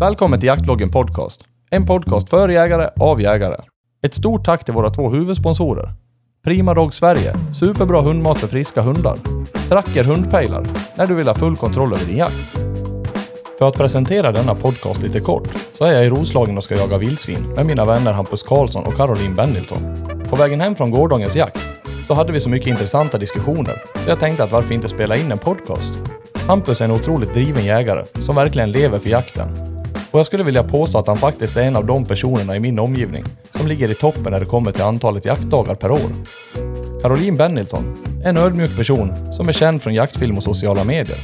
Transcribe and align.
Välkommen 0.00 0.40
till 0.40 0.46
Jaktloggen 0.46 0.90
Podcast. 0.90 1.44
En 1.70 1.86
podcast 1.86 2.28
för 2.28 2.48
jägare, 2.48 2.90
av 3.00 3.22
jägare. 3.22 3.56
Ett 4.02 4.14
stort 4.14 4.44
tack 4.44 4.64
till 4.64 4.74
våra 4.74 4.90
två 4.90 5.10
huvudsponsorer. 5.10 5.92
Prima 6.44 6.74
Dog 6.74 6.94
Sverige, 6.94 7.34
superbra 7.54 8.00
hundmat 8.00 8.38
för 8.38 8.46
friska 8.46 8.82
hundar. 8.82 9.18
Tracker 9.68 10.04
hundpejlar, 10.04 10.66
när 10.96 11.06
du 11.06 11.14
vill 11.14 11.28
ha 11.28 11.34
full 11.34 11.56
kontroll 11.56 11.92
över 11.92 12.04
din 12.04 12.16
jakt. 12.16 12.58
För 13.58 13.68
att 13.68 13.78
presentera 13.78 14.32
denna 14.32 14.54
podcast 14.54 15.02
lite 15.02 15.20
kort, 15.20 15.48
så 15.78 15.84
är 15.84 15.92
jag 15.92 16.06
i 16.06 16.08
Roslagen 16.08 16.56
och 16.56 16.64
ska 16.64 16.76
jaga 16.76 16.98
vildsvin 16.98 17.52
med 17.56 17.66
mina 17.66 17.84
vänner 17.84 18.12
Hampus 18.12 18.42
Karlsson 18.42 18.84
och 18.84 18.96
Caroline 18.96 19.34
Bennilton. 19.34 20.04
På 20.30 20.36
vägen 20.36 20.60
hem 20.60 20.76
från 20.76 20.90
gårdagens 20.90 21.36
jakt, 21.36 21.88
så 22.06 22.14
hade 22.14 22.32
vi 22.32 22.40
så 22.40 22.48
mycket 22.48 22.68
intressanta 22.68 23.18
diskussioner, 23.18 23.82
så 23.94 24.10
jag 24.10 24.20
tänkte 24.20 24.44
att 24.44 24.52
varför 24.52 24.74
inte 24.74 24.88
spela 24.88 25.16
in 25.16 25.32
en 25.32 25.38
podcast? 25.38 25.92
Hampus 26.34 26.80
är 26.80 26.84
en 26.84 26.90
otroligt 26.90 27.34
driven 27.34 27.64
jägare, 27.64 28.04
som 28.12 28.34
verkligen 28.36 28.72
lever 28.72 28.98
för 28.98 29.08
jakten. 29.08 29.77
Och 30.10 30.18
jag 30.18 30.26
skulle 30.26 30.44
vilja 30.44 30.62
påstå 30.62 30.98
att 30.98 31.06
han 31.06 31.16
faktiskt 31.16 31.56
är 31.56 31.62
en 31.62 31.76
av 31.76 31.86
de 31.86 32.04
personerna 32.04 32.56
i 32.56 32.60
min 32.60 32.78
omgivning 32.78 33.24
som 33.50 33.66
ligger 33.66 33.90
i 33.90 33.94
toppen 33.94 34.32
när 34.32 34.40
det 34.40 34.46
kommer 34.46 34.72
till 34.72 34.82
antalet 34.82 35.24
jaktdagar 35.24 35.74
per 35.74 35.90
år. 35.90 36.10
Caroline 37.02 37.36
Bennilton 37.36 38.04
är 38.24 38.28
en 38.28 38.36
ödmjuk 38.36 38.76
person 38.76 39.32
som 39.32 39.48
är 39.48 39.52
känd 39.52 39.82
från 39.82 39.94
jaktfilm 39.94 40.36
och 40.36 40.42
sociala 40.42 40.84
medier. 40.84 41.18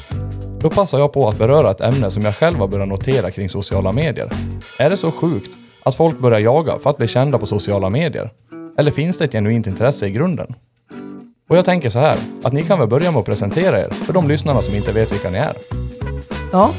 Då 0.61 0.71
passar 0.71 0.99
jag 0.99 1.13
på 1.13 1.29
att 1.29 1.39
beröra 1.39 1.71
ett 1.71 1.81
ämne 1.81 2.11
som 2.11 2.23
jag 2.23 2.35
själv 2.35 2.59
har 2.59 2.69
börjat 2.69 2.89
notera 2.89 3.31
kring 3.31 3.51
sociala 3.51 3.93
medier. 3.93 4.31
Är 4.79 4.91
det 4.91 4.97
så 4.97 5.11
sjukt 5.11 5.51
att 5.83 5.95
folk 5.95 6.19
börjar 6.19 6.39
jaga 6.39 6.79
för 6.83 6.91
att 6.91 6.97
bli 6.97 7.09
kända 7.09 7.39
på 7.39 7.47
sociala 7.47 7.91
medier? 7.91 8.31
Eller 8.79 8.91
finns 8.91 9.19
det 9.19 9.25
ett 9.25 9.33
genuint 9.33 9.67
intresse 9.67 10.07
i 10.07 10.11
grunden? 10.11 10.55
Och 11.49 11.57
jag 11.57 11.65
tänker 11.65 11.91
så 11.91 11.99
här, 11.99 12.17
att 12.43 12.53
ni 12.53 12.65
kan 12.65 12.79
väl 12.79 12.89
börja 12.89 13.11
med 13.11 13.21
att 13.21 13.27
presentera 13.27 13.81
er 13.81 13.89
för 13.91 14.13
de 14.13 14.29
lyssnarna 14.29 14.63
som 14.63 14.75
inte 14.75 14.93
vet 14.93 15.13
vilka 15.13 15.31
ni 15.31 15.39
är. 15.39 15.55
Ja, 16.53 16.71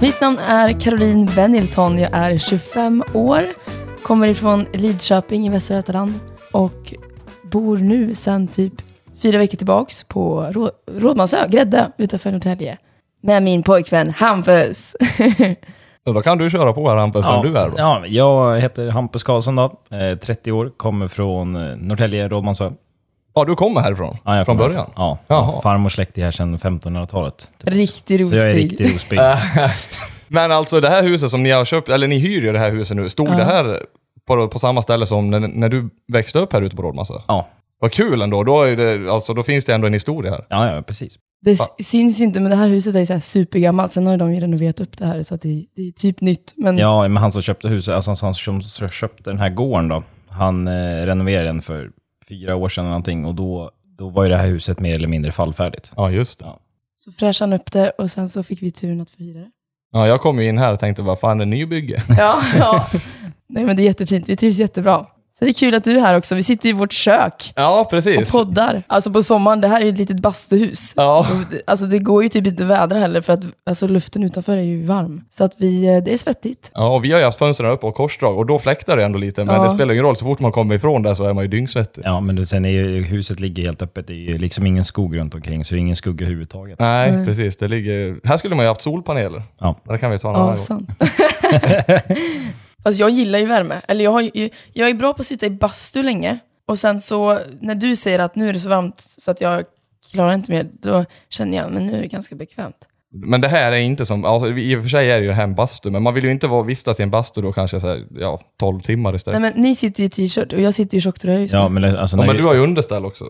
mitt 0.00 0.20
namn 0.20 0.38
är 0.38 0.80
Caroline 0.80 1.30
Bennilton. 1.36 1.98
Jag 1.98 2.10
är 2.12 2.38
25 2.38 3.04
år, 3.14 3.42
kommer 4.06 4.28
ifrån 4.28 4.66
Lidköping 4.72 5.46
i 5.46 5.48
Västra 5.48 5.76
Götaland 5.76 6.14
och 6.52 6.94
bor 7.42 7.78
nu 7.78 8.14
sedan 8.14 8.48
typ 8.48 8.72
fyra 9.22 9.38
veckor 9.38 9.56
tillbaks 9.56 10.04
på 10.04 10.46
Rå 10.52 10.70
Rådmansö, 10.86 11.48
Grädde, 11.48 11.92
utanför 11.98 12.32
Norrtälje. 12.32 12.78
Med 13.22 13.42
min 13.42 13.62
pojkvän 13.62 14.10
Hampus. 14.10 14.96
Så 16.04 16.12
då 16.12 16.22
kan 16.22 16.38
du 16.38 16.50
köra 16.50 16.72
på 16.72 16.88
här 16.88 16.96
Hampus, 16.96 17.26
vem 17.26 17.42
du 17.42 17.58
är 17.58 17.68
då. 17.68 17.74
Ja, 17.76 18.06
jag 18.06 18.60
heter 18.60 18.90
Hampus 18.90 19.22
Karlsson 19.22 19.56
då, 19.56 19.64
eh, 19.90 20.18
30 20.18 20.52
år, 20.52 20.70
kommer 20.76 21.08
från 21.08 21.56
eh, 21.56 21.76
Norrtälje, 21.76 22.28
Rådmansö. 22.28 22.70
Ja, 23.34 23.44
du 23.44 23.54
kommer 23.56 23.80
härifrån? 23.80 24.16
Ja, 24.24 24.36
jag 24.36 24.46
från 24.46 24.56
kommer- 24.56 24.68
början? 24.68 24.90
Ja, 24.96 25.18
Jaha. 25.26 25.60
farmors 25.62 25.92
släkt 25.94 26.18
är 26.18 26.24
här 26.24 26.30
sedan 26.30 26.58
1500-talet. 26.58 27.48
Typ. 27.58 27.72
Riktig 27.74 28.28
Så 28.28 28.34
jag 28.34 28.44
är 28.50 28.54
rospigg. 28.54 28.64
riktig 28.70 28.94
rospigg. 28.94 29.20
Men 30.28 30.52
alltså 30.52 30.80
det 30.80 30.88
här 30.88 31.02
huset 31.02 31.30
som 31.30 31.42
ni 31.42 31.50
har 31.50 31.64
köpt, 31.64 31.88
eller 31.88 32.06
ni 32.08 32.18
hyr 32.18 32.42
ju 32.42 32.52
det 32.52 32.58
här 32.58 32.70
huset 32.70 32.96
nu, 32.96 33.08
stod 33.08 33.28
Ja. 33.28 33.36
det 33.36 33.44
här 33.44 33.82
på, 34.26 34.48
på 34.48 34.58
samma 34.58 34.82
ställe 34.82 35.06
som 35.06 35.30
när, 35.30 35.40
när 35.40 35.68
du 35.68 35.90
växte 36.12 36.38
upp 36.38 36.52
här 36.52 36.62
ute 36.62 36.76
på 36.76 36.82
Rådmansö? 36.82 37.14
Ja, 37.28 37.48
Vad 37.80 37.92
kul 37.92 38.22
ändå, 38.22 38.44
då, 38.44 38.62
är 38.62 38.76
det, 38.76 39.12
alltså, 39.12 39.34
då 39.34 39.42
finns 39.42 39.64
det 39.64 39.74
ändå 39.74 39.86
en 39.86 39.92
historia 39.92 40.30
här. 40.30 40.46
ja, 40.48 40.74
ja, 40.74 40.82
precis. 40.82 41.12
Det 41.42 41.50
s- 41.50 41.70
syns 41.86 42.20
ju 42.20 42.24
inte, 42.24 42.40
men 42.40 42.50
det 42.50 42.56
här 42.56 42.68
huset 42.68 42.94
är 42.94 43.04
så 43.04 43.12
här 43.12 43.20
supergammalt. 43.20 43.92
Sen 43.92 44.06
har 44.06 44.12
ju 44.12 44.18
de 44.18 44.34
ju 44.34 44.40
renoverat 44.40 44.80
upp 44.80 44.98
det 44.98 45.06
här, 45.06 45.22
så 45.22 45.34
att 45.34 45.42
det, 45.42 45.64
det 45.76 45.82
är 45.82 45.90
typ 45.90 46.20
nytt. 46.20 46.52
Men 46.56 46.78
Ja, 46.78 47.02
men 47.08 47.16
han 47.16 47.32
som 47.32 47.42
köpte 47.42 47.68
huset, 47.68 47.94
alltså 47.94 48.10
han 48.10 48.34
som 48.34 48.60
som 48.62 48.88
köpte 48.88 49.30
den 49.30 49.38
här 49.38 49.48
gården 49.48 49.88
då, 49.88 50.02
han 50.28 50.68
eh, 50.68 51.06
renoverade 51.06 51.46
den 51.46 51.62
för 51.62 51.90
fyra 52.30 52.56
år 52.56 52.68
sedan 52.68 52.84
eller 52.84 52.90
någonting 52.90 53.24
och 53.24 53.34
då, 53.34 53.70
då 53.98 54.08
var 54.08 54.22
ju 54.24 54.28
det 54.28 54.36
här 54.36 54.46
huset 54.46 54.80
mer 54.80 54.94
eller 54.94 55.08
mindre 55.08 55.32
fallfärdigt. 55.32 55.92
Ja, 55.96 56.10
just 56.10 56.38
det. 56.38 56.46
så 56.96 57.12
fräschade 57.12 57.52
han 57.52 57.60
upp 57.60 57.72
det 57.72 57.90
och 57.90 58.10
sen 58.10 58.28
så 58.28 58.42
fick 58.42 58.62
vi 58.62 58.70
turen 58.70 59.00
att 59.00 59.10
få 59.10 59.22
hyra 59.22 59.38
det. 59.40 59.50
Ja, 59.92 60.06
jag 60.08 60.20
kom 60.20 60.40
ju 60.40 60.48
in 60.48 60.58
här 60.58 60.72
och 60.72 60.78
tänkte, 60.78 61.02
vad 61.02 61.20
fan 61.20 61.40
är 61.40 61.46
nybygge? 61.46 62.02
Ja, 62.18 62.42
ja. 62.58 62.86
Nej 63.48 63.64
men 63.64 63.76
det 63.76 63.82
är 63.82 63.84
jättefint. 63.84 64.28
Vi 64.28 64.36
trivs 64.36 64.58
jättebra. 64.58 65.06
Så 65.40 65.44
det 65.44 65.50
är 65.50 65.54
kul 65.54 65.74
att 65.74 65.84
du 65.84 65.96
är 65.96 66.00
här 66.00 66.16
också. 66.16 66.34
Vi 66.34 66.42
sitter 66.42 66.68
i 66.68 66.72
vårt 66.72 66.92
kök 66.92 67.52
Ja, 67.56 67.80
och 67.80 67.90
precis. 67.90 68.32
poddar. 68.32 68.82
Alltså 68.86 69.10
på 69.12 69.22
sommaren, 69.22 69.60
det 69.60 69.68
här 69.68 69.80
är 69.80 69.84
ju 69.84 69.90
ett 69.92 69.98
litet 69.98 70.20
bastuhus. 70.20 70.92
Ja. 70.96 71.18
Och 71.30 71.36
det- 71.50 71.62
Alltså 71.66 71.86
det 71.86 71.98
går 71.98 72.22
ju 72.22 72.28
typ 72.28 72.46
inte 72.46 72.62
att 72.62 72.68
vädra 72.70 72.98
heller 72.98 73.20
för 73.20 73.32
att 73.32 73.40
alltså, 73.66 73.86
luften 73.88 74.22
utanför 74.22 74.56
är 74.56 74.62
ju 74.62 74.84
varm. 74.86 75.20
Så 75.30 75.44
att 75.44 75.52
vi, 75.56 75.96
eh, 75.96 76.02
det 76.02 76.12
är 76.12 76.16
svettigt. 76.18 76.70
Ja, 76.74 76.94
och 76.94 77.04
vi 77.04 77.12
har 77.12 77.18
ju 77.18 77.24
haft 77.24 77.38
fönstren 77.38 77.70
uppe 77.70 77.86
och 77.86 77.94
korsdrag 77.94 78.38
och 78.38 78.46
då 78.46 78.58
fläktar 78.58 78.96
det 78.96 79.04
ändå 79.04 79.18
lite, 79.18 79.44
men 79.44 79.54
Ja. 79.54 79.62
det 79.64 79.70
spelar 79.70 79.92
ingen 79.92 80.04
roll, 80.04 80.16
så 80.16 80.24
fort 80.24 80.40
man 80.40 80.52
kommer 80.52 80.74
ifrån 80.74 81.02
det 81.02 81.16
så 81.16 81.24
är 81.24 81.32
man 81.32 81.44
ju 81.44 81.48
dyngsvettig. 81.48 82.02
Ja, 82.04 82.20
men 82.20 82.36
du, 82.36 82.46
sen 82.46 82.64
är 82.64 82.68
ju, 82.70 83.02
huset 83.02 83.40
ligger 83.40 83.62
helt 83.64 83.82
öppet, 83.82 84.06
det 84.06 84.12
är 84.12 84.16
ju 84.16 84.38
liksom 84.38 84.66
ingen 84.66 84.84
skog 84.84 85.16
runt 85.16 85.34
omkring, 85.34 85.64
så 85.64 85.74
det 85.74 85.78
är 85.78 85.80
ingen 85.80 85.96
skugga 85.96 86.26
överhuvudtaget. 86.26 86.78
Nej, 86.78 87.26
precis. 87.26 87.56
Det 87.56 87.68
ligger... 87.68 88.16
Här 88.24 88.36
skulle 88.36 88.54
man 88.54 88.64
ju 88.64 88.68
haft 88.68 88.82
solpaneler. 88.82 89.42
Ja. 89.60 89.74
Det 89.88 89.98
kan 89.98 90.10
vi 90.10 90.18
ta 90.18 90.28
en 90.30 90.34
annan 90.36 90.56
Ja, 90.68 90.74
gång. 90.74 90.86
sant. 90.86 90.90
alltså 92.84 93.00
jag 93.00 93.10
gillar 93.10 93.38
ju 93.38 93.46
värme. 93.46 93.80
Eller 93.88 94.04
jag, 94.04 94.10
har 94.12 94.20
ju, 94.20 94.50
jag 94.72 94.88
är 94.90 94.94
bra 94.94 95.12
på 95.14 95.20
att 95.20 95.26
sitta 95.26 95.46
i 95.46 95.50
bastu 95.50 96.02
länge. 96.02 96.38
Och 96.66 96.78
sen 96.78 97.00
så, 97.00 97.38
när 97.60 97.74
du 97.74 97.96
säger 97.96 98.18
att 98.18 98.36
nu 98.36 98.48
är 98.48 98.52
det 98.52 98.60
så 98.60 98.68
varmt 98.68 99.00
så 99.00 99.30
att 99.30 99.40
jag 99.40 99.64
klarar 100.12 100.34
inte 100.34 100.52
mer, 100.52 100.66
då 100.82 101.04
känner 101.28 101.58
jag, 101.58 101.72
men 101.72 101.86
nu 101.86 101.96
är 101.96 102.00
det 102.00 102.06
ganska 102.06 102.34
bekvämt. 102.34 102.76
Men 103.12 103.40
det 103.40 103.48
här 103.48 103.72
är 103.72 103.76
inte 103.76 104.06
som, 104.06 104.24
alltså, 104.24 104.48
i 104.50 104.76
och 104.76 104.82
för 104.82 104.88
sig 104.88 105.10
är 105.10 105.20
det 105.20 105.26
ju 105.26 105.32
här 105.32 105.44
en 105.44 105.54
bastu, 105.54 105.90
men 105.90 106.02
man 106.02 106.14
vill 106.14 106.24
ju 106.24 106.30
inte 106.30 106.46
vara 106.46 106.62
vistas 106.62 107.00
i 107.00 107.02
en 107.02 107.10
bastu 107.10 107.42
då 107.42 107.52
kanske 107.52 107.80
så 107.80 107.88
här, 107.88 108.04
ja, 108.10 108.40
12 108.60 108.80
timmar 108.80 109.14
istället. 109.14 109.40
Nej 109.40 109.52
men 109.54 109.62
ni 109.62 109.74
sitter 109.74 110.00
ju 110.00 110.06
i 110.06 110.10
t-shirt 110.10 110.52
och 110.52 110.60
jag 110.60 110.74
sitter 110.74 110.98
i 110.98 111.00
tjocktröja 111.00 111.40
just 111.40 111.54
nu. 111.54 111.60
Ja, 111.60 111.68
men 111.68 111.82
det- 111.82 112.00
alltså, 112.00 112.16
ja, 112.16 112.26
men 112.26 112.36
du 112.36 112.44
har 112.44 112.54
ju 112.54 112.60
underställ 112.60 113.04
också. 113.06 113.24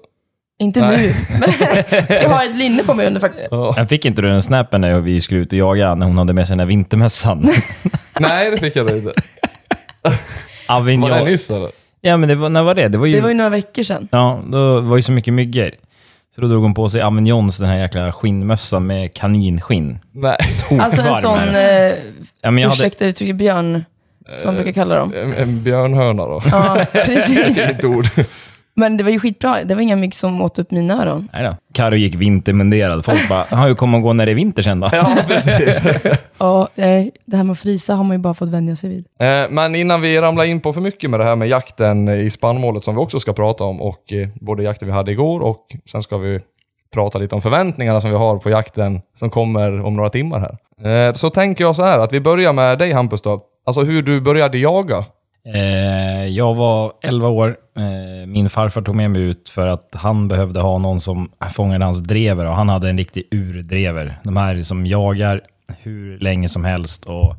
Inte 0.59 0.81
Nej. 0.81 1.07
nu. 1.07 1.13
Men 1.41 1.51
jag 2.23 2.29
har 2.29 2.45
ett 2.45 2.57
linne 2.57 2.83
på 2.83 2.95
mig 2.95 3.07
under 3.07 3.21
faktiskt. 3.21 3.49
Ja. 3.51 3.75
Jag 3.77 3.89
fick 3.89 4.05
inte 4.05 4.23
du 4.23 4.29
den 4.29 4.43
snappen 4.43 4.81
när 4.81 5.01
vi 5.01 5.21
skulle 5.21 5.41
ut 5.41 5.53
och 5.53 5.59
jaga, 5.59 5.95
när 5.95 6.07
hon 6.07 6.19
hade 6.19 6.33
med 6.33 6.47
sig 6.47 6.53
den 6.55 6.61
här 6.61 6.67
vintermössan? 6.67 7.51
Nej, 8.21 8.51
det 8.51 8.57
fick 8.57 8.77
jag 8.77 8.97
inte. 8.97 9.13
Var 10.69 10.77
Avignon. 10.77 11.11
det 11.11 11.25
nyss 11.25 11.51
eller? 11.51 11.71
Ja, 12.01 12.17
men 12.17 12.29
det 12.29 12.35
var, 12.35 12.49
när 12.49 12.63
var 12.63 12.75
det? 12.75 12.89
Det 12.89 12.99
var 12.99 13.07
ju... 13.07 13.15
Det 13.15 13.21
var 13.21 13.29
ju 13.29 13.35
några 13.35 13.51
veckor 13.51 13.83
sedan. 13.83 14.09
Ja, 14.11 14.41
då 14.47 14.81
var 14.81 14.97
ju 14.97 15.03
så 15.03 15.13
mycket 15.13 15.35
myggor. 15.35 15.71
Så 16.35 16.41
då 16.41 16.47
drog 16.49 16.63
hon 16.63 16.75
på 16.75 16.89
sig 16.89 17.03
Avignons, 17.03 17.57
den 17.59 17.69
här 17.69 17.79
jäkla 17.79 18.13
skinnmössan 18.13 18.87
med 18.87 19.15
kaninskinn. 19.15 19.99
Nej. 20.13 20.37
Alltså 20.81 21.03
en 21.03 21.15
sån, 21.15 21.39
är 21.39 21.91
eh, 21.91 21.97
Ja, 22.43 22.51
men 22.51 22.63
jag 22.63 22.71
hade, 22.71 22.79
ursäkta 22.79 23.07
uttrycket, 23.07 23.37
björn, 23.37 23.85
som 24.37 24.49
man 24.49 24.55
brukar 24.55 24.73
kalla 24.73 24.95
dem. 24.95 25.13
En, 25.17 25.35
en 25.35 25.63
björnhörna 25.63 26.27
då. 26.27 26.43
Ja, 26.51 26.87
precis. 26.93 27.59
Ett 27.67 27.85
ord. 27.85 28.07
Men 28.81 28.97
det 28.97 29.05
var 29.05 29.11
ju 29.11 29.19
skitbra. 29.21 29.65
Det 29.65 29.75
var 29.75 29.83
inga 29.83 29.97
mygg 29.97 30.15
som 30.15 30.43
åt 30.43 30.59
upp 30.59 30.71
mina 30.71 31.03
öron. 31.03 31.29
nej 31.33 31.45
då. 31.45 31.57
Karo 31.75 31.95
gick 31.97 32.15
vintermunderad. 32.15 33.05
Folk 33.05 33.29
bara, 33.29 33.45
"Jaha, 33.51 33.67
hur 33.67 33.75
kommer 33.75 33.93
hon 33.93 34.03
gå 34.03 34.13
när 34.13 34.27
det 34.27 34.33
är 34.33 34.35
vinter 34.35 34.63
sen 34.63 34.81
då? 34.81 34.89
Ja, 34.93 35.17
precis. 35.29 35.83
Ja, 36.39 36.69
det 37.27 37.37
här 37.37 37.45
med 37.45 37.53
att 37.53 37.59
frysa 37.59 37.95
har 37.95 38.05
man 38.05 38.17
ju 38.17 38.19
bara 38.19 38.35
fått 38.35 38.49
vänja 38.49 38.77
sig 38.77 38.91
vid. 38.91 39.05
Eh, 39.21 39.51
Men 39.51 39.75
innan 39.75 40.01
vi 40.01 40.21
ramlar 40.21 40.45
in 40.45 40.61
på 40.61 40.73
för 40.73 40.81
mycket 40.81 41.11
med 41.11 41.21
det 41.21 41.25
här 41.25 41.37
med 41.37 41.49
jakten 41.49 42.09
i 42.09 42.31
spannmålet 42.31 42.85
som 42.85 42.95
vi 42.95 43.01
också 43.01 43.21
ska 43.21 43.33
prata 43.33 43.65
om 43.65 43.81
och 43.83 44.13
eh, 44.13 44.29
både 44.41 44.63
jakten 44.63 44.89
vi 44.89 44.95
hade 44.95 45.13
igår 45.13 45.41
och 45.41 45.67
sen 45.91 46.03
ska 46.03 46.19
vi 46.19 46.41
prata 46.95 47.19
lite 47.19 47.35
om 47.35 47.43
förväntningarna 47.43 48.01
som 48.01 48.11
vi 48.11 48.17
har 48.17 48.39
på 48.39 48.51
jakten 48.51 49.01
som 49.19 49.31
kommer 49.31 49.81
om 49.87 49.97
några 49.97 50.09
timmar 50.09 50.41
här. 50.41 51.09
Eh, 51.09 51.15
Så 51.15 51.31
tänker 51.31 51.65
jag 51.65 51.77
så 51.77 51.83
här 51.85 51.99
att 51.99 52.13
vi 52.13 52.21
börjar 52.21 52.53
med 52.53 52.79
dig 52.79 52.93
Hampus 52.93 53.23
då. 53.23 53.41
Alltså 53.67 53.83
hur 53.83 54.03
du 54.03 54.21
började 54.21 54.59
jaga. 54.59 55.05
Eh, 55.45 56.27
jag 56.27 56.55
var 56.55 56.93
11 57.03 57.29
år. 57.29 57.57
Eh, 57.77 58.27
min 58.27 58.51
farfar 58.51 58.83
tog 58.83 58.95
med 58.95 59.11
mig 59.11 59.23
ut 59.23 59.49
för 59.49 59.67
att 59.67 59.95
han 59.95 60.29
behövde 60.29 60.61
ha 60.61 60.79
någon 60.79 61.01
som 61.01 61.31
fångade 61.53 61.85
hans 61.85 62.01
drever 62.01 62.45
och 62.45 62.57
han 62.57 62.69
hade 62.69 62.91
en 62.91 62.99
riktig 62.99 63.29
urdrever. 63.31 64.19
De 64.25 64.37
här 64.37 64.63
som 64.63 64.87
jagar 64.87 65.41
hur 65.79 66.19
länge 66.19 66.49
som 66.49 66.65
helst 66.65 67.05
och 67.05 67.37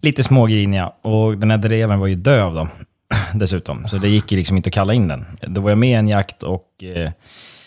lite 0.00 0.24
smågriniga. 0.24 0.92
Och 1.02 1.38
den 1.38 1.50
här 1.50 1.58
drevern 1.58 2.00
var 2.00 2.06
ju 2.06 2.14
döv 2.14 2.54
då, 2.54 2.68
dessutom. 3.34 3.86
Så 3.88 3.96
det 3.96 4.08
gick 4.08 4.32
ju 4.32 4.38
liksom 4.38 4.56
inte 4.56 4.68
att 4.68 4.74
kalla 4.74 4.94
in 4.94 5.08
den. 5.08 5.26
Då 5.40 5.60
var 5.60 5.70
jag 5.70 5.78
med 5.78 5.90
i 5.90 5.92
en 5.92 6.08
jakt 6.08 6.42
och 6.42 6.84
eh, 6.84 7.10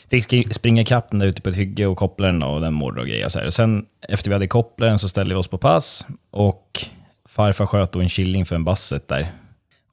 fick 0.09 0.53
springa 0.53 0.81
ikapp 0.81 1.11
den 1.11 1.19
där 1.19 1.27
ute 1.27 1.41
på 1.41 1.49
ett 1.49 1.55
hygge 1.55 1.87
och 1.87 1.97
koppla 1.97 2.27
den 2.27 2.43
och 2.43 2.61
den 2.61 2.73
mordrade 2.73 3.01
och 3.01 3.07
grejer. 3.07 3.29
Så 3.29 3.39
här. 3.39 3.45
Och 3.45 3.53
sen 3.53 3.85
efter 4.09 4.29
vi 4.29 4.33
hade 4.33 4.47
kopplat 4.47 4.89
den 4.89 4.99
så 4.99 5.09
ställde 5.09 5.35
vi 5.35 5.39
oss 5.39 5.47
på 5.47 5.57
pass 5.57 6.05
och 6.31 6.85
farfar 7.29 7.65
sköt 7.65 7.91
då 7.91 7.99
en 7.99 8.09
killing 8.09 8.45
för 8.45 8.55
en 8.55 8.63
basset 8.63 9.07
där. 9.07 9.27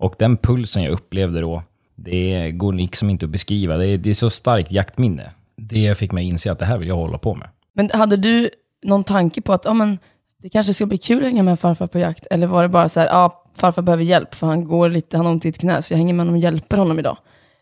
Och 0.02 0.14
den 0.19 0.37
pulsen 0.37 0.82
jag 0.82 0.93
upplevde 0.93 1.40
då, 1.40 1.62
det 1.94 2.50
går 2.50 2.72
liksom 2.72 3.10
inte 3.10 3.26
att 3.26 3.31
beskriva. 3.31 3.76
Det 3.76 3.87
är, 3.87 3.99
det 3.99 4.10
är 4.10 4.14
så 4.14 4.31
starkt 4.31 4.72
jaktminne. 4.72 5.31
Det 5.56 5.99
fick 5.99 6.12
mig 6.12 6.25
inse 6.25 6.52
att 6.52 6.58
det 6.58 6.64
här 6.64 6.78
vill 6.78 6.88
jag 6.88 6.96
hålla 6.96 7.19
på 7.19 7.34
med. 7.34 7.49
Men 7.72 7.90
hade 7.93 8.16
du 8.16 8.50
någon 8.84 9.04
tanke 9.04 9.40
på 9.40 9.52
att 9.52 9.64
ja, 9.64 9.75
men, 9.75 9.99
det 10.43 10.49
kanske 10.49 10.75
ska 10.75 10.87
bli 10.87 10.99
kul 10.99 11.19
att 11.19 11.28
hänga 11.31 11.43
med 11.43 11.60
farfar 11.60 11.87
på 11.87 11.99
jakt? 11.99 12.26
Eller 12.31 12.46
var 12.46 12.62
det 12.62 12.69
bara 12.69 12.88
så 12.88 13.00
här, 13.00 13.06
ja, 13.06 13.44
farfar 13.56 13.82
behöver 13.82 14.04
hjälp 14.04 14.34
för 14.34 14.46
han 14.46 14.64
går 14.64 14.88
lite, 14.88 15.16
han 15.16 15.26
har 15.26 15.32
ont 15.32 15.46
i 15.46 15.49
ett 15.49 15.58
knä, 15.58 15.82
så 15.82 15.93
jag 15.93 15.99
hänger 15.99 16.14
med 16.14 16.20
honom 16.20 16.34
och 16.34 16.40
hjälper 16.40 16.76
honom 16.76 16.98
idag? 16.98 17.16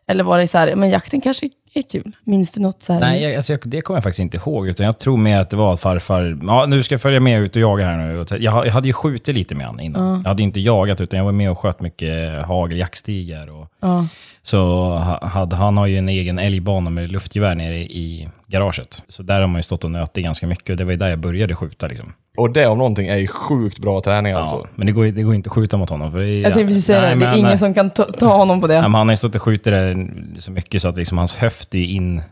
Eller 0.06 0.24
var 0.24 0.38
det 0.38 0.46
så 0.46 0.58
här, 0.58 0.68
ja, 0.68 0.76
men 0.76 0.90
jakten 0.90 1.20
kanske 1.20 1.46
är 1.46 1.50
kul? 1.92 2.12
Minns 2.24 2.52
du 2.52 2.60
något 2.60 2.82
så 2.82 2.92
här? 2.92 3.00
Nej, 3.00 3.22
jag, 3.22 3.34
alltså, 3.34 3.52
jag, 3.52 3.60
det 3.64 3.80
kommer 3.80 3.96
jag 3.96 4.02
faktiskt 4.04 4.20
inte 4.20 4.36
ihåg. 4.36 4.68
Utan 4.68 4.86
jag 4.86 4.98
tror 4.98 5.16
mer 5.16 5.38
att 5.38 5.50
det 5.50 5.56
var 5.56 5.72
att 5.72 5.80
farfar, 5.80 6.38
ja 6.42 6.66
nu 6.66 6.82
ska 6.82 6.94
jag 6.94 7.00
följa 7.02 7.20
med 7.20 7.40
ut 7.40 7.56
och 7.56 7.62
jaga 7.62 7.84
här 7.86 7.96
nu. 7.96 8.24
Jag, 8.44 8.66
jag 8.66 8.72
hade 8.72 8.86
ju 8.86 8.92
skjutit 8.92 9.34
lite 9.34 9.54
med 9.54 9.66
honom 9.66 9.80
innan. 9.80 10.20
Jag 10.22 10.28
hade 10.28 10.42
inte 10.42 10.60
jagat, 10.60 11.00
utan 11.00 11.16
jag 11.18 11.24
var 11.24 11.32
med 11.32 11.50
och 11.50 11.58
sköt 11.58 11.80
mycket 11.80 12.46
hagel, 12.46 12.78
jaktstigar. 12.78 13.46
Och, 13.50 13.68
Ja. 13.80 14.06
så 14.42 14.58
ha- 14.84 15.26
hade, 15.26 15.56
han 15.56 15.76
har 15.76 15.86
ju 15.86 15.98
en 15.98 16.08
egen 16.08 16.38
älgbana 16.38 16.90
med 16.90 17.12
luftgevär 17.12 17.54
nere 17.54 17.78
i 17.78 18.28
garaget. 18.46 19.02
Så 19.08 19.22
där 19.22 19.40
har 19.40 19.46
man 19.46 19.58
ju 19.58 19.62
stått 19.62 19.84
och 19.84 19.90
nötit 19.90 20.24
ganska 20.24 20.46
mycket. 20.46 20.70
Och 20.70 20.76
det 20.76 20.84
var 20.84 20.90
ju 20.92 20.96
där 20.98 21.08
jag 21.08 21.18
började 21.18 21.54
skjuta. 21.56 21.86
Liksom. 21.86 22.12
Och 22.40 22.50
det 22.52 22.66
om 22.66 22.78
någonting 22.78 23.08
är 23.08 23.16
ju 23.16 23.26
sjukt 23.26 23.78
bra 23.78 24.00
träning 24.00 24.32
alltså. 24.32 24.66
Men 24.74 24.86
det 24.86 24.92
går, 24.92 25.04
det 25.04 25.22
går 25.22 25.34
inte 25.34 25.48
att 25.48 25.54
skjuta 25.54 25.76
mot 25.76 25.90
honom. 25.90 26.12
För 26.12 26.18
det 26.18 26.26
är, 26.26 26.34
Jag 26.42 26.44
tänkte 26.54 26.66
precis 26.66 26.84
säga 26.84 27.00
Nej, 27.00 27.14
det, 27.14 27.20
det 27.20 27.26
är 27.26 27.30
men- 27.30 27.38
ingen 27.38 27.58
som 27.58 27.74
kan 27.74 27.90
ta, 27.90 28.04
ta 28.04 28.36
honom 28.36 28.60
på 28.60 28.66
det. 28.66 28.80
men 28.82 28.94
han 28.94 29.06
har 29.08 29.12
ju 29.12 29.16
stått 29.16 29.34
och 29.34 29.42
skjutit 29.42 29.64
det 29.64 30.06
så 30.38 30.52
mycket 30.52 30.82
så 30.82 30.88
att 30.88 30.96
liksom 30.96 31.18
hans 31.18 31.34
höft 31.34 31.74
är 31.74 31.78
in 31.78 32.22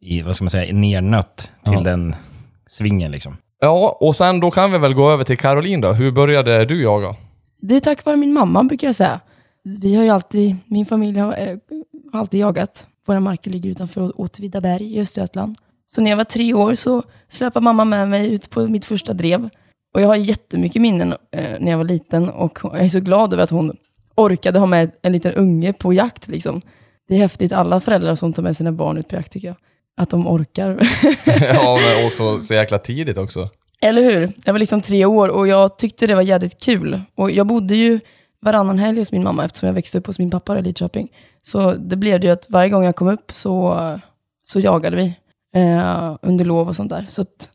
i, 0.00 0.22
vad 0.22 0.34
ska 0.36 0.44
man 0.44 0.50
säga, 0.50 0.72
nernött 0.74 1.36
till 1.64 1.72
Ja. 1.74 1.80
den 1.80 2.14
svingen 2.66 3.10
liksom. 3.12 3.36
Ja, 3.60 3.96
och 4.00 4.16
sen 4.16 4.40
då 4.40 4.50
kan 4.50 4.72
vi 4.72 4.78
väl 4.78 4.94
gå 4.94 5.10
över 5.10 5.24
till 5.24 5.38
Caroline 5.38 5.80
då. 5.80 5.92
Hur 5.92 6.10
började 6.12 6.64
du 6.64 6.82
jaga? 6.82 7.14
Det 7.60 7.76
är 7.76 7.80
tack 7.80 8.04
vare 8.04 8.16
min 8.16 8.32
mamma 8.32 8.64
brukar 8.64 8.88
jag 8.88 8.94
säga. 8.94 9.20
Vi 9.62 9.96
har 9.96 10.04
ju 10.04 10.10
alltid, 10.10 10.56
min 10.66 10.86
familj 10.86 11.18
har, 11.18 11.32
eh, 11.32 11.56
har 12.12 12.20
alltid 12.20 12.40
jagat. 12.40 12.86
Våra 13.06 13.20
marker 13.20 13.50
ligger 13.50 13.70
utanför 13.70 14.20
Åtvidaberg 14.20 14.96
i 14.96 15.00
Östergötland. 15.00 15.56
Så 15.86 16.00
när 16.00 16.10
jag 16.10 16.16
var 16.16 16.24
tre 16.24 16.54
år 16.54 16.74
så 16.74 17.02
släpade 17.28 17.64
mamma 17.64 17.84
med 17.84 18.08
mig 18.08 18.34
ut 18.34 18.50
på 18.50 18.68
mitt 18.68 18.84
första 18.84 19.12
drev. 19.12 19.48
Och 19.94 20.00
jag 20.00 20.06
har 20.06 20.16
jättemycket 20.16 20.82
minnen 20.82 21.12
eh, 21.12 21.60
när 21.60 21.70
jag 21.70 21.78
var 21.78 21.84
liten 21.84 22.28
och 22.28 22.58
jag 22.62 22.84
är 22.84 22.88
så 22.88 23.00
glad 23.00 23.32
över 23.32 23.42
att 23.42 23.50
hon 23.50 23.76
orkade 24.14 24.58
ha 24.58 24.66
med 24.66 24.90
en 25.02 25.12
liten 25.12 25.32
unge 25.32 25.72
på 25.72 25.92
jakt. 25.92 26.28
Liksom. 26.28 26.62
Det 27.08 27.14
är 27.14 27.18
häftigt, 27.18 27.52
alla 27.52 27.80
föräldrar 27.80 28.14
som 28.14 28.32
tar 28.32 28.42
med 28.42 28.56
sina 28.56 28.72
barn 28.72 28.98
ut 28.98 29.08
på 29.08 29.14
jakt 29.14 29.32
tycker 29.32 29.48
jag. 29.48 29.56
Att 29.96 30.10
de 30.10 30.26
orkar. 30.26 30.68
ja, 31.24 31.78
men 31.96 32.06
också 32.06 32.42
så 32.42 32.54
jäkla 32.54 32.78
tidigt 32.78 33.18
också. 33.18 33.48
Eller 33.80 34.02
hur? 34.02 34.32
Jag 34.44 34.52
var 34.52 34.58
liksom 34.58 34.80
tre 34.80 35.04
år 35.04 35.28
och 35.28 35.48
jag 35.48 35.78
tyckte 35.78 36.06
det 36.06 36.14
var 36.14 36.22
jävligt 36.22 36.60
kul. 36.60 37.00
Och 37.14 37.30
jag 37.30 37.46
bodde 37.46 37.76
ju 37.76 38.00
varannan 38.40 38.78
helg 38.78 38.98
hos 38.98 39.12
min 39.12 39.22
mamma 39.22 39.44
eftersom 39.44 39.66
jag 39.66 39.74
växte 39.74 39.98
upp 39.98 40.06
hos 40.06 40.18
min 40.18 40.30
pappa 40.30 40.58
i 40.58 40.62
Lidköping. 40.62 41.08
Så 41.42 41.72
det 41.72 41.96
blev 41.96 42.20
det 42.20 42.26
ju 42.26 42.32
att 42.32 42.46
varje 42.48 42.70
gång 42.70 42.84
jag 42.84 42.96
kom 42.96 43.08
upp 43.08 43.32
så, 43.32 43.80
så 44.44 44.60
jagade 44.60 44.96
vi 44.96 45.14
eh, 45.56 46.16
under 46.22 46.44
lov 46.44 46.68
och 46.68 46.76
sånt 46.76 46.90
där. 46.90 47.04
Så 47.08 47.22
att, 47.22 47.50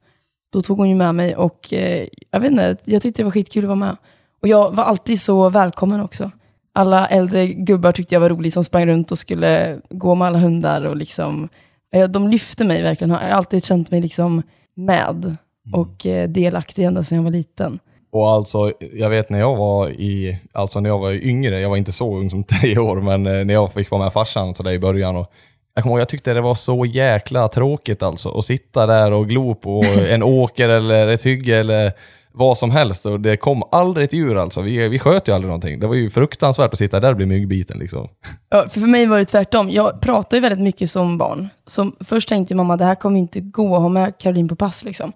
då 0.53 0.62
tog 0.62 0.77
hon 0.77 0.89
ju 0.89 0.95
med 0.95 1.15
mig 1.15 1.36
och 1.36 1.74
eh, 1.74 2.07
jag 2.31 2.39
vet 2.39 2.51
inte, 2.51 2.77
jag 2.86 3.01
tyckte 3.01 3.21
det 3.21 3.24
var 3.24 3.31
skitkul 3.31 3.63
att 3.63 3.68
vara 3.68 3.75
med. 3.75 3.98
Och 4.42 4.48
jag 4.48 4.75
var 4.75 4.83
alltid 4.83 5.21
så 5.21 5.50
välkommen 5.50 6.01
också. 6.01 6.31
Alla 6.74 7.07
äldre 7.07 7.48
gubbar 7.48 7.92
tyckte 7.92 8.15
jag 8.15 8.19
var 8.19 8.30
rolig 8.30 8.53
som 8.53 8.63
sprang 8.63 8.86
runt 8.86 9.12
och 9.12 9.18
skulle 9.18 9.80
gå 9.89 10.15
med 10.15 10.27
alla 10.27 10.39
hundar 10.39 10.86
och 10.86 10.95
liksom, 10.95 11.50
eh, 11.94 12.09
de 12.09 12.27
lyfte 12.27 12.63
mig 12.63 12.83
verkligen. 12.83 13.12
Jag 13.12 13.18
har 13.18 13.30
alltid 13.30 13.65
känt 13.65 13.92
mig 13.92 14.01
liksom 14.01 14.44
med 14.75 15.38
och 15.74 16.06
eh, 16.06 16.30
delaktig 16.30 16.83
ända 16.83 17.04
sedan 17.04 17.15
jag 17.15 17.24
var 17.24 17.31
liten. 17.31 17.80
Och 18.12 18.30
alltså, 18.30 18.71
jag 18.94 19.09
vet 19.09 19.30
när 19.30 19.39
jag 19.39 19.56
var 19.56 19.89
i, 19.89 20.38
alltså 20.51 20.80
när 20.80 20.89
jag 20.89 21.00
var 21.00 21.12
yngre, 21.12 21.62
jag 21.62 21.69
var 21.69 21.77
inte 21.77 21.92
så 21.92 22.18
ung 22.18 22.30
som 22.30 22.44
tre 22.62 22.77
år, 22.77 23.01
men 23.01 23.27
eh, 23.27 23.45
när 23.45 23.54
jag 23.54 23.74
fick 23.74 23.92
vara 23.92 24.04
med 24.04 24.13
farsan 24.13 24.56
så 24.56 24.63
där 24.63 24.71
i 24.71 24.80
början. 24.80 25.15
Och 25.15 25.31
jag 25.73 25.83
kommer 25.83 25.94
ihåg, 25.94 26.01
jag 26.01 26.09
tyckte 26.09 26.33
det 26.33 26.41
var 26.41 26.56
så 26.56 26.85
jäkla 26.85 27.47
tråkigt 27.47 28.03
alltså, 28.03 28.38
att 28.38 28.45
sitta 28.45 28.85
där 28.85 29.12
och 29.12 29.29
glo 29.29 29.56
på 29.56 29.83
en 30.09 30.23
åker 30.23 30.69
eller 30.69 31.07
ett 31.07 31.25
hygge 31.25 31.57
eller 31.57 31.91
vad 32.33 32.57
som 32.57 32.71
helst. 32.71 33.06
Och 33.06 33.19
det 33.19 33.38
kom 33.38 33.63
aldrig 33.71 34.03
ett 34.03 34.13
djur 34.13 34.38
alltså. 34.38 34.62
Vi, 34.62 34.89
vi 34.89 35.00
sköt 35.00 35.27
ju 35.27 35.31
aldrig 35.31 35.47
någonting. 35.47 35.79
Det 35.79 35.88
var 35.88 35.95
ju 35.95 36.09
fruktansvärt 36.09 36.73
att 36.73 36.79
sitta 36.79 37.00
där 37.00 37.09
och 37.09 37.15
bli 37.15 37.25
myggbiten 37.25 37.79
liksom. 37.79 38.09
Ja, 38.50 38.69
för, 38.69 38.79
för 38.79 38.88
mig 38.88 39.06
var 39.06 39.18
det 39.18 39.25
tvärtom. 39.25 39.69
Jag 39.69 40.01
pratade 40.01 40.35
ju 40.35 40.41
väldigt 40.41 40.63
mycket 40.63 40.91
som 40.91 41.18
barn. 41.18 41.50
Så 41.68 41.91
först 42.00 42.29
tänkte 42.29 42.56
mamma, 42.56 42.77
det 42.77 42.85
här 42.85 42.95
kommer 42.95 43.19
inte 43.19 43.39
gå 43.39 43.75
att 43.75 43.81
ha 43.81 43.89
med 43.89 44.18
Caroline 44.18 44.47
på 44.47 44.56
pass. 44.56 44.83
Liksom. 44.83 45.13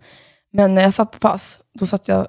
Men 0.54 0.75
när 0.75 0.81
jag 0.81 0.94
satt 0.94 1.12
på 1.12 1.19
pass, 1.19 1.60
då 1.80 1.86
satt 1.86 2.07
jag 2.07 2.28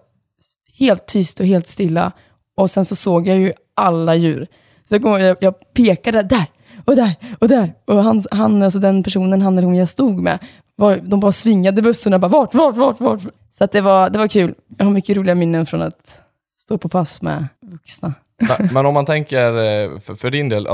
helt 0.79 1.07
tyst 1.07 1.41
och 1.41 1.47
helt 1.47 1.69
stilla. 1.69 2.13
Och 2.57 2.71
sen 2.71 2.85
så 2.85 2.97
såg 2.97 3.29
jag 3.29 3.39
ju 3.39 3.53
alla 3.75 4.15
djur. 4.15 4.47
Så 4.89 4.97
jag, 4.97 5.37
jag 5.41 5.55
pekade 5.75 6.23
där 6.23 6.47
och 6.87 6.97
där 6.97 7.15
och 7.41 7.49
där. 7.49 7.73
Och 7.85 8.03
han, 8.03 8.23
han, 8.31 8.63
alltså 8.63 8.79
den 8.79 9.03
personen, 9.03 9.43
han 9.43 9.59
eller 9.59 9.67
hon 9.67 9.77
jag 9.77 9.89
stod 9.89 10.23
med, 10.23 10.39
var, 10.77 10.97
de 10.97 11.21
bara 11.21 11.33
svingade 11.33 11.83
bussarna. 11.83 12.19
Bara, 12.19 12.29
vart, 12.29 12.55
vart, 12.55 12.77
vart, 12.77 13.01
vart? 13.01 13.23
Så 13.59 13.65
att 13.65 13.73
det, 13.73 13.81
var, 13.81 14.11
det 14.11 14.19
var 14.19 14.29
kul. 14.29 14.55
Jag 14.79 14.85
har 14.85 14.93
mycket 14.93 15.17
roliga 15.17 15.35
minnen 15.35 15.67
från 15.67 15.83
att 15.83 16.23
stå 16.61 16.79
på 16.79 16.89
pass 16.89 17.23
med 17.23 17.49
vuxna. 17.63 18.15
Men, 18.59 18.69
men 18.73 18.87
om 18.87 18.95
man 18.95 19.07
tänker 19.07 19.49
eh, 19.49 19.99
för, 19.99 20.15
för 20.15 20.31
din 20.31 20.49
del, 20.49 20.69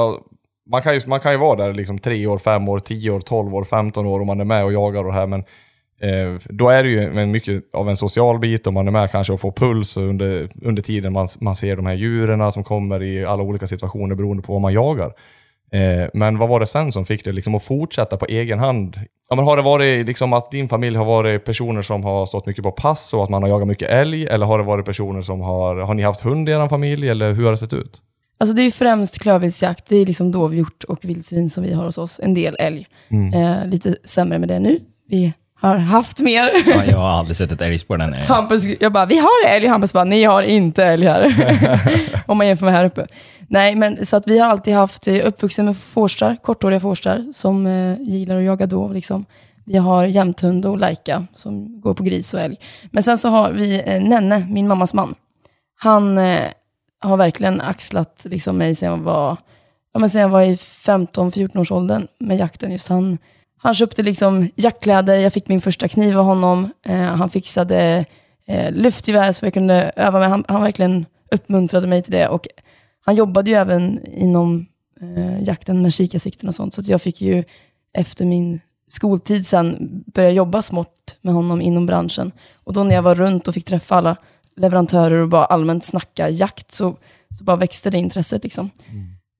man 0.70 0.82
kan, 0.82 0.94
ju, 0.94 1.00
man 1.06 1.20
kan 1.20 1.32
ju 1.32 1.38
vara 1.38 1.56
där 1.56 1.74
liksom 1.74 1.98
tre 1.98 2.26
år, 2.26 2.38
fem 2.38 2.68
år, 2.68 2.78
tio 2.78 3.10
år, 3.10 3.20
tolv 3.20 3.54
år, 3.54 3.64
femton 3.64 4.06
år 4.06 4.20
om 4.20 4.26
man 4.26 4.40
är 4.40 4.44
med 4.44 4.64
och 4.64 4.72
jagar 4.72 5.00
och 5.00 5.06
det 5.06 5.12
här, 5.12 5.26
men 5.26 5.40
eh, 6.00 6.40
då 6.44 6.68
är 6.68 6.82
det 6.82 6.88
ju 6.88 7.18
en 7.18 7.30
mycket 7.30 7.64
av 7.72 7.88
en 7.88 7.96
social 7.96 8.38
bit 8.38 8.66
och 8.66 8.72
man 8.72 8.86
är 8.88 8.92
med 8.92 9.10
kanske 9.10 9.32
och 9.32 9.40
får 9.40 9.52
puls 9.52 9.96
under, 9.96 10.48
under 10.62 10.82
tiden 10.82 11.12
man, 11.12 11.28
man 11.40 11.56
ser 11.56 11.76
de 11.76 11.86
här 11.86 11.94
djuren 11.94 12.52
som 12.52 12.64
kommer 12.64 13.02
i 13.02 13.24
alla 13.24 13.42
olika 13.42 13.66
situationer 13.66 14.14
beroende 14.14 14.42
på 14.42 14.52
vad 14.52 14.62
man 14.62 14.72
jagar. 14.72 15.12
Eh, 15.72 16.08
men 16.14 16.38
vad 16.38 16.48
var 16.48 16.60
det 16.60 16.66
sen 16.66 16.92
som 16.92 17.06
fick 17.06 17.24
dig 17.24 17.32
liksom 17.32 17.54
att 17.54 17.62
fortsätta 17.62 18.16
på 18.16 18.26
egen 18.26 18.58
hand? 18.58 19.00
Ja, 19.28 19.36
men 19.36 19.44
har 19.44 19.56
det 19.56 19.62
varit 19.62 20.06
liksom 20.06 20.32
att 20.32 20.50
din 20.50 20.68
familj 20.68 20.96
har 20.96 21.04
varit 21.04 21.44
personer 21.44 21.82
som 21.82 22.04
har 22.04 22.26
stått 22.26 22.46
mycket 22.46 22.64
på 22.64 22.72
pass 22.72 23.14
och 23.14 23.24
att 23.24 23.30
man 23.30 23.42
har 23.42 23.50
jagat 23.50 23.68
mycket 23.68 23.90
älg? 23.90 24.26
Eller 24.26 24.46
har 24.46 24.58
det 24.58 24.64
varit 24.64 24.86
personer 24.86 25.22
som 25.22 25.40
har, 25.40 25.76
har 25.76 25.94
ni 25.94 26.02
haft 26.02 26.20
hund 26.20 26.48
i 26.48 26.52
er 26.52 26.68
familj 26.68 27.08
eller 27.08 27.32
hur 27.32 27.44
har 27.44 27.50
det 27.50 27.58
sett 27.58 27.72
ut? 27.72 28.02
Alltså 28.38 28.54
det 28.56 28.62
är 28.62 28.70
främst 28.70 29.18
klövviltsjakt, 29.18 29.88
det 29.88 29.96
är 29.96 30.06
liksom 30.06 30.32
dovhjort 30.32 30.84
och 30.84 31.04
vildsvin 31.04 31.50
som 31.50 31.64
vi 31.64 31.72
har 31.72 31.84
hos 31.84 31.98
oss. 31.98 32.20
En 32.22 32.34
del 32.34 32.56
älg. 32.58 32.86
Eh, 33.34 33.66
lite 33.66 33.96
sämre 34.04 34.38
med 34.38 34.48
det 34.48 34.58
nu. 34.58 34.80
Vi 35.08 35.32
har 35.62 35.76
haft 35.76 36.20
mer. 36.20 36.50
Ja, 36.66 36.84
jag 36.84 36.98
har 36.98 37.08
aldrig 37.08 37.36
sett 37.36 37.52
ett 37.52 37.60
älgspår 37.60 37.96
där 37.96 38.06
nere. 38.06 38.24
Hampus, 38.24 38.64
jag 38.80 38.92
bara, 38.92 39.06
vi 39.06 39.18
har 39.18 39.48
älg. 39.48 39.66
Hampus 39.66 39.92
bara, 39.92 40.04
ni 40.04 40.24
har 40.24 40.42
inte 40.42 40.84
älg 40.84 41.06
här. 41.06 42.22
Om 42.26 42.38
man 42.38 42.46
jämför 42.46 42.66
med 42.66 42.74
här 42.74 42.84
uppe. 42.84 43.06
Nej, 43.48 43.74
men 43.74 44.06
så 44.06 44.16
att 44.16 44.28
vi 44.28 44.38
har 44.38 44.48
alltid 44.48 44.74
haft, 44.74 45.08
eh, 45.08 45.26
uppvuxen 45.26 45.64
med 45.64 45.76
fårstar, 45.76 46.36
korthåriga 46.42 46.80
fårstar, 46.80 47.32
som 47.32 47.66
eh, 47.66 48.00
gillar 48.00 48.36
att 48.36 48.44
jaga 48.44 48.66
dov. 48.66 48.94
Liksom. 48.94 49.24
Vi 49.64 49.76
har 49.76 50.04
jämthund 50.04 50.66
och 50.66 50.78
lajka 50.78 51.26
som 51.34 51.80
går 51.80 51.94
på 51.94 52.02
gris 52.02 52.34
och 52.34 52.40
älg. 52.40 52.56
Men 52.90 53.02
sen 53.02 53.18
så 53.18 53.28
har 53.28 53.50
vi 53.50 53.82
eh, 53.86 54.02
Nenne, 54.02 54.46
min 54.50 54.68
mammas 54.68 54.94
man. 54.94 55.14
Han 55.78 56.18
eh, 56.18 56.48
har 57.00 57.16
verkligen 57.16 57.60
axlat 57.60 58.20
liksom, 58.24 58.58
mig 58.58 58.74
sedan 58.74 58.90
jag 58.90 58.96
var, 58.96 59.36
ja, 59.92 60.00
men 60.00 60.10
sedan 60.10 60.22
jag 60.22 60.28
var 60.28 60.42
i 60.42 60.54
15-14 60.54 61.58
års 61.58 61.72
åldern 61.72 62.06
med 62.18 62.36
jakten. 62.36 62.72
Just 62.72 62.88
han, 62.88 63.18
han 63.64 63.74
köpte 63.74 64.02
liksom 64.02 64.48
jaktkläder, 64.56 65.18
jag 65.18 65.32
fick 65.32 65.48
min 65.48 65.60
första 65.60 65.88
kniv 65.88 66.18
av 66.18 66.24
honom. 66.24 66.72
Eh, 66.86 67.02
han 67.02 67.30
fixade 67.30 68.04
eh, 68.46 68.72
luftgevär 68.72 69.32
så 69.32 69.46
jag 69.46 69.54
kunde 69.54 69.92
öva 69.96 70.18
med. 70.18 70.28
Han, 70.28 70.44
han 70.48 70.62
verkligen 70.62 71.06
uppmuntrade 71.30 71.86
mig 71.86 72.02
till 72.02 72.12
det. 72.12 72.28
Och 72.28 72.48
han 73.04 73.14
jobbade 73.14 73.50
ju 73.50 73.56
även 73.56 74.06
inom 74.06 74.66
eh, 75.00 75.42
jakten 75.42 75.82
med 75.82 75.92
kikarsikten 75.92 76.48
och 76.48 76.54
sånt. 76.54 76.74
Så 76.74 76.82
jag 76.84 77.02
fick 77.02 77.20
ju 77.20 77.44
efter 77.94 78.24
min 78.24 78.60
skoltid 78.88 79.46
sen 79.46 79.76
börja 80.06 80.30
jobba 80.30 80.62
smått 80.62 81.16
med 81.20 81.34
honom 81.34 81.60
inom 81.60 81.86
branschen. 81.86 82.32
Och 82.64 82.72
då 82.72 82.84
när 82.84 82.94
jag 82.94 83.02
var 83.02 83.14
runt 83.14 83.48
och 83.48 83.54
fick 83.54 83.64
träffa 83.64 83.96
alla 83.96 84.16
leverantörer 84.56 85.18
och 85.18 85.28
bara 85.28 85.44
allmänt 85.44 85.84
snacka 85.84 86.28
jakt 86.30 86.72
så, 86.72 86.96
så 87.38 87.44
bara 87.44 87.56
växte 87.56 87.90
det 87.90 87.98
intresset. 87.98 88.42
Liksom. 88.42 88.70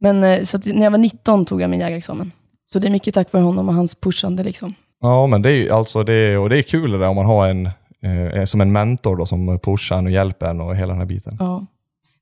Men 0.01 0.25
eh, 0.25 0.43
så 0.43 0.59
när 0.65 0.85
jag 0.85 0.91
var 0.91 0.99
19 0.99 1.45
tog 1.45 1.61
jag 1.61 1.71
min 1.71 1.81
jägarexamen. 1.81 2.33
Så 2.73 2.79
det 2.79 2.89
är 2.89 2.91
mycket 2.91 3.15
tack 3.15 3.33
vare 3.33 3.43
honom 3.43 3.69
och 3.69 3.75
hans 3.75 3.95
pushande. 3.95 4.43
Liksom. 4.43 4.75
Ja, 5.01 5.27
men 5.27 5.43
det 5.43 5.53
är 5.53 5.73
alltså 5.73 6.03
det, 6.03 6.37
och 6.37 6.49
det 6.49 6.59
är 6.59 6.63
kul 6.63 6.91
det 6.91 6.99
där 6.99 7.09
om 7.09 7.17
man 7.17 7.27
har 7.27 7.49
en, 7.49 7.67
eh, 8.03 8.45
som 8.45 8.61
en 8.61 8.73
mentor 8.73 9.17
då, 9.17 9.27
som 9.27 9.59
pushar 9.59 9.97
en 9.97 10.07
och 10.07 10.13
hjälper 10.13 10.47
en 10.47 10.61
och 10.61 10.77
hela 10.77 10.93
den 10.93 10.99
här 10.99 11.07
biten. 11.07 11.37
Ja. 11.39 11.67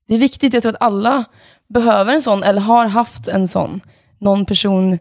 Det 0.07 0.13
är 0.15 0.19
viktigt, 0.19 0.53
jag 0.53 0.63
tror 0.63 0.73
att 0.73 0.81
alla 0.81 1.23
behöver 1.69 2.13
en 2.13 2.21
sån, 2.21 2.43
eller 2.43 2.61
har 2.61 2.85
haft 2.85 3.27
en 3.27 3.47
sån. 3.47 3.81
Någon 4.17 4.45
person, 4.45 4.99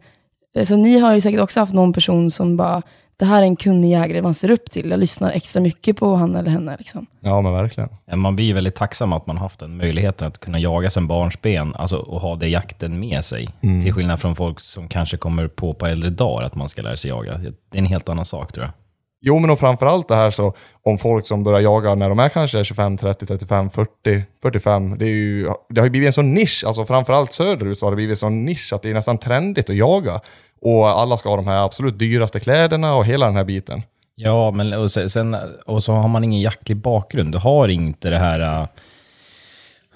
alltså 0.58 0.76
ni 0.76 0.98
har 0.98 1.14
ju 1.14 1.20
säkert 1.20 1.40
också 1.40 1.60
haft 1.60 1.72
någon 1.72 1.92
person 1.92 2.30
som 2.30 2.56
bara, 2.56 2.82
det 3.20 3.26
här 3.26 3.42
är 3.42 3.46
en 3.46 3.56
kunnig 3.56 3.90
jägare 3.90 4.22
man 4.22 4.34
ser 4.34 4.50
upp 4.50 4.70
till. 4.70 4.90
Jag 4.90 5.00
lyssnar 5.00 5.30
extra 5.30 5.62
mycket 5.62 5.96
på 5.96 6.14
han 6.14 6.36
eller 6.36 6.50
henne. 6.50 6.76
Liksom. 6.78 7.06
Ja, 7.20 7.40
men 7.40 7.52
verkligen. 7.52 7.88
Man 8.14 8.36
blir 8.36 8.46
ju 8.46 8.52
väldigt 8.52 8.74
tacksam 8.74 9.12
att 9.12 9.26
man 9.26 9.38
haft 9.38 9.60
den 9.60 9.76
möjligheten 9.76 10.28
att 10.28 10.38
kunna 10.38 10.58
jaga 10.58 10.90
sen 10.90 11.06
barnsben, 11.06 11.74
alltså 11.74 11.96
och 11.96 12.20
ha 12.20 12.36
det 12.36 12.48
jakten 12.48 13.00
med 13.00 13.24
sig. 13.24 13.48
Till 13.82 13.92
skillnad 13.92 14.20
från 14.20 14.36
folk 14.36 14.60
som 14.60 14.88
kanske 14.88 15.16
kommer 15.16 15.48
på 15.48 15.74
på 15.74 15.86
äldre 15.86 16.10
dagar 16.10 16.46
att 16.46 16.54
man 16.54 16.68
ska 16.68 16.82
lära 16.82 16.96
sig 16.96 17.08
jaga. 17.08 17.38
Det 17.38 17.78
är 17.78 17.78
en 17.78 17.86
helt 17.86 18.08
annan 18.08 18.24
sak 18.24 18.52
tror 18.52 18.64
jag. 18.66 18.72
Jo, 19.22 19.38
men 19.38 19.50
och 19.50 19.58
framförallt 19.58 20.08
det 20.08 20.16
här 20.16 20.30
så 20.30 20.54
om 20.82 20.98
folk 20.98 21.26
som 21.26 21.44
börjar 21.44 21.60
jaga 21.60 21.94
när 21.94 22.08
de 22.08 22.18
är 22.18 22.28
kanske 22.28 22.64
25, 22.64 22.96
30, 22.96 23.26
35, 23.26 23.70
40, 23.70 24.24
45. 24.42 24.98
Det, 24.98 25.04
är 25.04 25.08
ju, 25.08 25.48
det 25.68 25.80
har 25.80 25.86
ju 25.86 25.90
blivit 25.90 26.06
en 26.06 26.12
sån 26.12 26.34
nisch, 26.34 26.64
alltså 26.66 26.84
framförallt 26.84 27.32
söderut 27.32 27.78
så 27.78 27.86
har 27.86 27.90
det 27.90 27.96
blivit 27.96 28.12
en 28.12 28.16
sån 28.16 28.44
nisch 28.44 28.72
att 28.72 28.82
det 28.82 28.90
är 28.90 28.94
nästan 28.94 29.18
trendigt 29.18 29.70
att 29.70 29.76
jaga. 29.76 30.20
Och 30.60 30.88
alla 30.88 31.16
ska 31.16 31.28
ha 31.28 31.36
de 31.36 31.46
här 31.46 31.64
absolut 31.64 31.98
dyraste 31.98 32.40
kläderna 32.40 32.94
och 32.94 33.06
hela 33.06 33.26
den 33.26 33.36
här 33.36 33.44
biten. 33.44 33.82
Ja, 34.14 34.50
men 34.50 34.72
och 34.72 34.90
sen, 34.90 35.36
och 35.66 35.82
så 35.82 35.92
har 35.92 36.08
man 36.08 36.24
ingen 36.24 36.40
jaktlig 36.40 36.76
bakgrund. 36.76 37.32
Du 37.32 37.38
har 37.38 37.68
inte 37.68 38.10
det 38.10 38.18
här, 38.18 38.40
äh, 38.40 38.66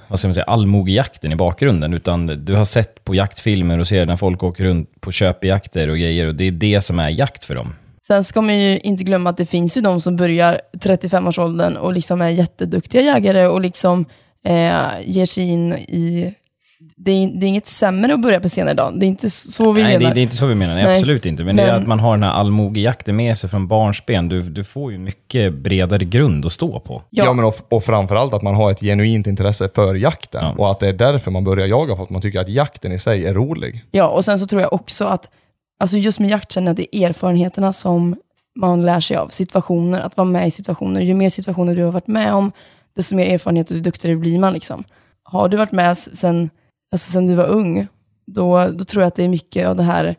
vad 0.08 0.18
ska 0.18 0.28
man 0.28 0.34
säga, 0.34 0.44
allmogejakten 0.44 1.32
i 1.32 1.36
bakgrunden, 1.36 1.94
utan 1.94 2.26
du 2.26 2.54
har 2.54 2.64
sett 2.64 3.04
på 3.04 3.14
jaktfilmer 3.14 3.78
och 3.78 3.86
ser 3.88 4.06
när 4.06 4.16
folk 4.16 4.42
åker 4.42 4.64
runt 4.64 5.00
på 5.00 5.12
köpejakter 5.12 5.88
och 5.88 5.98
grejer 5.98 6.26
och 6.26 6.34
det 6.34 6.44
är 6.44 6.52
det 6.52 6.80
som 6.80 6.98
är 6.98 7.08
jakt 7.08 7.44
för 7.44 7.54
dem. 7.54 7.74
Sen 8.06 8.24
ska 8.24 8.40
man 8.40 8.58
ju 8.58 8.78
inte 8.78 9.04
glömma 9.04 9.30
att 9.30 9.36
det 9.36 9.46
finns 9.46 9.76
ju 9.76 9.80
de 9.80 10.00
som 10.00 10.16
börjar 10.16 10.60
35-årsåldern 10.72 11.76
och 11.76 11.92
liksom 11.92 12.20
är 12.20 12.28
jätteduktiga 12.28 13.02
jägare 13.02 13.46
och 13.46 13.60
liksom 13.60 14.04
eh, 14.44 14.82
ger 15.04 15.26
sig 15.26 15.44
in 15.44 15.72
i 15.72 16.34
det 16.96 17.10
är, 17.10 17.40
det 17.40 17.46
är 17.46 17.48
inget 17.48 17.66
sämre 17.66 18.14
att 18.14 18.20
börja 18.22 18.40
på 18.40 18.48
senare 18.48 18.74
dagen. 18.74 18.98
Det 18.98 19.06
är 19.06 19.08
inte 19.08 19.30
så 19.30 19.72
vi 19.72 19.82
Nej, 19.82 19.92
menar. 19.98 20.08
det, 20.08 20.14
det 20.14 20.20
är 20.20 20.22
inte 20.22 20.36
så 20.36 20.46
vi 20.46 20.54
menar. 20.54 20.74
Nej, 20.74 20.84
Nej. 20.84 20.94
absolut 20.96 21.26
inte. 21.26 21.44
Men, 21.44 21.56
det 21.56 21.62
är 21.62 21.72
Men- 21.72 21.82
att 21.82 21.88
man 21.88 22.00
har 22.00 22.10
den 22.16 22.22
här 22.22 22.30
allmogejakten 22.30 23.16
med 23.16 23.38
sig 23.38 23.50
från 23.50 23.68
barnsben. 23.68 24.28
Du, 24.28 24.42
du 24.42 24.64
får 24.64 24.92
ju 24.92 24.98
mycket 24.98 25.54
bredare 25.54 26.04
grund 26.04 26.46
att 26.46 26.52
stå 26.52 26.80
på. 26.80 27.02
Ja, 27.10 27.24
Ja. 27.24 27.32
men 27.32 27.44
och, 27.44 27.56
och 27.68 27.84
framförallt 27.84 28.34
att 28.34 28.42
man 28.42 28.54
har 28.54 28.70
ett 28.70 28.80
genuint 28.80 29.26
intresse 29.26 29.68
för 29.74 29.94
jakten. 29.94 30.44
Ja. 30.44 30.54
Och 30.58 30.70
att 30.70 30.80
det 30.80 30.88
är 30.88 30.92
därför 30.92 31.30
man 31.30 31.44
börjar 31.44 31.66
jaga, 31.66 31.96
för 31.96 32.02
att 32.02 32.10
man 32.10 32.22
tycker 32.22 32.40
att 32.40 32.48
jakten 32.48 32.92
i 32.92 32.98
sig 32.98 33.26
är 33.26 33.34
rolig. 33.34 33.84
Ja, 33.90 34.08
och 34.08 34.24
sen 34.24 34.38
så 34.38 34.46
tror 34.46 34.62
jag 34.62 34.72
också 34.72 35.04
att, 35.04 35.28
alltså 35.80 35.96
just 35.98 36.18
med 36.18 36.30
jakt 36.30 36.52
känner 36.52 36.66
jag 36.66 36.72
att 36.72 36.76
det 36.76 36.96
är 36.96 37.08
erfarenheterna 37.08 37.72
som 37.72 38.16
man 38.60 38.84
lär 38.84 39.00
sig 39.00 39.16
av. 39.16 39.28
Situationer, 39.28 40.00
att 40.00 40.16
vara 40.16 40.24
med 40.24 40.46
i 40.46 40.50
situationer. 40.50 41.00
Ju 41.00 41.14
mer 41.14 41.30
situationer 41.30 41.74
du 41.74 41.82
har 41.84 41.92
varit 41.92 42.06
med 42.06 42.34
om, 42.34 42.52
desto 42.96 43.14
mer 43.16 43.26
erfarenhet 43.34 43.70
och 43.70 43.82
duktigare 43.82 44.16
blir 44.16 44.38
man. 44.38 44.52
Liksom. 44.52 44.84
Har 45.22 45.48
du 45.48 45.56
varit 45.56 45.72
med 45.72 45.98
sen, 45.98 46.50
alltså 46.94 47.12
sen 47.12 47.26
du 47.26 47.34
var 47.34 47.46
ung, 47.46 47.86
då, 48.26 48.68
då 48.68 48.84
tror 48.84 49.02
jag 49.02 49.08
att 49.08 49.14
det 49.14 49.24
är 49.24 49.28
mycket 49.28 49.66
av 49.66 49.76
det 49.76 49.82
här 49.82 50.16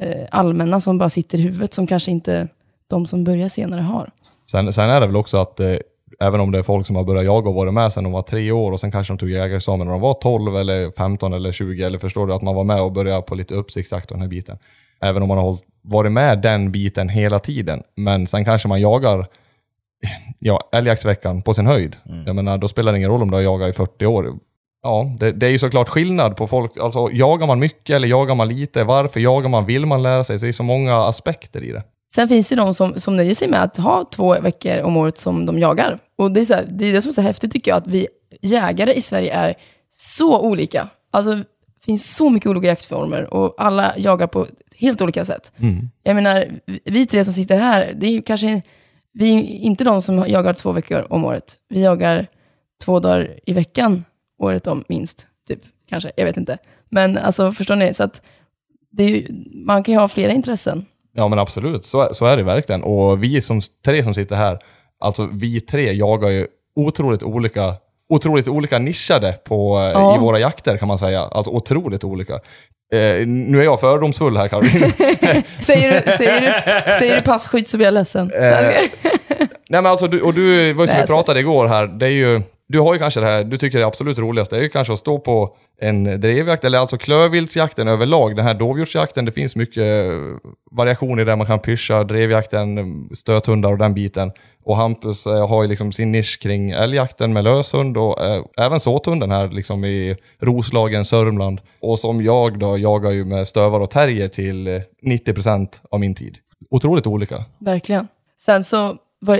eh, 0.00 0.26
allmänna 0.30 0.80
som 0.80 0.98
bara 0.98 1.10
sitter 1.10 1.38
i 1.38 1.42
huvudet, 1.42 1.74
som 1.74 1.86
kanske 1.86 2.10
inte 2.10 2.48
de 2.86 3.06
som 3.06 3.24
börjar 3.24 3.48
senare 3.48 3.80
har. 3.80 4.10
Sen, 4.50 4.72
sen 4.72 4.90
är 4.90 5.00
det 5.00 5.06
väl 5.06 5.16
också 5.16 5.38
att 5.38 5.60
eh, 5.60 5.76
även 6.20 6.40
om 6.40 6.52
det 6.52 6.58
är 6.58 6.62
folk 6.62 6.86
som 6.86 6.96
har 6.96 7.04
börjat 7.04 7.24
jaga 7.24 7.48
och 7.48 7.54
varit 7.54 7.74
med 7.74 7.92
sedan 7.92 8.04
de 8.04 8.12
var 8.12 8.22
tre 8.22 8.52
år 8.52 8.72
och 8.72 8.80
sen 8.80 8.90
kanske 8.90 9.12
de 9.12 9.18
tog 9.18 9.30
jägarexamen 9.30 9.86
när 9.86 9.92
de 9.92 10.00
var 10.00 10.14
12 10.14 10.56
eller 10.56 10.90
15 10.90 11.32
eller 11.32 11.52
20 11.52 11.82
eller 11.82 11.98
förstår 11.98 12.26
du 12.26 12.34
att 12.34 12.42
man 12.42 12.54
var 12.54 12.64
med 12.64 12.80
och 12.80 12.92
började 12.92 13.22
på 13.22 13.34
lite 13.34 13.54
uppsiktsjakt 13.54 14.10
och 14.10 14.16
den 14.16 14.22
här 14.22 14.28
biten. 14.28 14.58
Även 15.00 15.22
om 15.22 15.28
man 15.28 15.38
har 15.38 15.44
hållit, 15.44 15.62
varit 15.82 16.12
med 16.12 16.42
den 16.42 16.72
biten 16.72 17.08
hela 17.08 17.38
tiden. 17.38 17.82
Men 17.94 18.26
sen 18.26 18.44
kanske 18.44 18.68
man 18.68 18.80
jagar 18.80 19.26
ja, 20.38 20.68
älgjaktsveckan 20.72 21.42
på 21.42 21.54
sin 21.54 21.66
höjd. 21.66 21.96
Jag 22.26 22.36
menar, 22.36 22.58
då 22.58 22.68
spelar 22.68 22.92
det 22.92 22.98
ingen 22.98 23.10
roll 23.10 23.22
om 23.22 23.30
du 23.30 23.36
har 23.36 23.42
jagat 23.42 23.68
i 23.68 23.72
40 23.72 24.06
år. 24.06 24.38
Ja, 24.82 25.16
det, 25.20 25.32
det 25.32 25.46
är 25.46 25.50
ju 25.50 25.58
såklart 25.58 25.88
skillnad 25.88 26.36
på 26.36 26.46
folk. 26.46 26.76
Alltså, 26.76 27.08
jagar 27.12 27.46
man 27.46 27.58
mycket 27.58 27.96
eller 27.96 28.08
jagar 28.08 28.34
man 28.34 28.48
lite? 28.48 28.84
Varför 28.84 29.20
jagar 29.20 29.48
man? 29.48 29.66
Vill 29.66 29.86
man 29.86 30.02
lära 30.02 30.24
sig? 30.24 30.38
Så 30.38 30.44
det 30.44 30.50
är 30.50 30.52
så 30.52 30.62
många 30.62 30.96
aspekter 30.96 31.64
i 31.64 31.72
det. 31.72 31.82
Sen 32.14 32.28
finns 32.28 32.48
det 32.48 32.56
de 32.56 32.74
som, 32.74 33.00
som 33.00 33.16
nöjer 33.16 33.34
sig 33.34 33.48
med 33.48 33.62
att 33.62 33.76
ha 33.76 34.04
två 34.04 34.40
veckor 34.40 34.82
om 34.82 34.96
året 34.96 35.18
som 35.18 35.46
de 35.46 35.58
jagar. 35.58 35.98
Och 36.18 36.32
det 36.32 36.40
är, 36.40 36.44
så 36.44 36.54
här, 36.54 36.66
det 36.70 36.84
är 36.84 36.92
det 36.92 37.02
som 37.02 37.08
är 37.08 37.12
så 37.12 37.22
häftigt 37.22 37.52
tycker 37.52 37.70
jag, 37.70 37.78
att 37.78 37.86
vi 37.86 38.08
jägare 38.42 38.92
i 38.92 39.00
Sverige 39.00 39.32
är 39.32 39.54
så 39.90 40.40
olika. 40.40 40.88
Alltså, 41.10 41.34
det 41.34 41.84
finns 41.84 42.16
så 42.16 42.30
mycket 42.30 42.46
olika 42.46 42.66
jaktformer 42.66 43.34
och 43.34 43.54
alla 43.58 43.98
jagar 43.98 44.26
på 44.26 44.46
helt 44.76 45.02
olika 45.02 45.24
sätt. 45.24 45.52
Jag 46.02 46.14
menar, 46.14 46.46
vi 46.84 47.06
tre 47.06 47.24
som 47.24 47.34
sitter 47.34 47.58
här, 47.58 47.92
det 47.96 48.06
är 48.06 48.22
kanske, 48.22 48.62
vi 49.12 49.34
är 49.34 49.42
inte 49.42 49.84
de 49.84 50.02
som 50.02 50.18
jagar 50.28 50.52
två 50.52 50.72
veckor 50.72 51.06
om 51.10 51.24
året. 51.24 51.56
Vi 51.68 51.82
jagar 51.82 52.26
två 52.84 53.00
dagar 53.00 53.30
i 53.46 53.52
veckan, 53.52 54.04
året 54.46 54.66
om 54.66 54.84
minst. 54.88 55.26
Typ, 55.48 55.60
kanske, 55.88 56.12
jag 56.16 56.24
vet 56.24 56.36
inte. 56.36 56.58
Men 56.90 57.18
alltså, 57.18 57.52
förstår 57.52 57.76
ni? 57.76 57.94
Så 57.94 58.04
att 58.04 58.22
ju, 58.98 59.26
man 59.66 59.82
kan 59.84 59.94
ju 59.94 60.00
ha 60.00 60.08
flera 60.08 60.32
intressen. 60.32 60.86
Ja 61.14 61.28
men 61.28 61.38
absolut, 61.38 61.84
så, 61.84 62.08
så 62.14 62.26
är 62.26 62.36
det 62.36 62.42
verkligen. 62.42 62.82
Och 62.82 63.22
vi 63.24 63.40
som 63.40 63.60
tre 63.84 64.02
som 64.04 64.14
sitter 64.14 64.36
här, 64.36 64.58
alltså 65.00 65.28
vi 65.32 65.60
tre 65.60 65.92
jagar 65.92 66.28
ju 66.28 66.46
otroligt 66.76 67.22
olika, 67.22 67.74
otroligt 68.08 68.48
olika 68.48 68.78
nischade 68.78 69.32
på, 69.44 69.78
eh, 69.78 69.84
Ja. 69.92 70.16
i 70.16 70.18
våra 70.18 70.38
jakter 70.38 70.76
kan 70.76 70.88
man 70.88 70.98
säga. 70.98 71.20
Alltså 71.20 71.50
otroligt 71.50 72.04
olika. 72.04 72.34
Eh, 72.92 73.26
nu 73.26 73.60
är 73.60 73.64
jag 73.64 73.80
fördomsfull 73.80 74.36
här 74.36 74.48
Caroline. 74.48 74.92
Säger 75.62 76.02
du, 76.04 76.10
säger 76.10 76.40
du, 76.40 76.94
säger 76.98 77.16
du 77.16 77.22
passkytt 77.22 77.68
så 77.68 77.76
blir 77.76 77.86
jag 77.86 77.94
ledsen. 77.94 78.32
Eh, 78.32 78.40
Nej 79.68 79.82
men 79.82 79.86
alltså, 79.86 80.08
du, 80.08 80.20
och 80.20 80.34
du 80.34 80.66
ju 80.68 80.74
som 80.86 81.00
vi 81.00 81.06
pratade 81.06 81.40
igår 81.40 81.66
här, 81.66 81.86
det 81.86 82.06
är 82.06 82.10
ju, 82.10 82.42
du 82.72 82.80
har 82.80 82.92
ju 82.92 82.98
kanske 82.98 83.20
det 83.20 83.26
här, 83.26 83.44
du 83.44 83.58
tycker 83.58 83.78
det 83.78 83.84
är 83.84 83.88
absolut 83.88 84.18
roligast, 84.18 84.50
det 84.50 84.56
är 84.56 84.62
ju 84.62 84.68
kanske 84.68 84.92
att 84.92 84.98
stå 84.98 85.18
på 85.18 85.56
en 85.80 86.20
drevjakt, 86.20 86.64
eller 86.64 86.78
alltså 86.78 86.98
klövviltsjakten 86.98 87.88
överlag, 87.88 88.36
den 88.36 88.44
här 88.44 88.54
dovhjortsjakten, 88.54 89.24
det 89.24 89.32
finns 89.32 89.56
mycket 89.56 90.06
variationer 90.70 90.92
variation 90.92 91.20
i 91.20 91.24
där 91.24 91.36
man 91.36 91.46
kan 91.46 91.58
pyscha, 91.58 92.04
drevjakten, 92.04 93.08
stöthundar 93.14 93.72
och 93.72 93.78
den 93.78 93.94
biten. 93.94 94.32
Och 94.64 94.76
Hampus 94.76 95.26
eh, 95.26 95.48
har 95.48 95.62
ju 95.62 95.68
liksom 95.68 95.92
sin 95.92 96.12
nisch 96.12 96.38
kring 96.42 96.70
älgjakten 96.70 97.32
med 97.32 97.44
löshund 97.44 97.96
och 97.96 98.24
eh, 98.24 98.44
även 98.56 98.80
såthunden 98.80 99.30
här 99.30 99.48
liksom 99.48 99.84
i 99.84 100.16
Roslagen, 100.40 101.04
Sörmland. 101.04 101.60
Och 101.80 101.98
som 101.98 102.22
jag 102.22 102.58
då 102.58 102.78
jagar 102.78 103.10
ju 103.10 103.24
med 103.24 103.48
stövar 103.48 103.80
och 103.80 103.90
terrier 103.90 104.28
till 104.28 104.66
eh, 104.66 104.80
90% 105.02 105.68
av 105.90 106.00
min 106.00 106.14
tid. 106.14 106.38
Otroligt 106.70 107.06
olika. 107.06 107.44
Verkligen. 107.58 108.08
Sen 108.40 108.64
så 108.64 108.96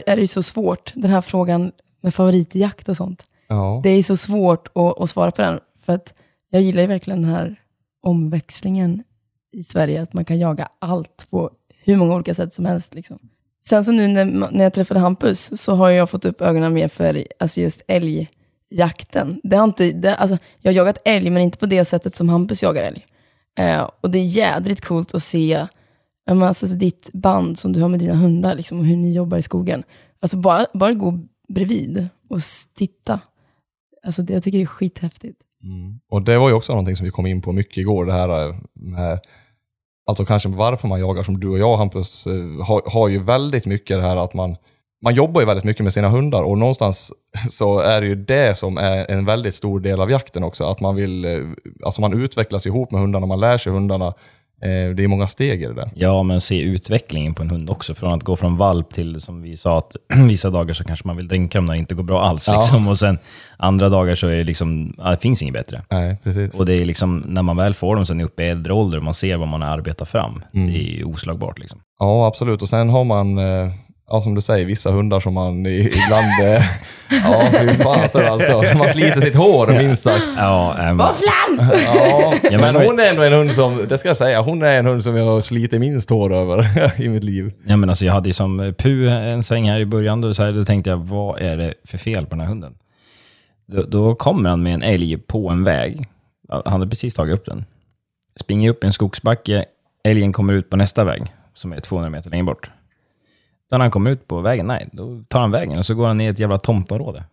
är 0.06 0.16
det 0.16 0.20
ju 0.20 0.26
så 0.26 0.42
svårt, 0.42 0.92
den 0.94 1.10
här 1.10 1.20
frågan 1.20 1.72
med 2.02 2.14
favoritjakt 2.14 2.88
och 2.88 2.96
sånt. 2.96 3.24
Ja. 3.48 3.80
Det 3.82 3.90
är 3.90 4.02
så 4.02 4.16
svårt 4.16 4.68
att, 4.74 5.00
att 5.00 5.10
svara 5.10 5.30
på 5.30 5.42
den. 5.42 5.60
För 5.84 5.92
att 5.92 6.14
jag 6.50 6.62
gillar 6.62 6.82
ju 6.82 6.88
verkligen 6.88 7.22
den 7.22 7.30
här 7.30 7.60
omväxlingen 8.02 9.02
i 9.52 9.64
Sverige, 9.64 10.02
att 10.02 10.12
man 10.12 10.24
kan 10.24 10.38
jaga 10.38 10.68
allt 10.78 11.26
på 11.30 11.50
hur 11.84 11.96
många 11.96 12.14
olika 12.14 12.34
sätt 12.34 12.54
som 12.54 12.64
helst. 12.64 12.94
Liksom. 12.94 13.18
Sen 13.64 13.84
så 13.84 13.92
nu 13.92 14.08
när, 14.08 14.24
när 14.24 14.64
jag 14.64 14.72
träffade 14.72 15.00
Hampus 15.00 15.60
så 15.60 15.74
har 15.74 15.90
jag 15.90 16.10
fått 16.10 16.24
upp 16.24 16.40
ögonen 16.40 16.74
mer 16.74 16.88
för 16.88 17.26
alltså 17.38 17.60
just 17.60 17.82
älgjakten. 17.88 19.40
Det 19.42 19.56
har 19.56 19.64
inte, 19.64 19.90
det, 19.90 20.16
alltså, 20.16 20.38
jag 20.58 20.72
har 20.72 20.76
jagat 20.76 20.98
älg, 21.04 21.30
men 21.30 21.42
inte 21.42 21.58
på 21.58 21.66
det 21.66 21.84
sättet 21.84 22.14
som 22.14 22.28
Hampus 22.28 22.62
jagar 22.62 22.82
älg. 22.82 23.06
Eh, 23.58 23.90
och 24.00 24.10
det 24.10 24.18
är 24.18 24.24
jädrigt 24.24 24.84
coolt 24.84 25.14
att 25.14 25.22
se 25.22 25.66
men 26.26 26.42
alltså, 26.42 26.66
ditt 26.66 27.10
band 27.12 27.58
som 27.58 27.72
du 27.72 27.80
har 27.80 27.88
med 27.88 28.00
dina 28.00 28.14
hundar, 28.14 28.54
liksom, 28.54 28.78
och 28.78 28.84
hur 28.84 28.96
ni 28.96 29.12
jobbar 29.12 29.38
i 29.38 29.42
skogen. 29.42 29.82
Alltså 30.20 30.36
bara, 30.36 30.66
bara 30.74 30.92
gå 30.92 31.18
bredvid 31.54 32.08
och 32.28 32.40
titta. 32.74 33.20
Alltså, 34.06 34.22
det, 34.22 34.32
jag 34.32 34.42
tycker 34.42 34.58
det 34.58 34.64
är 34.64 34.66
skithäftigt. 34.66 35.38
Mm. 35.62 36.00
Och 36.10 36.22
det 36.22 36.38
var 36.38 36.48
ju 36.48 36.54
också 36.54 36.72
någonting 36.72 36.96
som 36.96 37.04
vi 37.04 37.10
kom 37.10 37.26
in 37.26 37.42
på 37.42 37.52
mycket 37.52 37.76
igår, 37.76 38.06
det 38.06 38.12
här 38.12 38.48
eh, 38.48 38.56
med 38.74 39.20
Alltså 40.06 40.24
kanske 40.24 40.48
varför 40.48 40.88
man 40.88 41.00
jagar 41.00 41.22
som 41.22 41.40
du 41.40 41.48
och 41.48 41.58
jag 41.58 41.76
Hampus, 41.76 42.26
eh, 42.26 42.66
har, 42.66 42.90
har 42.90 43.08
ju 43.08 43.22
väldigt 43.22 43.66
mycket 43.66 43.96
det 43.96 44.02
här 44.02 44.16
att 44.16 44.34
man 44.34 44.56
man 45.02 45.14
jobbar 45.14 45.40
ju 45.40 45.46
väldigt 45.46 45.64
mycket 45.64 45.84
med 45.84 45.92
sina 45.92 46.08
hundar 46.08 46.42
och 46.42 46.58
någonstans 46.58 47.12
så 47.50 47.78
är 47.78 48.00
det 48.00 48.06
ju 48.06 48.14
det 48.14 48.58
som 48.58 48.78
är 48.78 49.10
en 49.10 49.24
väldigt 49.24 49.54
stor 49.54 49.80
del 49.80 50.00
av 50.00 50.10
jakten 50.10 50.44
också. 50.44 50.64
Att 50.64 50.80
man 50.80 50.96
vill, 50.96 51.24
eh, 51.24 51.40
alltså 51.84 52.00
man 52.00 52.22
utvecklas 52.22 52.66
ihop 52.66 52.90
med 52.90 53.00
hundarna, 53.00 53.26
man 53.26 53.40
lär 53.40 53.58
sig 53.58 53.72
hundarna. 53.72 54.14
Eh, 54.62 54.94
Det 54.94 55.04
är 55.04 55.08
många 55.08 55.26
steg 55.26 55.62
i 55.62 55.66
det 55.66 55.74
där. 55.74 55.90
Ja, 55.94 56.22
men 56.22 56.40
se 56.40 56.60
utvecklingen 56.60 57.34
på 57.34 57.42
en 57.42 57.50
hund 57.50 57.70
också. 57.70 57.94
Från 57.94 58.12
att 58.12 58.22
gå 58.22 58.36
från 58.36 58.56
valp 58.56 58.94
till, 58.94 59.20
som 59.20 59.42
vi 59.42 59.56
sa, 59.56 59.78
att 59.78 59.96
vissa 60.28 60.50
dagar 60.50 60.74
så 60.74 60.84
kanske 60.84 61.06
man 61.06 61.16
vill 61.16 61.28
dränka 61.28 61.58
dem 61.58 61.64
när 61.64 61.72
det 61.72 61.78
inte 61.78 61.94
går 61.94 62.02
bra 62.02 62.22
alls. 62.22 62.48
Ja. 62.48 62.60
Liksom. 62.60 62.88
Och 62.88 62.98
sen 62.98 63.18
andra 63.56 63.88
dagar 63.88 64.14
så 64.14 64.26
är 64.26 64.36
det 64.36 64.44
liksom, 64.44 64.94
det 64.98 65.16
finns 65.20 65.42
inget 65.42 65.54
bättre. 65.54 65.82
Nej, 65.90 66.16
precis. 66.24 66.54
Och 66.54 66.66
det 66.66 66.74
är 66.74 66.84
liksom, 66.84 67.24
när 67.26 67.42
man 67.42 67.56
väl 67.56 67.74
får 67.74 67.96
dem 67.96 68.06
sen 68.06 68.20
uppe 68.20 68.42
i 68.44 68.48
äldre 68.48 68.72
ålder 68.72 68.98
och 68.98 69.04
man 69.04 69.14
ser 69.14 69.36
vad 69.36 69.48
man 69.48 69.62
har 69.62 69.68
arbetat 69.68 70.08
fram, 70.08 70.42
Mm. 70.54 70.72
det 70.72 70.78
är 71.00 71.04
oslagbart. 71.08 71.58
Liksom. 71.58 71.80
Ja, 71.98 72.26
absolut. 72.26 72.62
Och 72.62 72.68
sen 72.68 72.88
har 72.90 73.04
man, 73.04 73.38
eh, 73.38 73.72
ja 74.12 74.22
som 74.22 74.34
du 74.34 74.40
säger, 74.40 74.66
vissa 74.66 74.90
hundar 74.90 75.20
som 75.20 75.34
man 75.34 75.66
i- 75.66 75.90
ibland... 76.04 76.54
eh, 76.56 76.64
Ja, 77.24 77.48
fy 77.60 77.74
fasen 77.74 78.26
alltså. 78.26 78.62
Man 78.78 78.88
sliter 78.88 79.20
sitt 79.20 79.36
hår 79.36 79.66
minst 79.78 80.02
sagt. 80.02 80.28
Ja, 80.36 80.78
ähm, 80.88 80.96
Våfflan! 80.98 81.70
Ja, 81.84 82.34
men 82.50 82.60
men 82.60 82.76
hon 82.76 82.98
är 83.00 83.06
ändå 83.10 83.22
en 83.22 83.32
hund 83.32 83.54
som, 83.54 83.86
det 83.88 83.98
ska 83.98 84.08
jag 84.08 84.16
säga, 84.16 84.40
hon 84.40 84.62
är 84.62 84.78
en 84.78 84.86
hund 84.86 85.02
som 85.04 85.16
jag 85.16 85.24
har 85.24 85.40
slitit 85.40 85.80
minst 85.80 86.10
hår 86.10 86.32
över 86.34 86.92
i 87.02 87.08
mitt 87.08 87.24
liv. 87.24 87.52
ja, 87.66 87.76
men 87.76 87.88
alltså, 87.88 88.04
jag 88.04 88.12
hade 88.12 88.28
ju 88.28 88.32
som 88.32 88.60
eh, 88.60 88.72
Pu 88.72 89.08
en 89.08 89.42
sväng 89.42 89.70
här 89.70 89.80
i 89.80 89.86
början, 89.86 90.20
då, 90.20 90.34
så 90.34 90.42
här, 90.42 90.52
då 90.52 90.64
tänkte 90.64 90.90
jag, 90.90 90.96
vad 90.96 91.40
är 91.40 91.56
det 91.56 91.74
för 91.84 91.98
fel 91.98 92.24
på 92.26 92.30
den 92.30 92.40
här 92.40 92.48
hunden? 92.48 92.74
Då, 93.66 93.82
då 93.82 94.14
kommer 94.14 94.50
han 94.50 94.62
med 94.62 94.74
en 94.74 94.82
älg 94.82 95.16
på 95.18 95.48
en 95.48 95.64
väg. 95.64 96.04
Han 96.48 96.72
hade 96.72 96.86
precis 96.86 97.14
tagit 97.14 97.34
upp 97.34 97.46
den. 97.46 97.64
Springer 98.40 98.70
upp 98.70 98.84
i 98.84 98.86
en 98.86 98.92
skogsbacke, 98.92 99.64
älgen 100.04 100.32
kommer 100.32 100.52
ut 100.52 100.70
på 100.70 100.76
nästa 100.76 101.04
väg, 101.04 101.22
som 101.54 101.72
är 101.72 101.80
200 101.80 102.10
meter 102.10 102.30
längre 102.30 102.44
bort. 102.44 102.70
Då 103.72 103.78
när 103.78 103.84
han 103.84 103.90
kommer 103.90 104.10
ut 104.10 104.28
på 104.28 104.40
vägen, 104.40 104.66
nej, 104.66 104.88
då 104.92 105.22
tar 105.28 105.40
han 105.40 105.50
vägen 105.50 105.78
och 105.78 105.86
så 105.86 105.94
går 105.94 106.06
han 106.06 106.16
ner 106.18 106.26
i 106.26 106.28
ett 106.28 106.38
jävla 106.38 106.58
tomtområde. 106.58 107.24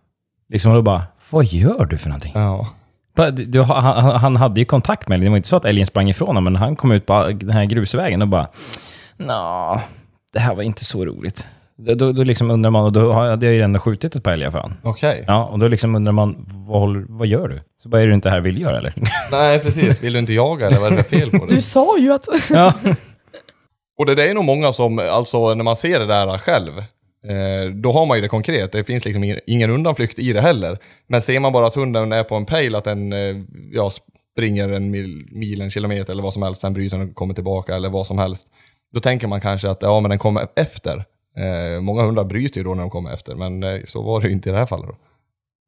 Liksom 0.50 0.74
då 0.74 0.82
bara, 0.82 1.04
vad 1.30 1.46
gör 1.46 1.86
du 1.86 1.98
för 1.98 2.10
någonting? 2.10 2.32
Ja. 2.36 2.68
Du- 3.16 3.46
Du, 3.46 3.62
han, 3.62 4.16
han- 4.16 4.36
hade 4.36 4.60
ju 4.62 4.66
kontakt 4.66 5.08
med 5.08 5.16
älgen, 5.16 5.26
det 5.26 5.30
var 5.30 5.38
inte 5.38 5.50
så 5.50 5.56
att 5.56 5.66
älgen 5.66 5.86
sprang 5.86 6.10
ifrån 6.10 6.28
honom, 6.28 6.44
men 6.44 6.56
han 6.56 6.76
kom 6.76 6.92
ut 6.92 7.06
på 7.06 7.28
den 7.28 7.50
här 7.50 7.66
grusvägen 7.66 8.22
och 8.22 8.28
bara, 8.28 8.48
Nå, 9.18 9.82
det 10.34 10.40
här 10.40 10.56
var 10.56 10.64
inte 10.64 10.86
så 10.86 11.06
roligt. 11.06 11.48
Då, 11.78 11.96
då, 11.96 12.12
då 12.12 12.24
liksom 12.24 12.52
undrar 12.52 12.72
man, 12.72 12.84
och 12.84 12.92
då 12.92 13.14
hade 13.14 13.46
jag 13.46 13.56
ju 13.56 13.62
ändå 13.62 13.80
skjutit 13.80 14.16
ett 14.16 14.24
par 14.24 14.32
älgar 14.32 14.52
för 14.52 14.60
honom. 14.60 14.78
Okej. 14.84 15.24
Ja, 15.28 15.46
och 15.46 15.60
då 15.60 15.68
liksom 15.68 15.96
undrar 15.96 16.12
man, 16.14 16.36
vad, 16.68 16.80
håller, 16.80 17.06
vad 17.10 17.28
gör 17.28 17.48
du? 17.48 17.62
Så 17.84 17.90
bara, 17.90 18.02
är 18.02 18.08
du 18.08 18.14
inte 18.14 18.30
här 18.30 18.40
vill 18.40 18.62
göra 18.62 18.78
eller? 18.78 18.94
Nej, 19.32 19.60
precis. 19.60 20.04
Vill 20.04 20.14
du 20.14 20.20
inte 20.20 20.34
jaga 20.34 20.68
eller 20.68 20.80
vad 20.80 20.92
är 20.94 20.98
det 20.98 21.04
för 21.04 21.18
fel 21.20 21.30
på 21.32 21.38
Du 21.50 21.54
dig? 21.56 21.62
sa 21.62 21.98
ju 21.98 22.14
att... 22.14 22.26
ja. 22.50 22.74
Och 24.00 24.06
det, 24.06 24.16
det 24.16 24.30
är 24.30 24.34
nog 24.34 24.46
många 24.46 24.72
som, 24.74 25.00
alltså 25.00 25.54
när 25.54 25.64
man 25.64 25.76
ser 25.76 26.00
det 26.00 26.06
där 26.06 26.38
själv, 26.38 26.78
eh, 27.28 27.74
då 27.74 27.92
har 27.92 28.06
man 28.06 28.18
ju 28.18 28.22
det 28.22 28.28
konkret. 28.28 28.72
Det 28.72 28.84
finns 28.84 29.06
liksom 29.06 29.40
ingen, 29.48 29.70
undanflykt 29.70 30.20
i 30.20 30.34
det 30.34 30.42
heller. 30.42 30.78
Men 31.08 31.22
ser 31.22 31.40
man 31.40 31.54
bara 31.54 31.68
att 31.68 31.76
hunden 31.76 32.12
är 32.12 32.24
på 32.24 32.36
en 32.36 32.46
pejl, 32.46 32.76
att 32.76 32.84
den 32.84 33.14
eh, 33.14 33.36
ja, 33.72 33.92
springer 34.34 34.70
en 34.70 34.92
mil, 34.92 35.28
mil, 35.32 35.62
en 35.62 35.72
kilometer 35.72 36.14
eller 36.14 36.24
vad 36.24 36.34
som 36.34 36.44
helst, 36.44 36.62
sen 36.62 36.74
bryter 36.74 36.98
den 36.98 37.10
och 37.10 37.16
kommer 37.16 37.34
tillbaka 37.34 37.76
eller 37.76 37.90
vad 37.90 38.08
som 38.08 38.20
helst. 38.20 38.48
Då 38.94 39.00
tänker 39.00 39.28
man 39.28 39.42
kanske 39.42 39.70
att 39.70 39.82
ja, 39.82 40.00
men 40.00 40.10
den 40.10 40.20
kommer 40.20 40.48
efter. 40.56 41.06
Eh, 41.38 41.82
många 41.82 42.04
hundar 42.04 42.24
bryter 42.24 42.58
ju 42.58 42.64
då 42.64 42.74
när 42.74 42.82
de 42.82 42.90
kommer 42.90 43.14
efter, 43.14 43.36
men 43.36 43.64
eh, 43.64 43.80
så 43.86 44.02
var 44.02 44.22
det 44.22 44.28
ju 44.28 44.34
inte 44.34 44.50
i 44.50 44.52
det 44.52 44.60
här 44.60 44.66
fallet. 44.66 44.88
Då. 44.88 44.96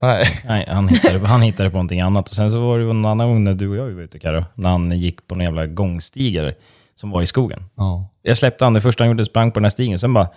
Nej. 0.02 0.26
Nej, 0.46 0.66
han 0.68 0.88
hittade, 0.88 1.28
han 1.28 1.42
hittade 1.42 1.70
på 1.70 1.76
någonting 1.76 2.02
annat. 2.02 2.30
Och 2.30 2.36
sen 2.36 2.52
så 2.52 2.60
var 2.60 2.80
det 2.80 2.90
en 2.90 3.06
annan 3.06 3.28
gång 3.28 3.44
när 3.44 3.54
du 3.54 3.70
och 3.70 3.76
jag 3.76 3.96
var 3.96 4.02
ute, 4.02 4.20
Karo, 4.20 4.46
när 4.56 4.70
han 4.70 4.92
gick 4.92 5.28
på 5.28 5.36
en 5.36 5.42
jävla 5.42 5.68
gångstigare 5.68 6.54
som 6.96 7.12
var 7.12 7.22
i 7.22 7.26
skogen. 7.26 7.64
Ja. 7.76 8.11
Jag 8.22 8.38
släppte 8.38 8.64
han 8.64 8.74
det 8.74 8.82
första 8.82 9.04
han 9.04 9.10
gjorde, 9.10 9.26
sprang 9.26 9.52
på 9.52 9.60
den 9.60 9.66
här 9.66 9.70
stigen, 9.70 10.00
sen 10.00 10.14
bara, 10.14 10.28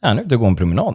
ja, 0.00 0.14
nu 0.14 0.20
är 0.20 0.24
ute 0.24 0.34
och 0.34 0.40
går 0.40 0.48
en 0.48 0.56
promenad. 0.56 0.94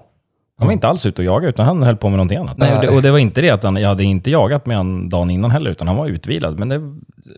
Han 0.58 0.68
var 0.68 0.74
inte 0.74 0.88
alls 0.88 1.06
ute 1.06 1.22
och 1.22 1.26
jagade, 1.26 1.50
utan 1.50 1.66
han 1.66 1.84
höll 1.84 1.98
på 1.98 2.10
med 2.10 2.18
någonting 2.18 2.38
annat. 2.38 2.58
Nej, 2.58 2.76
och, 2.76 2.82
det, 2.82 2.90
och 2.90 3.02
det 3.02 3.12
var 3.12 3.18
inte 3.20 3.42
det 3.42 3.50
att 3.50 3.64
han, 3.64 3.76
jag 3.76 3.90
hade 3.90 4.04
inte 4.04 4.32
jagat 4.32 4.66
med 4.66 4.78
honom 4.78 5.10
dagen 5.10 5.30
innan 5.30 5.52
heller, 5.52 5.72
utan 5.72 5.88
han 5.88 5.98
var 5.98 6.08
utvilad. 6.08 6.60
Men 6.60 6.70
det, 6.70 6.82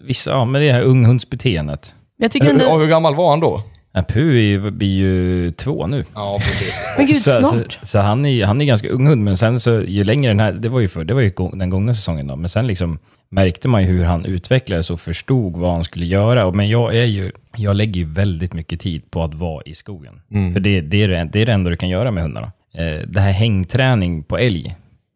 vissa, 0.02 0.32
ja, 0.32 0.46
med 0.46 0.62
det 0.62 0.72
här 0.72 0.82
unghundsbeteendet. 0.82 1.96
Jag 2.18 2.32
tycker 2.32 2.46
Hur, 2.46 2.62
ändå, 2.62 2.78
hur 2.78 2.88
gammal 2.88 3.16
var 3.16 3.30
han 3.30 3.40
då? 3.40 3.62
Ja, 3.92 4.02
Pu 4.02 4.38
är 4.38 4.42
ju- 4.42 4.72
blir 4.72 4.96
ju 4.98 5.52
två 5.52 5.88
nu. 5.88 6.06
Ja, 6.16 6.40
precis. 6.42 6.84
men 6.98 7.08
gud 7.08 7.16
så, 7.16 7.32
snart. 7.32 7.72
Så, 7.82 7.86
så 7.88 8.00
han, 8.00 8.26
är, 8.26 8.46
han 8.46 8.62
är 8.62 8.66
ganska 8.66 8.90
ung 8.90 9.08
hund, 9.08 9.24
men 9.24 9.38
sen 9.38 9.60
så 9.60 9.72
ju 9.72 10.04
längre 10.04 10.32
den 10.32 10.40
här, 10.40 10.52
det 10.52 10.70
var 10.70 10.80
ju, 10.80 10.88
för, 10.88 11.04
det 11.04 11.14
var 11.14 11.22
ju 11.22 11.32
den 11.54 11.70
gångna 11.70 11.94
säsongen 11.94 12.28
då, 12.28 12.36
men 12.36 12.50
sen 12.50 12.68
liksom 12.68 13.00
märkte 13.36 13.68
man 13.68 13.82
ju 13.82 13.88
hur 13.88 14.04
han 14.04 14.26
utvecklades 14.26 14.90
och 14.90 15.00
förstod 15.00 15.58
vad 15.58 15.72
han 15.72 15.84
skulle 15.84 16.06
göra. 16.06 16.52
Men 16.52 16.70
jag 16.70 16.98
är 16.98 17.06
ju, 17.06 17.32
jag 17.58 17.76
lägger 17.76 18.02
ju 18.02 18.06
väldigt 18.06 18.54
mycket 18.54 18.80
tid 18.80 19.12
på 19.12 19.24
att 19.24 19.34
vara 19.34 19.64
i 19.66 19.76
skogen. 19.76 20.22
För 20.54 20.60
det, 20.60 20.82
det, 20.82 21.04
är 21.04 21.08
det, 21.08 21.30
det 21.34 21.42
är 21.42 21.46
det 21.46 21.54
enda 21.54 21.70
du 21.70 21.78
kan 21.78 21.90
göra 21.90 22.12
med 22.12 22.24
hundarna. 22.24 22.52
Eh, 22.74 23.08
det 23.08 23.20
här 23.20 23.32
hängträning 23.32 24.24
på 24.24 24.38
älg, 24.38 24.76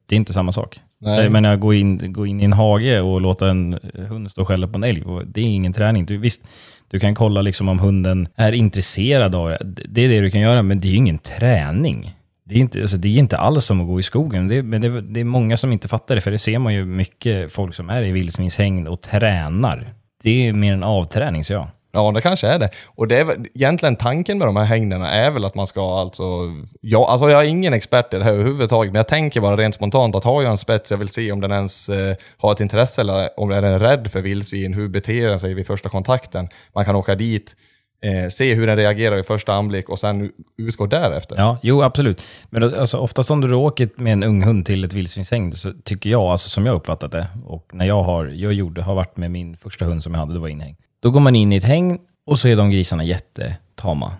det 0.09 0.15
är 0.15 0.17
inte 0.17 0.33
samma 0.33 0.51
sak. 0.51 0.79
Nej. 1.01 1.23
Jag 1.23 1.31
menar, 1.31 1.55
gå 1.55 1.73
in, 1.73 2.13
gå 2.13 2.25
in 2.25 2.41
i 2.41 2.43
en 2.43 2.53
hage 2.53 3.01
och 3.01 3.21
låta 3.21 3.49
en 3.49 3.79
hund 3.93 4.31
stå 4.31 4.41
och 4.41 4.47
skälla 4.47 4.67
på 4.67 4.77
en 4.77 4.83
älg, 4.83 5.03
det 5.25 5.41
är 5.41 5.45
ingen 5.45 5.73
träning. 5.73 6.05
Du, 6.05 6.17
visst, 6.17 6.41
du 6.91 6.99
kan 6.99 7.15
kolla 7.15 7.41
liksom 7.41 7.69
om 7.69 7.79
hunden 7.79 8.27
är 8.35 8.51
intresserad 8.51 9.35
av 9.35 9.49
det. 9.49 9.57
Det 9.89 10.01
är 10.01 10.09
det 10.09 10.19
du 10.19 10.31
kan 10.31 10.41
göra, 10.41 10.61
men 10.61 10.79
det 10.79 10.87
är 10.87 10.89
ju 10.89 10.97
ingen 10.97 11.19
träning. 11.19 12.15
Det 12.49 12.55
är 12.55 12.59
inte, 12.59 12.81
alltså, 12.81 12.97
det 12.97 13.07
är 13.07 13.19
inte 13.19 13.37
alls 13.37 13.65
som 13.65 13.81
att 13.81 13.87
gå 13.87 13.99
i 13.99 14.03
skogen. 14.03 14.47
Det, 14.47 14.63
men 14.63 14.81
det, 14.81 15.01
det 15.01 15.19
är 15.19 15.23
många 15.23 15.57
som 15.57 15.71
inte 15.71 15.87
fattar 15.87 16.15
det, 16.15 16.21
för 16.21 16.31
det 16.31 16.37
ser 16.37 16.59
man 16.59 16.73
ju 16.73 16.85
mycket 16.85 17.51
folk 17.51 17.75
som 17.75 17.89
är 17.89 18.03
i 18.03 18.11
vildsvinshägn 18.11 18.87
och 18.87 19.01
tränar. 19.01 19.93
Det 20.23 20.47
är 20.47 20.53
mer 20.53 20.73
en 20.73 20.83
avträning, 20.83 21.43
så 21.43 21.53
jag. 21.53 21.67
Ja, 21.91 22.11
det 22.11 22.21
kanske 22.21 22.47
är 22.47 22.59
det. 22.59 22.69
Och 22.85 23.07
det 23.07 23.17
är 23.17 23.47
egentligen 23.53 23.95
tanken 23.95 24.37
med 24.37 24.47
de 24.47 24.55
här 24.55 24.63
hängderna 24.63 25.11
är 25.11 25.31
väl 25.31 25.45
att 25.45 25.55
man 25.55 25.67
ska 25.67 25.99
alltså... 25.99 26.23
Ja, 26.81 27.07
alltså 27.09 27.29
jag 27.29 27.43
är 27.43 27.47
ingen 27.47 27.73
expert 27.73 28.13
i 28.13 28.17
det 28.17 28.23
här 28.23 28.33
överhuvudtaget, 28.33 28.93
men 28.93 28.99
jag 28.99 29.07
tänker 29.07 29.41
bara 29.41 29.57
rent 29.57 29.75
spontant 29.75 30.15
att 30.15 30.23
har 30.23 30.41
jag 30.41 30.51
en 30.51 30.57
spets, 30.57 30.91
jag 30.91 30.97
vill 30.97 31.09
se 31.09 31.31
om 31.31 31.41
den 31.41 31.51
ens 31.51 31.89
eh, 31.89 32.15
har 32.37 32.51
ett 32.51 32.59
intresse 32.59 33.01
eller 33.01 33.39
om 33.39 33.49
den 33.49 33.63
är 33.63 33.79
rädd 33.79 34.11
för 34.11 34.21
vildsvin, 34.21 34.73
hur 34.73 34.87
beter 34.87 35.29
den 35.29 35.39
sig 35.39 35.53
vid 35.53 35.67
första 35.67 35.89
kontakten. 35.89 36.49
Man 36.75 36.85
kan 36.85 36.95
åka 36.95 37.15
dit, 37.15 37.55
eh, 38.01 38.27
se 38.27 38.55
hur 38.55 38.67
den 38.67 38.77
reagerar 38.77 39.15
vid 39.15 39.25
första 39.25 39.53
anblick 39.53 39.89
och 39.89 39.99
sen 39.99 40.31
utgå 40.57 40.85
därefter. 40.85 41.35
Ja, 41.37 41.57
jo 41.61 41.81
absolut. 41.81 42.21
Men 42.49 42.63
alltså, 42.79 42.97
oftast 42.97 43.31
om 43.31 43.41
du 43.41 43.53
åker 43.53 43.89
med 43.95 44.13
en 44.13 44.23
ung 44.23 44.43
hund 44.43 44.65
till 44.65 44.83
ett 44.83 44.93
vildsvinshägn 44.93 45.51
så 45.51 45.73
tycker 45.83 46.09
jag, 46.09 46.21
alltså 46.21 46.49
som 46.49 46.65
jag 46.65 46.75
uppfattat 46.75 47.11
det, 47.11 47.27
och 47.45 47.69
när 47.73 47.85
jag 47.85 48.03
har, 48.03 48.25
jag 48.25 48.53
gjorde, 48.53 48.81
har 48.81 48.95
varit 48.95 49.17
med 49.17 49.31
min 49.31 49.57
första 49.57 49.85
hund 49.85 50.03
som 50.03 50.13
jag 50.13 50.19
hade, 50.19 50.33
det 50.33 50.39
var 50.39 50.47
inhägn. 50.47 50.75
Då 50.99 51.11
går 51.11 51.19
man 51.19 51.35
in 51.35 51.53
i 51.53 51.55
ett 51.55 51.63
hägn 51.63 51.99
och 52.25 52.39
så 52.39 52.47
är 52.47 52.55
de 52.55 52.71
grisarna 52.71 53.03
jättetama. 53.03 54.11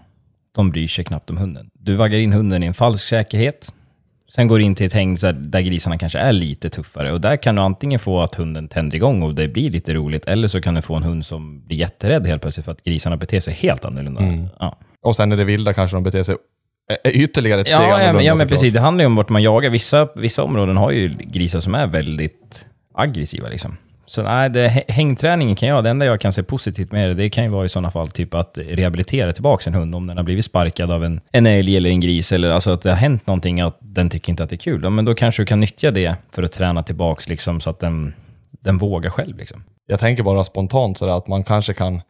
De 0.55 0.71
bryr 0.71 0.87
sig 0.87 1.05
knappt 1.05 1.29
om 1.29 1.37
hunden. 1.37 1.69
Du 1.73 1.95
vaggar 1.95 2.19
in 2.19 2.33
hunden 2.33 2.63
i 2.63 2.65
en 2.65 2.73
falsk 2.73 3.07
säkerhet. 3.07 3.73
Sen 4.31 4.47
går 4.47 4.57
du 4.57 4.63
in 4.63 4.75
till 4.75 4.85
ett 4.85 4.93
hägn 4.93 5.15
där, 5.21 5.61
grisarna 5.61 5.97
kanske 5.97 6.19
är 6.19 6.31
lite 6.31 6.69
tuffare 6.69 7.11
och 7.11 7.21
där 7.21 7.35
kan 7.37 7.55
du 7.55 7.61
antingen 7.61 7.99
få 7.99 8.21
att 8.21 8.35
hunden 8.35 8.67
tänder 8.67 8.95
igång 8.95 9.23
och 9.23 9.35
det 9.35 9.47
blir 9.47 9.69
lite 9.69 9.93
roligt 9.93 10.25
eller 10.25 10.47
så 10.47 10.61
kan 10.61 10.73
du 10.73 10.81
få 10.81 10.95
en 10.95 11.03
hund 11.03 11.25
som 11.25 11.65
blir 11.65 11.77
jätterädd 11.77 12.27
helt 12.27 12.41
plötsligt 12.41 12.65
för 12.65 12.71
att 12.71 12.83
grisarna 12.83 13.17
beter 13.17 13.39
sig 13.39 13.53
helt 13.53 13.85
annorlunda. 13.85 14.49
Ja. 14.59 14.77
Och 15.01 15.15
sen 15.15 15.31
är 15.31 15.37
det 15.37 15.43
vilda 15.43 15.73
kanske 15.73 15.97
de 15.97 16.03
beter 16.03 16.23
sig 16.23 16.35
ytterligare 17.05 17.61
ett 17.61 17.67
steg 17.67 17.79
Ja, 17.81 17.95
annorlunda 17.95 18.23
ja 18.23 18.35
men 18.35 18.47
precis. 18.47 18.73
Det 18.73 18.79
handlar 18.79 19.03
ju 19.03 19.05
om 19.05 19.15
vart 19.15 19.29
man 19.29 19.43
jagar. 19.43 19.69
Vissa, 19.69 20.07
vissa 20.15 20.43
områden 20.43 20.77
har 20.77 20.91
ju 20.91 21.17
grisar 21.17 21.59
som 21.59 21.75
är 21.75 21.87
väldigt 21.87 22.65
aggressiva. 22.93 23.47
Liksom. 23.47 23.77
Så 24.09 24.23
nej, 24.23 24.49
det, 24.49 24.83
hängträningen 24.87 25.55
kan 25.55 25.69
jag, 25.69 25.83
det 25.83 25.89
enda 25.89 26.05
jag 26.05 26.21
kan 26.21 26.33
se 26.33 26.43
positivt 26.43 26.91
med 26.91 27.09
det, 27.09 27.13
det 27.13 27.29
kan 27.29 27.43
ju 27.43 27.49
vara 27.49 27.65
i 27.65 27.69
sådana 27.69 27.91
fall 27.91 28.07
typ 28.07 28.33
att 28.33 28.57
rehabilitera 28.57 29.33
tillbaka 29.33 29.69
en 29.69 29.73
hund 29.73 29.95
om 29.95 30.07
den 30.07 30.17
har 30.17 30.23
blivit 30.23 30.45
sparkad 30.45 30.91
av 30.91 31.03
en, 31.03 31.21
en 31.31 31.45
älg 31.45 31.77
eller 31.77 31.89
en 31.89 31.99
gris, 31.99 32.31
eller 32.31 32.49
alltså 32.49 32.71
att 32.71 32.81
det 32.81 32.89
har 32.89 32.97
hänt 32.97 33.27
någonting 33.27 33.61
att 33.61 33.77
den 33.79 34.09
tycker 34.09 34.29
inte 34.29 34.43
att 34.43 34.49
det 34.49 34.55
är 34.55 34.57
kul. 34.57 34.83
Ja, 34.83 34.89
men 34.89 35.05
då 35.05 35.15
kanske 35.15 35.41
du 35.41 35.45
kan 35.45 35.59
nyttja 35.59 35.91
det 35.91 36.15
för 36.31 36.43
att 36.43 36.51
träna 36.51 36.83
tillbaka 36.83 37.21
liksom, 37.27 37.59
så 37.59 37.69
att 37.69 37.79
den, 37.79 38.13
den 38.51 38.77
vågar 38.77 39.09
själv. 39.09 39.37
Liksom. 39.37 39.63
Jag 39.87 39.99
tänker 39.99 40.23
bara 40.23 40.43
spontant 40.43 40.97
sådär 40.97 41.13
att 41.13 41.27
man 41.27 41.43
kanske 41.43 41.73
kan 41.73 42.01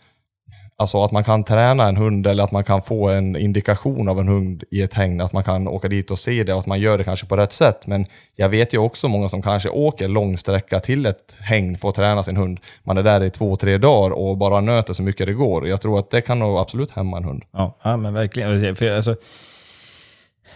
Alltså 0.80 1.04
att 1.04 1.12
man 1.12 1.24
kan 1.24 1.44
träna 1.44 1.88
en 1.88 1.98
hund 1.98 2.28
eller 2.28 2.44
att 2.44 2.52
man 2.52 2.64
kan 2.64 2.82
få 2.82 3.10
en 3.10 3.36
indikation 3.36 4.10
av 4.10 4.20
en 4.20 4.28
hund 4.28 4.64
i 4.72 4.82
ett 4.82 4.94
hägn, 4.94 5.22
att 5.22 5.34
man 5.34 5.44
kan 5.44 5.68
åka 5.68 5.88
dit 5.88 6.12
och 6.12 6.20
se 6.20 6.44
det 6.44 6.54
och 6.54 6.60
att 6.60 6.66
man 6.66 6.80
gör 6.80 6.98
det 6.98 7.04
kanske 7.04 7.26
på 7.26 7.38
rätt 7.38 7.54
sätt. 7.54 7.88
Men 7.88 8.06
jag 8.36 8.50
vet 8.50 8.74
ju 8.74 8.78
också 8.78 9.08
många 9.08 9.30
som 9.30 9.42
kanske 9.42 9.70
åker 9.70 10.08
lång 10.08 10.38
sträcka 10.38 10.80
till 10.80 11.06
ett 11.06 11.38
hägn 11.40 11.78
för 11.78 11.90
att 11.90 11.96
träna 11.96 12.24
sin 12.24 12.38
hund. 12.38 12.60
Man 12.84 12.98
är 12.98 13.04
där 13.04 13.24
i 13.24 13.30
två, 13.30 13.56
tre 13.56 13.78
dagar 13.78 14.12
och 14.12 14.38
bara 14.38 14.62
nöter 14.62 14.94
så 14.94 15.04
mycket 15.04 15.28
det 15.28 15.34
går. 15.34 15.68
Jag 15.68 15.82
tror 15.82 16.00
att 16.00 16.10
det 16.12 16.22
kan 16.22 16.40
nog 16.40 16.58
absolut 16.58 16.92
hämma 16.92 17.18
en 17.18 17.24
hund. 17.24 17.44
Ja, 17.52 17.78
ja 17.84 17.98
men 17.98 18.14
verkligen. 18.14 18.76
För, 18.76 18.96
alltså, 18.96 19.16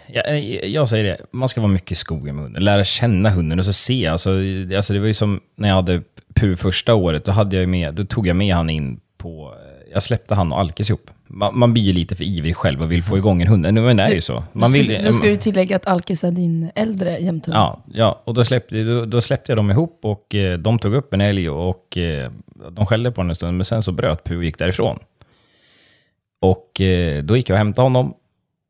jag, 0.08 0.30
eh, 0.30 0.66
jag 0.66 0.90
säger 0.90 1.04
det, 1.04 1.18
man 1.32 1.50
ska 1.50 1.62
vara 1.62 1.72
mycket 1.72 1.92
i 1.92 1.96
skogen 1.96 2.36
med 2.36 2.44
hunden. 2.44 2.64
Lära 2.64 2.84
känna 2.84 3.30
hunden 3.30 3.60
och 3.60 3.66
så 3.66 3.74
se. 3.74 4.08
Alltså, 4.08 4.30
alltså 4.76 4.94
det 4.94 5.00
var 5.00 5.08
ju 5.08 5.14
som 5.14 5.42
när 5.56 5.68
jag 5.68 5.76
hade 5.76 6.02
Pu 6.36 6.56
första 6.56 6.94
året, 6.96 7.26
då, 7.26 7.32
hade 7.32 7.56
jag 7.56 7.70
med, 7.70 7.94
då 7.94 8.04
tog 8.04 8.28
jag 8.28 8.36
med 8.36 8.56
han 8.56 8.70
in 8.70 9.00
på... 9.18 9.54
Jag 9.94 10.04
släppte 10.04 10.36
han 10.36 10.52
och 10.52 10.60
Alkes 10.60 10.90
ihop. 10.90 11.12
Man, 11.28 11.60
man 11.60 11.74
blir 11.74 11.84
ju 11.84 11.94
lite 11.94 12.16
för 12.16 12.24
ivrig 12.24 12.56
själv 12.56 12.82
och 12.82 12.92
vill 12.92 13.04
få 13.04 13.18
igång 13.18 13.42
en 13.42 13.48
hund. 13.48 13.74
Men 13.74 13.98
det 13.98 14.04
är 14.04 14.10
ju 14.10 14.22
så. 14.22 14.44
Man 14.54 14.72
vill, 14.72 14.88
du, 14.88 14.98
du 14.98 15.14
ska 15.14 15.30
ju 15.30 15.38
tillägga 15.38 15.76
att 15.76 15.88
Alkis 15.88 16.24
är 16.24 16.32
din 16.32 16.72
äldre 16.76 17.20
jämthund. 17.20 17.58
Ja, 17.58 17.84
ja, 17.94 18.22
och 18.26 18.34
då 18.34 18.44
släppte, 18.44 18.84
då, 18.84 19.06
då 19.06 19.22
släppte 19.22 19.52
jag 19.52 19.58
dem 19.58 19.72
ihop 19.72 20.00
och 20.04 20.36
eh, 20.36 20.58
de 20.58 20.80
tog 20.80 20.94
upp 20.94 21.14
en 21.14 21.22
älg 21.22 21.50
och 21.50 21.98
eh, 21.98 22.32
de 22.72 22.86
skällde 22.86 23.12
på 23.12 23.22
den 23.22 23.30
en 23.30 23.36
stund, 23.36 23.58
men 23.58 23.66
sen 23.66 23.84
så 23.84 23.92
bröt 23.92 24.24
Pu 24.24 24.38
och 24.38 24.44
gick 24.44 24.58
därifrån. 24.58 25.00
Och 26.42 26.82
eh, 26.82 27.24
då 27.24 27.38
gick 27.38 27.50
jag 27.50 27.56
och 27.56 27.58
hämtade 27.58 27.86
honom 27.86 28.14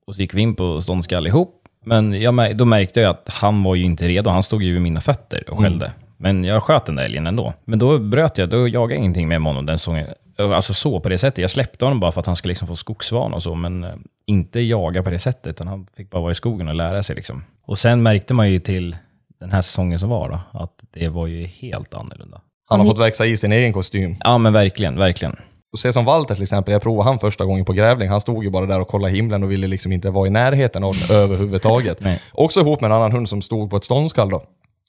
och 0.08 0.16
så 0.16 0.22
gick 0.22 0.34
vi 0.34 0.42
in 0.42 0.56
på 0.56 0.82
ståndskall 0.82 1.28
ihop. 1.28 1.60
Men 1.86 2.22
jag, 2.22 2.58
då 2.58 2.66
märkte 2.66 3.02
jag 3.02 3.10
att 3.10 3.30
han 3.30 3.64
var 3.64 3.76
ju 3.76 3.84
inte 3.84 4.08
redo, 4.08 4.30
han 4.30 4.44
stod 4.44 4.64
ju 4.64 4.74
vid 4.74 4.82
mina 4.82 5.02
fötter 5.02 5.50
och 5.50 5.60
skällde. 5.60 5.92
Men 6.18 6.44
jag 6.44 6.64
sköt 6.64 6.86
den 6.86 6.96
där 6.96 7.04
älgen 7.04 7.28
ändå. 7.28 7.54
Men 7.66 7.80
då 7.80 7.98
bröt 7.98 8.38
jag, 8.38 8.50
då 8.50 8.68
jagade 8.68 8.94
jag 8.94 9.00
ingenting 9.00 9.28
med 9.28 9.42
honom 9.42 9.66
den 9.66 9.80
säsongen. 9.80 10.08
Alltså 10.38 10.74
så 10.74 11.00
på 11.00 11.10
det 11.10 11.18
sättet. 11.18 11.38
Jag 11.38 11.52
släppte 11.52 11.86
honom 11.86 12.00
bara 12.00 12.12
för 12.12 12.20
att 12.20 12.26
han 12.26 12.36
skulle 12.36 12.52
liksom 12.52 12.68
få 12.68 12.76
skogsvana 12.76 13.36
och 13.36 13.44
så, 13.44 13.56
men 13.56 13.84
eh, 13.84 13.94
inte 14.26 14.60
jaga 14.60 15.04
på 15.04 15.10
det 15.10 15.20
sättet, 15.20 15.48
utan 15.48 15.68
han 15.68 15.88
fick 15.98 16.10
bara 16.10 16.22
vara 16.22 16.32
i 16.32 16.36
skogen 16.36 16.68
och 16.68 16.76
lära 16.76 17.04
sig. 17.04 17.16
Liksom. 17.16 17.44
Och 17.66 17.80
sen 17.80 18.04
märkte 18.04 18.34
man 18.34 18.52
ju 18.52 18.60
till 18.60 18.96
den 19.40 19.52
här 19.52 19.62
säsongen 19.62 20.00
som 20.00 20.10
var, 20.10 20.30
då, 20.30 20.60
att 20.60 20.84
det 20.92 21.10
var 21.10 21.28
ju 21.28 21.46
helt 21.46 21.94
annorlunda. 21.94 22.42
Han 22.66 22.80
har 22.80 22.88
fått 22.88 23.00
växa 23.00 23.26
i 23.26 23.38
sin 23.38 23.52
egen 23.52 23.74
kostym. 23.74 24.16
Ja, 24.20 24.38
men 24.38 24.54
verkligen, 24.54 24.98
verkligen. 24.98 25.36
Och 25.74 25.80
se 25.80 25.94
som 25.94 26.06
Walter 26.06 26.36
till 26.36 26.44
exempel, 26.44 26.72
jag 26.72 26.82
provade 26.82 27.10
han 27.10 27.20
första 27.20 27.46
gången 27.46 27.66
på 27.66 27.74
grävling. 27.74 28.10
Han 28.10 28.22
stod 28.22 28.44
ju 28.44 28.50
bara 28.50 28.66
där 28.66 28.82
och 28.82 28.88
kollade 28.88 29.14
himlen 29.14 29.44
och 29.44 29.52
ville 29.52 29.68
liksom 29.68 29.92
inte 29.92 30.10
vara 30.10 30.28
i 30.28 30.30
närheten 30.30 30.84
av 30.84 30.96
den 30.96 31.18
överhuvudtaget. 31.18 32.00
Nej. 32.00 32.22
Också 32.32 32.60
ihop 32.60 32.82
med 32.82 32.92
en 32.92 32.98
annan 32.98 33.12
hund 33.12 33.30
som 33.30 33.42
stod 33.42 33.70
på 33.70 33.78
ett 33.78 33.84
ståndskall 33.84 34.30
då. 34.30 34.44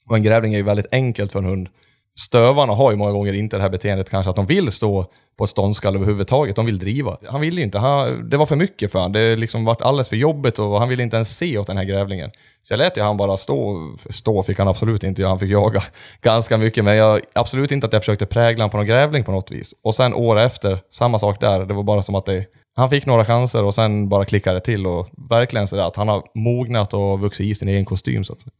Och 0.08 0.16
en 0.16 0.22
grävling 0.22 0.54
är 0.54 0.58
ju 0.58 0.64
väldigt 0.64 0.86
enkelt 0.92 1.32
för 1.32 1.38
en 1.38 1.44
hund. 1.44 1.68
Stövarna 2.18 2.72
har 2.72 2.90
ju 2.90 2.96
många 2.96 3.12
gånger 3.12 3.32
inte 3.32 3.56
det 3.56 3.62
här 3.62 3.70
beteendet 3.70 4.10
kanske 4.10 4.30
att 4.30 4.36
de 4.36 4.46
vill 4.46 4.70
stå 4.70 5.06
på 5.36 5.44
ett 5.44 5.50
ståndskall 5.50 5.96
överhuvudtaget. 5.96 6.56
De 6.56 6.66
vill 6.66 6.78
driva. 6.78 7.18
Han 7.28 7.40
ville 7.40 7.56
ju 7.56 7.64
inte. 7.64 7.78
Han, 7.78 8.30
det 8.30 8.36
var 8.36 8.46
för 8.46 8.56
mycket 8.56 8.92
för 8.92 8.98
honom. 8.98 9.12
Det 9.12 9.36
liksom 9.36 9.64
varit 9.64 9.82
alldeles 9.82 10.08
för 10.08 10.16
jobbigt 10.16 10.58
och 10.58 10.78
han 10.78 10.88
ville 10.88 11.02
inte 11.02 11.16
ens 11.16 11.36
se 11.36 11.58
åt 11.58 11.66
den 11.66 11.76
här 11.76 11.84
grävlingen. 11.84 12.30
Så 12.62 12.72
jag 12.72 12.78
lät 12.78 12.96
ju 12.96 13.02
han 13.02 13.16
bara 13.16 13.36
stå. 13.36 13.78
Stå 14.10 14.42
fick 14.42 14.58
han 14.58 14.68
absolut 14.68 15.04
inte 15.04 15.22
göra. 15.22 15.30
Han 15.30 15.38
fick 15.38 15.50
jaga 15.50 15.82
ganska 16.22 16.58
mycket. 16.58 16.84
Men 16.84 16.96
jag, 16.96 17.20
absolut 17.32 17.72
inte 17.72 17.86
att 17.86 17.92
jag 17.92 18.02
försökte 18.02 18.26
prägla 18.26 18.62
honom 18.62 18.70
på 18.70 18.76
någon 18.76 18.86
grävling 18.86 19.24
på 19.24 19.32
något 19.32 19.50
vis. 19.50 19.74
Och 19.82 19.94
sen 19.94 20.14
år 20.14 20.38
efter, 20.38 20.78
samma 20.90 21.18
sak 21.18 21.40
där. 21.40 21.66
Det 21.66 21.74
var 21.74 21.82
bara 21.82 22.02
som 22.02 22.14
att 22.14 22.26
det 22.26 22.46
han 22.76 22.90
fick 22.90 23.06
några 23.06 23.24
chanser 23.24 23.64
och 23.64 23.74
sen 23.74 24.08
bara 24.08 24.24
klickade 24.24 24.56
det 24.56 24.60
till 24.60 24.86
och 24.86 25.08
verkligen 25.30 25.66
sådär 25.66 25.82
att 25.82 25.96
han 25.96 26.08
har 26.08 26.22
mognat 26.34 26.94
och 26.94 27.20
vuxit 27.20 27.46
i 27.46 27.54
sin 27.54 27.68
egen 27.68 27.84
kostym 27.84 28.24
så 28.24 28.32
att 28.32 28.40
säga. 28.40 28.52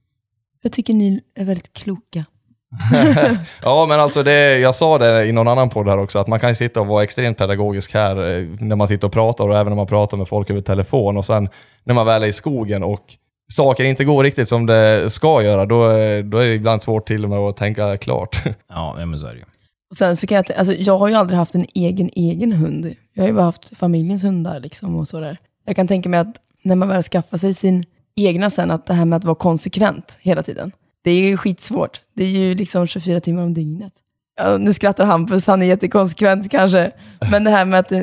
Jag 0.62 0.72
tycker 0.72 0.94
ni 0.94 1.20
är 1.34 1.44
väldigt 1.44 1.72
kloka. 1.72 2.24
Ja, 3.62 3.87
men 3.88 4.00
alltså 4.00 4.22
det, 4.22 4.58
jag 4.58 4.74
sa 4.74 4.98
det 4.98 5.24
i 5.26 5.32
någon 5.32 5.48
annan 5.48 5.70
podd 5.70 5.88
här 5.88 5.98
också, 5.98 6.18
att 6.18 6.26
man 6.26 6.40
kan 6.40 6.48
ju 6.48 6.54
sitta 6.54 6.80
och 6.80 6.87
vara 6.87 7.04
extremt 7.04 7.38
pedagogisk 7.38 7.94
här 7.94 8.16
eh, 8.16 8.46
när 8.58 8.76
man 8.76 8.88
sitter 8.88 9.06
och 9.06 9.12
pratar 9.12 9.48
och 9.48 9.56
även 9.56 9.70
när 9.70 9.76
man 9.76 9.87
pratar 9.87 10.16
med 10.16 10.28
folk 10.28 10.50
över 10.50 10.60
telefon 10.60 11.16
och 11.16 11.24
sen 11.24 11.48
när 11.84 11.94
man 11.94 12.06
väl 12.06 12.22
är 12.22 12.26
i 12.26 12.32
skogen 12.32 12.82
och 12.82 13.02
saker 13.52 13.84
inte 13.84 14.04
går 14.04 14.24
riktigt 14.24 14.48
som 14.48 14.66
det 14.66 15.10
ska 15.10 15.42
göra, 15.42 15.66
då, 15.66 15.82
då 16.22 16.38
är 16.38 16.48
det 16.48 16.54
ibland 16.54 16.82
svårt 16.82 17.06
till 17.06 17.24
och 17.24 17.30
med 17.30 17.38
att 17.38 17.56
tänka 17.56 17.96
klart. 17.96 18.42
Ja, 18.68 19.06
men 19.06 19.18
så 19.18 19.26
är 19.26 19.30
det 19.30 19.38
ju. 19.38 19.44
Och 19.90 19.96
sen 19.96 20.16
så 20.16 20.26
kan 20.26 20.37
jag, 20.37 20.52
alltså, 20.52 20.74
jag 20.74 20.98
har 20.98 21.08
ju 21.08 21.14
aldrig 21.14 21.38
haft 21.38 21.54
en 21.54 21.66
egen, 21.74 22.10
egen 22.12 22.52
hund. 22.52 22.94
Jag 23.14 23.22
har 23.22 23.28
ju 23.28 23.34
bara 23.34 23.44
haft 23.44 23.76
familjens 23.76 24.24
hundar 24.24 24.60
liksom 24.60 24.96
och 24.96 25.08
sådär. 25.08 25.38
Jag 25.66 25.76
kan 25.76 25.88
tänka 25.88 26.08
mig 26.08 26.20
att 26.20 26.37
när 26.62 26.76
man 26.76 26.88
väl 26.88 27.02
skaffar 27.02 27.38
sig 27.38 27.54
sin 27.54 27.84
egna 28.16 28.50
sen, 28.50 28.70
att 28.70 28.87
det 28.87 28.94
här 28.94 29.04
med 29.04 29.16
att 29.16 29.24
vara 29.24 29.34
konsekvent 29.34 30.18
hela 30.20 30.42
tiden. 30.42 30.72
Det 31.04 31.10
är 31.10 31.20
ju 31.20 31.36
skitsvårt. 31.36 32.00
Det 32.14 32.24
är 32.24 32.28
ju 32.28 32.54
liksom 32.54 32.86
24 32.86 33.20
timmar 33.20 33.42
om 33.42 33.54
dygnet. 33.54 33.92
Ja, 34.36 34.58
nu 34.58 34.72
skrattar 34.72 35.04
Hampus, 35.04 35.46
han 35.46 35.62
är 35.62 35.66
jättekonsekvent 35.66 36.50
kanske. 36.50 36.92
Men 37.30 37.44
det 37.44 37.50
här 37.50 37.64
med 37.64 37.80
att, 37.80 37.92
eh, 37.92 38.02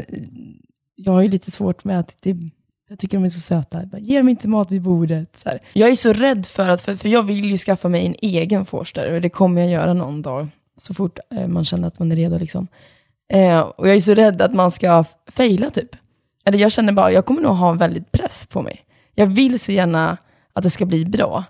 jag 0.96 1.14
har 1.14 1.22
ju 1.22 1.28
lite 1.28 1.52
svårt 1.52 1.84
med 1.84 2.00
att 2.00 2.16
det, 2.22 2.38
Jag 2.90 3.00
tycker 3.00 3.18
de 3.18 3.24
är 3.24 3.30
så 3.30 3.40
söta. 3.40 3.80
Jag 3.80 3.88
bara, 3.88 4.00
Ge 4.00 4.18
dem 4.18 4.30
inte 4.30 4.48
mat 4.48 4.72
vid 4.72 4.82
bordet. 4.82 5.38
Så 5.44 5.50
här. 5.50 5.60
Jag 5.74 5.90
är 5.90 5.96
så 5.96 6.14
rädd 6.14 6.46
för 6.46 6.70
att, 6.70 6.82
för, 6.82 6.96
för 6.96 7.10
jag 7.10 7.24
vill 7.24 7.52
ju 7.52 7.58
skaffa 7.58 7.90
mig 7.90 8.06
en 8.06 8.16
egen 8.22 8.66
forster 8.66 9.14
och 9.14 9.22
det 9.22 9.30
kommer 9.30 9.62
jag 9.62 9.70
göra 9.70 9.94
någon 9.94 10.22
dag. 10.22 10.48
Så 10.82 10.94
fort 10.94 11.20
eh, 11.32 11.48
man 11.48 11.66
känner 11.66 11.88
att 11.88 12.00
man 12.00 12.12
är 12.12 12.16
redo 12.16 12.38
liksom. 12.38 12.68
Eh, 13.34 13.60
och 13.60 13.88
jag 13.88 13.96
är 13.96 14.02
så 14.02 14.14
rädd 14.14 14.42
att 14.42 14.54
man 14.54 14.72
ska 14.72 15.04
fejla 15.28 15.70
typ. 15.70 15.96
Eller 16.46 16.60
jag 16.60 16.72
känner 16.72 16.94
bara, 16.94 17.12
jag 17.12 17.26
kommer 17.26 17.42
nog 17.42 17.56
ha 17.56 17.72
en 17.72 17.78
väldigt 17.78 18.12
press 18.12 18.46
på 18.46 18.62
mig. 18.62 18.82
Jag 19.16 19.28
vill 19.28 19.60
så 19.60 19.72
gärna 19.72 20.18
att 20.54 20.64
det 20.64 20.70
ska 20.70 20.86
bli 20.86 21.06
bra. 21.06 21.44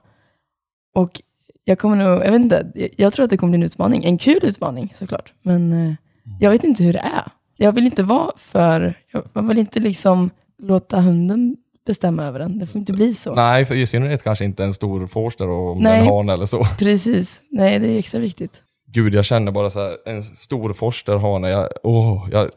Och 0.96 1.22
jag 1.64 1.80
kommer 1.80 1.96
nog, 1.96 2.26
jag 2.26 2.32
vet 2.32 2.42
inte, 2.42 2.72
jag, 2.76 2.90
jag 2.98 3.14
tror 3.14 3.24
att 3.24 3.30
det 3.30 3.38
kommer 3.38 3.52
bli 3.52 3.60
en 3.60 3.64
utmaning. 3.64 4.06
En 4.06 4.18
kul 4.18 4.40
utmaning 4.44 4.94
såklart. 4.96 5.34
Men 5.42 5.74
eh, 5.74 5.94
jag 6.40 6.52
vet 6.52 6.64
inte 6.64 6.84
hur 6.84 6.94
det 6.94 7.00
är. 7.00 7.32
Jag 7.58 7.72
vill 7.72 7.86
inte 7.86 8.04
vara 8.04 8.32
för, 8.38 8.94
jag, 9.12 9.24
man 9.34 9.48
vill 9.48 9.58
inte 9.58 9.80
liksom 9.80 10.30
låta 10.64 11.00
hunden 11.00 11.56
bestämma 11.86 12.24
över 12.24 12.40
den. 12.40 12.60
Det 12.60 12.66
får 12.66 12.80
inte 12.80 12.94
bli 12.94 13.14
så. 13.14 13.36
Nej, 13.36 13.66
för 13.66 13.76
i 13.76 13.88
synnerhet 13.88 14.24
kanske 14.24 14.46
inte 14.46 14.64
en 14.64 14.74
stor 14.74 15.08
forster 15.08 15.50
och 15.50 15.82
Nej. 15.82 16.00
en 16.00 16.06
hane 16.06 16.34
eller 16.34 16.46
så. 16.46 16.64
Precis. 16.80 17.42
Nej, 17.50 17.80
det 17.80 17.88
är 17.90 18.00
extra 18.00 18.20
viktigt. 18.20 18.64
Gud, 18.94 19.14
jag 19.14 19.26
känner 19.26 19.52
bara 19.52 19.70
så 19.70 19.80
här, 19.80 19.98
en 20.06 20.24
stor 20.24 20.74
forsterhane. 20.74 21.50
Jag, 21.50 21.68
åh, 21.84 22.28
jag, 22.32 22.44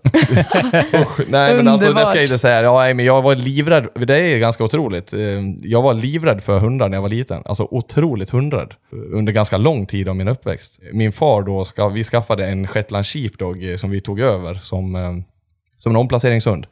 usch. 1.03 1.21
Nej, 1.29 1.57
men 1.57 1.69
alltså 1.69 1.93
det 1.93 2.07
ska 2.07 2.15
jag 2.15 2.25
inte 2.25 2.39
säga. 2.39 2.63
Ja, 2.63 2.95
men 2.95 3.05
jag 3.05 3.23
var 3.23 3.35
livrädd. 3.35 3.89
Det 4.07 4.19
är 4.21 4.39
ganska 4.39 4.65
otroligt. 4.65 5.13
Eh, 5.13 5.21
Jag 5.63 5.83
var 5.83 5.95
livrädd 5.95 6.43
för 6.43 6.59
hundar 6.59 6.89
när 6.89 6.97
jag 6.97 7.03
var 7.03 7.09
liten. 7.09 7.43
Alltså 7.45 7.69
otroligt 7.71 8.31
hundrädd. 8.31 8.75
Under 9.13 9.33
ganska 9.33 9.57
lång 9.57 9.87
tid 9.87 10.09
av 10.09 10.17
min 10.17 10.29
uppväxt. 10.29 10.81
Min 10.93 11.13
far 11.13 11.43
då, 11.43 11.65
ska, 11.65 11.89
vi 11.89 12.05
skaffade 12.05 12.47
en 12.47 12.67
shetland 12.67 13.07
sheepdog 13.07 13.71
eh, 13.71 13.77
som 13.77 13.91
vi 13.91 14.01
tog 14.01 14.21
över 14.21 14.55
som, 14.55 14.95
eh, 14.97 15.13
som 15.79 15.93
en 15.93 15.97
omplaceringshund. 15.97 16.67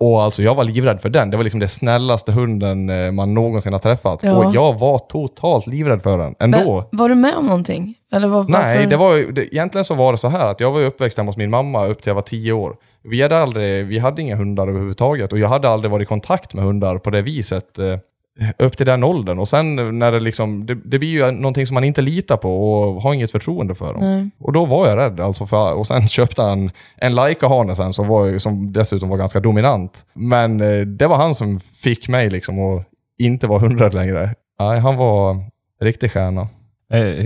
Och 0.00 0.22
alltså 0.22 0.42
jag 0.42 0.54
var 0.54 0.64
livrädd 0.64 1.00
för 1.00 1.08
den. 1.08 1.30
Det 1.30 1.36
var 1.36 1.44
liksom 1.44 1.60
det 1.60 1.68
snällaste 1.68 2.32
hunden 2.32 2.90
eh, 2.90 3.12
man 3.12 3.34
någonsin 3.34 3.72
har 3.72 3.80
träffat. 3.80 4.22
Ja. 4.22 4.32
Och 4.32 4.54
jag 4.54 4.78
var 4.78 4.98
totalt 4.98 5.66
livrädd 5.66 6.02
för 6.02 6.18
den 6.18 6.34
ändå. 6.38 6.86
Men, 6.90 6.98
var 6.98 7.08
du 7.08 7.14
med 7.14 7.34
om 7.36 7.46
någonting? 7.46 7.94
Eller 8.12 8.28
var, 8.28 8.44
Nej, 8.48 8.86
det 8.86 8.96
var, 8.96 9.32
det, 9.32 9.54
egentligen 9.54 9.84
så 9.84 9.94
var 9.94 10.12
det 10.12 10.18
så 10.18 10.28
här 10.28 10.46
att 10.46 10.60
jag 10.60 10.70
var 10.70 10.80
uppväxt 10.80 11.18
hemma 11.18 11.28
hos 11.28 11.36
min 11.36 11.50
mamma 11.50 11.86
upp 11.86 12.02
till 12.02 12.10
jag 12.10 12.14
var 12.14 12.22
tio 12.22 12.52
år. 12.52 12.76
Vi 13.02 13.22
hade, 13.22 13.38
aldrig, 13.38 13.86
vi 13.86 13.98
hade 13.98 14.22
inga 14.22 14.36
hundar 14.36 14.68
överhuvudtaget 14.68 15.32
och 15.32 15.38
jag 15.38 15.48
hade 15.48 15.68
aldrig 15.68 15.90
varit 15.90 16.02
i 16.02 16.06
kontakt 16.06 16.54
med 16.54 16.64
hundar 16.64 16.98
på 16.98 17.10
det 17.10 17.22
viset 17.22 17.78
eh, 17.78 17.98
upp 18.58 18.76
till 18.76 18.86
den 18.86 19.04
åldern. 19.04 19.38
Och 19.38 19.48
sen 19.48 19.98
när 19.98 20.12
det 20.12 20.20
liksom, 20.20 20.66
det, 20.66 20.74
det 20.74 20.98
blir 20.98 21.08
ju 21.08 21.30
någonting 21.30 21.66
som 21.66 21.74
man 21.74 21.84
inte 21.84 22.02
litar 22.02 22.36
på 22.36 22.72
och 22.72 23.02
har 23.02 23.14
inget 23.14 23.32
förtroende 23.32 23.74
för 23.74 23.94
dem. 23.94 24.02
Nej. 24.02 24.30
Och 24.40 24.52
då 24.52 24.64
var 24.64 24.88
jag 24.88 24.98
rädd. 24.98 25.20
Alltså 25.20 25.46
för, 25.46 25.72
och 25.72 25.86
sen 25.86 26.08
köpte 26.08 26.42
han 26.42 26.70
en 26.96 27.14
Laika-hane 27.14 27.74
sen 27.74 27.92
som, 27.92 28.08
var, 28.08 28.38
som 28.38 28.72
dessutom 28.72 29.08
var 29.08 29.16
ganska 29.16 29.40
dominant. 29.40 30.04
Men 30.14 30.60
eh, 30.60 30.80
det 30.80 31.06
var 31.06 31.16
han 31.16 31.34
som 31.34 31.60
fick 31.60 32.08
mig 32.08 32.30
liksom 32.30 32.60
att 32.60 32.86
inte 33.18 33.46
vara 33.46 33.58
hundrädd 33.58 33.94
längre. 33.94 34.34
Nej, 34.58 34.78
han 34.78 34.96
var 34.96 35.36
riktig 35.80 36.12
stjärna. 36.12 36.48
Eh, 36.90 37.24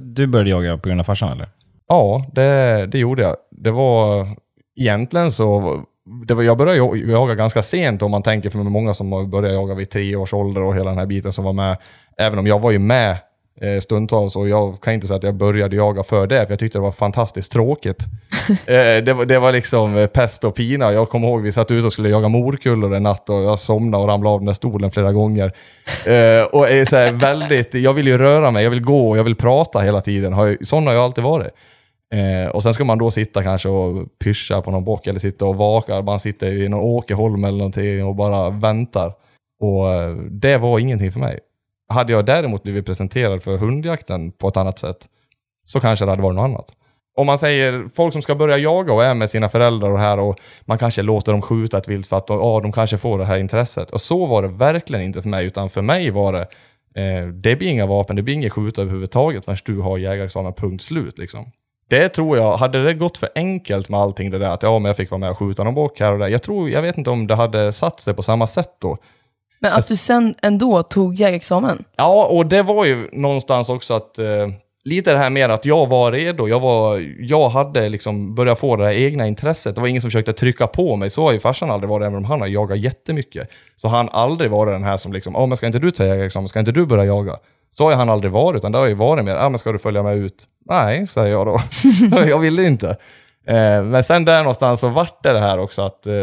du 0.00 0.26
började 0.26 0.50
jaga 0.50 0.78
på 0.78 0.88
grund 0.88 1.00
av 1.00 1.04
farsan 1.04 1.32
eller? 1.32 1.48
Ja, 1.88 2.26
det, 2.32 2.86
det 2.86 2.98
gjorde 2.98 3.22
jag. 3.22 3.36
Det 3.50 3.70
var 3.70 4.28
egentligen 4.76 5.32
så, 5.32 5.82
det 6.26 6.34
var, 6.34 6.42
jag 6.42 6.58
började 6.58 6.98
jaga 7.12 7.34
ganska 7.34 7.62
sent 7.62 8.02
om 8.02 8.10
man 8.10 8.22
tänker 8.22 8.50
för 8.50 8.58
många 8.58 8.94
som 8.94 9.30
började 9.30 9.54
jaga 9.54 9.74
vid 9.74 9.90
tre 9.90 10.16
års 10.16 10.34
ålder 10.34 10.62
och 10.62 10.74
hela 10.74 10.90
den 10.90 10.98
här 10.98 11.06
biten 11.06 11.32
som 11.32 11.44
var 11.44 11.52
med. 11.52 11.76
Även 12.18 12.38
om 12.38 12.46
jag 12.46 12.58
var 12.58 12.70
ju 12.70 12.78
med 12.78 13.16
eh, 13.62 13.78
stundtals 13.80 14.36
och 14.36 14.48
jag 14.48 14.80
kan 14.80 14.92
inte 14.94 15.06
säga 15.06 15.16
att 15.18 15.22
jag 15.24 15.34
började 15.34 15.76
jaga 15.76 16.02
för 16.02 16.26
det, 16.26 16.46
för 16.46 16.52
jag 16.52 16.58
tyckte 16.58 16.78
det 16.78 16.82
var 16.82 16.92
fantastiskt 16.92 17.52
tråkigt. 17.52 17.98
eh, 18.48 19.04
det, 19.04 19.12
var- 19.12 19.24
det 19.24 19.38
var 19.38 19.52
liksom 19.52 19.96
eh, 19.96 20.06
pest 20.06 20.44
och 20.44 20.54
pina. 20.54 20.92
Jag 20.92 21.08
kommer 21.08 21.28
ihåg 21.28 21.42
vi 21.42 21.52
satt 21.52 21.70
ute 21.70 21.86
och 21.86 21.92
skulle 21.92 22.08
jaga 22.08 22.28
morkullor 22.28 22.94
en 22.94 23.02
natt 23.02 23.30
och 23.30 23.36
jag 23.42 23.58
somnade 23.58 24.02
och 24.02 24.08
ramlade 24.08 24.34
av 24.34 24.40
den 24.40 24.46
där 24.46 24.52
stolen 24.52 24.90
flera 24.90 25.12
gånger. 25.12 25.52
Eh, 26.06 26.44
och 26.52 26.68
är 26.70 26.84
så 26.84 26.96
här 26.96 27.12
väldigt, 27.12 27.74
jag 27.74 27.94
vill 27.94 28.06
ju 28.06 28.18
röra 28.18 28.50
mig, 28.50 28.64
jag 28.64 28.70
vill 28.70 28.82
gå 28.84 29.10
och 29.10 29.18
jag 29.18 29.24
vill 29.24 29.36
prata 29.36 29.78
hela 29.80 30.00
tiden. 30.00 30.32
Har 30.32 30.46
ju- 30.46 30.58
Sån 30.60 30.86
har 30.86 30.94
jag 30.94 31.04
alltid 31.04 31.24
varit. 31.24 31.50
Eh, 32.14 32.50
och 32.50 32.62
sen 32.62 32.74
ska 32.74 32.84
man 32.84 32.98
då 32.98 33.10
sitta 33.10 33.42
kanske 33.42 33.68
och 33.68 34.06
pyscha 34.24 34.62
på 34.62 34.70
någon 34.70 34.84
bock 34.84 35.06
eller 35.06 35.18
sitta 35.20 35.44
och 35.44 35.56
vaka. 35.56 36.02
Man 36.02 36.20
sitter 36.20 36.46
i 36.62 36.68
någon 36.68 36.80
åkerholm 36.80 37.44
eller 37.44 37.58
någonting 37.58 38.04
och 38.04 38.14
bara 38.14 38.50
väntar. 38.50 39.12
Och 39.62 39.92
eh, 39.92 40.14
det 40.16 40.56
var 40.58 40.78
ingenting 40.78 41.12
för 41.12 41.20
mig. 41.20 41.38
Hade 41.92 42.12
jag 42.12 42.26
däremot 42.26 42.62
blivit 42.62 42.86
presenterad 42.86 43.42
för 43.42 43.56
hundjakten 43.56 44.32
på 44.32 44.48
ett 44.48 44.56
annat 44.56 44.78
sätt 44.78 45.06
så 45.64 45.80
kanske 45.80 46.04
det 46.04 46.10
hade 46.10 46.22
varit 46.22 46.36
något 46.36 46.44
annat. 46.44 46.76
Om 47.14 47.26
man 47.26 47.38
säger 47.38 47.88
folk 47.94 48.12
som 48.12 48.22
ska 48.22 48.34
börja 48.34 48.58
jaga 48.58 48.92
och 48.92 49.04
är 49.04 49.14
med 49.14 49.30
sina 49.30 49.48
föräldrar 49.48 49.90
och 49.90 49.98
här 49.98 50.18
och 50.18 50.40
man 50.64 50.78
kanske 50.78 51.02
låter 51.02 51.32
dem 51.32 51.42
skjuta 51.42 51.78
ett 51.78 51.88
vilt 51.88 52.06
för 52.06 52.16
att 52.16 52.30
oh, 52.30 52.36
ja, 52.36 52.60
de 52.60 52.72
kanske 52.72 52.98
får 52.98 53.18
det 53.18 53.24
här 53.24 53.36
intresset. 53.38 53.90
Och 53.90 54.00
så 54.00 54.26
var 54.26 54.42
det 54.42 54.48
verkligen 54.48 55.04
inte 55.04 55.22
för 55.22 55.28
mig, 55.28 55.46
utan 55.46 55.70
för 55.70 55.82
mig 55.82 56.10
var 56.10 56.32
det 56.32 56.46
eh, 56.94 57.26
det 57.28 57.56
blir 57.56 57.68
inga 57.68 57.86
vapen, 57.86 58.16
det 58.16 58.22
blir 58.22 58.34
inget 58.34 58.52
skjuta 58.52 58.82
överhuvudtaget 58.82 59.44
förrän 59.44 59.58
du 59.64 59.80
har 59.80 59.98
jägarexamen, 59.98 60.52
punkt 60.52 60.82
slut 60.82 61.18
liksom. 61.18 61.52
Det 61.88 62.08
tror 62.08 62.36
jag, 62.36 62.56
hade 62.56 62.84
det 62.84 62.94
gått 62.94 63.18
för 63.18 63.28
enkelt 63.34 63.88
med 63.88 64.00
allting 64.00 64.30
det 64.30 64.38
där, 64.38 64.54
att 64.54 64.62
ja 64.62 64.78
men 64.78 64.88
jag 64.88 64.96
fick 64.96 65.10
vara 65.10 65.18
med 65.18 65.30
och 65.30 65.38
skjuta 65.38 65.64
någon 65.64 65.74
bock 65.74 66.00
här 66.00 66.12
och 66.12 66.18
där. 66.18 66.28
Jag 66.28 66.42
tror, 66.42 66.70
jag 66.70 66.82
vet 66.82 66.98
inte 66.98 67.10
om 67.10 67.26
det 67.26 67.34
hade 67.34 67.72
satt 67.72 68.00
sig 68.00 68.14
på 68.14 68.22
samma 68.22 68.46
sätt 68.46 68.76
då. 68.80 68.98
Men 69.62 69.72
att 69.72 69.88
du 69.88 69.96
sen 69.96 70.34
ändå 70.42 70.82
tog 70.82 71.14
jägarexamen? 71.14 71.84
Ja, 71.96 72.24
och 72.24 72.46
det 72.46 72.62
var 72.62 72.84
ju 72.84 73.08
någonstans 73.12 73.68
också 73.68 73.94
att 73.94 74.18
eh, 74.18 74.26
lite 74.84 75.12
det 75.12 75.18
här 75.18 75.30
med 75.30 75.50
att 75.50 75.64
jag 75.64 75.86
var 75.86 76.12
redo. 76.12 76.48
Jag, 76.48 76.60
var, 76.60 77.14
jag 77.18 77.48
hade 77.48 77.88
liksom 77.88 78.34
börjat 78.34 78.58
få 78.58 78.76
det 78.76 78.84
här 78.84 78.92
egna 78.92 79.26
intresset. 79.26 79.74
Det 79.74 79.80
var 79.80 79.88
ingen 79.88 80.02
som 80.02 80.10
försökte 80.10 80.32
trycka 80.32 80.66
på 80.66 80.96
mig. 80.96 81.10
Så 81.10 81.24
har 81.24 81.32
ju 81.32 81.40
farsan 81.40 81.70
aldrig 81.70 81.90
varit, 81.90 82.04
även 82.04 82.16
om 82.16 82.24
han 82.24 82.40
har 82.40 82.48
jagat 82.48 82.78
jättemycket. 82.78 83.50
Så 83.76 83.88
han 83.88 84.08
aldrig 84.12 84.50
varit 84.50 84.74
den 84.74 84.84
här 84.84 84.96
som 84.96 85.12
liksom, 85.12 85.34
ja 85.34 85.46
men 85.46 85.56
ska 85.56 85.66
inte 85.66 85.78
du 85.78 85.90
ta 85.90 86.04
jägarexamen? 86.04 86.48
Ska 86.48 86.60
inte 86.60 86.72
du 86.72 86.86
börja 86.86 87.04
jaga? 87.04 87.36
Så 87.70 87.84
har 87.84 87.92
han 87.92 88.10
aldrig 88.10 88.32
varit, 88.32 88.56
utan 88.56 88.72
det 88.72 88.78
har 88.78 88.86
ju 88.86 88.94
varit 88.94 89.24
mer, 89.24 89.34
ja 89.34 89.48
men 89.48 89.58
ska 89.58 89.72
du 89.72 89.78
följa 89.78 90.02
med 90.02 90.16
ut? 90.16 90.44
Nej, 90.66 91.06
säger 91.06 91.30
jag 91.30 91.46
då. 91.46 91.60
jag 92.26 92.38
ville 92.38 92.64
inte. 92.64 92.88
Eh, 93.46 93.82
men 93.82 94.04
sen 94.04 94.24
där 94.24 94.38
någonstans 94.38 94.80
så 94.80 94.88
vart 94.88 95.22
det 95.22 95.32
det 95.32 95.40
här 95.40 95.58
också 95.58 95.82
att 95.82 96.06
eh, 96.06 96.14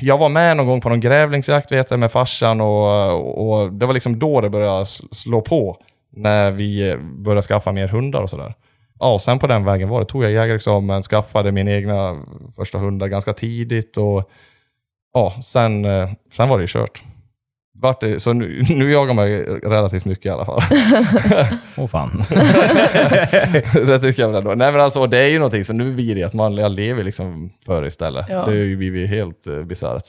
jag 0.00 0.18
var 0.18 0.28
med 0.28 0.56
någon 0.56 0.66
gång 0.66 0.80
på 0.80 0.88
någon 0.88 1.00
grävlingsjakt 1.00 1.72
vet 1.72 1.90
jag, 1.90 2.00
med 2.00 2.12
farsan 2.12 2.60
och, 2.60 3.48
och 3.48 3.72
det 3.72 3.86
var 3.86 3.94
liksom 3.94 4.18
då 4.18 4.40
det 4.40 4.50
började 4.50 4.86
slå 5.10 5.40
på. 5.40 5.76
När 6.16 6.50
vi 6.50 6.96
började 7.00 7.42
skaffa 7.42 7.72
mer 7.72 7.88
hundar 7.88 8.22
och 8.22 8.30
sådär. 8.30 8.54
Ja, 8.98 9.12
och 9.12 9.20
sen 9.20 9.38
på 9.38 9.46
den 9.46 9.64
vägen 9.64 9.88
var 9.88 10.00
det. 10.00 10.06
Tog 10.06 10.24
jag 10.24 10.30
jägarexamen, 10.30 11.02
skaffade 11.02 11.52
min 11.52 11.68
egna 11.68 12.22
första 12.56 12.78
hundar 12.78 13.06
ganska 13.06 13.32
tidigt 13.32 13.96
och 13.96 14.30
ja, 15.14 15.34
sen, 15.42 15.84
eh, 15.84 16.10
sen 16.32 16.48
var 16.48 16.58
det 16.58 16.62
ju 16.62 16.68
kört. 16.68 17.02
Vart 17.80 18.00
det, 18.00 18.20
så 18.20 18.32
nu, 18.32 18.62
nu 18.68 18.92
jagar 18.92 19.14
man 19.14 19.30
ju 19.30 19.44
relativt 19.62 20.04
mycket 20.04 20.26
i 20.26 20.28
alla 20.30 20.44
fall. 20.44 20.60
Åh 21.76 21.86
fan. 21.86 22.22
det 23.86 23.98
tycker 23.98 24.22
jag 24.22 24.28
väl 24.28 24.36
ändå. 24.36 24.54
Nej 24.54 24.72
men 24.72 24.80
alltså 24.80 25.06
det 25.06 25.18
är 25.18 25.28
ju 25.28 25.38
någonting, 25.38 25.64
så 25.64 25.72
nu 25.72 25.94
blir 25.94 26.14
det 26.14 26.22
att 26.22 26.34
man 26.34 26.54
lever 26.54 27.04
liksom 27.04 27.50
för 27.66 27.82
det 27.82 27.88
istället. 27.88 28.26
Ja. 28.28 28.44
Det 28.46 28.52
är 28.52 28.64
ju 28.64 28.76
blivit 28.76 29.10
helt 29.10 29.46
uh, 29.46 29.64
bisarrt. 29.64 30.04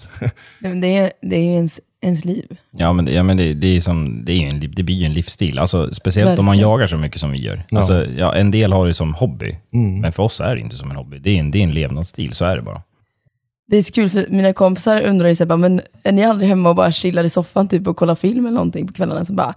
Det 0.60 0.98
är, 0.98 1.12
det 1.22 1.36
är 1.36 1.42
ju 1.42 1.54
ens, 1.54 1.80
ens 2.02 2.26
liv. 2.26 2.58
Ja, 2.72 2.94
men, 2.94 3.06
det, 3.06 3.12
ja, 3.12 3.24
men 3.24 3.38
det, 3.38 3.54
det, 3.54 3.68
är 3.76 3.82
som, 3.82 4.26
det, 4.26 4.32
är 4.32 4.36
ju 4.38 4.48
en, 4.48 4.60
det 4.76 4.84
blir 4.84 4.96
ju 4.96 5.06
en 5.06 5.14
livsstil. 5.14 5.60
Alltså, 5.60 5.94
speciellt 5.94 6.40
om 6.40 6.46
man 6.46 6.52
Verkligen. 6.54 6.70
jagar 6.70 6.88
så 6.88 6.98
mycket 6.98 7.20
som 7.20 7.32
vi 7.32 7.38
gör. 7.42 7.66
Ja. 7.70 7.78
Alltså, 7.78 8.06
ja, 8.18 8.36
en 8.36 8.52
del 8.52 8.74
har 8.74 8.88
det 8.88 8.94
som 8.94 9.14
hobby, 9.14 9.58
Mm. 9.74 10.02
men 10.02 10.12
för 10.12 10.24
oss 10.24 10.40
är 10.42 10.56
det 10.56 10.62
inte 10.62 10.76
som 10.76 10.90
en 10.90 10.96
hobby. 10.98 11.20
Det 11.20 11.30
är 11.30 11.40
en, 11.40 11.52
det 11.52 11.60
är 11.60 11.64
en 11.64 11.72
levnadsstil, 11.72 12.34
så 12.34 12.46
är 12.46 12.56
det 12.56 12.62
bara. 12.62 12.82
Det 13.68 13.78
är 13.78 13.82
så 13.82 13.94
kul 13.94 14.10
för 14.10 14.26
mina 14.30 14.54
kompisar 14.54 15.02
undrar 15.02 15.28
ju 15.28 15.36
så 15.36 15.46
här, 15.46 15.58
men 15.58 15.82
är 16.04 16.12
ni 16.12 16.24
aldrig 16.24 16.50
hemma 16.50 16.70
och 16.70 16.76
bara 16.76 16.92
chillar 16.92 17.24
i 17.24 17.30
soffan 17.30 17.68
typ 17.68 17.88
och 17.88 17.98
kollar 17.98 18.16
film 18.16 18.46
eller 18.46 18.56
någonting 18.56 18.88
på 18.88 18.94
kvällarna? 18.94 19.26
Så 19.26 19.34
bara, 19.34 19.54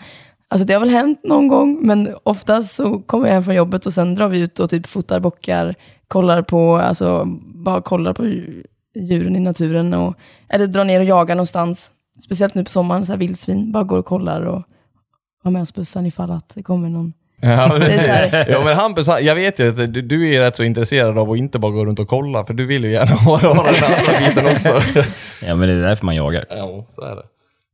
alltså 0.49 0.67
det 0.67 0.73
har 0.73 0.81
väl 0.81 0.91
hänt 0.91 1.21
någon 1.25 1.49
gång, 1.49 1.79
men 1.87 2.15
oftast 2.23 2.75
så 2.75 2.99
kommer 2.99 3.27
jag 3.27 3.35
hem 3.35 3.45
från 3.45 3.55
jobbet 3.55 3.87
och 3.87 3.93
sen 3.93 4.15
drar 4.15 4.29
vi 4.29 4.41
ut 4.41 4.61
och 4.61 4.71
typ 4.71 4.87
fotar 4.87 5.21
bockar, 5.21 5.75
kollar 6.09 6.43
på, 6.43 6.77
alltså 6.77 7.25
bara 7.55 7.81
kollar 7.81 8.13
på 8.13 8.27
djuren 8.95 9.37
i 9.37 9.41
naturen 9.41 9.95
och, 9.95 10.15
eller 10.49 10.67
drar 10.67 10.85
ner 10.85 11.01
och 11.01 11.07
jagar 11.07 11.35
någonstans. 11.35 11.93
Speciellt 12.25 12.55
nu 12.55 12.65
på 12.65 12.71
sommaren, 12.71 13.07
så 13.07 13.13
här 13.13 13.19
vildsvin, 13.19 13.73
bara 13.73 13.85
går 13.85 13.99
och 13.99 14.07
kollar 14.07 14.43
och 14.43 14.63
har 15.45 15.51
med 15.51 15.63
oss 15.63 15.75
bussen 15.75 16.07
ifall 16.07 16.31
att 16.31 16.49
det 16.55 16.63
kommer 16.63 16.89
någon. 16.89 17.13
Ja, 17.41 17.69
men, 17.69 17.81
Det 17.81 17.87
är 17.93 18.05
så 18.05 18.37
här- 18.37 18.47
ja, 18.51 18.65
men 18.65 18.77
Hampus, 18.77 19.07
jag 19.21 19.35
vet 19.35 19.61
ju 19.61 19.69
att 19.69 19.77
du, 19.95 20.03
du 20.03 20.35
är 20.35 20.41
rätt 20.41 20.57
så 20.57 20.65
intresserad 20.65 21.19
av 21.19 21.31
att 21.31 21.39
inte 21.39 21.59
bara 21.59 21.73
gå 21.73 21.85
runt 21.85 21.99
och 21.99 22.09
kolla, 22.09 22.45
för 22.47 22.55
du 22.55 22.67
vill 22.67 22.85
ju 22.85 22.91
gärna 22.91 23.13
ha, 23.15 23.37
ha 23.39 23.49
den 23.73 23.85
andra 23.85 24.19
biten 24.29 24.47
också. 24.47 24.81
Ja, 25.47 25.55
men 25.55 25.69
det 25.69 25.75
är 25.75 25.81
därför 25.81 26.07
man 26.07 26.15
jagar. 26.17 26.45
ja, 26.51 26.87
så 26.89 27.03
är 27.03 27.17
det. 27.17 27.23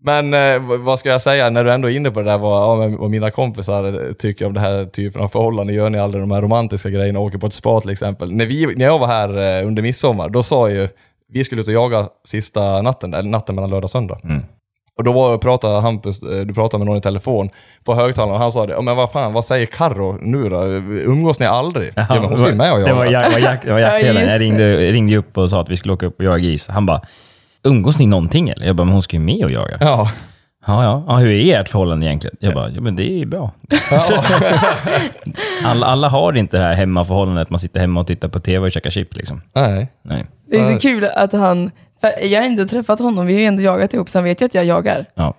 Men 0.02 0.34
eh, 0.34 0.78
vad 0.78 0.98
ska 0.98 1.08
jag 1.08 1.22
säga, 1.22 1.50
när 1.50 1.64
du 1.64 1.72
ändå 1.72 1.90
är 1.90 1.96
inne 1.96 2.10
på 2.10 2.20
det 2.22 2.30
där, 2.30 2.38
vad, 2.38 2.62
ja, 2.92 2.96
vad 2.98 3.10
mina 3.10 3.30
kompisar 3.30 3.84
eh, 3.84 4.12
tycker 4.12 4.46
om 4.46 4.52
det 4.54 4.60
här 4.60 4.84
typen 4.84 5.22
av 5.22 5.28
förhållanden, 5.28 5.76
gör 5.76 5.90
ni 5.90 5.98
aldrig 5.98 6.22
de 6.22 6.30
här 6.30 6.42
romantiska 6.42 6.90
grejerna, 6.90 7.18
åker 7.20 7.38
på 7.38 7.46
ett 7.46 7.54
spa 7.54 7.80
till 7.80 7.90
exempel. 7.90 8.32
När, 8.32 8.46
vi, 8.46 8.74
när 8.76 8.84
jag 8.84 8.98
var 8.98 9.06
här 9.06 9.60
eh, 9.60 9.66
under 9.66 9.82
midsommar, 9.82 10.28
då 10.28 10.42
sa 10.42 10.70
ju, 10.70 10.88
vi 11.32 11.44
skulle 11.44 11.60
ut 11.60 11.68
och 11.68 11.74
jaga 11.74 12.06
sista 12.24 12.82
natten, 12.82 13.14
eller 13.14 13.28
natten 13.30 13.54
mellan 13.54 13.70
lördag 13.70 13.84
och 13.84 13.90
söndag. 13.90 14.18
Mm. 14.24 14.42
Och 14.98 15.04
då 15.04 15.12
var, 15.12 15.38
pratade 15.38 15.80
Hampus, 15.80 16.22
eh, 16.22 16.40
du 16.40 16.54
pratade 16.54 16.78
med 16.78 16.86
någon 16.86 16.96
i 16.96 17.00
telefon 17.00 17.50
på 17.84 17.94
högtalaren 17.94 18.34
och 18.34 18.40
han 18.40 18.52
sa 18.52 18.66
det, 18.66 18.72
"Ja, 18.72 18.80
men 18.80 18.96
vad 18.96 19.12
fan, 19.12 19.32
vad 19.32 19.44
säger 19.44 19.66
Karro 19.66 20.18
nu 20.20 20.48
då? 20.48 20.62
Umgås 21.10 21.40
ni 21.40 21.46
aldrig? 21.46 21.92
Ja, 21.96 22.06
men 22.08 22.24
hon 22.24 22.38
ska 22.38 22.48
ju 22.48 22.54
med 22.54 22.72
och 22.72 22.78
det 22.78 22.88
jaga. 22.88 22.94
var, 22.94 23.04
jak, 23.06 23.24
var 23.24 23.66
det 23.66 23.72
var 23.72 23.78
Ja, 23.80 23.86
jaktkillen. 23.88 24.22
just 24.22 24.32
jag 24.32 24.40
ringde, 24.40 24.76
ringde 24.92 25.12
ju 25.12 25.18
upp 25.18 25.38
och 25.38 25.50
sa 25.50 25.60
att 25.60 25.68
vi 25.70 25.76
skulle 25.76 25.94
åka 25.94 26.06
upp 26.06 26.18
och 26.18 26.24
jaga 26.24 26.38
gris. 26.38 26.68
Han 26.68 26.86
bara, 26.86 27.00
umgås 27.64 27.98
ni 27.98 28.06
någonting 28.06 28.48
eller? 28.48 28.66
Jag 28.66 28.76
bara, 28.76 28.84
men 28.84 28.92
hon 28.92 29.02
ska 29.02 29.16
ju 29.16 29.22
med 29.22 29.44
och 29.44 29.50
jaga. 29.50 29.76
Ja. 29.80 30.10
Ja, 30.66 30.84
ja. 30.84 31.04
ja 31.08 31.16
hur 31.16 31.30
är 31.30 31.60
ert 31.60 31.68
förhållande 31.68 32.06
egentligen? 32.06 32.36
Jag 32.40 32.54
bara, 32.54 32.68
ja 32.68 32.80
men 32.80 32.96
det 32.96 33.10
är 33.22 33.26
bra. 33.26 33.50
alla, 35.64 35.86
alla 35.86 36.08
har 36.08 36.36
inte 36.36 36.56
det 36.58 36.64
här 36.64 36.74
hemmaförhållandet, 36.74 37.50
man 37.50 37.60
sitter 37.60 37.80
hemma 37.80 38.00
och 38.00 38.06
tittar 38.06 38.28
på 38.28 38.40
tv 38.40 38.66
och 38.66 38.72
käkar 38.72 38.90
chips 38.90 39.16
liksom. 39.16 39.40
Nej. 39.54 39.88
Nej. 40.02 40.26
Det 40.50 40.56
är 40.56 40.64
Så- 40.72 40.78
kul 40.78 41.04
att 41.16 41.32
han, 41.32 41.70
jag 42.22 42.40
har 42.40 42.46
ändå 42.46 42.64
träffat 42.66 42.98
honom, 42.98 43.26
vi 43.26 43.32
har 43.32 43.40
ju 43.40 43.46
ändå 43.46 43.62
jagat 43.62 43.94
ihop, 43.94 44.10
så 44.10 44.18
han 44.18 44.24
vet 44.24 44.40
ju 44.40 44.44
att 44.46 44.54
jag 44.54 44.64
jagar. 44.64 45.06
Ja. 45.14 45.34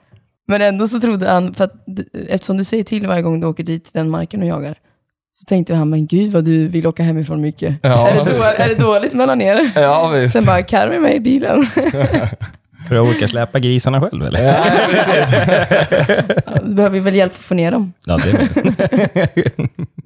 Men 0.48 0.62
ändå 0.62 0.88
så 0.88 1.00
trodde 1.00 1.30
han, 1.30 1.54
för 1.54 1.64
att, 1.64 1.74
du- 1.86 2.26
eftersom 2.30 2.58
du 2.58 2.64
säger 2.64 2.84
till 2.84 3.08
varje 3.08 3.22
gång 3.22 3.40
du 3.40 3.48
åker 3.48 3.64
dit 3.64 3.84
till 3.84 3.94
den 3.94 4.10
marken 4.10 4.42
och 4.42 4.48
jagar, 4.48 4.76
så 5.34 5.46
tänkte 5.46 5.76
han, 5.76 5.90
men 5.90 6.08
gud 6.08 6.32
vad 6.32 6.44
du 6.44 6.68
vill 6.68 6.88
åka 6.88 7.04
hemifrån 7.04 7.42
mycket. 7.42 7.76
Ja. 7.82 8.10
är, 8.10 8.16
det 8.16 8.32
då, 8.34 8.64
är 8.64 8.70
det 8.70 8.76
dåligt 8.76 9.14
mellan 9.14 9.42
er? 9.42 9.72
Ja, 9.76 10.08
visst. 10.08 10.34
Sen 10.34 10.46
bara, 10.46 10.62
Carro 10.64 10.92
är 10.92 11.00
med 11.00 11.16
i 11.16 11.20
bilen. 11.20 11.64
För 12.88 12.96
att 12.96 13.08
orka 13.16 13.28
släpa 13.28 13.60
grisarna 13.60 14.02
själv 14.02 14.26
eller? 14.26 14.44
Ja, 14.44 14.64
precis. 14.92 15.36
Ja, 16.46 16.60
Då 16.64 16.74
behöver 16.74 16.94
vi 16.94 17.00
väl 17.00 17.16
hjälp 17.16 17.32
att 17.32 17.38
få 17.38 17.54
ner 17.54 17.72
dem. 17.72 17.94
Ja, 18.06 18.18
det 18.24 18.30
är 18.30 18.48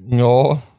Ja. 0.20 0.60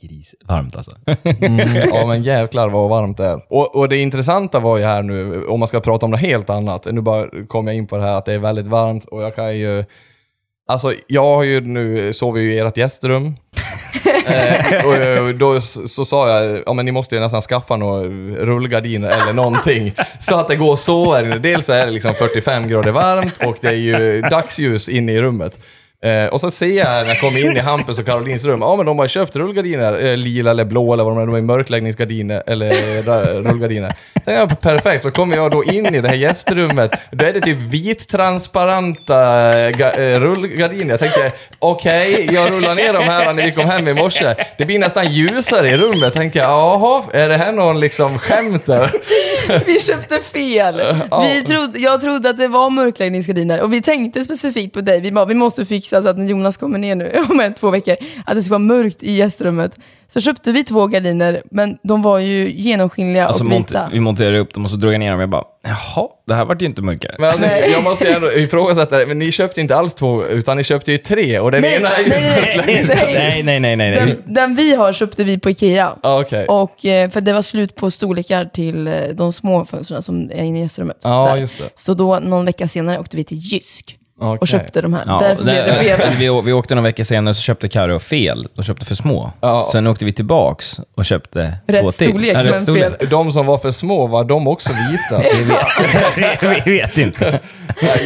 grisvarmt 0.00 0.76
alltså. 0.76 0.96
Mm, 1.40 1.76
ja 1.92 2.06
men 2.06 2.22
jävlar 2.22 2.68
vad 2.68 2.90
varmt 2.90 3.16
det 3.16 3.26
är. 3.26 3.40
Och, 3.48 3.76
och 3.76 3.88
det 3.88 3.96
intressanta 3.96 4.60
var 4.60 4.78
ju 4.78 4.84
här 4.84 5.02
nu, 5.02 5.46
om 5.46 5.60
man 5.60 5.68
ska 5.68 5.80
prata 5.80 6.06
om 6.06 6.10
något 6.10 6.20
helt 6.20 6.50
annat, 6.50 6.86
nu 6.90 7.00
bara 7.00 7.46
kom 7.48 7.66
jag 7.66 7.76
in 7.76 7.86
på 7.86 7.96
det 7.96 8.02
här 8.02 8.12
att 8.14 8.24
det 8.24 8.32
är 8.32 8.38
väldigt 8.38 8.66
varmt 8.66 9.04
och 9.04 9.22
jag 9.22 9.34
kan 9.34 9.58
ju... 9.58 9.84
Alltså 10.68 10.94
jag 11.06 11.34
har 11.34 11.42
ju 11.42 11.60
nu, 11.60 12.12
sover 12.12 12.40
ju 12.40 12.54
i 12.54 12.58
ert 12.58 12.76
gästrum. 12.76 13.36
eh, 14.26 14.86
och 14.86 15.26
och 15.26 15.34
då 15.34 15.60
så, 15.60 15.88
så 15.88 16.04
sa 16.04 16.28
jag, 16.28 16.62
ja 16.66 16.72
men 16.72 16.86
ni 16.86 16.92
måste 16.92 17.14
ju 17.14 17.20
nästan 17.20 17.42
skaffa 17.42 17.76
några 17.76 18.02
rullgardiner 18.44 19.08
eller 19.08 19.32
någonting. 19.32 19.94
Så 20.20 20.36
att 20.36 20.48
det 20.48 20.56
går 20.56 20.76
inne. 20.76 21.38
Dels 21.38 21.66
så 21.66 21.72
är 21.72 21.86
det 21.86 21.92
liksom 21.92 22.14
45 22.14 22.68
grader 22.68 22.92
varmt 22.92 23.46
och 23.46 23.56
det 23.60 23.68
är 23.68 23.72
ju 23.72 24.20
dagsljus 24.20 24.88
inne 24.88 25.12
i 25.12 25.22
rummet. 25.22 25.60
Eh, 26.02 26.26
och 26.26 26.40
så 26.40 26.50
ser 26.50 26.66
jag 26.66 26.86
när 26.86 27.08
jag 27.08 27.20
kommer 27.20 27.50
in 27.50 27.56
i 27.56 27.60
Hampus 27.60 27.98
och 27.98 28.06
Karolins 28.06 28.44
rum, 28.44 28.60
ja 28.60 28.76
men 28.76 28.86
de 28.86 28.98
har 28.98 29.08
köpt 29.08 29.36
rullgardiner, 29.36 30.04
eh, 30.04 30.16
lila 30.16 30.50
eller 30.50 30.64
blå 30.64 30.92
eller 30.92 31.04
vad 31.04 31.12
de 31.12 31.22
är, 31.22 31.26
de 31.26 31.34
är 31.34 31.40
mörkläggningsgardiner, 31.40 32.42
eller 32.46 32.70
eh, 32.70 33.04
där, 33.04 33.42
rullgardiner. 33.42 33.92
Jag 34.32 34.60
perfekt, 34.60 35.02
så 35.02 35.10
kommer 35.10 35.36
jag 35.36 35.50
då 35.50 35.64
in 35.64 35.94
i 35.94 36.00
det 36.00 36.08
här 36.08 36.16
gästrummet, 36.16 36.90
då 37.10 37.24
är 37.24 37.32
det 37.32 37.40
typ 37.40 37.58
vittransparenta 37.58 39.20
eh, 39.58 39.80
eh, 39.80 40.20
rullgardiner. 40.20 40.90
Jag 40.90 41.00
tänkte, 41.00 41.32
okej, 41.58 42.28
jag 42.32 42.52
rullar 42.52 42.74
ner 42.74 42.92
de 42.92 43.04
här 43.04 43.32
när 43.32 43.44
vi 43.44 43.52
kom 43.52 43.64
hem 43.64 43.88
i 43.88 43.94
morse. 43.94 44.34
Det 44.58 44.64
blir 44.64 44.78
nästan 44.78 45.12
ljusare 45.12 45.68
i 45.68 45.76
rummet. 45.76 46.02
Jag 46.02 46.12
tänkte, 46.12 46.38
jaha, 46.38 47.02
är 47.12 47.28
det 47.28 47.36
här 47.36 47.52
någon 47.52 47.80
liksom 47.80 48.18
skämt 48.18 48.66
där? 48.66 48.90
Vi 49.66 49.80
köpte 49.80 50.20
fel. 50.20 50.82
Ja. 51.10 51.20
Vi 51.20 51.44
trodde, 51.44 51.78
jag 51.78 52.00
trodde 52.00 52.30
att 52.30 52.38
det 52.38 52.48
var 52.48 52.70
mörkläggningsgardiner 52.70 53.60
och 53.60 53.72
vi 53.72 53.82
tänkte 53.82 54.24
specifikt 54.24 54.74
på 54.74 54.80
dig. 54.80 55.00
Vi 55.00 55.12
bara, 55.12 55.24
vi 55.24 55.34
måste 55.34 55.66
fixa 55.66 56.02
så 56.02 56.08
att 56.08 56.18
när 56.18 56.26
Jonas 56.26 56.56
kommer 56.56 56.78
ner 56.78 56.94
nu 56.94 57.24
om 57.30 57.40
en, 57.40 57.54
två 57.54 57.70
veckor, 57.70 57.96
att 58.26 58.34
det 58.34 58.42
ska 58.42 58.50
vara 58.50 58.58
mörkt 58.58 59.02
i 59.02 59.12
gästrummet. 59.12 59.78
Så 60.08 60.20
köpte 60.20 60.52
vi 60.52 60.64
två 60.64 60.86
gardiner, 60.86 61.42
men 61.50 61.78
de 61.82 62.02
var 62.02 62.18
ju 62.18 62.52
genomskinliga 62.52 63.26
Alltså, 63.26 63.44
och 63.44 63.52
vita. 63.52 63.88
vi 63.92 64.00
monterade 64.00 64.38
upp 64.38 64.54
dem 64.54 64.64
och 64.64 64.70
så 64.70 64.76
drog 64.76 64.92
jag 64.92 64.98
ner 64.98 65.10
dem 65.10 65.18
och 65.18 65.22
jag 65.22 65.30
bara, 65.30 65.44
jaha, 65.62 66.08
det 66.26 66.34
här 66.34 66.44
vart 66.44 66.62
ju 66.62 66.66
inte 66.66 66.82
mörkare. 66.82 67.16
Men 67.18 67.30
alltså, 67.30 67.46
jag 67.72 67.82
måste 67.84 68.08
ändå 68.14 68.32
ifrågasätta 68.32 68.98
det, 68.98 69.06
men 69.06 69.18
ni 69.18 69.32
köpte 69.32 69.60
ju 69.60 69.62
inte 69.62 69.76
alls 69.76 69.94
två, 69.94 70.24
utan 70.24 70.56
ni 70.56 70.64
köpte 70.64 70.92
ju 70.92 70.98
tre 70.98 71.38
och 71.38 71.50
den 71.50 71.60
Nej, 71.62 71.76
ena 71.76 71.88
är 71.88 72.02
ju 72.02 72.08
nej, 72.08 72.62
nej, 72.66 72.84
nej, 72.86 73.42
nej, 73.42 73.60
nej, 73.60 73.76
nej. 73.76 73.90
nej. 73.90 74.06
Den, 74.24 74.34
den 74.34 74.54
vi 74.56 74.74
har 74.74 74.92
köpte 74.92 75.24
vi 75.24 75.38
på 75.38 75.50
Ikea. 75.50 75.96
Ja, 76.02 76.20
Okej. 76.20 76.46
Och, 76.46 76.84
eh, 76.84 77.10
för 77.10 77.20
det 77.20 77.32
var 77.32 77.42
slut 77.42 77.74
på 77.74 77.90
storlekar 77.90 78.44
till 78.44 78.86
eh, 78.86 78.94
de 79.14 79.32
små 79.32 79.64
fönstren 79.64 80.02
som 80.02 80.30
är 80.30 80.42
inne 80.42 80.58
i 80.58 80.62
gästrummet. 80.62 80.96
Ja, 81.02 81.26
Där. 81.28 81.36
just 81.36 81.58
det. 81.58 81.70
Så 81.74 81.94
då, 81.94 82.18
någon 82.18 82.44
vecka 82.44 82.68
senare, 82.68 82.98
åkte 82.98 83.16
vi 83.16 83.24
till 83.24 83.38
Jysk 83.38 83.98
Okej. 84.20 84.38
och 84.40 84.48
köpte 84.48 84.80
de 84.80 84.94
här. 84.94 85.02
Ja, 85.06 85.18
Därför 85.22 85.42
blev 85.42 85.54
det 85.66 85.72
fel. 85.74 86.10
vi, 86.18 86.40
vi 86.44 86.52
åkte 86.52 86.74
några 86.74 86.84
veckor 86.88 87.04
senare 87.04 87.30
och 87.30 87.36
så 87.36 87.42
köpte 87.42 87.68
Karo 87.68 87.98
fel. 87.98 88.48
De 88.54 88.62
köpte 88.64 88.86
för 88.86 88.94
små. 88.94 89.32
Ja. 89.40 89.68
Sen 89.72 89.86
åkte 89.86 90.04
vi 90.04 90.12
tillbaks 90.12 90.80
och 90.96 91.04
köpte 91.04 91.56
Rätt 91.66 91.80
två 91.80 91.90
till. 91.92 92.08
storlek, 92.08 92.36
Ja, 92.36 92.44
rätt 92.44 92.50
men 92.50 92.60
storlek. 92.60 92.98
fel. 92.98 93.08
De 93.10 93.32
som 93.32 93.46
var 93.46 93.58
för 93.58 93.72
små, 93.72 94.06
var 94.06 94.24
de 94.24 94.48
också 94.48 94.70
vita? 94.90 95.22
vi 96.64 96.72
vet 96.78 96.98
inte. 96.98 97.40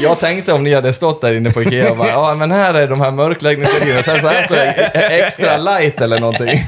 jag 0.02 0.18
tänkte 0.18 0.52
om 0.52 0.64
ni 0.64 0.74
hade 0.74 0.92
stått 0.92 1.20
där 1.20 1.34
inne 1.34 1.50
på 1.50 1.62
Ikea 1.62 1.90
och 1.90 1.96
bara, 1.96 2.08
ja 2.08 2.34
men 2.34 2.50
här 2.50 2.74
är 2.74 2.88
de 2.88 3.00
här 3.00 3.10
mörkläggningsgardinerna, 3.10 4.02
sen 4.02 4.20
så 4.20 4.28
här 4.28 4.42
står 4.42 4.56
det 4.56 4.70
extra 5.24 5.56
light 5.56 6.00
eller 6.00 6.18
någonting. 6.20 6.64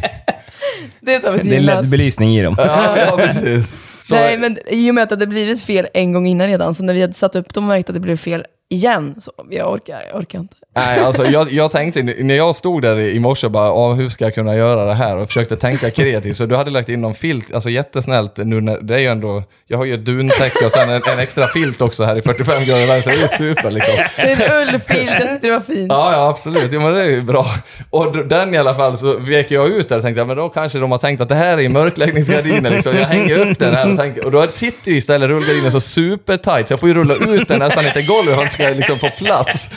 Det 1.00 1.22
vi 1.42 1.48
Det 1.50 1.56
är. 1.56 1.60
LED-belysning 1.60 2.36
i 2.38 2.42
dem. 2.42 2.54
Ja, 2.58 2.96
ja 2.98 3.16
precis. 3.16 3.76
Så, 4.02 4.14
Nej, 4.14 4.38
men 4.38 4.58
i 4.66 4.90
och 4.90 4.94
med 4.94 5.02
att 5.02 5.08
det 5.08 5.14
hade 5.14 5.26
blivit 5.26 5.62
fel 5.62 5.88
en 5.94 6.12
gång 6.12 6.26
innan 6.26 6.46
redan, 6.46 6.74
så 6.74 6.84
när 6.84 6.94
vi 6.94 7.00
hade 7.00 7.12
satt 7.12 7.36
upp 7.36 7.54
dem 7.54 7.64
och 7.64 7.68
märkte 7.68 7.90
att 7.92 7.94
det 7.94 8.00
blev 8.00 8.16
fel 8.16 8.46
igen, 8.68 9.14
så 9.20 9.32
jag 9.50 9.72
orkar, 9.72 10.02
jag 10.10 10.20
orkar 10.20 10.38
inte 10.38 10.56
nej, 10.74 11.00
alltså, 11.00 11.26
jag, 11.26 11.52
jag 11.52 11.70
tänkte, 11.70 12.02
när 12.02 12.34
jag 12.34 12.56
stod 12.56 12.82
där 12.82 12.98
i 12.98 13.20
morse 13.20 13.46
och 13.46 13.52
bara, 13.52 13.66
ja, 13.66 13.92
hur 13.92 14.08
ska 14.08 14.24
jag 14.24 14.34
kunna 14.34 14.56
göra 14.56 14.84
det 14.84 14.94
här? 14.94 15.18
Och 15.18 15.26
försökte 15.26 15.56
tänka 15.56 15.90
kreativt, 15.90 16.36
så 16.36 16.46
du 16.46 16.56
hade 16.56 16.70
lagt 16.70 16.88
in 16.88 17.00
någon 17.00 17.14
filt, 17.14 17.54
alltså 17.54 17.70
jättesnällt 17.70 18.36
nu 18.36 18.60
när, 18.60 18.80
det 18.80 18.94
är 18.94 18.98
ju 18.98 19.06
ändå, 19.06 19.42
jag 19.66 19.78
har 19.78 19.84
ju 19.84 19.94
ett 19.94 20.04
duntäcke 20.04 20.66
och 20.66 20.72
sen 20.72 20.90
en, 20.90 21.02
en 21.06 21.18
extra 21.18 21.48
filt 21.48 21.80
också 21.80 22.04
här 22.04 22.18
i 22.18 22.22
45 22.22 22.64
grader 22.64 22.86
vänster, 22.86 23.10
det 23.10 23.16
är 23.16 23.22
ju 23.22 23.28
super 23.28 23.70
liksom. 23.70 23.94
Det 24.16 24.22
är 24.22 24.50
en 24.50 24.68
ullfilt, 24.68 25.10
jag 25.10 25.30
tyckte 25.30 25.46
det 25.46 25.50
var 25.50 25.60
fint. 25.60 25.92
Ja, 25.92 26.12
ja 26.12 26.28
absolut. 26.28 26.72
Jo, 26.72 26.80
men 26.80 26.94
det 26.94 27.02
är 27.02 27.10
ju 27.10 27.22
bra. 27.22 27.46
Och 27.90 28.26
den 28.26 28.54
i 28.54 28.58
alla 28.58 28.74
fall 28.74 28.98
så 28.98 29.18
vek 29.18 29.50
jag 29.50 29.68
ut 29.68 29.88
där 29.88 29.96
och 29.96 30.02
tänkte, 30.02 30.20
ja, 30.20 30.24
men 30.24 30.36
då 30.36 30.48
kanske 30.48 30.78
de 30.78 30.90
har 30.90 30.98
tänkt 30.98 31.20
att 31.20 31.28
det 31.28 31.34
här 31.34 31.60
är 31.60 31.68
mörkläggningsgardiner 31.68 32.70
liksom. 32.70 32.96
Jag 32.96 33.06
hänger 33.06 33.38
upp 33.38 33.58
den 33.58 33.74
här 33.74 33.90
och 33.90 33.98
tänker, 33.98 34.24
och 34.24 34.30
då 34.30 34.48
sitter 34.48 34.90
ju 34.90 34.96
istället 34.96 35.28
rullgardinen 35.28 35.72
så 35.72 35.80
supertight 35.80 36.68
så 36.68 36.72
jag 36.72 36.80
får 36.80 36.88
ju 36.88 36.94
rulla 36.94 37.14
ut 37.14 37.48
den 37.48 37.58
nästan 37.58 37.86
inte 37.86 38.02
golvet 38.02 38.38
den 38.38 38.48
ska 38.48 38.68
liksom 38.68 38.98
få 38.98 39.10
plats. 39.18 39.70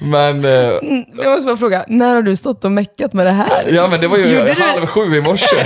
Men, 0.00 0.44
eh, 0.44 0.50
Mm, 0.82 1.04
Jag 1.16 1.30
måste 1.32 1.46
bara 1.46 1.56
fråga, 1.56 1.84
när 1.88 2.14
har 2.14 2.22
du 2.22 2.36
stått 2.36 2.64
och 2.64 2.72
meckat 2.72 3.12
med 3.12 3.26
det 3.26 3.32
här? 3.32 3.68
ja 3.72 3.88
men 3.90 4.00
det 4.00 4.08
var 4.08 4.18
ju 4.18 4.24
Gjorde 4.26 4.54
du- 4.54 4.62
halv 4.62 4.86
sju 4.86 5.16
i 5.16 5.20
morse. 5.20 5.56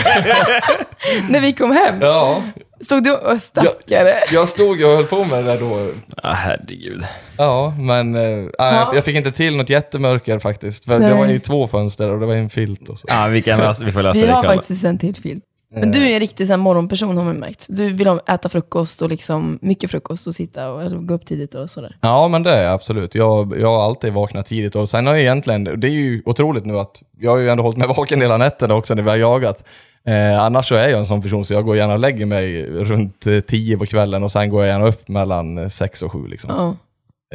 När 1.29 1.41
vi 1.41 1.53
kom 1.53 1.73
hem? 1.73 1.95
Ja, 2.01 2.43
Stod 2.81 3.05
du 3.05 3.13
och 3.13 3.41
stackare? 3.41 4.15
jag 4.33 4.49
stod 4.49 4.79
ju 4.79 4.85
och 4.85 4.93
höll 4.97 5.05
på 5.05 5.25
med 5.25 5.45
det 5.45 5.51
där 5.53 5.61
då. 5.61 5.89
Ah, 6.23 6.33
herregud. 6.33 7.05
Ja, 7.39 7.75
men 7.79 8.15
eh, 8.15 8.49
Ja. 8.59 8.91
jag 8.95 9.05
fick 9.05 9.17
inte 9.17 9.33
till 9.33 9.57
något 9.57 9.71
jättemörker 9.71 10.39
faktiskt. 10.39 10.85
För 10.85 10.99
det 10.99 11.15
var 11.15 11.27
ju 11.27 11.39
två 11.39 11.69
fönster 11.69 12.13
och 12.13 12.21
det 12.21 12.27
var 12.27 12.35
en 12.35 12.51
filt 12.51 12.89
och 12.89 12.99
så. 12.99 13.07
Ja, 13.09 13.27
vi, 13.27 13.43
kan 13.43 13.59
lösa, 13.59 13.85
vi 13.85 13.93
får 13.93 14.03
lösa 14.03 14.21
Vi 14.21 14.27
det 14.27 14.33
har 14.33 14.41
ikväll. 14.45 14.57
faktiskt 14.57 14.85
en 14.85 14.99
till 14.99 15.15
filt. 15.17 15.45
Men 15.75 15.93
du 15.93 16.07
är 16.07 16.15
en 16.15 16.21
riktig 16.21 16.47
så 16.47 16.53
här, 16.53 16.59
morgonperson 16.59 17.17
har 17.17 17.25
man 17.25 17.37
märkt. 17.37 17.67
Du 17.69 17.93
vill 17.93 18.07
ha- 18.07 18.21
äta 18.27 18.49
frukost 18.49 19.03
och 19.03 19.09
liksom 19.09 19.59
mycket 19.63 19.91
frukost 19.91 20.27
och 20.27 20.35
sitta 20.35 20.73
och 20.73 20.83
eller 20.83 20.97
gå 20.97 21.15
upp 21.15 21.27
tidigt 21.27 21.55
och 21.55 21.71
sådär. 21.71 21.97
Ja, 22.01 22.29
men 22.29 22.43
det 22.43 22.51
är 22.51 22.65
jag 22.65 22.73
absolut. 22.73 23.15
Jag, 23.15 23.55
jag 23.61 23.69
har 23.77 23.85
alltid 23.85 24.13
vaknat 24.13 24.47
tidigt 24.47 24.77
och 24.77 24.89
sen 24.89 25.07
har 25.07 25.13
jag 25.15 25.23
egentligen, 25.23 25.65
det 25.81 25.87
är 25.89 25.93
ju 25.93 26.23
otroligt 26.25 26.65
nu 26.67 26.79
att 26.79 27.03
jag 27.19 27.31
har 27.31 27.39
ju 27.39 27.49
ändå 27.49 27.63
hållit 27.63 27.79
mig 27.79 27.89
vaken 27.89 28.21
hela 28.21 28.37
nätterna 28.37 28.75
också 28.75 28.95
när 28.95 29.03
vi 29.03 29.11
har 29.11 29.17
jagat. 29.17 29.65
Eh, 30.07 30.43
annars 30.43 30.69
så 30.69 30.75
är 30.75 30.89
jag 30.89 30.99
en 31.01 31.07
sån 31.07 31.23
person 31.23 31.45
så 31.45 31.55
jag 31.55 31.65
går 31.65 31.77
gärna 31.77 31.93
och 31.93 31.99
lägger 31.99 32.27
mig 32.27 32.67
runt 32.67 33.27
eh, 33.27 33.41
tio 33.41 33.79
på 33.79 33.87
kvällen 33.87 34.23
och 34.23 34.33
sen 34.33 34.51
går 34.51 34.61
jag 34.65 34.69
gärna 34.69 34.87
upp 34.87 35.09
mellan 35.09 35.59
eh, 35.59 35.69
sex 35.69 36.03
och 36.03 36.13
sju. 36.13 36.27
Liksom. 36.27 36.51
Ja. 36.51 36.77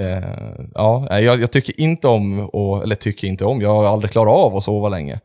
Eh, 0.03 0.23
ja, 0.75 1.19
jag, 1.19 1.41
jag 1.41 1.51
tycker 1.51 1.79
inte 1.81 2.07
om, 2.07 2.39
och, 2.39 2.83
eller 2.83 2.95
tycker 2.95 3.27
inte 3.27 3.45
om, 3.45 3.61
jag 3.61 3.69
har 3.75 3.85
aldrig 3.85 4.11
klarat 4.11 4.33
av 4.33 4.57
att 4.57 4.63
sova 4.63 4.89
länge. 4.89 5.19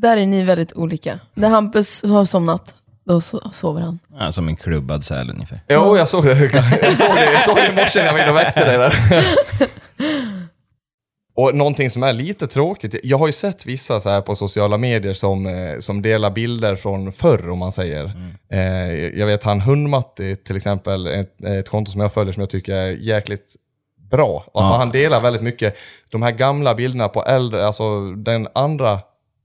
Där 0.00 0.16
är 0.16 0.26
ni 0.26 0.42
väldigt 0.42 0.72
olika. 0.72 1.20
När 1.34 1.48
Hampus 1.48 2.02
har 2.02 2.24
somnat, 2.24 2.74
då 3.04 3.18
so- 3.18 3.50
sover 3.52 3.80
han. 3.80 3.98
Ja, 4.18 4.32
som 4.32 4.48
en 4.48 4.56
klubbad 4.56 5.04
säl 5.04 5.30
ungefär. 5.30 5.60
Jo, 5.68 5.96
jag 5.96 6.08
såg 6.08 6.24
det. 6.24 6.30
Jag 6.82 6.98
såg 6.98 7.14
det, 7.16 7.32
jag 7.32 7.44
såg 7.44 7.56
det 7.56 7.68
i 7.68 7.74
morse 7.74 7.98
när 7.98 8.06
jag 8.06 8.12
var 8.12 8.20
inne 8.20 8.30
och 8.30 8.36
väckte 8.36 8.64
dig 8.64 8.78
där. 8.78 8.94
Och 11.34 11.54
någonting 11.54 11.90
som 11.90 12.02
är 12.02 12.12
lite 12.12 12.46
tråkigt, 12.46 12.94
jag 13.02 13.18
har 13.18 13.26
ju 13.26 13.32
sett 13.32 13.66
vissa 13.66 14.00
så 14.00 14.08
här 14.10 14.20
på 14.20 14.34
sociala 14.34 14.78
medier 14.78 15.12
som, 15.12 15.46
eh, 15.46 15.78
som 15.78 16.02
delar 16.02 16.30
bilder 16.30 16.76
från 16.76 17.12
förr 17.12 17.50
om 17.50 17.58
man 17.58 17.72
säger. 17.72 18.04
Eh, 18.52 18.60
jag 19.18 19.26
vet 19.26 19.44
han 19.44 19.60
Hundmatti 19.60 20.36
till 20.36 20.56
exempel, 20.56 21.06
ett, 21.06 21.44
ett 21.44 21.68
konto 21.68 21.90
som 21.92 22.00
jag 22.00 22.12
följer 22.12 22.32
som 22.32 22.40
jag 22.40 22.50
tycker 22.50 22.74
är 22.74 22.90
jäkligt 22.90 23.54
bra. 24.10 24.44
Alltså 24.54 24.72
Ja. 24.74 24.78
han 24.78 24.90
delar 24.90 25.20
väldigt 25.20 25.42
mycket 25.42 25.76
de 26.08 26.22
här 26.22 26.30
gamla 26.30 26.74
bilderna 26.74 27.08
på 27.08 27.24
äldre, 27.24 27.66
alltså 27.66 28.10
den 28.10 28.48
andra 28.54 28.98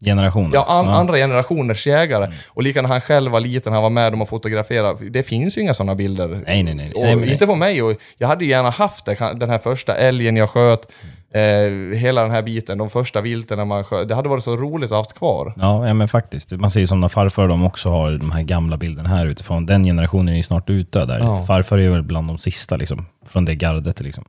Generationen. 0.05 0.51
Ja, 0.53 0.65
an, 0.67 0.87
andra 0.87 1.17
generationers 1.17 1.87
jägare. 1.87 2.31
Och 2.47 2.63
lika 2.63 2.81
när 2.81 2.89
han 2.89 3.01
själv 3.01 3.31
var 3.31 3.39
liten, 3.39 3.73
han 3.73 3.83
var 3.83 3.89
med 3.89 4.13
dem 4.13 4.21
och 4.21 4.29
fotograferade. 4.29 5.09
Det 5.09 5.23
finns 5.23 5.57
ju 5.57 5.61
inga 5.61 5.73
sådana 5.73 5.95
bilder. 5.95 6.27
Nej, 6.47 6.63
nej, 6.63 6.75
nej. 6.75 6.91
Nej, 6.95 7.15
men- 7.15 7.29
inte 7.29 7.45
på 7.45 7.55
mig. 7.55 7.81
Och 7.83 7.97
jag 8.17 8.27
hade 8.27 8.45
ju 8.45 8.51
gärna 8.51 8.69
haft 8.69 9.05
det, 9.05 9.33
den 9.35 9.49
här 9.49 9.57
första 9.57 9.95
älgen 9.95 10.35
jag 10.35 10.49
sköt. 10.49 10.91
Eh, 11.33 11.97
hela 11.97 12.21
den 12.21 12.31
här 12.31 12.41
biten, 12.41 12.77
de 12.77 12.89
första 12.89 13.21
vilten 13.21 13.67
man 13.67 13.83
sköt. 13.83 14.07
Det 14.07 14.15
hade 14.15 14.29
varit 14.29 14.43
så 14.43 14.57
roligt 14.57 14.85
att 14.85 14.91
ha 14.91 14.97
haft 14.97 15.13
kvar. 15.17 15.53
Ja, 15.55 15.87
ja, 15.87 15.93
men 15.93 16.07
faktiskt. 16.07 16.51
Man 16.51 16.71
ser 16.71 16.79
ju 16.79 16.87
som 16.87 16.99
när 16.99 17.07
farfar 17.07 17.47
de 17.47 17.63
också 17.63 17.89
har 17.89 18.11
de 18.11 18.31
här 18.31 18.41
gamla 18.41 18.77
bilderna 18.77 19.09
här 19.09 19.25
utifrån. 19.25 19.65
Den 19.65 19.83
generationen 19.83 20.33
är 20.33 20.37
ju 20.37 20.43
snart 20.43 20.69
ute 20.69 21.05
där. 21.05 21.19
Ja. 21.19 21.43
Farfar 21.43 21.77
är 21.77 21.89
väl 21.89 22.03
bland 22.03 22.27
de 22.27 22.37
sista 22.37 22.75
liksom, 22.75 23.05
från 23.25 23.45
det 23.45 23.55
gardet. 23.55 23.99
Liksom. 23.99 24.25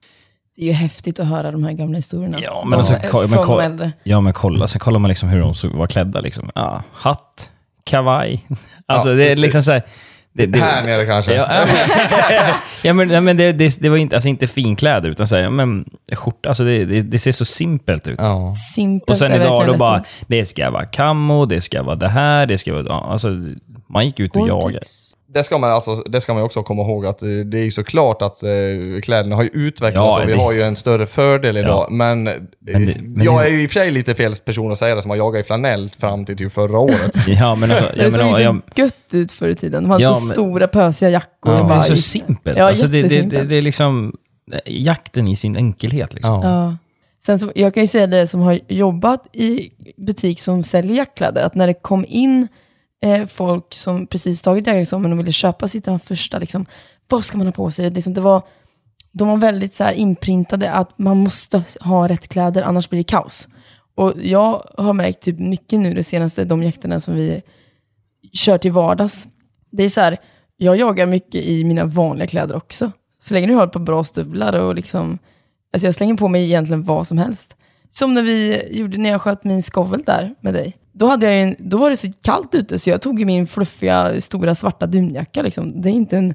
Det 0.57 0.63
är 0.63 0.67
ju 0.67 0.73
häftigt 0.73 1.21
att 1.21 1.27
höra 1.27 1.51
de 1.53 1.65
här 1.65 1.73
gamla 1.73 1.97
historierna. 1.97 2.39
Ja, 2.41 2.63
men 2.65 2.71
De- 2.71 2.77
alltså, 2.77 2.95
från 3.11 3.31
men 3.31 3.47
de 3.47 3.61
äldre. 3.61 3.93
Ja, 4.03 4.21
men 4.21 4.33
kolla. 4.33 4.67
Sen 4.67 4.79
kollar 4.81 4.99
man 4.99 5.09
liksom 5.09 5.29
hur 5.29 5.41
de 5.41 5.55
såg- 5.55 5.73
var 5.73 5.87
klädda. 5.87 6.21
Liksom. 6.21 6.51
Ja, 6.55 6.83
hatt, 6.93 7.51
kavaj. 7.85 8.47
Alltså 8.87 9.09
Ja, 9.09 9.15
det 9.15 9.29
är 9.29 9.37
liksom 9.37 9.63
så 9.63 9.73
här, 9.73 9.83
Det, 10.33 10.47
det, 10.47 10.59
Här 10.59 10.83
nere 10.83 11.07
kanske. 11.07 11.35
Ja, 11.35 11.47
ja, 12.85 12.93
men, 12.93 13.11
ja, 13.11 13.21
men, 13.21 13.37
det, 13.37 13.53
det, 13.53 13.81
det 13.81 13.89
var 13.89 13.97
inte, 13.97 14.17
alltså 14.17 14.29
inte 14.29 14.47
finkläder, 14.47 15.09
utan 15.09 15.29
så 15.29 15.35
här, 15.37 15.43
ja, 15.43 15.51
men, 15.51 15.85
skjorta. 16.13 16.49
Alltså 16.49 16.65
det, 16.65 16.85
det, 16.85 17.03
det 17.03 17.19
ser 17.19 17.33
så 17.33 17.45
simpelt 17.45 18.07
ut. 18.07 18.19
Ja. 18.19 18.55
Simpelt 18.75 19.11
Och 19.11 19.19
sen 19.19 19.33
idag, 19.33 19.67
då 19.67 19.77
bara, 19.77 20.05
det 20.27 20.47
ska 20.47 20.71
vara 20.71 20.85
camo, 20.85 21.47
det 21.47 21.61
ska 21.61 21.83
vara 21.83 21.97
det 21.97 22.09
här, 22.09 22.47
det 22.47 22.59
ska 22.59 22.73
vara... 22.73 22.85
Ja, 22.89 23.07
alltså, 23.11 23.29
man 23.89 24.07
gick 24.07 24.21
ut 24.21 24.37
och 24.37 24.49
jagade. 24.49 24.81
Det 25.37 25.45
ska, 25.45 25.59
man 25.59 25.71
alltså, 25.71 25.95
det 25.95 26.21
ska 26.21 26.35
man 26.35 26.43
också 26.43 26.63
komma 26.63 26.83
ihåg 26.83 27.07
att 27.07 27.23
eh, 27.23 27.29
det 27.29 27.59
är 27.59 27.63
ju 27.65 27.71
såklart 27.71 28.23
att 28.23 28.43
eh, 28.43 28.49
kläderna 29.03 29.37
har 29.37 29.43
ju 29.43 29.49
utvecklats 29.53 30.17
Ja, 30.17 30.23
och 30.23 30.29
vi 30.29 30.33
det- 30.33 30.39
har 30.39 30.53
ju 30.53 30.63
en 30.63 30.77
större 30.77 31.07
fördel 31.07 31.57
idag. 31.57 31.87
Men, 31.91 32.27
eh, 32.27 32.35
Men 32.61 32.87
det- 32.87 32.97
men 33.01 33.25
jag 33.25 33.41
det- 33.43 33.47
är 33.47 33.51
ju 33.53 33.63
i 33.63 33.67
och 33.67 33.71
för 33.71 33.81
sig 33.81 33.91
lite 33.91 34.15
fel 34.15 34.35
person 34.45 34.73
att 34.73 34.79
säga 34.79 34.95
det 34.95 35.03
som 35.03 35.11
har 35.11 35.17
jagat 35.17 35.41
i 35.41 35.45
flanell 35.47 35.89
fram 35.89 36.25
till 36.25 36.37
typ 36.37 36.53
förra 36.53 36.79
året. 36.79 37.17
Ja, 37.27 37.55
men 37.55 37.71
alltså, 37.71 37.85
Det 37.97 38.03
jag 38.03 38.13
såg 38.13 38.27
ju 38.27 38.33
så 38.33 38.43
jag, 38.43 38.61
gött 38.75 38.95
ut 39.13 39.33
förr 39.33 39.49
i 39.49 39.55
tiden. 39.55 39.83
De 39.83 39.91
hade 39.91 40.05
Ja, 40.05 40.15
så 40.15 40.25
men- 40.27 40.33
stora 40.35 40.69
pösiga 40.69 41.11
jackor. 41.11 41.55
Ja. 41.55 41.65
det 41.69 41.75
är 41.75 41.81
så 41.83 41.97
simpelt. 41.97 42.59
Ja, 42.59 42.65
alltså, 42.69 42.87
det, 42.87 43.03
det, 43.03 43.23
det, 43.45 43.57
är 43.57 43.63
liksom 43.63 44.17
eh, 44.53 44.59
jakten 44.67 45.29
i 45.29 45.37
sin 45.37 45.57
enkelhet. 45.57 46.15
Liksom. 46.15 46.33
Ja. 46.43 46.45
Ja. 46.65 46.77
Sen 47.27 47.39
så, 47.39 47.53
jag 47.55 47.75
kan 47.75 47.83
ju 47.83 47.87
säga 47.87 48.07
det 48.07 48.27
som 48.27 48.41
har 48.41 48.59
jobbat 48.69 49.25
i 49.33 49.71
butik 49.97 50.41
som 50.41 50.65
säljer 50.65 50.97
jackkläder, 50.97 51.43
att 51.43 51.55
när 51.55 51.67
det 51.67 51.75
kom 51.75 52.05
in 52.09 52.49
eh, 53.03 53.27
folk 53.27 53.75
som 53.75 54.07
precis 54.07 54.43
tagit 54.43 54.67
jägarexamen 54.67 55.13
och 55.13 55.19
ville 55.19 55.33
köpa 55.33 55.69
sitt 55.69 55.89
första, 56.05 56.39
liksom, 56.39 56.67
vad 57.09 57.25
ska 57.25 57.39
man 57.39 57.47
ha 57.47 57.53
på 57.53 57.71
sig? 57.71 57.91
Liksom, 57.91 58.15
det 58.15 58.21
var, 58.21 58.43
de 59.13 59.29
var 59.29 59.37
väldigt 59.37 59.75
så 59.75 59.85
här 59.85 59.93
inprintade 59.93 60.73
att 60.73 60.99
man 60.99 61.17
måste 61.17 61.65
ha 61.81 62.09
rätt 62.09 62.29
kläder, 62.29 62.63
annars 62.63 62.89
blir 62.89 63.01
det 63.01 63.05
kaos. 63.05 63.49
Och 63.95 64.13
jag 64.17 64.71
har 64.79 64.93
märkt 64.93 65.23
typ 65.23 65.39
mycket 65.39 65.81
nu 65.81 65.95
det 65.95 66.03
senaste, 66.03 66.45
de 66.45 66.63
jakterna 66.63 67.01
som 67.01 67.15
vi 67.15 67.43
kör 68.33 68.59
till 68.59 68.73
vardags. 68.73 69.29
Det 69.71 69.83
är 69.83 69.89
så 69.89 70.01
här, 70.01 70.17
jag 70.57 70.77
jagar 70.77 71.07
mycket 71.07 71.45
i 71.45 71.65
mina 71.65 71.85
vanliga 71.85 72.27
kläder 72.27 72.57
också. 72.57 72.93
Så 73.19 73.35
länge 73.35 73.47
du 73.47 73.55
har 73.55 73.67
ett 73.67 73.73
par 73.73 73.81
bra 73.81 74.05
stövlar 74.05 74.53
och 74.61 74.75
liksom, 74.75 75.19
alltså 75.73 75.87
jag 75.87 75.95
slänger 75.95 76.15
på 76.15 76.29
mig 76.29 76.45
egentligen 76.45 76.83
vad 76.83 77.07
som 77.07 77.19
helst. 77.19 77.57
Som 77.91 78.15
när 78.15 78.23
vi 78.23 78.63
gjorde 78.79 78.99
när 78.99 79.11
jag 79.11 79.23
sköt 79.23 79.45
min 79.45 79.63
skovel 79.63 80.03
där 80.07 80.35
med 80.41 80.55
dig. 80.55 80.77
Då, 80.99 81.07
hade 81.07 81.27
jag 81.27 81.43
en, 81.43 81.57
då 81.59 81.77
var 81.79 81.91
det 81.91 81.97
så 81.97 82.09
kallt 82.23 82.55
ute 82.55 82.79
så 82.79 82.91
jag 82.91 83.03
tog 83.03 83.25
min 83.27 83.47
fluffiga 83.47 84.21
stora 84.21 84.55
svarta 84.55 84.87
dunjacka. 84.87 85.43
Liksom. 85.43 85.81
Det 85.83 85.89
är 85.89 85.93
inte 85.93 86.17
en, 86.17 86.35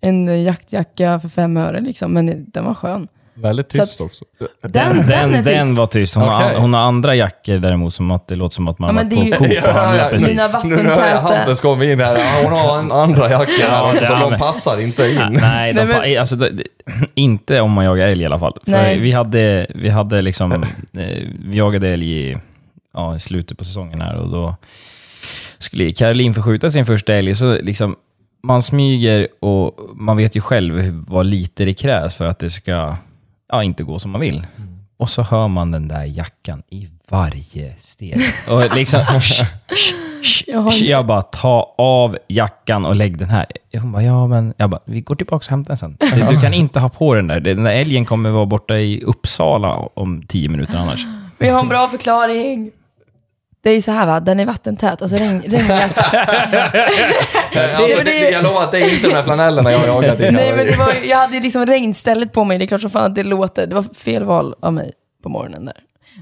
en 0.00 0.42
jaktjacka 0.44 1.20
för 1.20 1.28
fem 1.28 1.56
öre 1.56 1.80
liksom, 1.80 2.12
men 2.12 2.44
den 2.52 2.64
var 2.64 2.74
skön. 2.74 3.08
Väldigt 3.34 3.68
tyst 3.68 4.00
också. 4.00 4.24
Den, 4.62 4.96
Den, 4.96 5.06
den, 5.06 5.32
den 5.32 5.44
tyst. 5.44 5.78
var 5.78 5.86
tyst. 5.86 6.14
Hon, 6.14 6.24
Okej. 6.24 6.34
har, 6.54 6.60
hon 6.60 6.74
har 6.74 6.80
andra 6.80 7.14
jackor 7.14 7.58
däremot 7.58 7.94
som 7.94 8.10
att 8.10 8.26
det 8.28 8.34
låter 8.34 8.54
som 8.54 8.68
att 8.68 8.78
man 8.78 8.96
Ja, 8.96 9.02
varit 9.02 9.38
på 9.38 9.44
Coop 9.44 9.64
och 9.64 9.74
handlat 9.74 10.10
precis. 10.10 10.28
Mina 10.28 10.62
Nu 10.64 10.76
hör 10.76 11.08
jag 11.08 11.20
Hampus 11.20 11.60
komma 11.60 11.84
in 11.84 12.00
här. 12.00 12.42
Hon 12.44 12.52
har 12.52 12.78
en 12.78 12.92
andra 12.92 13.28
här 13.28 13.46
Ja, 13.60 13.94
så 13.98 14.04
ja, 14.04 14.28
de 14.30 14.38
passar 14.38 14.80
inte 14.80 15.06
in. 15.10 15.18
Nej, 15.40 15.72
de, 15.72 15.84
Nej, 15.84 16.00
men- 16.12 16.20
alltså, 16.20 16.36
det, 16.36 16.62
inte 17.14 17.60
om 17.60 17.72
man 17.72 17.84
jagar 17.84 18.08
älg 18.08 18.22
i 18.22 18.26
alla 18.26 18.38
fall. 18.38 18.58
För 18.64 18.70
Nej. 18.72 18.98
vi 18.98 19.12
hade, 19.12 19.66
vi 19.74 19.88
hade 19.88 20.22
liksom, 20.22 20.52
eh, 20.52 20.58
vi 21.44 21.56
jagade 21.58 21.88
älg 21.90 22.12
i, 22.30 22.36
ja, 22.92 23.16
i 23.16 23.20
slutet 23.20 23.58
på 23.58 23.64
säsongen 23.64 24.00
här 24.00 24.14
och 24.14 24.30
då 24.30 24.56
skulle 25.58 25.92
Caroline 25.92 26.34
få 26.34 26.42
skjuta 26.42 26.70
sin 26.70 26.86
första 26.86 27.14
älg. 27.14 27.34
Så 27.34 27.52
liksom, 27.54 27.96
man 28.42 28.62
smyger 28.62 29.28
och 29.40 29.78
man 29.94 30.16
vet 30.16 30.36
ju 30.36 30.40
själv 30.40 31.04
vad 31.08 31.26
lite 31.26 31.64
det 31.64 31.74
krävs 31.74 32.14
för 32.14 32.24
att 32.24 32.38
det 32.38 32.50
ska 32.50 32.96
ja, 33.48 33.62
inte 33.62 33.82
gå 33.82 33.98
som 33.98 34.10
man 34.10 34.20
vill. 34.20 34.46
Och 34.96 35.10
så 35.10 35.22
hör 35.22 35.48
man 35.48 35.70
den 35.70 35.88
där 35.88 36.04
jackan 36.04 36.62
i 36.70 36.88
varje 37.08 37.74
steg. 37.80 38.20
Och 38.48 38.74
liksom, 38.76 39.00
sh, 39.20 39.44
sh, 40.22 40.70
sh, 40.70 40.84
Jag 40.84 41.06
bara, 41.06 41.22
ta 41.22 41.74
av 41.78 42.18
jackan 42.28 42.84
och 42.84 42.96
lägg 42.96 43.18
den 43.18 43.30
här. 43.30 43.46
Hon 43.72 43.92
bara, 43.92 44.02
ja 44.02 44.26
men, 44.26 44.54
jag 44.56 44.70
bara, 44.70 44.80
vi 44.84 45.00
går 45.00 45.14
tillbaka 45.14 45.36
och 45.36 45.50
hämtar 45.50 45.68
den 45.68 45.76
sen. 45.76 45.96
Du, 46.30 46.40
kan 46.40 46.54
inte 46.54 46.80
ha 46.80 46.88
på 46.88 47.14
den 47.14 47.26
där. 47.26 47.40
Den 47.40 47.64
där 47.64 47.72
älgen 47.72 48.04
kommer 48.04 48.30
vara 48.30 48.46
borta 48.46 48.78
i 48.78 49.02
Uppsala 49.02 49.74
om 49.94 50.22
tio 50.28 50.48
minuter 50.48 50.78
annars. 50.78 51.06
Jag 51.38 51.52
har 51.52 51.60
en 51.60 51.68
bra 51.68 51.88
förklaring. 51.88 52.70
Det 53.62 53.70
är 53.70 53.74
ju 53.74 53.82
så 53.82 53.92
här 53.92 54.06
va, 54.06 54.20
den 54.20 54.40
är 54.40 54.46
vattentät. 54.46 55.02
Alltså 55.02 55.16
regn, 55.16 55.40
regnjacka. 55.46 56.04
Alltså, 57.54 57.96
det, 57.96 58.04
det, 58.04 58.30
jag 58.30 58.44
lovar 58.44 58.62
att 58.62 58.72
det 58.72 58.78
är 58.78 58.94
inte 58.94 59.08
de 59.08 59.14
här 59.14 59.22
flanellerna 59.22 59.72
jag 59.72 59.78
har 59.78 59.86
jagat 59.86 60.20
i. 60.20 60.30
Nej 60.30 60.52
men 60.56 60.66
det 60.66 60.76
var, 60.76 60.94
jag 61.04 61.16
hade 61.16 61.40
liksom 61.40 61.66
regnstället 61.66 62.32
på 62.32 62.44
mig, 62.44 62.58
det 62.58 62.64
är 62.64 62.66
klart 62.66 62.80
som 62.80 62.90
fan 62.90 63.04
att 63.04 63.14
det 63.14 63.24
låter. 63.24 63.66
Det 63.66 63.74
var 63.74 63.82
fel 63.94 64.24
val 64.24 64.54
av 64.60 64.72
mig 64.72 64.92
på 65.22 65.28
morgonen 65.28 65.64
där. 65.64 65.76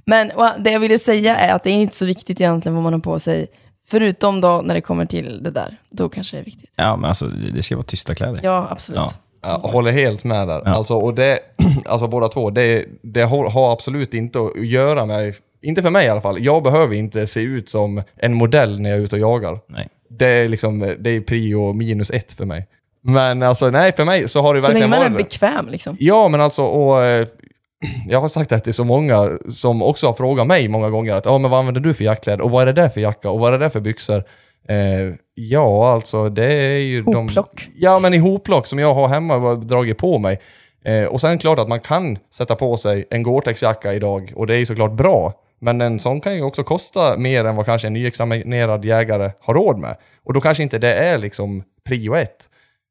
Men 0.04 0.30
och 0.30 0.48
det 0.58 0.70
jag 0.70 0.80
ville 0.80 0.98
säga 0.98 1.36
är 1.36 1.54
att 1.54 1.62
det 1.62 1.70
är 1.70 1.74
inte 1.74 1.96
så 1.96 2.06
viktigt 2.06 2.40
egentligen 2.40 2.74
vad 2.74 2.82
man 2.84 2.92
har 2.92 3.00
på 3.00 3.18
sig. 3.18 3.46
Förutom 3.88 4.40
då 4.40 4.62
när 4.64 4.74
det 4.74 4.80
kommer 4.80 5.06
till 5.06 5.42
det 5.42 5.50
där. 5.50 5.76
Då 5.90 6.08
kanske 6.08 6.36
det 6.36 6.40
är 6.40 6.44
viktigt. 6.44 6.70
Ja, 6.76 6.96
men 6.96 7.08
alltså, 7.08 7.26
det 7.26 7.62
ska 7.62 7.76
vara 7.76 7.84
tysta 7.84 8.14
kläder. 8.14 8.40
Ja, 8.42 8.68
absolut. 8.70 9.00
Ja. 9.00 9.10
Jag 9.42 9.58
håller 9.58 9.92
helt 9.92 10.24
med 10.24 10.48
där. 10.48 10.62
Ja. 10.64 10.70
Alltså, 10.70 10.94
och 10.94 11.14
det, 11.14 11.38
alltså 11.86 12.08
båda 12.08 12.28
två, 12.28 12.50
det, 12.50 12.86
det 13.02 13.22
har, 13.22 13.50
har 13.50 13.72
absolut 13.72 14.14
inte 14.14 14.38
att 14.40 14.66
göra 14.66 15.06
med, 15.06 15.34
inte 15.62 15.82
för 15.82 15.90
mig 15.90 16.06
i 16.06 16.08
alla 16.08 16.20
fall, 16.20 16.44
jag 16.44 16.62
behöver 16.62 16.94
inte 16.94 17.26
se 17.26 17.40
ut 17.40 17.68
som 17.68 18.02
en 18.16 18.34
modell 18.34 18.80
när 18.80 18.90
jag 18.90 18.98
är 18.98 19.02
ute 19.02 19.16
och 19.16 19.22
jagar. 19.22 19.58
Nej. 19.66 19.88
Det 20.08 20.26
är 20.26 20.48
liksom, 20.48 20.94
det 20.98 21.10
är 21.10 21.20
prio 21.20 21.72
minus 21.72 22.10
ett 22.10 22.32
för 22.32 22.44
mig. 22.44 22.66
Men 23.02 23.42
alltså 23.42 23.70
nej, 23.70 23.92
för 23.92 24.04
mig 24.04 24.28
så 24.28 24.40
har 24.42 24.54
det 24.54 24.60
Så 24.62 24.72
länge 24.72 24.80
verkligen 24.80 24.90
man 24.90 24.98
är 24.98 25.10
varit 25.10 25.18
det. 25.18 25.24
bekväm 25.24 25.68
liksom. 25.68 25.96
Ja, 26.00 26.28
men 26.28 26.40
alltså, 26.40 26.62
och, 26.62 27.02
eh, 27.04 27.26
jag 28.08 28.20
har 28.20 28.28
sagt 28.28 28.50
det 28.50 28.58
till 28.60 28.74
så 28.74 28.84
många 28.84 29.38
som 29.48 29.82
också 29.82 30.06
har 30.06 30.14
frågat 30.14 30.46
mig 30.46 30.68
många 30.68 30.90
gånger 30.90 31.14
att 31.14 31.26
ja, 31.26 31.38
men 31.38 31.50
vad 31.50 31.60
använder 31.60 31.80
du 31.80 31.94
för 31.94 32.04
jackkläder 32.04 32.44
och 32.44 32.50
vad 32.50 32.62
är 32.62 32.66
det 32.66 32.82
där 32.82 32.88
för 32.88 33.00
jacka 33.00 33.30
och 33.30 33.40
vad 33.40 33.54
är 33.54 33.58
det 33.58 33.64
där 33.64 33.70
för 33.70 33.80
byxor? 33.80 34.24
Eh, 34.68 35.14
ja, 35.34 35.92
alltså 35.92 36.28
det 36.28 36.52
är 36.52 36.78
ju 36.78 37.02
Hopplock. 37.02 37.54
de... 37.56 37.72
Ja, 37.76 37.98
men 37.98 38.14
i 38.14 38.18
hopplock 38.18 38.66
som 38.66 38.78
jag 38.78 38.94
har 38.94 39.08
hemma 39.08 39.36
och 39.36 39.58
dragit 39.66 39.98
på 39.98 40.18
mig. 40.18 40.40
Eh, 40.84 41.04
och 41.04 41.20
sen 41.20 41.38
klart 41.38 41.58
att 41.58 41.68
man 41.68 41.80
kan 41.80 42.18
sätta 42.34 42.54
på 42.54 42.76
sig 42.76 43.04
en 43.10 43.22
Gore-Tex-jacka 43.22 43.92
idag 43.94 44.32
och 44.36 44.46
det 44.46 44.54
är 44.54 44.58
ju 44.58 44.66
såklart 44.66 44.92
bra. 44.92 45.32
Men 45.60 45.80
en 45.80 46.00
sån 46.00 46.20
kan 46.20 46.34
ju 46.34 46.42
också 46.42 46.64
kosta 46.64 47.16
mer 47.16 47.44
än 47.44 47.56
vad 47.56 47.66
kanske 47.66 47.86
en 47.86 47.92
nyexaminerad 47.92 48.84
jägare 48.84 49.30
har 49.40 49.54
råd 49.54 49.78
med. 49.78 49.96
Och 50.24 50.32
då 50.32 50.40
kanske 50.40 50.62
inte 50.62 50.78
det 50.78 50.94
är 50.94 51.18
liksom 51.18 51.62
prio 51.88 52.14
ett. 52.14 52.48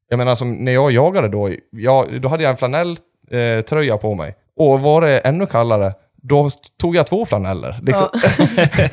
Jag 0.08 0.18
menar 0.18 0.34
som 0.34 0.52
när 0.52 0.72
jag 0.72 0.92
jagade 0.92 1.28
då, 1.28 1.50
ja, 1.70 2.06
då 2.20 2.28
hade 2.28 2.42
jag 2.42 2.50
en 2.50 2.56
flanelltröja 2.56 3.58
eh, 3.58 3.62
tröja 3.62 3.96
på 3.96 4.14
mig. 4.14 4.34
Och 4.56 4.80
var 4.80 5.00
det 5.00 5.18
ännu 5.18 5.46
kallare, 5.46 5.94
då 6.22 6.50
tog 6.80 6.96
jag 6.96 7.06
två 7.06 7.26
flaneller. 7.26 7.76
Liksom. 7.82 8.08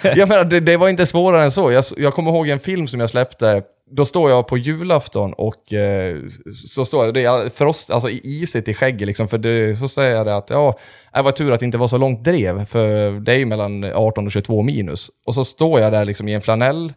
jag 0.15 0.29
menar, 0.29 0.43
det, 0.43 0.59
det 0.59 0.77
var 0.77 0.89
inte 0.89 1.05
svårare 1.05 1.43
än 1.43 1.51
så. 1.51 1.71
Jag, 1.71 1.83
jag 1.97 2.13
kommer 2.13 2.31
ihåg 2.31 2.49
en 2.49 2.59
film 2.59 2.87
som 2.87 2.99
jag 2.99 3.09
släppte, 3.09 3.63
då 3.89 4.05
står 4.05 4.29
jag 4.29 4.47
på 4.47 4.57
julafton 4.57 5.33
och 5.33 5.73
eh, 5.73 6.17
så 6.53 6.85
står 6.85 7.05
jag, 7.05 7.13
det 7.13 7.23
är 7.23 7.49
frost, 7.49 7.91
alltså 7.91 8.09
isigt 8.09 8.67
i 8.67 8.73
skägget 8.73 9.07
liksom, 9.07 9.27
för 9.27 9.37
det, 9.37 9.75
så 9.79 9.87
säger 9.87 10.15
jag 10.15 10.25
det 10.25 10.35
att 10.35 10.49
ja, 10.49 10.77
det 11.13 11.21
var 11.21 11.31
tur 11.31 11.51
att 11.51 11.59
det 11.59 11.65
inte 11.65 11.77
var 11.77 11.87
så 11.87 11.97
långt 11.97 12.23
drev, 12.23 12.65
för 12.65 13.11
det 13.19 13.31
är 13.31 13.37
ju 13.37 13.45
mellan 13.45 13.83
18 13.83 14.25
och 14.25 14.31
22 14.31 14.63
minus. 14.63 15.09
Och 15.25 15.35
så 15.35 15.45
står 15.45 15.79
jag 15.79 15.91
där 15.91 16.05
liksom 16.05 16.27
i 16.27 16.33
en 16.33 16.41
flanell, 16.41 16.93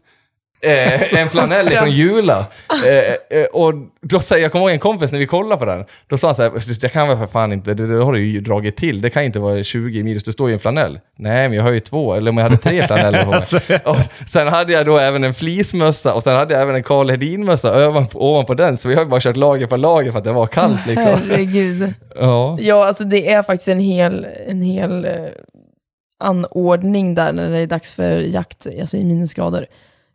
eh, 0.62 1.20
en 1.20 1.30
flanell 1.30 1.70
från 1.70 1.90
Jula. 1.90 2.46
Eh, 2.86 3.38
eh, 3.38 3.46
och 3.52 3.74
då 4.00 4.20
säger 4.20 4.42
jag, 4.42 4.52
kommer 4.52 4.64
ihåg 4.64 4.72
en 4.72 4.78
kompis 4.78 5.12
när 5.12 5.18
vi 5.18 5.26
kollade 5.26 5.58
på 5.58 5.64
den, 5.64 5.84
då 6.06 6.18
sa 6.18 6.28
han 6.28 6.34
så 6.34 6.42
här, 6.42 6.80
det 6.80 6.88
kan 6.88 7.08
väl 7.08 7.16
för 7.16 7.26
fan 7.26 7.52
inte, 7.52 7.74
det, 7.74 7.86
det 7.86 8.04
har 8.04 8.12
du 8.12 8.26
ju 8.26 8.40
dragit 8.40 8.76
till, 8.76 9.00
det 9.00 9.10
kan 9.10 9.22
inte 9.22 9.38
vara 9.38 9.62
20 9.62 10.02
minus, 10.02 10.24
det 10.24 10.32
står 10.32 10.48
ju 10.48 10.52
en 10.52 10.60
flanell. 10.60 11.00
Nej, 11.18 11.48
men 11.48 11.56
jag 11.56 11.64
har 11.64 11.70
ju 11.70 11.80
två, 11.80 12.14
eller 12.14 12.30
om 12.30 12.36
jag 12.36 12.44
hade 12.44 12.56
tre 12.56 12.86
flaneller 12.86 13.24
på 13.24 13.30
mig. 13.30 13.80
och 13.84 13.96
sen 14.28 14.48
hade 14.48 14.72
jag 14.72 14.86
då 14.86 14.98
även 14.98 15.24
en 15.24 15.34
fleecemössa 15.34 16.14
och 16.14 16.22
sen 16.22 16.36
hade 16.36 16.54
jag 16.54 16.62
även 16.62 16.74
en 16.74 16.82
Karl 16.82 17.10
Hedin-mössa 17.10 17.88
ovanpå, 17.88 18.30
ovanpå 18.30 18.54
den, 18.54 18.76
så 18.76 18.88
vi 18.88 18.94
har 18.94 19.02
ju 19.02 19.08
bara 19.08 19.20
kört 19.20 19.36
lager 19.36 19.66
på 19.66 19.76
lager 19.76 20.12
för 20.12 20.18
att 20.18 20.24
det 20.24 20.32
var 20.32 20.46
kallt 20.46 20.86
liksom. 20.86 21.20
Herregud. 21.28 21.94
Ja. 22.14 22.58
Ja, 22.60 22.86
alltså 22.86 23.04
det 23.04 23.32
är 23.32 23.42
faktiskt 23.42 23.68
en 23.68 23.80
hel, 23.80 24.26
en 24.46 24.62
hel 24.62 25.04
eh, 25.04 25.12
anordning 26.18 27.14
där 27.14 27.32
när 27.32 27.50
det 27.50 27.58
är 27.58 27.66
dags 27.66 27.94
för 27.94 28.18
jakt, 28.20 28.66
alltså 28.80 28.96
i 28.96 29.04
minusgrader. 29.04 29.66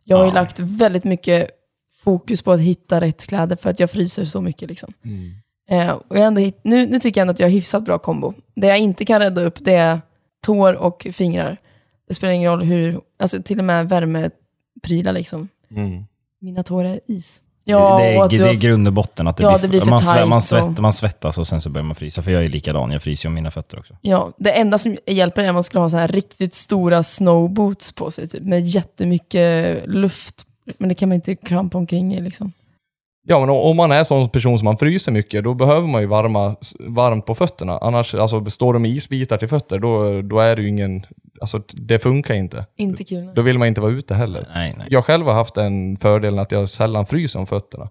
Jag 0.08 0.16
har 0.16 0.26
ju 0.26 0.32
lagt 0.32 0.58
väldigt 0.58 1.04
mycket 1.04 1.50
fokus 1.94 2.42
på 2.42 2.52
att 2.52 2.60
hitta 2.60 3.00
rätt 3.00 3.26
kläder 3.26 3.56
för 3.56 3.70
att 3.70 3.80
jag 3.80 3.90
fryser 3.90 4.24
så 4.24 4.40
mycket. 4.40 4.68
Liksom. 4.68 4.92
Eh, 5.68 5.90
och 5.90 6.18
jag 6.18 6.26
ändå 6.26 6.40
hitt, 6.40 6.60
nu, 6.62 6.86
nu 6.86 6.98
tycker 6.98 7.20
jag 7.20 7.22
ändå 7.22 7.32
att 7.32 7.38
jag 7.38 7.46
har 7.46 7.52
hyfsat 7.52 7.84
bra 7.84 7.98
kombo. 7.98 8.34
Det 8.54 8.66
jag 8.66 8.78
inte 8.78 9.04
kan 9.04 9.20
rädda 9.20 9.44
upp 9.44 9.58
det 9.60 9.74
är 9.74 10.00
tår 10.46 10.74
och 10.74 11.06
fingrar. 11.12 11.56
Det 12.08 12.14
spelar 12.14 12.32
ingen 12.32 12.50
roll 12.50 12.62
hur, 12.62 13.00
alltså 13.18 13.42
till 13.42 13.58
och 13.58 13.64
med 13.64 13.88
värmeprylar 13.88 15.12
liksom. 15.12 15.48
Mm. 15.70 16.04
Mina 16.40 16.62
tår 16.62 16.84
är 16.84 17.00
is. 17.06 17.42
Ja, 17.68 17.98
det, 17.98 18.04
är, 18.04 18.22
att 18.24 18.30
det 18.30 18.36
är 18.36 18.46
har- 18.46 18.54
grund 18.54 18.86
och 18.86 18.92
botten. 18.92 19.26
Att 19.26 19.36
det 19.36 19.42
Ja, 19.42 19.50
blir, 19.50 19.62
det 19.62 19.68
blir 19.68 19.80
för 19.80 19.86
man, 19.90 20.00
tajt 20.00 20.28
man, 20.28 20.36
och- 20.36 20.42
svett, 20.42 20.78
man 20.78 20.92
svettas 20.92 21.38
och 21.38 21.46
sen 21.46 21.60
så 21.60 21.70
börjar 21.70 21.84
man 21.84 21.94
frysa. 21.94 22.22
För 22.22 22.30
jag 22.30 22.44
är 22.44 22.48
likadan, 22.48 22.90
jag 22.92 23.02
fryser 23.02 23.26
ju 23.26 23.28
om 23.28 23.34
mina 23.34 23.50
fötter 23.50 23.78
också. 23.78 23.94
Ja, 24.00 24.32
det 24.38 24.50
enda 24.52 24.78
som 24.78 24.96
hjälper 25.06 25.44
är 25.44 25.48
att 25.48 25.54
man 25.54 25.62
skulle 25.64 25.80
ha 25.82 25.88
så 25.90 25.96
här 25.96 26.08
riktigt 26.08 26.54
stora 26.54 27.02
snowboots 27.02 27.92
på 27.92 28.10
sig, 28.10 28.28
typ, 28.28 28.42
med 28.42 28.66
jättemycket 28.66 29.82
luft. 29.86 30.46
Men 30.78 30.88
det 30.88 30.94
kan 30.94 31.08
man 31.08 31.14
inte 31.16 31.36
krampa 31.36 31.78
omkring 31.78 32.14
i 32.14 32.20
liksom. 32.20 32.52
Ja, 33.28 33.40
men 33.40 33.50
om 33.50 33.76
man 33.76 33.92
är 33.92 34.04
sån 34.04 34.28
person 34.28 34.58
som 34.58 34.64
man 34.64 34.78
fryser 34.78 35.12
mycket, 35.12 35.44
då 35.44 35.54
behöver 35.54 35.86
man 35.88 36.00
ju 36.00 36.06
varma, 36.06 36.56
varmt 36.80 37.26
på 37.26 37.34
fötterna. 37.34 37.78
Annars, 37.78 38.14
alltså 38.14 38.44
står 38.50 38.72
de 38.72 38.82
med 38.82 38.90
isbitar 38.90 39.36
till 39.38 39.48
fötter, 39.48 39.78
då, 39.78 40.22
då 40.22 40.38
är 40.38 40.56
det 40.56 40.62
ju 40.62 40.68
ingen, 40.68 41.06
alltså 41.40 41.62
det 41.68 41.98
funkar 41.98 42.34
inte. 42.34 42.66
Inte 42.76 43.04
kul. 43.04 43.30
Då 43.34 43.42
vill 43.42 43.58
man 43.58 43.68
inte 43.68 43.80
vara 43.80 43.92
ute 43.92 44.14
heller. 44.14 44.48
Nej, 44.54 44.74
nej. 44.78 44.86
Jag 44.90 45.04
själv 45.04 45.26
har 45.26 45.32
haft 45.32 45.54
den 45.54 45.96
fördelen 45.96 46.38
att 46.38 46.52
jag 46.52 46.68
sällan 46.68 47.06
fryser 47.06 47.38
om 47.38 47.46
fötterna. 47.46 47.88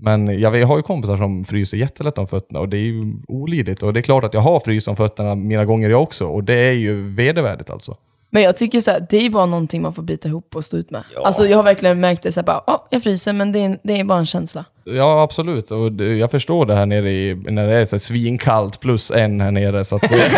Men 0.00 0.40
jag, 0.40 0.66
har 0.66 0.76
ju 0.76 0.82
kompisar 0.82 1.16
som 1.16 1.44
fryser 1.44 1.76
jättelätt 1.76 2.18
om 2.18 2.26
fötterna 2.26 2.60
och 2.60 2.68
det 2.68 2.76
är 2.76 2.82
ju 2.82 3.14
olidligt. 3.28 3.82
Och 3.82 3.92
det 3.92 4.00
är 4.00 4.02
klart 4.02 4.24
att 4.24 4.34
jag 4.34 4.40
har 4.40 4.60
frys 4.60 4.88
om 4.88 4.96
fötterna 4.96 5.34
mina 5.34 5.64
gånger 5.64 5.90
jag 5.90 6.02
också 6.02 6.26
och 6.26 6.44
det 6.44 6.54
är 6.54 6.72
ju 6.72 7.14
vedervärdigt 7.14 7.70
alltså. 7.70 7.96
Men 8.30 8.42
jag 8.42 8.56
tycker 8.56 8.80
så 8.80 8.90
här, 8.90 9.06
det 9.10 9.16
är 9.16 9.30
bara 9.30 9.46
någonting 9.46 9.82
man 9.82 9.94
får 9.94 10.02
bita 10.02 10.28
ihop 10.28 10.56
och 10.56 10.64
stå 10.64 10.76
ut 10.76 10.90
med. 10.90 11.04
Ja. 11.14 11.26
Alltså 11.26 11.46
jag 11.46 11.56
har 11.56 11.62
verkligen 11.62 12.00
märkt 12.00 12.22
det 12.22 12.32
så 12.32 12.40
här, 12.40 12.46
bara, 12.46 12.62
ja, 12.66 12.86
jag 12.90 13.02
fryser 13.02 13.32
men 13.32 13.52
det 13.52 13.58
är, 13.58 13.78
det 13.82 14.00
är 14.00 14.04
bara 14.04 14.18
en 14.18 14.26
känsla. 14.26 14.64
Ja, 14.96 15.22
absolut. 15.22 15.70
Och 15.70 15.92
det, 15.92 16.16
jag 16.16 16.30
förstår 16.30 16.66
det 16.66 16.74
här 16.74 16.86
nere 16.86 17.10
i, 17.10 17.34
när 17.48 17.66
det 17.66 17.74
är 17.76 17.84
så 17.84 17.96
här 17.96 18.00
svinkallt 18.00 18.80
plus 18.80 19.10
en 19.10 19.40
här 19.40 19.50
nere. 19.50 19.84
Så 19.84 19.96
att, 19.96 20.02
det- 20.02 20.08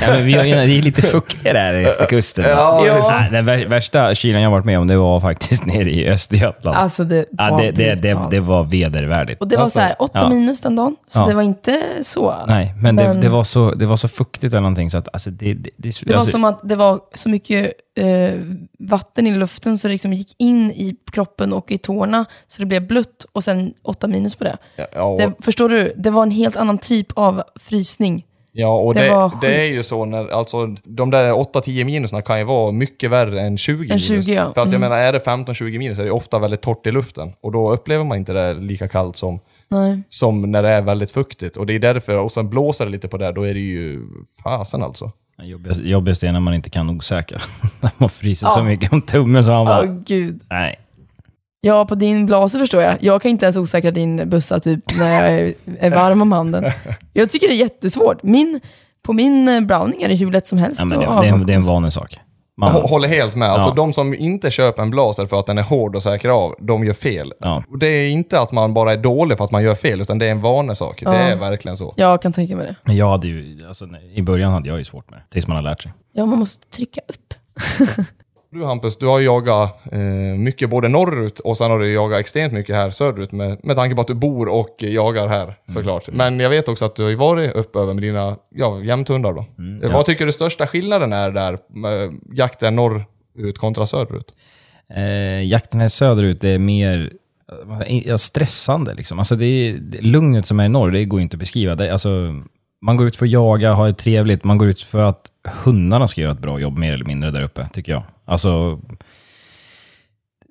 Ja, 0.00 0.08
men 0.08 0.24
vi 0.26 0.32
har, 0.32 0.42
det 0.44 0.50
är 0.50 0.82
lite 0.82 1.02
fuktigare 1.02 1.58
här 1.58 1.74
efter 1.74 2.06
kusten. 2.06 2.44
Ja, 2.48 2.86
Ja. 2.86 3.22
Den 3.30 3.44
vär- 3.48 3.68
värsta 3.68 4.14
kylan 4.14 4.42
jag 4.42 4.50
varit 4.50 4.64
med 4.64 4.78
om, 4.78 4.86
det 4.86 4.96
var 4.96 5.20
faktiskt 5.20 5.66
nere 5.66 5.90
i 5.90 6.08
Östergötland. 6.08 6.76
Alltså 6.76 7.04
det 7.04 7.24
ja, 7.38 7.50
var 7.50 7.62
det, 7.62 7.70
det, 7.70 7.94
det, 7.94 8.00
brutalt. 8.00 8.30
det 8.30 8.40
var 8.40 8.64
vedervärdigt. 8.64 9.40
Och 9.40 9.48
det 9.48 9.56
var 9.56 9.62
Alltså, 9.62 9.78
så 9.78 9.82
här, 9.84 9.96
åtta 9.98 10.18
ja. 10.18 10.28
minus 10.28 10.60
den 10.60 10.76
dagen, 10.76 10.96
så 11.08 11.18
Ja. 11.20 11.26
det 11.26 11.34
var 11.34 11.42
inte 11.42 11.80
så. 12.02 12.34
Nej, 12.48 12.74
men, 12.80 12.96
Det, 12.96 13.04
Men- 13.08 13.20
det, 13.20 13.28
var 13.28 13.44
så, 13.44 13.70
det 13.74 13.86
var 13.86 13.96
så 13.96 14.08
fuktigt 14.08 14.52
eller 14.52 14.60
någonting 14.60 14.90
så 14.90 14.98
att 14.98 15.08
alltså, 15.12 15.30
det, 15.30 15.54
det, 15.54 15.70
det, 15.76 16.00
Det 16.04 16.10
var 16.12 16.16
alltså, 16.16 16.30
som 16.30 16.44
att 16.44 16.60
det 16.64 16.76
var 16.76 17.00
så 17.14 17.28
mycket 17.28 17.72
eh, 17.94 18.40
vatten 18.78 19.26
i 19.26 19.34
luften 19.34 19.78
så 19.78 19.88
det 19.88 19.92
liksom 19.92 20.12
gick 20.12 20.34
in 20.38 20.70
i 20.70 20.96
kroppen 21.12 21.52
och 21.52 21.70
i 21.72 21.78
tårna 21.78 22.24
så 22.46 22.62
det 22.62 22.66
blev 22.66 22.86
blött 22.86 23.26
och 23.32 23.44
sen 23.44 23.74
åtta 23.82 24.08
minus 24.08 24.34
på 24.34 24.44
det. 24.44 24.56
ja, 24.94 25.02
och, 25.04 25.18
det 25.18 25.32
förstår 25.40 25.68
du? 25.68 25.92
Det 25.96 26.10
var 26.10 26.22
en 26.22 26.30
helt 26.30 26.56
annan 26.56 26.78
typ 26.78 27.06
av 27.14 27.42
frysning. 27.60 28.26
ja, 28.52 28.78
och 28.78 28.94
det 28.94 29.00
det, 29.00 29.30
det, 29.40 29.54
är 29.60 29.64
ju 29.70 29.82
så 29.82 30.04
när, 30.04 30.28
alltså 30.28 30.66
de 30.84 31.10
där 31.10 31.32
8-10 31.32 31.84
minuserna 31.84 32.22
kan 32.22 32.38
ju 32.38 32.44
vara 32.44 32.72
mycket 32.72 33.10
värre 33.10 33.40
än 33.40 33.58
20 33.58 33.92
Än 33.92 33.98
20, 33.98 34.12
minus. 34.12 34.28
ja. 34.28 34.44
För 34.54 34.60
att 34.60 34.72
jag 34.72 34.74
Mm. 34.74 34.80
menar, 34.80 34.96
är 34.98 35.12
det 35.12 35.18
15-20 35.18 35.78
minus 35.78 35.98
är 35.98 36.04
det 36.04 36.10
ofta 36.10 36.38
väldigt 36.38 36.60
torrt 36.62 36.86
i 36.86 36.90
luften. 36.90 37.32
Och 37.40 37.52
då 37.52 37.72
upplever 37.72 38.04
man 38.04 38.18
inte 38.18 38.32
det 38.32 38.54
lika 38.54 38.88
kallt 38.88 39.16
som, 39.16 39.40
Nej. 39.68 40.02
som 40.08 40.50
när 40.52 40.62
det 40.62 40.68
är 40.68 40.82
väldigt 40.82 41.10
fuktigt. 41.10 41.56
Och 41.56 41.66
det 41.66 41.74
är 41.74 41.78
därför, 41.78 42.18
och 42.20 42.32
sen 42.32 42.48
blåser 42.50 42.84
det 42.84 42.90
lite 42.90 43.08
på 43.08 43.16
det, 43.18 43.32
då 43.32 43.42
är 43.42 43.54
det 43.54 43.60
ju 43.60 44.00
fasen 44.44 44.82
alltså. 44.82 45.10
Jobbigast, 45.46 45.80
jobbigast 45.80 46.22
är 46.22 46.32
när 46.32 46.40
man 46.40 46.54
inte 46.54 46.70
kan 46.70 46.90
osäkra. 46.90 47.38
när 47.80 47.90
man 47.98 48.08
fryser 48.08 48.46
så 48.48 48.60
Ja. 48.60 48.64
mycket 48.64 48.92
om 48.92 49.02
tummen 49.02 49.44
så 49.44 49.50
man 49.50 49.60
Åh 49.60 49.66
bara, 49.66 49.86
gud. 49.86 50.40
nej. 50.50 50.78
Ja, 51.60 51.84
på 51.84 51.94
din 51.94 52.26
blaser 52.26 52.58
förstår 52.58 52.82
jag. 52.82 52.96
Jag 53.00 53.22
kan 53.22 53.30
inte 53.30 53.44
ens 53.46 53.56
osäkra 53.56 53.90
din 53.90 54.28
bussa 54.30 54.60
typ 54.60 54.98
när 54.98 55.22
jag 55.22 55.54
är, 55.78 55.90
varm 55.90 56.22
om 56.22 56.32
handen. 56.32 56.64
Jag 57.12 57.30
tycker 57.30 57.48
det 57.48 57.54
är 57.54 57.58
jättesvårt. 57.58 58.22
Min, 58.22 58.60
på 59.02 59.12
min 59.12 59.48
eh, 59.48 59.60
browning 59.60 60.02
är 60.02 60.08
det 60.08 60.14
hur 60.14 60.30
lätt 60.32 60.46
som 60.46 60.58
helst 60.58 60.80
Ja, 60.80 60.84
men 60.86 60.98
det, 60.98 61.06
det, 61.06 61.28
är, 61.28 61.44
det 61.44 61.52
är 61.52 61.56
en 61.56 61.62
vanlig 61.62 61.92
sak. 61.92 62.18
Man, 62.56 62.72
håller 62.72 63.08
helt 63.08 63.34
med. 63.36 63.48
Alltså 63.50 63.68
Ja. 63.68 63.74
de 63.74 63.92
som 63.92 64.14
inte 64.14 64.50
köper 64.50 64.82
en 64.82 64.90
blaser 64.90 65.26
för 65.26 65.40
att 65.40 65.46
den 65.46 65.58
är 65.58 65.62
hård 65.62 65.96
och 65.96 66.02
säker 66.02 66.28
av, 66.28 66.54
de 66.60 66.84
gör 66.84 66.92
fel. 66.92 67.32
ja. 67.40 67.64
Och 67.70 67.78
det 67.78 67.86
är 67.86 68.08
inte 68.10 68.40
att 68.40 68.52
man 68.52 68.74
bara 68.74 68.92
är 68.92 68.96
dålig 68.96 69.38
för 69.38 69.44
att 69.44 69.50
man 69.50 69.62
gör 69.62 69.74
fel, 69.74 70.00
utan 70.00 70.18
det 70.18 70.26
är 70.26 70.30
en 70.30 70.40
vanesak. 70.40 71.02
Ja. 71.02 71.10
Det 71.10 71.16
är 71.16 71.36
verkligen 71.36 71.76
så. 71.76 71.94
Jag 71.96 72.22
kan 72.22 72.32
tänka 72.32 72.56
mig 72.56 72.66
det. 72.66 72.76
Men 72.84 72.96
Jag 72.96 73.08
hade 73.10 73.28
ju, 73.28 73.66
alltså, 73.68 73.84
nej, 73.86 74.12
I 74.18 74.22
början 74.22 74.52
hade 74.52 74.68
jag 74.68 74.78
ju 74.78 74.84
svårt 74.84 75.10
med 75.10 75.18
det, 75.18 75.24
tills 75.32 75.46
man 75.46 75.56
har 75.56 75.62
lärt 75.62 75.82
sig. 75.82 75.92
Ja, 76.12 76.26
man 76.26 76.38
måste 76.38 76.66
trycka 76.68 77.00
upp. 77.08 77.34
Du 78.52 78.64
Hampus, 78.64 78.96
du 78.96 79.06
har 79.06 79.18
ju 79.18 79.24
jagat 79.24 79.80
eh, 79.92 80.00
mycket 80.38 80.70
både 80.70 80.88
norrut 80.88 81.38
och 81.38 81.56
sen 81.56 81.70
har 81.70 81.78
du 81.78 81.92
jagat 81.92 82.20
extremt 82.20 82.52
mycket 82.52 82.76
här 82.76 82.90
söderut 82.90 83.32
med, 83.32 83.64
med 83.64 83.76
tanke 83.76 83.94
på 83.94 84.00
att 84.00 84.06
du 84.06 84.14
bor 84.14 84.48
och 84.48 84.76
jagar 84.78 85.28
här 85.28 85.54
såklart. 85.66 86.08
Men 86.12 86.40
jag 86.40 86.50
vet 86.50 86.68
också 86.68 86.84
att 86.84 86.96
du 86.96 87.02
har 87.02 87.10
ju 87.10 87.16
varit 87.16 87.52
uppe 87.54 87.78
över 87.78 87.94
med 87.94 88.02
dina 88.02 88.36
ja, 88.54 88.80
jämthundar 88.80 89.32
då. 89.32 89.44
Mm, 89.58 89.82
Eh, 89.82 89.88
ja. 89.88 89.96
Vad 89.96 90.06
tycker 90.06 90.26
du 90.26 90.32
största 90.32 90.66
skillnaden 90.66 91.12
är 91.12 91.30
där, 91.30 91.58
med 91.68 92.20
jakten 92.32 92.76
norrut 92.76 93.58
kontra 93.58 93.86
söderut? 93.86 94.34
Eh, 94.96 95.42
jakten 95.42 95.80
här 95.80 95.88
söderut 95.88 96.44
är 96.44 96.58
mer 96.58 97.12
eh, 97.86 98.16
stressande. 98.16 98.94
Liksom. 98.94 99.18
Alltså 99.18 99.36
det 99.36 99.46
är, 99.46 100.02
lugnet 100.02 100.46
som 100.46 100.60
är 100.60 100.64
i 100.64 100.68
norr, 100.68 100.90
det 100.90 101.04
går 101.04 101.20
inte 101.20 101.34
att 101.34 101.40
beskriva. 101.40 101.74
Det, 101.74 101.92
alltså, 101.92 102.42
man 102.82 102.96
går 102.96 103.06
ut 103.06 103.16
för 103.16 103.26
att 103.26 103.30
jaga, 103.32 103.72
ha 103.72 103.86
det 103.86 103.94
trevligt. 103.94 104.44
Man 104.44 104.58
går 104.58 104.68
ut 104.68 104.82
för 104.82 105.02
att 105.02 105.26
hundarna 105.64 106.08
ska 106.08 106.20
göra 106.20 106.32
ett 106.32 106.38
bra 106.42 106.60
jobb, 106.60 106.78
mer 106.78 106.92
eller 106.92 107.04
mindre, 107.04 107.30
där 107.30 107.42
uppe, 107.42 107.68
tycker 107.72 107.92
jag. 107.92 108.02
Alltså, 108.24 108.80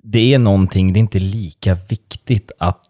det 0.02 0.34
är 0.34 0.38
någonting, 0.38 0.92
det 0.92 0.98
är 0.98 1.00
inte 1.00 1.18
lika 1.18 1.76
viktigt 1.88 2.52
att 2.58 2.80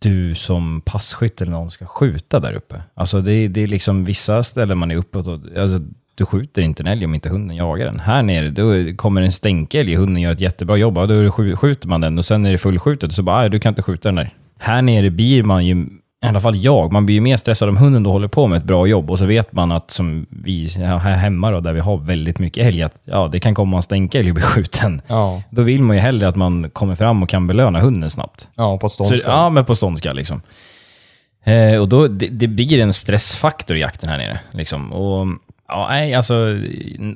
du 0.00 0.34
som 0.34 0.80
passkytt 0.84 1.40
eller 1.40 1.52
någon 1.52 1.70
ska 1.70 1.86
skjuta 1.86 2.40
där 2.40 2.52
uppe. 2.52 2.82
Alltså 2.94 3.20
det, 3.20 3.32
är- 3.32 3.48
det 3.48 3.60
är 3.62 3.66
liksom 3.66 4.04
vissa 4.04 4.42
ställen 4.42 4.78
man 4.78 4.90
är 4.90 4.96
uppåt 4.96 5.26
och, 5.26 5.40
alltså, 5.58 5.80
du 6.14 6.26
skjuter 6.26 6.62
inte 6.62 6.82
en 6.82 6.86
älg 6.86 7.04
om 7.04 7.14
inte 7.14 7.28
hunden 7.28 7.56
jagar 7.56 7.86
den. 7.86 8.00
Här 8.00 8.22
nere, 8.22 8.50
då 8.50 8.96
kommer 8.96 9.22
en 9.22 9.32
stänkelg, 9.32 9.94
hunden 9.94 10.22
gör 10.22 10.32
ett 10.32 10.40
jättebra 10.40 10.76
jobb, 10.76 10.98
och 10.98 11.08
då 11.08 11.30
skjuter 11.30 11.88
man 11.88 12.00
den 12.00 12.18
och 12.18 12.24
sen 12.24 12.46
är 12.46 12.52
det 12.52 12.58
fullskjutet 12.58 13.08
och 13.10 13.14
så 13.14 13.22
bara, 13.22 13.48
du 13.48 13.58
kan 13.60 13.70
inte 13.70 13.82
skjuta 13.82 14.08
den 14.08 14.14
där. 14.16 14.30
Här 14.58 14.82
nere 14.82 15.10
blir 15.10 15.42
man 15.42 15.66
ju, 15.66 15.86
i 16.24 16.28
alla 16.28 16.40
fall 16.40 16.56
jag, 16.56 16.92
man 16.92 17.06
blir 17.06 17.14
ju 17.14 17.20
mer 17.20 17.36
stressad 17.36 17.68
om 17.68 17.76
hunden 17.76 18.02
då 18.02 18.12
håller 18.12 18.28
på 18.28 18.46
med 18.46 18.58
ett 18.58 18.64
bra 18.64 18.86
jobb 18.86 19.10
och 19.10 19.18
så 19.18 19.24
vet 19.26 19.52
man 19.52 19.72
att 19.72 19.90
som 19.90 20.26
vi 20.30 20.66
här 20.78 20.98
hemma 21.16 21.50
då, 21.50 21.60
där 21.60 21.72
vi 21.72 21.80
har 21.80 21.96
väldigt 21.96 22.38
mycket 22.38 22.66
älg, 22.66 22.82
att 22.82 22.94
ja, 23.04 23.28
det 23.32 23.40
kan 23.40 23.54
komma 23.54 23.76
en 23.76 23.82
stänkelg 23.82 24.28
och 24.28 24.34
bli 24.34 24.42
skjuten. 24.44 25.02
Ja, 25.06 25.42
Då 25.50 25.62
vill 25.62 25.82
man 25.82 25.96
ju 25.96 26.02
hellre 26.02 26.28
att 26.28 26.36
man 26.36 26.70
kommer 26.70 26.94
fram 26.94 27.22
och 27.22 27.28
kan 27.28 27.46
belöna 27.46 27.80
hunden 27.80 28.10
snabbt. 28.10 28.48
ja 28.54 28.78
på 28.78 28.88
Så, 28.88 28.94
ståndställe. 28.94 29.22
ja, 29.26 29.50
men 29.50 29.64
på 29.64 29.74
ståndska 29.74 30.12
liksom. 30.12 30.42
Eh, 31.44 31.80
och 31.80 31.88
då, 31.88 32.08
det, 32.08 32.26
det 32.28 32.46
blir 32.46 32.78
en 32.78 32.92
stressfaktor 32.92 33.76
i 33.76 33.80
jakten 33.80 34.08
här 34.08 34.18
nere. 34.18 34.38
Liksom. 34.50 34.92
Och, 34.92 35.26
ja, 35.68 35.86
nej, 35.88 36.14
alltså, 36.14 36.34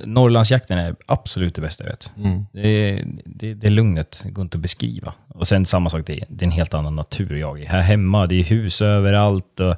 Norrlandsjakten 0.05 0.79
är 0.79 0.97
absolut 1.07 1.55
det 1.55 1.61
bästa 1.61 1.85
jag 1.85 1.91
vet. 1.91 2.13
Mm. 2.17 2.47
Det, 2.53 3.05
det, 3.25 3.55
det 3.55 3.67
är 3.67 3.71
lugnet, 3.71 4.21
det 4.25 4.31
går 4.31 4.43
inte 4.43 4.59
att 4.59 4.63
beskriva. 4.63 5.13
Och 5.29 5.49
sen 5.49 5.67
samma 5.67 5.91
sak, 5.91 6.07
det 6.07 6.13
är, 6.13 6.25
det 6.29 6.43
är 6.43 6.47
en 6.47 6.53
helt 6.53 6.75
annan 6.75 6.97
natur 6.97 7.37
jag 7.37 7.63
är. 7.63 7.67
Här 7.67 7.81
hemma, 7.81 8.27
det 8.27 8.35
är 8.35 8.45
hus 8.45 8.83
överallt. 8.83 9.61
Och 9.61 9.77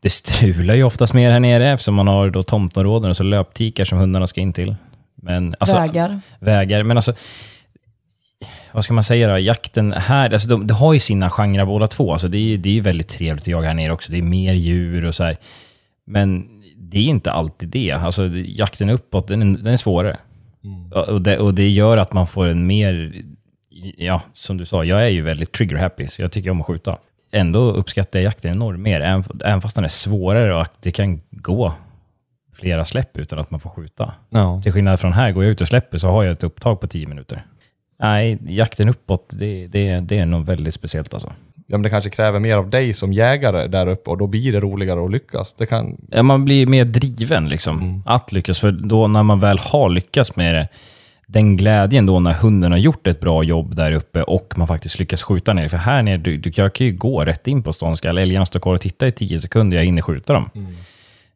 det 0.00 0.10
strular 0.10 0.74
ju 0.74 0.84
oftast 0.84 1.14
mer 1.14 1.30
här 1.30 1.40
nere 1.40 1.72
eftersom 1.72 1.94
man 1.94 2.08
har 2.08 2.30
då 2.30 2.42
tomtområden 2.42 3.10
och 3.10 3.16
så 3.16 3.22
löptikar 3.22 3.84
som 3.84 3.98
hundarna 3.98 4.26
ska 4.26 4.40
in 4.40 4.52
till. 4.52 4.76
Men, 5.14 5.54
alltså, 5.60 5.76
Vägar. 5.76 6.20
vägar. 6.38 6.82
Men 6.82 6.96
alltså, 6.96 7.14
vad 8.72 8.84
ska 8.84 8.94
man 8.94 9.04
säga 9.04 9.28
då? 9.28 9.38
Jakten 9.38 9.92
här, 9.92 10.32
alltså 10.32 10.48
de, 10.48 10.66
de 10.66 10.74
har 10.74 10.92
ju 10.92 11.00
sina 11.00 11.30
genrer 11.30 11.64
båda 11.64 11.86
två. 11.86 12.12
Alltså 12.12 12.28
det, 12.28 12.38
är, 12.38 12.58
det 12.58 12.68
är 12.68 12.72
ju 12.72 12.80
väldigt 12.80 13.08
trevligt 13.08 13.42
att 13.42 13.48
jaga 13.48 13.66
här 13.66 13.74
nere 13.74 13.92
också. 13.92 14.12
Det 14.12 14.18
är 14.18 14.22
mer 14.22 14.52
djur 14.54 15.04
och 15.04 15.14
så 15.14 15.24
här. 15.24 15.36
Men 16.04 16.48
det 16.92 16.98
är 16.98 17.04
inte 17.04 17.32
alltid 17.32 17.68
det. 17.68 17.90
Alltså 17.90 18.28
jakten 18.34 18.90
uppåt, 18.90 19.28
den 19.28 19.42
är, 19.42 19.58
den 19.58 19.72
är 19.72 19.76
svårare. 19.76 20.16
Och, 20.92 21.08
och, 21.08 21.22
det, 21.22 21.38
och 21.38 21.54
det 21.54 21.68
gör 21.68 21.96
att 21.96 22.12
man 22.12 22.26
får 22.26 22.46
en 22.46 22.66
mer, 22.66 23.12
ja, 23.96 24.22
som 24.32 24.56
du 24.56 24.64
sa, 24.64 24.84
jag 24.84 25.02
är 25.02 25.08
ju 25.08 25.22
väldigt 25.22 25.52
trigger 25.52 25.76
happy, 25.76 26.06
så 26.06 26.22
jag 26.22 26.32
tycker 26.32 26.50
om 26.50 26.60
att 26.60 26.66
skjuta. 26.66 26.98
Ändå 27.32 27.60
uppskattar 27.60 28.18
jag 28.18 28.24
jakten 28.24 28.50
enormt 28.50 28.80
mer, 28.80 29.00
även, 29.00 29.24
även 29.44 29.60
fast 29.60 29.74
den 29.74 29.84
är 29.84 29.88
svårare 29.88 30.54
och 30.54 30.62
att 30.62 30.82
det 30.82 30.90
kan 30.90 31.20
gå 31.30 31.72
flera 32.56 32.84
släpp 32.84 33.18
utan 33.18 33.38
att 33.38 33.50
man 33.50 33.60
får 33.60 33.70
skjuta. 33.70 34.12
Ja. 34.30 34.60
Till 34.62 34.72
skillnad 34.72 35.00
från 35.00 35.12
här, 35.12 35.32
går 35.32 35.44
jag 35.44 35.50
ut 35.50 35.60
och 35.60 35.68
släpper 35.68 35.98
så 35.98 36.08
har 36.08 36.24
jag 36.24 36.32
ett 36.32 36.42
upptag 36.42 36.80
på 36.80 36.86
10 36.86 37.06
minuter. 37.06 37.46
Nej, 38.02 38.38
jakten 38.46 38.88
uppåt, 38.88 39.30
det, 39.32 39.66
det, 39.66 40.00
det 40.00 40.18
är 40.18 40.26
nog 40.26 40.46
väldigt 40.46 40.74
speciellt 40.74 41.14
alltså. 41.14 41.32
ja, 41.66 41.76
men 41.76 41.82
det 41.82 41.90
kanske 41.90 42.10
kräver 42.10 42.40
mer 42.40 42.56
av 42.56 42.70
dig 42.70 42.92
som 42.92 43.12
jägare 43.12 43.66
där 43.66 43.86
uppe 43.86 44.10
och 44.10 44.18
då 44.18 44.26
blir 44.26 44.52
det 44.52 44.60
roligare 44.60 45.04
att 45.04 45.10
lyckas. 45.10 45.52
Det 45.52 45.66
kan... 45.66 45.96
Ja, 46.10 46.22
man 46.22 46.44
blir 46.44 46.66
mer 46.66 46.84
driven 46.84 47.48
liksom, 47.48 48.02
att 48.06 48.32
lyckas. 48.32 48.60
För 48.60 48.70
då 48.70 49.08
när 49.08 49.22
man 49.22 49.40
väl 49.40 49.58
har 49.58 49.88
lyckats 49.88 50.36
med 50.36 50.54
det, 50.54 50.68
den 51.26 51.56
glädjen 51.56 52.06
då 52.06 52.20
när 52.20 52.32
hunden 52.32 52.72
har 52.72 52.78
gjort 52.78 53.06
ett 53.06 53.20
bra 53.20 53.42
jobb 53.42 53.76
där 53.76 53.92
uppe 53.92 54.22
och 54.22 54.54
man 54.56 54.68
faktiskt 54.68 54.98
lyckas 54.98 55.22
skjuta 55.22 55.52
ner. 55.52 55.68
För 55.68 55.76
här 55.76 56.02
nere, 56.02 56.16
du, 56.16 56.36
du 56.36 56.52
jag 56.54 56.72
kan 56.72 56.86
ju 56.86 56.92
gå 56.92 57.24
rätt 57.24 57.48
in 57.48 57.62
på 57.62 57.72
ståndskall. 57.72 58.18
Älgarna 58.18 58.46
står 58.46 58.60
kvar 58.60 58.74
och 58.74 58.80
tittar 58.80 59.06
i 59.06 59.12
10 59.12 59.40
sekunder, 59.40 59.76
jag 59.76 59.84
hinner 59.84 60.02
skjuta 60.02 60.32
dem. 60.32 60.50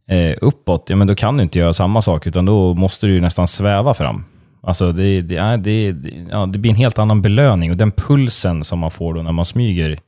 Eh, 0.09 0.37
uppåt, 0.41 0.87
ja 0.89 0.97
men 0.97 1.07
då 1.07 1.15
kan 1.15 1.37
du 1.37 1.43
inte 1.43 1.59
göra 1.59 1.73
samma 1.73 2.03
sak, 2.03 2.27
utan 2.27 2.47
då 2.47 2.75
måste 2.75 3.07
du 3.07 3.13
ju 3.13 3.21
nästan 3.21 3.49
sväva 3.49 3.95
fram. 3.95 4.25
Alltså 4.67 4.93
det, 4.93 5.23
det, 5.23 5.37
är, 5.37 5.57
det, 5.57 5.95
ja, 6.31 6.47
det 6.47 6.59
blir 6.59 6.71
en 6.71 6.77
helt 6.77 6.99
annan 6.99 7.23
belöning 7.23 7.71
och 7.71 7.77
den 7.77 7.93
pulsen 7.93 8.65
som 8.65 8.79
man 8.79 8.91
får 8.91 9.15
då 9.15 9.23
när 9.23 9.33
man 9.33 9.45
smyger, 9.45 9.99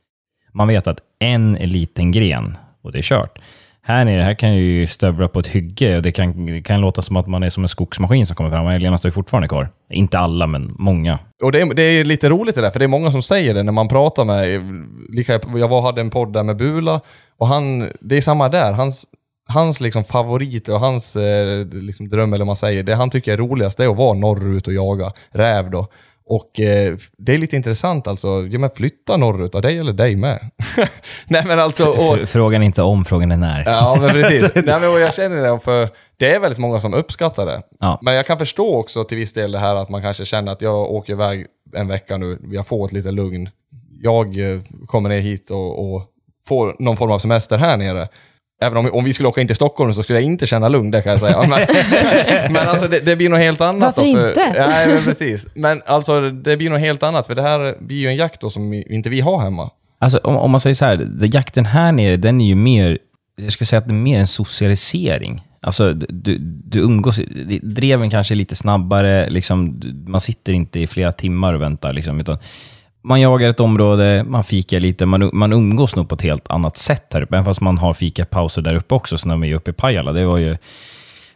man 0.53 0.67
vet 0.67 0.87
att 0.87 0.99
en 1.19 1.53
liten 1.53 2.11
gren 2.11 2.57
och 2.83 2.91
det 2.91 2.97
är 2.97 3.01
kört. 3.01 3.39
Här 3.81 4.05
nere, 4.05 4.21
här 4.21 4.33
kan 4.33 4.49
jag 4.49 4.59
ju 4.59 4.87
stövla 4.87 5.27
på 5.27 5.39
ett 5.39 5.47
hygge 5.47 5.95
och 5.95 6.01
det 6.01 6.11
kan, 6.11 6.45
det 6.45 6.61
kan 6.61 6.81
låta 6.81 7.01
som 7.01 7.17
att 7.17 7.27
man 7.27 7.43
är 7.43 7.49
som 7.49 7.63
en 7.63 7.69
skogsmaskin 7.69 8.25
som 8.25 8.35
kommer 8.35 8.49
fram 8.49 8.65
och 8.65 8.73
älgarna 8.73 8.97
står 8.97 9.09
ju 9.09 9.13
fortfarande 9.13 9.47
kvar. 9.47 9.69
Inte 9.89 10.19
alla, 10.19 10.47
men 10.47 10.75
många. 10.79 11.19
Och 11.43 11.51
det 11.51 11.61
är, 11.61 11.73
det 11.73 11.83
är 11.83 12.05
lite 12.05 12.29
roligt 12.29 12.55
det 12.55 12.61
där, 12.61 12.71
för 12.71 12.79
det 12.79 12.85
är 12.85 12.87
många 12.87 13.11
som 13.11 13.23
säger 13.23 13.53
det 13.53 13.63
när 13.63 13.71
man 13.71 13.87
pratar 13.87 14.25
med, 14.25 14.61
lika, 15.09 15.39
jag 15.55 15.67
var, 15.67 15.81
hade 15.81 16.01
en 16.01 16.09
podd 16.09 16.33
där 16.33 16.43
med 16.43 16.57
Bula, 16.57 17.01
och 17.37 17.47
han, 17.47 17.89
det 18.01 18.17
är 18.17 18.21
samma 18.21 18.49
där, 18.49 18.73
Han, 18.73 18.91
hans 19.49 19.81
liksom 19.81 20.03
favorit 20.03 20.69
och 20.69 20.79
hans 20.79 21.15
eh, 21.15 21.65
liksom 21.71 22.09
dröm, 22.09 22.33
eller 22.33 22.43
vad 22.43 22.47
man 22.47 22.55
säger, 22.55 22.83
det 22.83 22.95
han 22.95 23.09
tycker 23.09 23.33
är 23.33 23.37
roligast, 23.37 23.77
det 23.77 23.83
är 23.83 23.89
att 23.89 23.97
vara 23.97 24.13
norrut 24.13 24.67
och 24.67 24.73
jaga 24.73 25.13
räv 25.29 25.71
då. 25.71 25.87
Och 26.25 26.59
eh, 26.59 26.95
det 27.17 27.33
är 27.33 27.37
lite 27.37 27.55
intressant 27.55 28.07
alltså, 28.07 28.27
ja 28.27 28.59
men 28.59 28.69
flytta 28.69 29.17
norrut, 29.17 29.55
av 29.55 29.61
dig 29.61 29.77
eller 29.77 29.93
dig 29.93 30.15
med? 30.15 30.39
Nej 31.27 31.43
men 31.45 31.59
alltså, 31.59 31.89
och, 31.89 32.29
Frågan 32.29 32.61
är 32.61 32.65
inte 32.65 32.81
om, 32.81 33.05
frågan 33.05 33.31
är 33.31 33.37
när. 33.37 33.63
Ja, 33.65 33.97
men 34.01 34.09
precis. 34.09 34.51
Nej, 34.55 34.79
men 34.79 35.01
jag 35.01 35.13
känner 35.13 35.37
det, 35.37 35.59
för 35.59 35.89
det 36.17 36.35
är 36.35 36.39
väldigt 36.39 36.59
många 36.59 36.79
som 36.79 36.93
uppskattar 36.93 37.45
det. 37.45 37.61
Ja. 37.79 37.99
Men 38.01 38.13
jag 38.13 38.25
kan 38.25 38.37
förstå 38.37 38.75
också 38.75 39.03
till 39.03 39.17
viss 39.17 39.33
del 39.33 39.51
det 39.51 39.59
här 39.59 39.75
att 39.75 39.89
man 39.89 40.01
kanske 40.01 40.25
känner 40.25 40.51
att 40.51 40.61
jag 40.61 40.91
åker 40.91 41.13
iväg 41.13 41.45
en 41.75 41.87
vecka 41.87 42.17
nu, 42.17 42.39
jag 42.51 42.67
får 42.67 42.85
ett 42.85 42.91
lite 42.91 43.11
lugn. 43.11 43.49
jag 44.01 44.53
eh, 44.53 44.61
kommer 44.87 45.09
ner 45.09 45.19
hit 45.19 45.51
och, 45.51 45.93
och 45.93 46.01
får 46.47 46.75
någon 46.79 46.97
form 46.97 47.11
av 47.11 47.19
semester 47.19 47.57
här 47.57 47.77
nere. 47.77 48.07
Även 48.61 48.77
om, 48.77 48.91
om 48.93 49.03
vi 49.03 49.13
skulle 49.13 49.29
åka 49.29 49.41
in 49.41 49.47
till 49.47 49.55
Stockholm 49.55 49.93
så 49.93 50.03
skulle 50.03 50.19
jag 50.19 50.25
inte 50.25 50.47
känna 50.47 50.67
lugn, 50.67 50.91
det 50.91 51.01
kan 51.01 51.11
jag 51.11 51.19
säga. 51.19 51.39
Men, 51.39 51.49
men 52.53 52.67
alltså 52.67 52.87
det, 52.87 52.99
det 52.99 53.15
blir 53.15 53.29
något 53.29 53.39
helt 53.39 53.61
annat. 53.61 53.97
Varför 53.97 54.13
då, 54.13 54.19
för, 54.19 54.29
inte? 54.29 54.67
Nej, 54.69 54.87
men 54.87 55.03
precis. 55.03 55.47
Men 55.53 55.81
alltså 55.85 56.29
det 56.29 56.57
blir 56.57 56.69
något 56.69 56.79
helt 56.79 57.03
annat, 57.03 57.27
för 57.27 57.35
det 57.35 57.41
här 57.41 57.75
blir 57.79 57.97
ju 57.97 58.07
en 58.07 58.15
jakt 58.15 58.41
då 58.41 58.49
som 58.49 58.73
inte 58.73 59.09
vi 59.09 59.21
har 59.21 59.39
hemma. 59.39 59.69
Alltså 59.99 60.17
om, 60.17 60.35
om 60.35 60.51
man 60.51 60.59
säger 60.59 60.73
så 60.73 60.85
här, 60.85 61.09
jakten 61.21 61.65
här 61.65 61.91
nere, 61.91 62.17
den 62.17 62.41
är 62.41 62.45
ju 62.45 62.55
mer, 62.55 62.97
jag 63.35 63.51
skulle 63.51 63.65
säga 63.65 63.77
att 63.77 63.87
det 63.87 63.93
är 63.93 63.95
mer 63.95 64.19
en 64.19 64.27
socialisering. 64.27 65.41
Alltså 65.61 65.93
du, 65.93 66.37
du 66.39 66.79
umgås, 66.79 67.19
dreven 67.61 68.09
kanske 68.09 68.33
är 68.33 68.35
lite 68.35 68.55
snabbare, 68.55 69.29
liksom, 69.29 69.81
man 70.07 70.21
sitter 70.21 70.53
inte 70.53 70.79
i 70.79 70.87
flera 70.87 71.11
timmar 71.11 71.53
och 71.53 71.61
väntar. 71.61 71.93
Liksom, 71.93 72.19
utan 72.19 72.37
man 73.01 73.21
jagar 73.21 73.49
ett 73.49 73.59
område, 73.59 74.23
man 74.27 74.43
fikar 74.43 74.79
lite, 74.79 75.05
man, 75.05 75.29
man 75.33 75.53
umgås 75.53 75.95
nog 75.95 76.09
på 76.09 76.15
ett 76.15 76.21
helt 76.21 76.51
annat 76.51 76.77
sätt 76.77 77.05
här 77.13 77.21
uppe. 77.21 77.35
Även 77.35 77.45
fast 77.45 77.61
man 77.61 77.77
har 77.77 77.93
fikapauser 77.93 78.61
där 78.61 78.75
uppe 78.75 78.95
också, 78.95 79.17
så 79.17 79.27
när 79.27 79.37
vi 79.37 79.51
är 79.51 79.55
uppe 79.55 79.71
i 79.71 79.73
Pajala, 79.73 80.11
det 80.11 80.25
var 80.25 80.37
ju... 80.37 80.57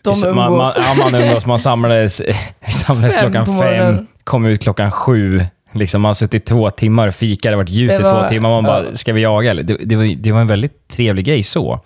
De 0.01 0.19
man, 0.21 0.35
man, 0.35 0.51
umgås. 0.51 0.77
ja, 0.77 0.93
man 0.93 1.15
umgås. 1.15 1.45
Man 1.45 1.59
samlades, 1.59 2.21
samlades 2.67 3.15
Fem 3.15 3.31
klockan 3.31 3.59
fem, 3.59 4.07
kom 4.23 4.45
ut 4.45 4.61
klockan 4.63 4.91
sju. 4.91 5.41
Liksom, 5.71 6.01
man 6.01 6.09
har 6.09 6.13
suttit 6.13 6.45
två 6.45 6.69
timmar 6.69 7.07
och 7.07 7.15
fikat, 7.15 7.43
det 7.43 7.49
har 7.49 7.57
varit 7.57 7.69
ljus 7.69 7.97
Det 7.97 8.03
i 8.03 8.07
två 8.07 8.29
timmar. 8.29 8.49
Man 8.49 8.63
bara, 8.63 8.85
ja. 8.85 8.95
ska 8.95 9.13
vi 9.13 9.21
jaga 9.21 9.51
eller? 9.51 9.63
Det, 9.63 9.77
det, 9.83 9.95
var, 9.95 10.15
det 10.15 10.31
var 10.31 10.41
en 10.41 10.47
väldigt 10.47 10.87
trevlig 10.87 11.25
grej 11.25 11.43
så. 11.43 11.79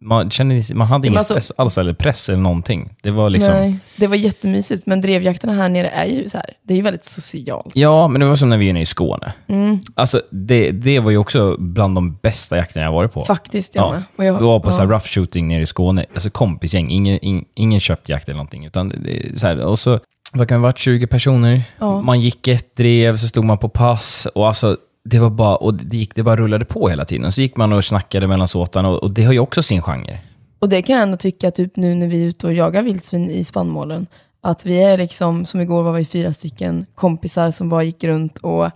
Man, 0.00 0.30
kände, 0.30 0.62
man 0.74 0.86
hade 0.86 1.06
ingen 1.08 1.18
alltså- 1.18 1.34
stress 1.34 1.52
alls, 1.56 1.78
eller 1.78 1.92
press 1.92 2.28
eller 2.28 2.38
någonting. 2.38 2.90
Det 3.02 3.10
var 3.10 3.30
liksom... 3.30 3.54
Nej, 3.54 3.76
det 3.96 4.06
var 4.06 4.16
jättemysigt, 4.16 4.86
men 4.86 5.00
drevjakterna 5.00 5.52
här 5.52 5.68
nere 5.68 5.88
är 5.88 6.04
ju 6.06 6.28
så 6.28 6.36
här, 6.36 6.46
det 6.62 6.74
är 6.74 6.76
ju 6.76 6.82
väldigt 6.82 7.04
socialt. 7.04 7.70
Ja, 7.74 8.08
men 8.08 8.20
det 8.20 8.26
var 8.26 8.36
som 8.36 8.48
när 8.48 8.56
vi 8.56 8.68
är 8.68 8.72
nere 8.72 8.82
i 8.82 8.86
Skåne. 8.86 9.32
Mm, 9.48 9.78
Alltså, 9.94 10.22
det, 10.30 10.70
det 10.70 11.00
var 11.00 11.10
ju 11.10 11.18
också 11.18 11.56
bland 11.58 11.94
de 11.94 12.18
bästa 12.22 12.56
jakterna 12.56 12.84
jag 12.84 12.92
varit 12.92 13.12
på. 13.12 13.24
faktiskt, 13.24 13.74
jag 13.74 13.84
Ja, 13.84 13.92
med. 13.92 14.02
Och 14.16 14.24
jag, 14.24 14.38
Vi 14.38 14.44
var 14.44 14.60
på 14.60 14.72
så 14.72 14.78
här 14.82 14.88
ja. 14.88 14.94
rough 14.94 15.06
shooting 15.06 15.48
nere 15.48 15.62
i 15.62 15.66
Skåne, 15.66 16.06
alltså 16.14 16.30
kompisgäng, 16.30 16.90
ingen, 16.90 17.18
ingen, 17.22 17.44
ingen 17.54 17.80
köpt 17.80 18.08
jakt 18.08 18.28
eller 18.28 18.36
någonting. 18.36 18.66
Utan 18.66 18.88
det 18.88 19.38
så 19.38 19.46
här, 19.46 19.58
och 19.60 19.78
så, 19.78 20.00
vad 20.32 20.48
kan 20.48 20.58
det 20.60 20.62
varit, 20.62 20.78
20 20.78 21.06
personer? 21.06 21.62
Ja. 21.78 22.00
Man 22.02 22.20
gick 22.20 22.48
ett 22.48 22.76
drev, 22.76 23.16
så 23.16 23.28
stod 23.28 23.44
man 23.44 23.58
på 23.58 23.68
pass 23.68 24.26
och 24.34 24.48
alltså, 24.48 24.76
det 25.04 25.18
var 25.18 25.30
bara, 25.30 25.56
och 25.56 25.74
det, 25.74 25.96
gick, 25.96 26.14
det 26.14 26.22
bara 26.22 26.36
rullade 26.36 26.64
på 26.64 26.88
hela 26.88 27.04
tiden. 27.04 27.32
Så 27.32 27.40
gick 27.40 27.56
man 27.56 27.72
och 27.72 27.84
snackade 27.84 28.26
mellan 28.26 28.48
såtarna 28.48 28.88
och, 28.88 29.02
och 29.02 29.10
det 29.10 29.24
har 29.24 29.32
ju 29.32 29.38
också 29.38 29.62
sin 29.62 29.82
genre. 29.82 30.18
Och 30.58 30.68
det 30.68 30.82
kan 30.82 30.94
jag 30.94 31.02
ändå 31.02 31.16
tycka 31.16 31.50
typ 31.50 31.76
nu 31.76 31.94
när 31.94 32.06
vi 32.06 32.22
är 32.22 32.26
ute 32.26 32.46
och 32.46 32.52
jagar 32.52 32.82
vildsvin 32.82 33.30
i 33.30 33.44
spannmålen, 33.44 34.06
att 34.40 34.66
vi 34.66 34.82
är 34.82 34.98
liksom, 34.98 35.44
som 35.44 35.60
igår 35.60 35.82
var 35.82 35.92
vi 35.92 36.04
fyra 36.04 36.32
stycken 36.32 36.86
kompisar 36.94 37.50
som 37.50 37.68
bara 37.68 37.82
gick 37.82 38.04
runt 38.04 38.38
och 38.38 38.70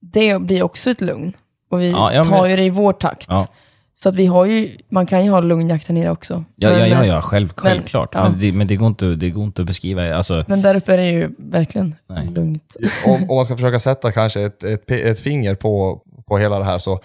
det 0.00 0.42
blir 0.42 0.62
också 0.62 0.90
ett 0.90 1.00
lugn. 1.00 1.32
Och 1.70 1.80
vi 1.80 1.90
Ja, 1.90 2.12
ja, 2.12 2.22
men- 2.22 2.32
tar 2.32 2.46
ju 2.46 2.56
det 2.56 2.62
i 2.64 2.70
vår 2.70 2.92
takt. 2.92 3.26
Ja. 3.28 3.46
Så 3.98 4.08
att 4.08 4.14
vi 4.14 4.26
har 4.26 4.46
ju, 4.46 4.70
man 4.88 5.06
kan 5.06 5.24
ju 5.24 5.30
ha 5.30 5.40
lugnjakt 5.40 5.88
här 5.88 5.94
nere 5.94 6.10
också. 6.10 6.44
Ja, 6.56 6.70
Men, 6.70 6.78
ja, 6.78 6.86
ja, 6.86 7.06
ja 7.06 7.22
själv, 7.22 7.52
självklart. 7.56 8.10
ja. 8.12 8.28
Men, 8.28 8.38
det, 8.38 8.52
men 8.52 8.66
det, 8.66 8.76
går 8.76 8.88
inte, 8.88 9.06
det 9.06 9.30
går 9.30 9.44
inte 9.44 9.62
att 9.62 9.66
beskriva. 9.66 10.16
Alltså, 10.16 10.44
Men 10.48 10.62
där 10.62 10.76
uppe 10.76 10.92
är 10.92 10.96
det 10.96 11.06
ju 11.06 11.30
verkligen 11.38 11.94
Nej. 12.08 12.26
lugnt. 12.26 12.76
om, 13.06 13.30
om 13.30 13.36
man 13.36 13.44
ska 13.44 13.56
försöka 13.56 13.78
sätta 13.78 14.12
kanske 14.12 14.42
ett, 14.42 14.64
ett, 14.64 14.90
ett 14.90 15.20
finger 15.20 15.54
på, 15.54 16.02
på 16.28 16.38
hela 16.38 16.58
det 16.58 16.64
här 16.64 16.78
så 16.78 17.00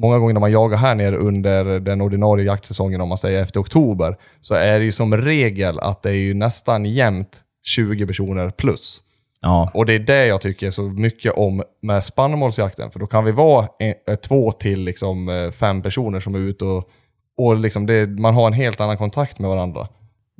många 0.00 0.18
gånger 0.18 0.34
när 0.34 0.40
man 0.40 0.52
jagar 0.52 0.78
här 0.78 0.94
nere 0.94 1.16
under 1.16 1.80
den 1.80 2.00
ordinarie 2.00 2.44
jaktsäsongen, 2.46 3.00
om 3.00 3.08
man 3.08 3.18
säger 3.18 3.42
efter 3.42 3.60
oktober, 3.60 4.16
så 4.40 4.54
är 4.54 4.78
det 4.78 4.84
ju 4.84 4.92
som 4.92 5.16
regel 5.16 5.78
att 5.78 6.02
det 6.02 6.10
är 6.10 6.14
ju 6.14 6.34
nästan 6.34 6.84
jämnt 6.84 7.40
20 7.66 8.06
personer 8.06 8.50
plus. 8.50 9.02
Ja. 9.40 9.70
Och 9.74 9.86
det 9.86 9.92
är 9.92 9.98
det 9.98 10.26
jag 10.26 10.40
tycker 10.40 10.70
så 10.70 10.82
mycket 10.82 11.32
om 11.32 11.62
med 11.82 12.04
spannmålsjakten, 12.04 12.90
för 12.90 13.00
då 13.00 13.06
kan 13.06 13.24
vi 13.24 13.32
vara 13.32 13.68
en, 13.78 13.94
eh, 14.08 14.14
två 14.14 14.52
till 14.52 14.84
liksom, 14.84 15.28
eh, 15.28 15.50
fem 15.50 15.82
personer 15.82 16.20
som 16.20 16.34
är 16.34 16.38
ute 16.38 16.64
och, 16.64 16.90
och 17.38 17.56
liksom 17.56 17.86
det, 17.86 18.06
man 18.06 18.34
har 18.34 18.46
en 18.46 18.52
helt 18.52 18.80
annan 18.80 18.96
kontakt 18.96 19.38
med 19.38 19.50
varandra. 19.50 19.88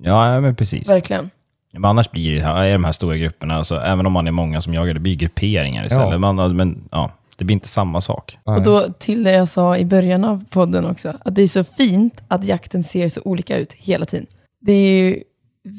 ja, 0.02 0.40
men 0.40 0.54
precis. 0.56 0.88
Verkligen. 0.88 1.30
Men 1.72 1.84
annars 1.84 2.10
blir 2.10 2.34
det 2.34 2.44
här, 2.44 2.64
är 2.64 2.72
de 2.72 2.84
här 2.84 2.92
stora 2.92 3.16
grupperna, 3.16 3.54
alltså, 3.54 3.76
även 3.76 4.06
om 4.06 4.12
man 4.12 4.26
är 4.26 4.30
många 4.30 4.60
som 4.60 4.74
jagar, 4.74 4.94
det 4.94 5.00
blir 5.00 5.14
grupperingar 5.14 5.86
istället. 5.86 6.12
Ja. 6.12 6.32
Man, 6.32 6.56
men 6.56 6.88
ja, 6.90 7.10
det 7.36 7.44
blir 7.44 7.54
inte 7.54 7.68
samma 7.68 8.00
sak. 8.00 8.38
Och 8.44 8.62
då 8.62 8.92
till 8.98 9.24
det 9.24 9.32
jag 9.32 9.48
sa 9.48 9.76
i 9.76 9.84
början 9.84 10.24
av 10.24 10.44
podden 10.50 10.84
också, 10.84 11.12
att 11.24 11.34
det 11.34 11.42
är 11.42 11.48
så 11.48 11.64
fint 11.64 12.22
att 12.28 12.44
jakten 12.44 12.84
ser 12.84 13.08
så 13.08 13.20
olika 13.24 13.56
ut 13.56 13.72
hela 13.72 14.06
tiden. 14.06 14.26
Det 14.60 14.72
är 14.72 15.02
ju 15.02 15.22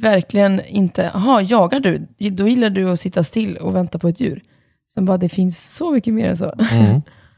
verkligen 0.02 0.66
inte, 0.66 1.12
jaha, 1.14 1.42
jagar 1.42 1.80
du? 1.80 2.08
Då 2.30 2.48
gillar 2.48 2.70
du 2.70 2.90
att 2.90 3.00
sitta 3.00 3.24
still 3.24 3.58
och 3.58 3.76
vänta 3.76 4.00
på 4.00 4.08
ett 4.08 4.20
djur. 4.20 4.42
Sen 4.94 5.06
bara, 5.06 5.18
det 5.18 5.30
finns 5.30 5.76
så 5.76 5.92
mycket 5.92 6.14
mer 6.14 6.30
än 6.30 6.38
så. 6.38 6.54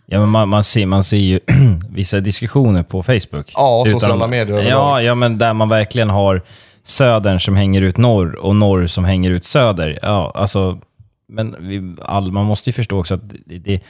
Ja, 0.06 0.20
men 0.20 0.30
man, 0.30 0.50
man, 0.50 0.64
ser, 0.64 0.86
man 0.86 1.04
ser 1.04 1.18
ju 1.18 1.40
vissa 1.90 2.20
diskussioner 2.20 2.84
på 2.84 3.04
Facebook. 3.04 3.52
Ja, 3.56 3.84
Utan- 3.88 4.00
sociala 4.00 4.28
medier. 4.28 4.62
Ja, 4.62 5.02
ja, 5.02 5.16
men 5.16 5.38
där 5.38 5.54
man 5.54 5.70
verkligen 5.70 6.10
har 6.10 6.42
södern 6.84 7.40
som 7.40 7.56
hänger 7.56 7.82
ut 7.82 7.98
norr 7.98 8.36
och 8.36 8.56
norr 8.56 8.86
som 8.86 9.06
hänger 9.06 9.32
ut 9.32 9.46
söder. 9.46 10.00
Ja, 10.02 10.32
alltså, 10.36 10.80
men 11.28 11.56
vi, 11.60 11.96
all, 12.02 12.32
man 12.32 12.46
måste 12.46 12.70
ju 12.70 12.74
förstå 12.74 13.00
också 13.00 13.16
att 13.16 13.30
det, 13.46 13.60
det 13.60 13.82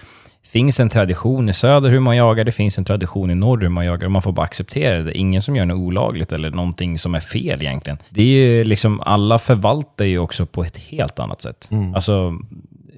finns 0.52 0.80
en 0.80 0.90
tradition 0.90 1.50
i 1.50 1.54
söder 1.54 1.90
hur 1.90 2.00
man 2.00 2.18
jagar, 2.18 2.44
det 2.44 2.52
finns 2.52 2.78
en 2.78 2.86
tradition 2.86 3.32
i 3.32 3.36
norr 3.36 3.62
hur 3.62 3.70
man 3.70 3.86
jagar 3.86 4.06
och 4.06 4.12
man 4.12 4.22
får 4.22 4.32
bara 4.32 4.46
acceptera 4.46 5.04
det. 5.04 5.18
Ingen 5.18 5.42
som 5.42 5.56
gör 5.56 5.66
något 5.66 5.78
olagligt 5.78 6.32
eller 6.32 6.52
någonting 6.52 6.98
som 6.98 7.16
är 7.16 7.20
fel 7.20 7.62
egentligen. 7.62 7.98
Det 8.10 8.22
är 8.22 8.26
ju 8.26 8.64
liksom, 8.64 9.02
alla 9.02 9.38
förvaltar 9.38 10.06
ju 10.06 10.20
också 10.20 10.46
på 10.46 10.64
ett 10.64 10.78
helt 10.78 11.20
annat 11.20 11.42
sätt. 11.42 11.70
Alltså, 11.96 12.38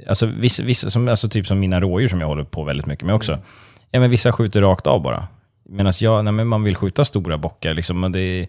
alltså, 0.07 0.25
vissa, 0.25 0.63
vissa 0.63 0.89
som, 0.89 1.09
alltså 1.09 1.29
typ 1.29 1.47
som 1.47 1.59
mina 1.59 1.79
rådjur 1.79 2.07
som 2.07 2.21
jag 2.21 2.27
håller 2.27 2.43
på 2.43 2.63
väldigt 2.63 2.85
mycket 2.85 3.05
med 3.05 3.15
också. 3.15 3.39
Ja, 3.91 3.99
men 3.99 4.09
vissa 4.09 4.31
skjuter 4.31 4.61
rakt 4.61 4.87
av 4.87 5.01
bara. 5.01 5.27
Medan 5.69 5.93
jag, 6.01 6.25
nej, 6.25 6.33
men 6.33 6.47
man 6.47 6.63
vill 6.63 6.75
skjuta 6.75 7.05
stora 7.05 7.37
bockar. 7.37 7.73
Liksom, 7.73 7.99
men 7.99 8.11
det 8.11 8.19
är, 8.21 8.47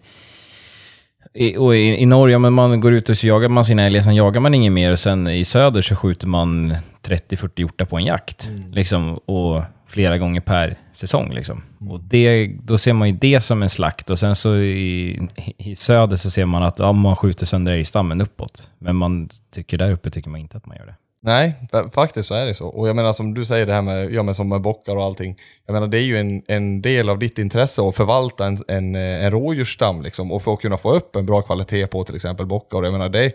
i, 1.33 1.57
och 1.57 1.75
i, 1.75 2.01
I 2.01 2.05
Norge, 2.05 2.39
men 2.39 2.53
man 2.53 2.79
går 2.79 2.93
ut 2.93 3.09
och 3.09 3.17
så 3.17 3.27
jagar 3.27 3.49
man 3.49 3.65
sina 3.65 3.83
älgar, 3.83 4.01
sen 4.01 4.15
jagar 4.15 4.41
man 4.41 4.53
inget 4.53 4.71
mer. 4.71 4.91
Och 4.91 4.99
sen 4.99 5.27
i 5.27 5.45
söder 5.45 5.81
så 5.81 5.95
skjuter 5.95 6.27
man 6.27 6.75
30-40 7.03 7.49
hjortar 7.55 7.85
på 7.85 7.97
en 7.97 8.05
jakt. 8.05 8.49
Liksom, 8.71 9.17
och 9.17 9.61
flera 9.87 10.17
gånger 10.17 10.41
per 10.41 10.75
säsong. 10.93 11.33
Liksom. 11.33 11.63
Och 11.89 11.99
det, 11.99 12.51
då 12.63 12.77
ser 12.77 12.93
man 12.93 13.09
ju 13.09 13.15
det 13.15 13.41
som 13.41 13.63
en 13.63 13.69
slakt. 13.69 14.09
Och 14.09 14.19
sen 14.19 14.35
så 14.35 14.55
i, 14.55 15.19
i 15.57 15.75
söder 15.75 16.15
så 16.15 16.29
ser 16.29 16.45
man 16.45 16.63
att 16.63 16.79
ja, 16.79 16.91
man 16.91 17.15
skjuter 17.15 17.45
sönder 17.45 17.71
älgstammen 17.71 18.21
uppåt. 18.21 18.69
Men 18.79 18.95
man 18.95 19.29
tycker 19.53 19.77
där 19.77 19.91
uppe 19.91 20.11
tycker 20.11 20.29
man 20.29 20.39
inte 20.39 20.57
att 20.57 20.65
man 20.65 20.77
gör 20.77 20.85
det. 20.85 20.95
Nej, 21.25 21.55
faktiskt 21.91 22.27
så 22.27 22.35
är 22.35 22.45
det 22.45 22.53
så. 22.53 22.67
Och 22.67 22.89
jag 22.89 22.95
menar 22.95 23.13
som 23.13 23.33
du 23.33 23.45
säger 23.45 23.65
det 23.65 23.73
här 23.73 23.81
med, 23.81 24.13
ja, 24.13 24.23
men 24.23 24.35
som 24.35 24.49
med 24.49 24.61
bockar 24.61 24.95
och 24.95 25.03
allting. 25.03 25.37
Jag 25.65 25.73
menar 25.73 25.87
det 25.87 25.97
är 25.97 26.01
ju 26.01 26.17
en, 26.17 26.43
en 26.47 26.81
del 26.81 27.09
av 27.09 27.19
ditt 27.19 27.39
intresse 27.39 27.81
att 27.81 27.95
förvalta 27.95 28.45
en, 28.45 28.57
en, 28.67 28.95
en 28.95 29.31
rådjursstam 29.31 30.01
liksom, 30.01 30.31
och 30.31 30.43
för 30.43 30.53
att 30.53 30.61
kunna 30.61 30.77
få 30.77 30.93
upp 30.93 31.15
en 31.15 31.25
bra 31.25 31.41
kvalitet 31.41 31.87
på 31.87 32.03
till 32.03 32.15
exempel 32.15 32.45
bockar. 32.45 32.77
Och 32.77 32.85
jag 32.85 32.91
menar 32.91 33.09
det, 33.09 33.31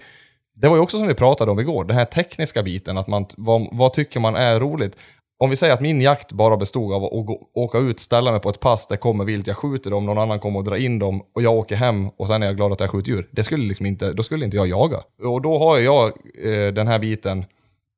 det 0.56 0.68
var 0.68 0.76
ju 0.76 0.82
också 0.82 0.98
som 0.98 1.06
vi 1.06 1.14
pratade 1.14 1.50
om 1.50 1.60
igår, 1.60 1.84
den 1.84 1.96
här 1.96 2.04
tekniska 2.04 2.62
biten, 2.62 2.98
att 2.98 3.06
man, 3.06 3.26
vad, 3.36 3.68
vad 3.72 3.92
tycker 3.92 4.20
man 4.20 4.36
är 4.36 4.60
roligt? 4.60 4.96
Om 5.40 5.50
vi 5.50 5.56
säger 5.56 5.74
att 5.74 5.80
min 5.80 6.00
jakt 6.00 6.32
bara 6.32 6.56
bestod 6.56 6.92
av 6.92 7.04
att 7.04 7.26
gå, 7.26 7.48
åka 7.54 7.78
ut, 7.78 8.00
ställa 8.00 8.30
mig 8.30 8.40
på 8.40 8.50
ett 8.50 8.60
pass, 8.60 8.86
det 8.86 8.96
kommer 8.96 9.24
vilt, 9.24 9.46
jag 9.46 9.56
skjuter 9.56 9.90
dem, 9.90 10.06
någon 10.06 10.18
annan 10.18 10.38
kommer 10.38 10.58
och 10.58 10.64
drar 10.64 10.76
in 10.76 10.98
dem 10.98 11.22
och 11.34 11.42
jag 11.42 11.54
åker 11.54 11.76
hem 11.76 12.08
och 12.08 12.26
sen 12.26 12.42
är 12.42 12.46
jag 12.46 12.56
glad 12.56 12.72
att 12.72 12.80
jag 12.80 12.90
skjuter 12.90 13.10
djur. 13.10 13.28
Det 13.30 13.42
skulle 13.42 13.68
liksom 13.68 13.86
inte, 13.86 14.12
då 14.12 14.22
skulle 14.22 14.44
inte 14.44 14.56
jag 14.56 14.68
jaga. 14.68 14.98
Och 15.22 15.42
då 15.42 15.58
har 15.58 15.78
jag 15.78 16.06
eh, 16.44 16.72
den 16.72 16.88
här 16.88 16.98
biten 16.98 17.44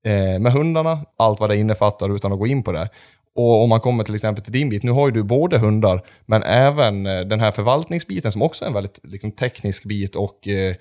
eh, 0.05 0.39
med 0.39 0.53
hundarna, 0.53 0.99
allt 1.17 1.41
vad 1.41 1.51
det 1.51 1.57
innefattar 1.57 2.15
utan 2.15 2.33
att 2.33 2.39
gå 2.39 2.47
in 2.47 2.63
på 2.63 2.73
det. 2.73 2.89
Och 3.35 3.63
om 3.63 3.69
man 3.69 3.81
kommer 3.81 4.05
till 4.05 4.15
exempel 4.15 4.45
till 4.45 4.53
din 4.53 4.69
bit, 4.69 4.83
nu 4.83 4.91
har 4.91 5.07
ju 5.07 5.13
du 5.13 5.23
både 5.23 5.59
hundar, 5.59 6.03
men 6.27 6.43
även 6.43 7.07
eh, 7.07 7.21
den 7.21 7.41
här 7.41 7.51
förvaltningsbiten 7.51 8.33
som 8.33 8.43
också 8.43 8.65
är 8.65 8.69
en 8.69 8.75
väldigt 8.75 9.01
liksom, 9.03 9.33
teknisk 9.33 9.85
bit 9.85 10.17
och 10.17 10.49
eh, 10.49 10.75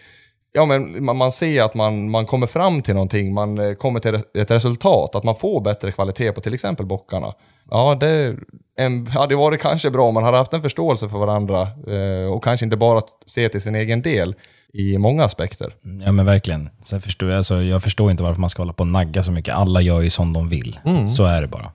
ja, 0.51 0.65
men 0.65 1.05
man, 1.05 1.17
man 1.17 1.31
ser 1.31 1.61
att 1.61 1.73
man, 1.73 2.09
man 2.09 2.25
kommer 2.25 2.47
fram 2.47 2.81
till 2.81 2.93
någonting, 2.93 3.33
man 3.33 3.57
eh, 3.57 3.73
kommer 3.73 3.99
till 3.99 4.15
ett 4.15 4.51
resultat, 4.51 5.15
att 5.15 5.23
man 5.23 5.35
får 5.35 5.61
bättre 5.61 5.91
kvalitet 5.91 6.31
på 6.31 6.41
till 6.41 6.53
exempel 6.53 6.85
bockarna. 6.85 7.33
Ja, 7.69 7.95
det 7.95 8.35
en, 8.75 9.07
hade 9.07 9.35
varit 9.35 9.61
kanske 9.61 9.91
bra 9.91 10.07
om 10.07 10.13
man 10.13 10.23
hade 10.23 10.37
haft 10.37 10.53
en 10.53 10.61
förståelse 10.61 11.09
för 11.09 11.17
varandra 11.17 11.61
eh, 11.87 12.33
och 12.33 12.43
kanske 12.43 12.65
inte 12.65 12.77
bara 12.77 13.01
se 13.25 13.49
till 13.49 13.61
sin 13.61 13.75
egen 13.75 14.01
del 14.01 14.35
i 14.73 14.97
många 14.97 15.23
aspekter. 15.23 15.73
Ja 16.05 16.11
men 16.11 16.25
verkligen. 16.25 16.69
Sen 16.83 17.01
förstår 17.01 17.29
jag, 17.29 17.37
alltså, 17.37 17.61
jag 17.61 17.83
förstår 17.83 18.11
inte 18.11 18.23
varför 18.23 18.41
man 18.41 18.49
ska 18.49 18.61
hålla 18.61 18.73
på 18.73 18.81
och 18.81 18.87
nagga 18.87 19.23
så 19.23 19.31
mycket. 19.31 19.55
Alla 19.55 19.81
gör 19.81 20.01
ju 20.01 20.09
som 20.09 20.33
de 20.33 20.49
vill. 20.49 20.79
Så 21.17 21.25
är 21.25 21.41
det 21.41 21.47
bara. 21.47 21.71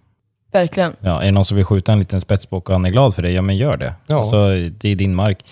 Verkligen. 0.53 0.97
Ja, 1.01 1.20
är 1.22 1.24
det 1.24 1.30
någon 1.32 1.45
som 1.45 1.57
vill 1.57 1.64
skjuta 1.66 1.92
en 1.92 1.99
liten 1.99 2.20
spetsbock 2.20 2.68
och 2.68 2.74
han 2.74 2.84
är 2.84 2.90
glad 2.90 3.14
för 3.14 3.22
det, 3.22 3.30
ja 3.30 3.42
men 3.42 3.57
gör 3.57 3.76
det. 3.76 3.95
Ja. 4.07 4.18
Alltså, 4.18 4.36
det 4.70 4.88
är 4.88 4.97
din 4.97 5.14
mark. 5.14 5.45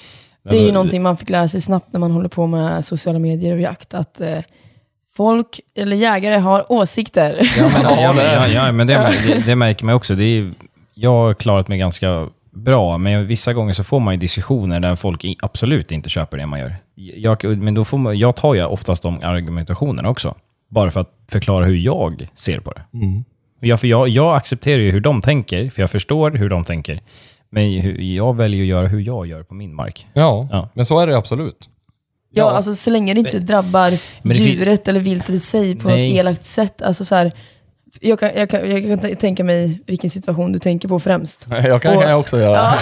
Det 0.50 0.56
är 0.56 0.62
ju 0.66 0.72
någonting 0.72 1.02
man 1.02 1.16
fick 1.16 1.30
lära 1.30 1.48
sig 1.48 1.60
snabbt 1.60 1.92
när 1.92 2.00
man 2.00 2.10
håller 2.10 2.28
på 2.28 2.46
med 2.46 2.84
sociala 2.84 3.18
medier 3.18 3.54
och 3.54 3.60
jakt, 3.60 3.94
att 3.94 4.20
eh, 4.20 4.38
folk, 5.16 5.60
eller 5.76 5.96
jägare, 5.96 6.36
har 6.36 6.72
åsikter. 6.72 7.50
Ja, 7.58 7.70
men, 7.72 7.82
Ja, 8.02 8.12
men, 8.12 8.16
det- 8.16 8.32
ja, 8.32 8.48
ja, 8.66 8.72
men 8.72 8.86
det, 8.86 9.14
det, 9.26 9.42
det 9.46 9.56
märker 9.56 9.84
man 9.86 9.94
också. 9.94 10.14
Det 10.14 10.24
är, 10.24 10.52
jag 10.94 11.10
har 11.10 11.34
klarat 11.34 11.68
mig 11.68 11.78
ganska 11.78 12.28
bra, 12.52 12.98
men 12.98 13.26
vissa 13.26 13.52
gånger 13.52 13.72
så 13.72 13.84
får 13.84 14.00
man 14.00 14.14
ju 14.14 14.20
diskussioner 14.20 14.80
där 14.80 14.94
folk 14.94 15.24
absolut 15.42 15.92
inte 15.92 16.08
köper 16.08 16.36
det 16.38 16.46
man 16.46 16.60
gör. 16.60 16.76
Jag, 16.94 17.44
men 17.58 17.74
då 17.74 17.84
får 17.84 17.98
man, 17.98 18.18
jag 18.18 18.36
tar 18.36 18.54
ju 18.54 18.64
oftast 18.64 19.02
de 19.02 19.20
argumentationerna 19.22 20.08
också, 20.08 20.34
bara 20.70 20.90
för 20.90 21.00
att 21.00 21.10
förklara 21.30 21.64
hur 21.64 21.76
jag 21.76 22.28
ser 22.34 22.60
på 22.60 22.72
det. 22.72 22.82
Och 23.60 23.66
Jag, 23.66 23.80
för 23.80 23.88
jag, 23.88 24.08
jag 24.08 24.36
accepterar 24.36 24.78
ju 24.82 24.90
hur 24.90 25.00
de 25.00 25.20
tänker, 25.20 25.70
för 25.70 25.82
jag 25.82 25.90
förstår 25.90 26.30
hur 26.30 26.48
de 26.50 26.64
tänker. 26.64 27.00
Men 27.50 27.64
hur- 27.72 28.00
jag 28.00 28.36
väljer 28.36 28.62
att 28.62 28.66
göra 28.68 28.86
hur 28.86 29.00
jag 29.00 29.26
gör 29.26 29.42
på 29.42 29.54
min 29.54 29.74
mark. 29.74 30.06
Ja, 30.12 30.48
Ja. 30.50 30.68
men 30.74 30.86
så 30.86 31.00
är 31.00 31.06
det 31.06 31.16
absolut. 31.16 31.68
Ja, 32.34 32.50
alltså 32.50 32.74
så 32.74 32.90
länge 32.90 33.14
det 33.14 33.20
inte 33.20 33.38
drabbar 33.38 33.90
Men 34.22 34.36
djuret 34.36 34.88
eller 34.88 35.00
viltet 35.00 35.30
i 35.30 35.40
sig 35.40 35.76
på 35.76 35.88
Nej. 35.88 36.08
ett 36.10 36.14
elakt 36.16 36.44
sätt. 36.44 36.82
Alltså 36.82 37.04
så 37.04 37.14
här, 37.14 37.32
jag, 38.00 38.20
kan, 38.20 38.30
jag, 38.36 38.50
kan, 38.50 38.70
jag 38.70 39.00
kan 39.00 39.16
tänka 39.16 39.44
mig 39.44 39.80
vilken 39.86 40.10
situation 40.10 40.52
du 40.52 40.58
tänker 40.58 40.88
på 40.88 40.98
främst. 40.98 41.46
Jag 41.50 41.82
kan, 41.82 41.96
Och- 41.96 42.02
kan 42.02 42.10
jag 42.10 42.18
också 42.20 42.38
göra. 42.38 42.74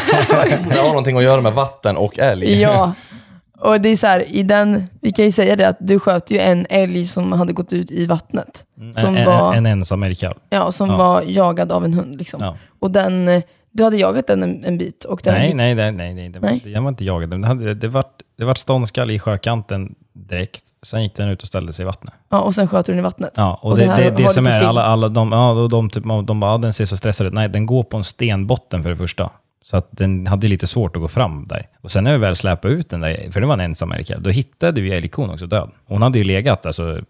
det 0.69 0.77
har 0.81 0.89
någonting 0.89 1.17
att 1.17 1.23
göra 1.23 1.41
med 1.41 1.53
vatten 1.53 1.97
och 1.97 2.19
älg. 2.19 2.61
Ja, 2.61 2.93
och 3.59 3.81
det 3.81 3.89
är 3.89 3.97
så 3.97 4.07
här, 4.07 4.37
i 4.37 4.43
den, 4.43 4.87
vi 5.01 5.13
kan 5.13 5.25
ju 5.25 5.33
säga 5.33 5.57
det 5.57 5.69
att 5.69 5.77
du 5.81 5.99
sköt 5.99 6.31
ju 6.31 6.39
en 6.39 6.67
älg 6.71 7.07
som 7.07 7.33
hade 7.33 7.53
gått 7.53 7.73
ut 7.73 7.91
i 7.91 8.07
vattnet. 8.07 8.65
Som 9.01 9.17
en, 9.17 9.27
var, 9.27 9.53
en, 9.55 9.67
en 9.67 9.73
ensam 9.73 10.03
älgkalv. 10.03 10.35
ja, 10.51 10.73
som 10.73 10.91
ja. 10.91 10.97
var 10.97 11.23
jagad 11.27 11.73
av 11.73 11.85
en 11.85 11.95
hund. 11.95 12.19
Liksom. 12.19 12.41
Ja. 12.43 12.57
Och 12.79 12.91
den, 12.91 13.43
du 13.73 13.85
hade 13.85 13.97
jagat 13.97 14.27
den 14.27 14.43
en, 14.43 14.65
en 14.65 14.79
bit. 14.79 15.05
Och 15.05 15.21
den 15.25 15.35
Nej, 15.35 15.55
nej, 15.55 15.75
nej, 15.75 15.93
nej, 15.93 16.15
nej. 16.15 16.29
Det, 16.29 16.39
var, 16.39 16.49
Nej. 16.49 16.63
Jag 16.65 16.83
var 16.83 16.89
inte 16.89 17.05
jagad. 17.05 17.31
Den 17.31 17.45
hade, 17.45 17.75
det 17.75 17.89
var, 17.89 18.05
det 18.39 18.45
var 18.45 18.55
ståndskall 18.55 19.11
i 19.11 19.19
sjökanten 19.19 19.95
direkt. 20.29 20.65
Sen 20.83 21.03
gick 21.03 21.15
den 21.15 21.29
ut 21.29 21.43
och 21.43 21.49
ställde 21.49 21.73
sig 21.73 21.83
i 21.83 21.87
vattnet. 21.87 22.15
Ja, 22.29 22.41
och 22.41 22.55
sen 22.55 22.69
sköt 22.69 22.87
du 22.87 22.93
den 22.93 22.99
i 22.99 23.03
vattnet. 23.03 23.35
Ja, 23.37 23.59
och, 23.63 23.71
Och 23.71 23.79
det, 23.79 23.85
det 23.85 23.91
här 23.91 24.03
det, 24.03 24.11
det, 24.11 24.31
som 24.31 24.47
är, 24.47 24.63
alla, 24.63 24.83
alla 24.83 25.09
de, 25.09 25.33
ja, 25.33 25.55
de, 25.55 25.69
de, 25.69 25.91
typ, 25.91 26.05
de 26.25 26.41
bara, 26.41 26.51
ja, 26.51 26.59
den 26.59 26.73
ser 26.73 26.85
så 26.85 26.97
stressad 26.97 27.27
ut. 27.27 27.33
Nej, 27.33 27.49
den 27.49 27.67
går 27.67 27.83
på 27.83 27.97
en 27.97 28.05
stenbotten 28.05 28.83
för 28.83 28.91
det 28.91 28.97
första. 28.97 29.31
Så 29.63 29.77
att 29.77 29.89
den 29.91 30.27
hade 30.27 30.49
lite 30.49 30.67
svårt 30.67 30.97
att 30.97 31.03
gå 31.03 31.09
fram 31.09 31.47
där. 31.47 31.67
Och 31.81 31.91
sen 31.91 32.05
när 32.05 32.13
vi 32.13 32.19
väl 32.19 32.37
släpade 32.37 32.75
ut 32.75 32.91
den 32.91 33.01
där, 33.01 33.31
för 33.31 33.41
det 33.41 33.47
var 33.47 33.55
en 33.55 33.61
ensam 33.61 33.93
älgkalv, 33.93 34.23
då 34.23 34.31
hittade 34.31 34.81
vi 34.81 34.93
älgkon 34.93 35.31
också 35.31 35.47
död. 35.47 35.71
Hon 35.87 36.03
hade 36.03 36.19
ju 36.19 36.25
legat, 36.25 36.67
alltså, 36.67 37.01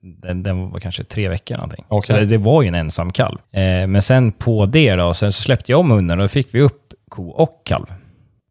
den, 0.00 0.42
den 0.42 0.70
var 0.70 0.80
kanske 0.80 1.04
tre 1.04 1.28
veckor 1.28 1.54
någonting. 1.54 1.84
Okej. 1.88 2.14
Så 2.16 2.20
det, 2.20 2.26
det 2.26 2.38
var 2.38 2.62
ju 2.62 2.68
en 2.68 2.74
ensam 2.74 3.10
kalv. 3.12 3.38
Eh, 3.52 3.86
men 3.86 4.02
sen 4.02 4.32
på 4.32 4.66
det 4.66 4.96
då, 4.96 5.14
sen 5.14 5.32
så 5.32 5.42
släppte 5.42 5.72
jag 5.72 5.80
om 5.80 5.90
hunden 5.90 6.18
och 6.18 6.24
då 6.24 6.28
fick 6.28 6.54
vi 6.54 6.60
upp 6.60 6.92
ko 7.08 7.28
och 7.28 7.62
kalv. 7.64 7.86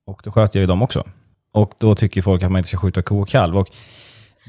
Och 0.07 0.21
då 0.23 0.31
sköt 0.31 0.55
jag 0.55 0.61
ju 0.61 0.67
dem 0.67 0.81
också. 0.81 1.03
Och 1.55 1.73
då 1.79 1.95
tycker 1.95 2.21
folk 2.21 2.43
att 2.43 2.51
man 2.51 2.59
inte 2.59 2.67
ska 2.69 2.77
skjuta 2.77 3.01
ko 3.01 3.21
och 3.21 3.29
kalv. 3.29 3.57
Och 3.57 3.67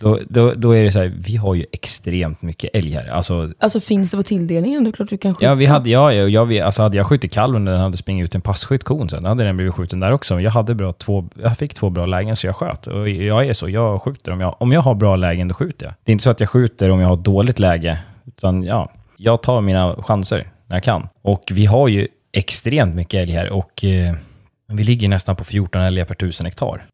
då, 0.01 0.19
då, 0.29 0.53
då 0.55 0.77
är 0.77 0.85
det 0.85 0.91
så 0.91 0.99
här, 0.99 1.13
vi 1.19 1.37
har 1.37 1.55
ju 1.55 1.67
extremt 1.73 2.43
mycket 2.43 2.71
älg 2.75 2.91
här. 2.91 3.09
Alltså, 3.09 3.53
Alltså 3.59 3.81
finns 3.81 4.11
det 4.11 4.17
på 4.17 4.23
tilldelningen? 4.23 4.85
Det 4.85 4.91
är 4.91 4.93
klart 4.93 5.09
du 5.09 5.17
kan 5.17 5.35
skjuta. 5.35 5.47
ja, 5.47 5.55
vi 5.55 5.67
hade, 5.67 5.91
ja, 5.91 6.13
ja, 6.13 6.29
jag, 6.29 6.47
vi- 6.47 6.61
alltså 6.61 6.83
hade 6.83 6.97
jag 6.97 7.07
skjutit 7.07 7.33
kalven 7.33 7.65
när 7.65 7.73
den 7.73 7.81
hade 7.81 7.97
springit 7.97 8.25
ut 8.25 8.35
en 8.35 8.41
passkytt 8.41 8.85
kon 8.85 9.09
sen, 9.09 9.23
då 9.23 9.29
hade 9.29 9.45
den 9.45 9.57
blivit 9.57 9.75
skjuten 9.75 10.01
där 10.01 10.13
också. 10.13 10.41
Jag, 10.41 10.51
hade 10.51 10.75
bra 10.75 10.93
två, 10.93 11.29
jag 11.43 11.57
fick 11.59 11.75
två 11.75 11.91
bra 11.91 12.07
lägen 12.07 12.37
så 12.37 12.47
jag 12.47 12.57
sköt. 12.57 12.87
Och 12.87 13.09
jag 13.09 13.47
är 13.47 13.53
så, 13.53 13.69
jag 13.69 14.03
skjuter. 14.03 14.33
Om 14.33 14.41
jag, 14.41 14.57
om 14.63 14.73
jag 14.73 14.81
har 14.81 14.95
bra 14.95 15.17
lägen, 15.17 15.49
då 15.49 15.55
skjuter 15.55 15.87
jag. 15.87 15.95
Det 16.05 16.11
är 16.11 16.13
inte 16.13 16.25
så 16.25 16.31
att 16.31 16.41
jag 16.41 16.49
skjuter 16.49 16.91
om 16.91 17.01
jag 17.01 17.09
har 17.09 17.17
dåligt 17.17 17.59
läge, 17.59 17.99
utan 18.27 18.63
ja, 18.63 18.93
jag 19.17 19.43
tar 19.43 19.61
mina 19.61 19.97
chanser 19.97 20.47
när 20.67 20.77
jag 20.77 20.83
kan. 20.83 21.09
Och 21.23 21.43
vi 21.53 21.67
har 21.67 21.89
ju 21.89 22.09
extremt 22.33 22.95
mycket 22.95 23.23
älg 23.23 23.33
här 23.33 23.51
och 23.51 23.85
eh, 23.85 24.15
vi 24.69 24.85
ligger 24.85 25.09
nästan 25.09 25.37
på 25.37 25.45
14 25.45 25.83
älgar 25.83 26.05
per 26.05 26.15
tusen 26.15 26.47
hektar. 26.47 26.87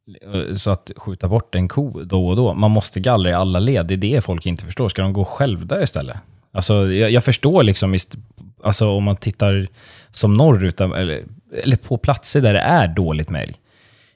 Så 0.54 0.70
att 0.70 0.90
skjuta 0.96 1.28
bort 1.28 1.54
en 1.54 1.68
ko 1.68 2.04
då 2.04 2.28
och 2.28 2.36
då, 2.36 2.54
man 2.54 2.70
måste 2.70 3.00
gallra 3.00 3.30
i 3.30 3.34
alla 3.34 3.58
led, 3.58 3.86
det 3.86 3.94
är 3.94 3.98
det 3.98 4.24
folk 4.24 4.46
inte 4.46 4.64
förstår. 4.64 4.88
Ska 4.88 5.02
de 5.02 5.12
gå 5.12 5.24
självdö 5.24 5.82
istället? 5.82 6.16
Alltså, 6.52 6.92
jag, 6.92 7.10
jag 7.10 7.24
förstår 7.24 7.62
liksom, 7.62 7.98
alltså 8.62 8.88
om 8.88 9.04
man 9.04 9.16
tittar 9.16 9.68
som 10.10 10.34
norrut, 10.34 10.80
eller, 10.80 11.24
eller 11.62 11.76
på 11.76 11.96
platser 11.96 12.40
där 12.40 12.54
det 12.54 12.60
är 12.60 12.88
dåligt 12.88 13.30
med 13.30 13.42
älg. 13.42 13.54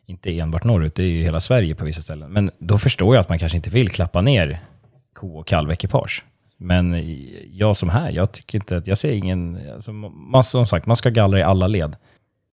Inte 0.06 0.38
enbart 0.38 0.64
norrut, 0.64 0.94
det 0.94 1.02
är 1.02 1.06
ju 1.06 1.22
hela 1.22 1.40
Sverige 1.40 1.74
på 1.74 1.84
vissa 1.84 2.02
ställen. 2.02 2.32
Men 2.32 2.50
då 2.58 2.78
förstår 2.78 3.14
jag 3.14 3.20
att 3.20 3.28
man 3.28 3.38
kanske 3.38 3.56
inte 3.56 3.70
vill 3.70 3.90
klappa 3.90 4.20
ner 4.20 4.60
ko 5.14 5.38
och 5.38 5.46
kalvekipage. 5.46 6.24
Men 6.58 7.04
jag 7.52 7.76
som 7.76 7.88
här, 7.88 8.10
jag 8.10 8.32
tycker 8.32 8.58
inte 8.58 8.76
att, 8.76 8.86
jag 8.86 8.98
ser 8.98 9.12
ingen, 9.12 9.60
alltså, 9.74 9.92
man, 9.92 10.44
som 10.44 10.66
sagt, 10.66 10.86
man 10.86 10.96
ska 10.96 11.10
gallra 11.10 11.38
i 11.38 11.42
alla 11.42 11.66
led. 11.66 11.96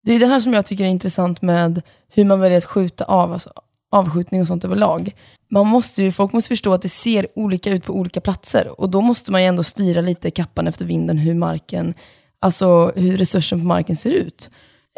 Det 0.04 0.12
är 0.12 0.18
det 0.18 0.26
här 0.26 0.40
som 0.40 0.52
jag 0.52 0.66
tycker 0.66 0.84
är 0.84 0.88
intressant 0.88 1.42
med 1.42 1.82
hur 2.08 2.24
man 2.24 2.40
väljer 2.40 2.58
att 2.58 2.64
skjuta 2.64 3.04
av, 3.04 3.32
alltså 3.32 3.52
avskjutning 3.90 4.40
och 4.40 4.46
sånt 4.46 4.64
överlag. 4.64 5.14
Man 5.50 5.66
måste 5.66 6.02
ju, 6.02 6.12
folk 6.12 6.32
måste 6.32 6.48
förstå 6.48 6.72
att 6.72 6.82
det 6.82 6.88
ser 6.88 7.26
olika 7.34 7.70
ut 7.70 7.84
på 7.84 7.92
olika 7.92 8.20
platser 8.20 8.80
och 8.80 8.90
då 8.90 9.00
måste 9.00 9.32
man 9.32 9.42
ju 9.42 9.48
ändå 9.48 9.62
styra 9.62 10.00
lite 10.00 10.30
kappan 10.30 10.66
efter 10.66 10.84
vinden 10.84 11.18
hur 11.18 11.34
marken, 11.34 11.94
alltså 12.40 12.92
hur 12.96 13.16
resursen 13.16 13.60
på 13.60 13.66
marken 13.66 13.96
ser 13.96 14.10
ut. 14.10 14.50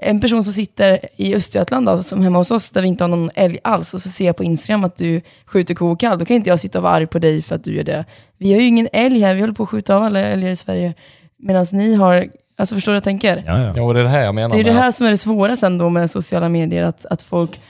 En 0.02 0.20
person 0.20 0.44
som 0.44 0.52
sitter 0.52 1.09
i 1.16 1.34
Östergötland, 1.34 1.86
då, 1.86 2.02
som 2.02 2.22
hemma 2.22 2.38
hos 2.38 2.50
oss, 2.50 2.70
där 2.70 2.82
vi 2.82 2.88
inte 2.88 3.04
har 3.04 3.09
någon 3.09 3.30
älg 3.34 3.59
alls, 3.64 3.94
och 3.94 4.02
så 4.02 4.09
ser 4.09 4.26
jag 4.26 4.36
på 4.36 4.44
Instagram 4.44 4.84
att 4.84 4.96
du 4.96 5.20
skjuter 5.46 5.74
ko 5.74 5.86
och 5.86 6.00
kalv, 6.00 6.18
då 6.18 6.24
kan 6.24 6.36
inte 6.36 6.50
jag 6.50 6.61
sitta 6.61 6.78
och 6.78 6.82
vara 6.82 6.92
arg 6.92 7.07
på 7.07 7.18
dig 7.18 7.42
för 7.42 7.54
att 7.54 7.64
du 7.64 7.74
gör 7.74 7.84
det. 7.84 8.04
Vi 8.38 8.52
har 8.52 8.61
ju 8.61 8.66
ingen 8.66 8.88
älg 8.92 9.20
här, 9.20 9.34
vi 9.34 9.40
håller 9.40 9.54
på 9.54 9.62
att 9.62 9.68
skjuta 9.68 9.96
av 9.96 10.02
alla 10.02 10.20
älgar 10.20 10.50
i 10.50 10.57
Sverige, 10.57 10.94
medan 11.38 11.66
ni 11.72 11.94
har, 11.94 12.28
alltså 12.57 12.74
förstår 12.74 12.92
du 12.92 12.94
vad 12.94 12.96
jag 12.96 13.04
tänker? 13.04 13.44
Ja, 13.46 13.61
ja. 13.61 13.72
Ja, 13.76 13.82
och 13.82 13.94
det 13.94 14.00
är 14.00 14.04
det 14.04 14.11
här 14.11 14.24
jag 14.24 14.34
menar 14.34 14.54
Det 14.54 14.62
är 14.62 14.64
det 14.64 14.72
här 14.72 14.92
som 14.92 15.07
är 15.07 15.11
det 15.11 15.18
svåra 15.18 15.57
sen 15.57 15.78
då 15.78 15.88
med 15.88 16.11
sociala 16.11 16.48
medier, 16.48 16.82
att, 16.82 17.07
att 17.07 17.22
folk... 17.22 17.61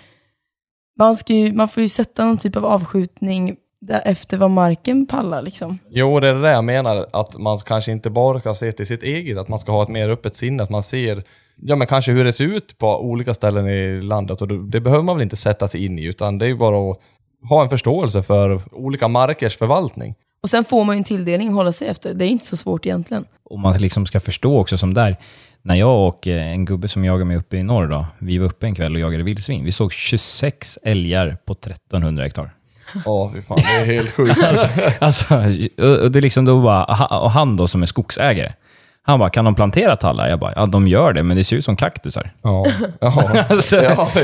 Man, 0.98 1.16
ska 1.16 1.32
ju, 1.32 1.52
man 1.52 1.68
får 1.68 1.82
ju 1.82 1.88
sätta 1.88 2.24
någon 2.24 2.38
typ 2.38 2.56
av 2.56 2.64
avskjutning 2.64 3.56
där 3.80 4.02
efter 4.04 4.36
vad 4.36 4.50
marken 4.50 5.06
pallar. 5.06 5.42
Liksom. 5.42 5.78
Jo, 5.88 6.20
det 6.20 6.28
är 6.28 6.34
det 6.34 6.50
jag 6.50 6.64
menar. 6.64 7.06
Att 7.12 7.38
man 7.38 7.58
kanske 7.58 7.92
inte 7.92 8.10
bara 8.10 8.40
ska 8.40 8.54
se 8.54 8.72
till 8.72 8.86
sitt 8.86 9.02
eget, 9.02 9.38
att 9.38 9.48
man 9.48 9.58
ska 9.58 9.72
ha 9.72 9.82
ett 9.82 9.88
mer 9.88 10.08
öppet 10.08 10.36
sinne. 10.36 10.62
Att 10.62 10.70
man 10.70 10.82
ser, 10.82 11.24
ja 11.56 11.76
men 11.76 11.86
kanske 11.86 12.12
hur 12.12 12.24
det 12.24 12.32
ser 12.32 12.44
ut 12.44 12.78
på 12.78 13.00
olika 13.00 13.34
ställen 13.34 13.68
i 13.68 14.00
landet. 14.00 14.42
Och 14.42 14.48
det, 14.48 14.68
det 14.68 14.80
behöver 14.80 15.02
man 15.02 15.16
väl 15.16 15.22
inte 15.22 15.36
sätta 15.36 15.68
sig 15.68 15.84
in 15.84 15.98
i, 15.98 16.04
utan 16.04 16.38
det 16.38 16.46
är 16.46 16.48
ju 16.48 16.56
bara 16.56 16.90
att 16.90 16.98
ha 17.48 17.62
en 17.62 17.68
förståelse 17.68 18.22
för 18.22 18.60
olika 18.72 19.08
markers 19.08 19.56
förvaltning. 19.56 20.14
Och 20.46 20.50
sen 20.50 20.64
får 20.64 20.84
man 20.84 20.96
ju 20.96 20.98
en 20.98 21.04
tilldelning 21.04 21.48
att 21.48 21.54
hålla 21.54 21.72
sig 21.72 21.88
efter. 21.88 22.14
Det 22.14 22.24
är 22.24 22.28
inte 22.28 22.46
så 22.46 22.56
svårt 22.56 22.86
egentligen. 22.86 23.24
Och 23.44 23.58
man 23.58 23.76
liksom 23.76 24.06
ska 24.06 24.20
förstå 24.20 24.58
också 24.58 24.78
som 24.78 24.94
där, 24.94 25.16
när 25.62 25.74
jag 25.74 26.08
och 26.08 26.28
eh, 26.28 26.46
en 26.46 26.64
gubbe 26.64 26.88
som 26.88 27.04
jagar 27.04 27.24
mig 27.24 27.36
uppe 27.36 27.56
i 27.56 27.62
norr 27.62 27.86
då, 27.86 28.06
vi 28.18 28.38
var 28.38 28.46
uppe 28.46 28.66
en 28.66 28.74
kväll 28.74 28.94
och 28.94 29.00
jagade 29.00 29.22
vildsvin. 29.22 29.64
Vi 29.64 29.72
såg 29.72 29.92
26 29.92 30.78
älgar 30.82 31.38
på 31.44 31.52
1300 31.52 32.24
hektar. 32.24 32.50
Ja, 33.04 33.30
fy 33.34 33.42
fan, 33.42 33.58
det 33.58 33.82
är 33.82 33.86
helt 33.86 34.10
sjukt. 34.10 34.44
Alltså, 34.48 34.68
alltså, 35.00 35.34
och 36.04 36.12
det 36.12 36.18
är 36.18 36.22
liksom 36.22 36.44
då 36.44 36.62
bara, 36.62 36.84
och 37.20 37.30
han 37.30 37.56
då 37.56 37.68
som 37.68 37.82
är 37.82 37.86
skogsägare, 37.86 38.52
han 39.02 39.18
bara, 39.18 39.30
kan 39.30 39.44
de 39.44 39.54
plantera 39.54 39.96
tallar? 39.96 40.28
Jag 40.28 40.38
bara, 40.38 40.52
ja 40.56 40.66
de 40.66 40.88
gör 40.88 41.12
det, 41.12 41.22
men 41.22 41.36
det 41.36 41.44
ser 41.44 41.56
ut 41.56 41.64
som 41.64 41.76
kaktusar. 41.76 42.32
ja, 42.42 42.66
ja, 43.00 43.44
Alltså, 43.48 43.76
ja, 43.76 44.08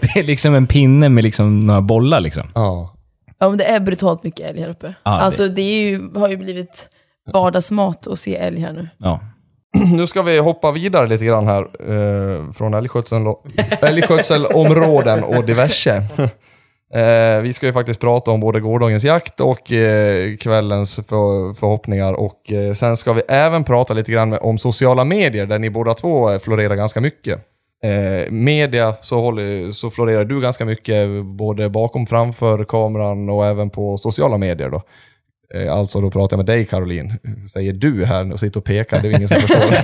det 0.00 0.20
är 0.20 0.22
liksom 0.22 0.54
en 0.54 0.66
pinne 0.66 1.08
med 1.08 1.24
liksom 1.24 1.60
några 1.60 1.80
bollar 1.80 2.20
liksom. 2.20 2.48
ja. 2.54 2.90
Ja, 3.38 3.48
men 3.48 3.58
det 3.58 3.64
är 3.64 3.80
brutalt 3.80 4.22
mycket 4.24 4.50
älg 4.50 4.60
här 4.60 4.68
uppe. 4.68 4.94
Ja, 5.04 5.10
det- 5.10 5.16
Alltså 5.16 5.48
det 5.48 5.62
är 5.62 5.80
ju, 5.90 6.10
har 6.14 6.28
ju 6.28 6.36
blivit 6.36 6.88
vardagsmat 7.32 8.06
att 8.06 8.18
se 8.18 8.36
älg 8.36 8.60
här 8.60 8.72
nu. 8.72 8.88
Ja. 8.98 9.20
Nu 9.96 10.06
ska 10.06 10.22
vi 10.22 10.38
hoppa 10.38 10.72
vidare 10.72 11.06
lite 11.06 11.24
grann 11.24 11.46
här 11.46 11.62
eh, 11.62 12.52
från 12.52 12.74
älgskötsel, 12.74 13.22
älgskötselområden 13.82 15.24
och 15.24 15.44
diverse. 15.44 16.02
Eh, 16.94 17.40
vi 17.40 17.52
ska 17.52 17.66
ju 17.66 17.72
faktiskt 17.72 18.00
prata 18.00 18.30
om 18.30 18.40
både 18.40 18.60
gårdagens 18.60 19.04
jakt 19.04 19.40
och 19.40 19.72
eh, 19.72 20.36
kvällens 20.36 20.96
för, 20.96 21.54
förhoppningar 21.54 22.12
och 22.12 22.52
eh, 22.52 22.72
sen 22.72 22.96
ska 22.96 23.12
vi 23.12 23.22
även 23.28 23.64
prata 23.64 23.94
lite 23.94 24.12
grann 24.12 24.32
om 24.32 24.58
sociala 24.58 25.04
medier 25.04 25.46
där 25.46 25.58
ni 25.58 25.70
båda 25.70 25.94
två 25.94 26.30
eh, 26.32 26.38
florerar 26.38 26.74
ganska 26.74 27.00
mycket. 27.00 27.40
Eh, 27.84 28.30
media 28.30 28.94
så, 29.00 29.20
håller, 29.20 29.70
så 29.70 29.90
florerar 29.90 30.24
du 30.24 30.40
ganska 30.40 30.64
mycket 30.64 31.24
både 31.24 31.68
bakom 31.68 32.06
framför 32.06 32.64
kameran 32.64 33.28
och 33.28 33.46
även 33.46 33.70
på 33.70 33.96
sociala 33.96 34.38
medier 34.38 34.70
då. 34.70 34.82
Eh, 35.54 35.72
Alltså 35.72 36.00
då 36.00 36.10
pratar 36.10 36.36
jag 36.36 36.38
med 36.38 36.46
dig 36.46 36.66
Caroline. 36.66 37.12
Säger 37.52 37.72
du 37.72 38.04
här 38.04 38.32
och 38.32 38.40
sitter 38.40 38.60
och 38.60 38.64
pekar, 38.64 39.00
det 39.00 39.08
är 39.08 39.16
ingen 39.16 39.28
som 39.28 39.40
förstår. 39.40 39.74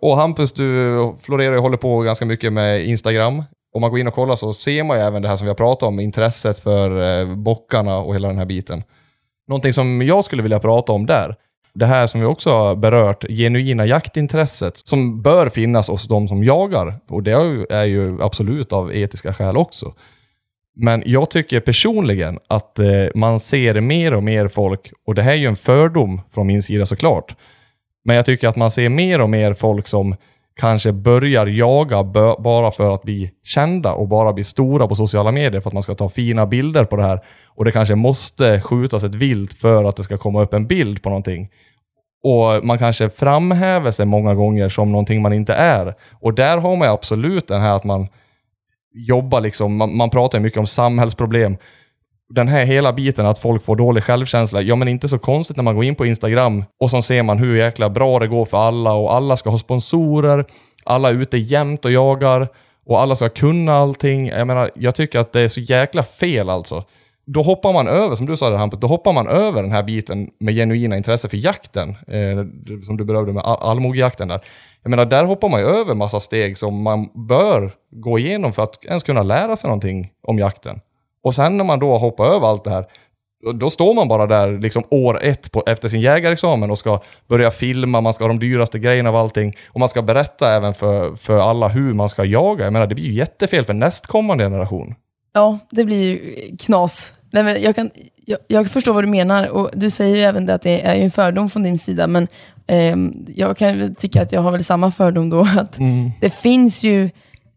och 0.00 0.16
Hampus, 0.16 0.52
du 0.52 1.12
florerar 1.22 1.56
och 1.56 1.62
håller 1.62 1.76
på 1.76 2.00
ganska 2.00 2.24
mycket 2.24 2.52
med 2.52 2.86
Instagram. 2.86 3.42
Om 3.74 3.80
man 3.80 3.90
går 3.90 4.00
in 4.00 4.08
och 4.08 4.14
kollar 4.14 4.36
så 4.36 4.52
ser 4.52 4.84
man 4.84 4.96
ju 4.96 5.02
även 5.02 5.22
det 5.22 5.28
här 5.28 5.36
som 5.36 5.44
vi 5.44 5.50
har 5.50 5.54
pratat 5.54 5.82
om, 5.88 6.00
intresset 6.00 6.58
för 6.58 7.20
eh, 7.20 7.36
bockarna 7.36 7.98
och 7.98 8.14
hela 8.14 8.28
den 8.28 8.38
här 8.38 8.44
biten. 8.44 8.82
Någonting 9.48 9.72
som 9.72 10.02
jag 10.02 10.24
skulle 10.24 10.42
vilja 10.42 10.58
prata 10.58 10.92
om 10.92 11.06
där, 11.06 11.36
det 11.78 11.86
här 11.86 12.06
som 12.06 12.20
vi 12.20 12.26
också 12.26 12.50
har 12.50 12.76
berört, 12.76 13.24
genuina 13.28 13.86
jaktintresset, 13.86 14.76
som 14.84 15.22
bör 15.22 15.48
finnas 15.48 15.88
hos 15.88 16.08
de 16.08 16.28
som 16.28 16.44
jagar. 16.44 16.94
Och 17.08 17.22
det 17.22 17.32
är 17.70 17.84
ju- 17.84 18.22
absolut 18.22 18.72
av 18.72 18.94
etiska 18.94 19.32
skäl 19.32 19.56
också. 19.56 19.94
Men 20.76 21.02
jag 21.06 21.30
tycker 21.30 21.60
personligen 21.60 22.38
att 22.48 22.78
eh, 22.78 22.86
man 23.14 23.40
ser 23.40 23.80
mer 23.80 24.14
och 24.14 24.22
mer 24.22 24.48
folk, 24.48 24.92
och 25.06 25.14
det 25.14 25.22
här 25.22 25.32
är 25.32 25.36
ju 25.36 25.46
en 25.46 25.56
fördom 25.56 26.20
från 26.34 26.46
min 26.46 26.62
sida 26.62 26.86
såklart, 26.86 27.36
men 28.04 28.16
jag 28.16 28.26
tycker 28.26 28.48
att 28.48 28.56
man 28.56 28.70
ser 28.70 28.88
mer 28.88 29.20
och 29.20 29.30
mer 29.30 29.54
folk 29.54 29.88
som 29.88 30.16
kanske 30.60 30.92
börjar 30.92 31.46
jaga 31.46 32.04
bara 32.38 32.70
för 32.70 32.94
att 32.94 33.02
bli 33.02 33.30
kända 33.44 33.92
och 33.92 34.08
bara 34.08 34.32
bli 34.32 34.44
stora 34.44 34.88
på 34.88 34.94
sociala 34.94 35.32
medier 35.32 35.60
för 35.60 35.70
att 35.70 35.74
man 35.74 35.82
ska 35.82 35.94
ta 35.94 36.08
fina 36.08 36.46
bilder 36.46 36.84
på 36.84 36.96
det 36.96 37.02
här. 37.02 37.20
Och 37.46 37.64
det 37.64 37.72
kanske 37.72 37.94
måste 37.94 38.60
skjutas 38.60 39.04
ett 39.04 39.14
vilt 39.14 39.54
för 39.54 39.84
att 39.84 39.96
det 39.96 40.02
ska 40.02 40.18
komma 40.18 40.42
upp 40.42 40.54
en 40.54 40.66
bild 40.66 41.02
på 41.02 41.08
någonting. 41.08 41.48
Och 42.26 42.64
man 42.64 42.78
kanske 42.78 43.10
framhäver 43.10 43.90
sig 43.90 44.06
många 44.06 44.34
gånger 44.34 44.68
som 44.68 44.92
någonting 44.92 45.22
man 45.22 45.32
inte 45.32 45.54
är. 45.54 45.94
Och 46.20 46.34
där 46.34 46.58
har 46.58 46.76
man 46.76 46.88
ju 46.88 46.94
absolut 46.94 47.48
den 47.48 47.60
här 47.60 47.76
att 47.76 47.84
man 47.84 48.08
jobbar 48.94 49.40
liksom, 49.40 49.76
man, 49.76 49.96
man 49.96 50.10
pratar 50.10 50.38
ju 50.38 50.42
mycket 50.42 50.58
om 50.58 50.66
samhällsproblem. 50.66 51.56
den 52.34 52.48
här 52.48 52.64
hela 52.64 52.92
biten 52.92 53.26
att 53.26 53.38
folk 53.38 53.64
får 53.64 53.76
dålig 53.76 54.04
självkänsla, 54.04 54.62
ja 54.62 54.76
men 54.76 54.88
inte 54.88 55.08
så 55.08 55.18
konstigt 55.18 55.56
när 55.56 55.64
man 55.64 55.74
går 55.74 55.84
in 55.84 55.94
på 55.94 56.06
Instagram 56.06 56.64
och 56.80 56.90
så 56.90 57.02
ser 57.02 57.22
man 57.22 57.38
hur 57.38 57.56
jäkla 57.56 57.90
bra 57.90 58.18
det 58.18 58.26
går 58.26 58.44
för 58.44 58.58
alla 58.58 58.92
och 58.92 59.14
alla 59.14 59.36
ska 59.36 59.50
ha 59.50 59.58
sponsorer, 59.58 60.44
alla 60.84 61.08
är 61.08 61.14
ute 61.14 61.38
jämt 61.38 61.84
och 61.84 61.92
jagar 61.92 62.48
och 62.86 63.00
alla 63.00 63.16
ska 63.16 63.28
kunna 63.28 63.74
allting. 63.74 64.26
Jag 64.26 64.46
menar, 64.46 64.70
jag 64.74 64.94
tycker 64.94 65.18
att 65.18 65.32
det 65.32 65.40
är 65.40 65.48
så 65.48 65.60
jäkla 65.60 66.02
fel 66.02 66.50
alltså. 66.50 66.84
Då 67.26 67.42
hoppar 67.42 67.72
man 67.72 67.88
över, 67.88 68.14
som 68.14 68.26
du 68.26 68.36
sa 68.36 68.50
där 68.50 68.56
Hampus, 68.56 68.80
då 68.80 68.86
hoppar 68.86 69.12
man 69.12 69.28
över 69.28 69.62
den 69.62 69.72
här 69.72 69.82
biten 69.82 70.30
med 70.40 70.54
genuina 70.54 70.96
intresse 70.96 71.28
för 71.28 71.36
jakten, 71.36 71.90
eh, 71.90 72.36
som 72.86 72.96
du 72.96 73.04
berörde 73.04 73.32
med 73.32 73.42
all 73.44 73.70
allmogejakten 73.70 74.28
där. 74.28 74.40
Jag 74.82 74.90
menar, 74.90 75.04
där 75.04 75.24
hoppar 75.24 75.48
man 75.48 75.60
ju 75.60 75.66
över 75.66 75.94
massa 75.94 76.20
steg 76.20 76.58
som 76.58 76.82
man 76.82 77.08
bör 77.28 77.72
gå 77.90 78.18
igenom 78.18 78.52
för 78.52 78.62
att 78.62 78.84
ens 78.84 79.02
kunna 79.02 79.22
lära 79.22 79.56
sig 79.56 79.68
någonting 79.68 80.10
om 80.22 80.38
jakten. 80.38 80.80
Och 81.22 81.34
sen 81.34 81.56
när 81.56 81.64
man 81.64 81.78
då 81.78 81.98
hoppar 81.98 82.26
över 82.26 82.46
allt 82.46 82.64
det 82.64 82.70
här, 82.70 82.84
då, 83.44 83.52
då 83.52 83.70
står 83.70 83.94
man 83.94 84.08
bara 84.08 84.26
där 84.26 84.58
liksom 84.58 84.82
år 84.90 85.22
ett 85.22 85.52
på, 85.52 85.62
efter 85.66 85.88
sin 85.88 86.00
jägarexamen 86.00 86.70
och 86.70 86.78
ska 86.78 87.00
börja 87.28 87.50
filma, 87.50 88.00
man 88.00 88.12
ska 88.12 88.24
ha 88.24 88.28
de 88.28 88.38
dyraste 88.38 88.78
grejerna 88.78 89.08
av 89.08 89.16
allting. 89.16 89.54
Och 89.68 89.80
man 89.80 89.88
ska 89.88 90.02
berätta 90.02 90.52
även 90.52 90.74
för, 90.74 91.14
för 91.14 91.38
alla 91.38 91.68
hur 91.68 91.92
man 91.92 92.08
ska 92.08 92.24
jaga. 92.24 92.64
Jag 92.64 92.72
menar, 92.72 92.86
det 92.86 92.94
blir 92.94 93.04
ju 93.04 93.12
jättefel 93.12 93.64
för 93.64 93.74
nästkommande 93.74 94.44
generation. 94.44 94.94
Ja, 95.32 95.58
det 95.70 95.84
blir 95.84 96.08
ju 96.08 96.20
knas. 96.56 97.12
Nej, 97.36 97.44
men 97.44 97.62
jag, 97.62 97.74
kan, 97.74 97.90
jag, 98.24 98.38
jag 98.46 98.70
förstår 98.70 98.92
vad 98.92 99.04
du 99.04 99.08
menar 99.08 99.48
och 99.48 99.70
du 99.74 99.90
säger 99.90 100.16
ju 100.16 100.22
även 100.22 100.46
det 100.46 100.54
att 100.54 100.62
det 100.62 100.86
är 100.86 100.94
en 100.94 101.10
fördom 101.10 101.50
från 101.50 101.62
din 101.62 101.78
sida, 101.78 102.06
men 102.06 102.28
eh, 102.66 102.96
jag 103.26 103.56
kan 103.56 103.94
tycka 103.94 104.22
att 104.22 104.32
jag 104.32 104.40
har 104.40 104.52
väl 104.52 104.64
samma 104.64 104.90
fördom 104.90 105.30
då. 105.30 105.40
att 105.40 105.76
Det 106.20 106.30
finns 106.30 106.84
ju 106.84 107.10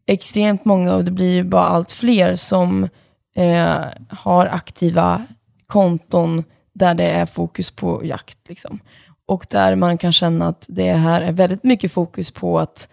extremt 0.08 0.66
många 0.66 0.96
och 0.96 1.06
det 1.06 1.12
blir 1.12 1.34
ju 1.34 1.44
bara 1.44 1.66
allt 1.66 1.92
fler 1.92 2.36
som 2.36 2.90
eh, 3.36 3.86
har 4.10 4.46
aktiva 4.46 5.26
konton 5.68 6.44
där 6.74 6.94
det 6.94 7.10
är 7.10 7.26
fokus 7.26 7.72
på 7.72 8.06
jakt. 8.06 8.38
Liksom. 8.50 8.80
Och 9.26 9.46
där 9.50 9.76
man 9.76 9.98
kan 9.98 10.12
känna 10.12 10.48
att 10.48 10.66
det 10.68 10.94
här 10.94 11.22
är 11.22 11.32
väldigt 11.32 11.64
mycket 11.64 11.92
fokus 11.92 12.32
på 12.32 12.60
att 12.60 12.90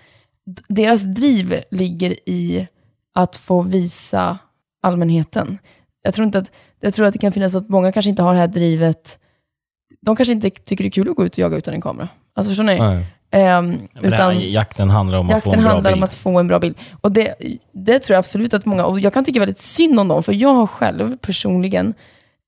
deras 0.68 1.03
driv 1.03 1.62
ligger 1.70 2.16
i 2.26 2.66
att 3.14 3.37
få 3.37 3.62
visa 3.62 4.39
allmänheten. 4.82 5.59
Jag 6.03 6.14
tror, 6.14 6.24
inte 6.24 6.39
att, 6.39 6.51
jag 6.81 6.95
tror 6.95 7.07
att 7.07 7.12
det 7.12 7.18
kan 7.18 7.33
finnas 7.33 7.55
att 7.55 7.68
många 7.68 7.93
kanske 7.93 8.11
inte 8.11 8.22
har 8.22 8.35
det 8.35 8.41
här 8.41 8.47
drivet. 8.47 9.18
De 10.01 10.16
kanske 10.16 10.33
inte 10.33 10.51
tycker 10.51 10.85
det 10.85 10.89
är 10.89 10.91
kul 10.91 11.09
att 11.09 11.16
gå 11.16 11.24
ut 11.24 11.33
och 11.33 11.39
jaga 11.39 11.57
utan 11.57 11.74
en 11.74 11.81
kamera. 11.81 12.09
Alltså 12.35 12.51
förstår 12.51 12.64
ni? 12.64 12.79
Nej. 12.79 13.07
Men 13.31 13.89
det 13.93 14.16
här, 14.16 14.33
utan, 14.33 14.41
jakten 14.41 14.91
handlar 14.91 15.18
om 15.18 15.27
att 15.27 15.31
få 15.31 15.37
Jakten 15.37 15.55
en 15.55 15.64
bra 15.64 15.72
handlar 15.72 15.91
bild. 15.91 16.01
om 16.01 16.05
att 16.05 16.14
få 16.14 16.39
en 16.39 16.49
bra 16.49 16.59
bild. 16.59 16.79
Och 17.01 17.12
det, 17.12 17.35
det 17.72 17.99
tror 17.99 18.14
jag 18.14 18.18
absolut 18.18 18.55
att 18.55 18.66
många, 18.66 18.85
och 18.85 19.01
jag 19.01 19.12
kan 19.12 19.24
tycka 19.24 19.41
väldigt 19.41 19.59
synd 19.59 20.01
om 20.01 20.09
dem, 20.09 20.22
för 20.22 20.33
jag 20.33 20.55
har 20.55 20.66
själv 20.66 21.16
personligen 21.16 21.95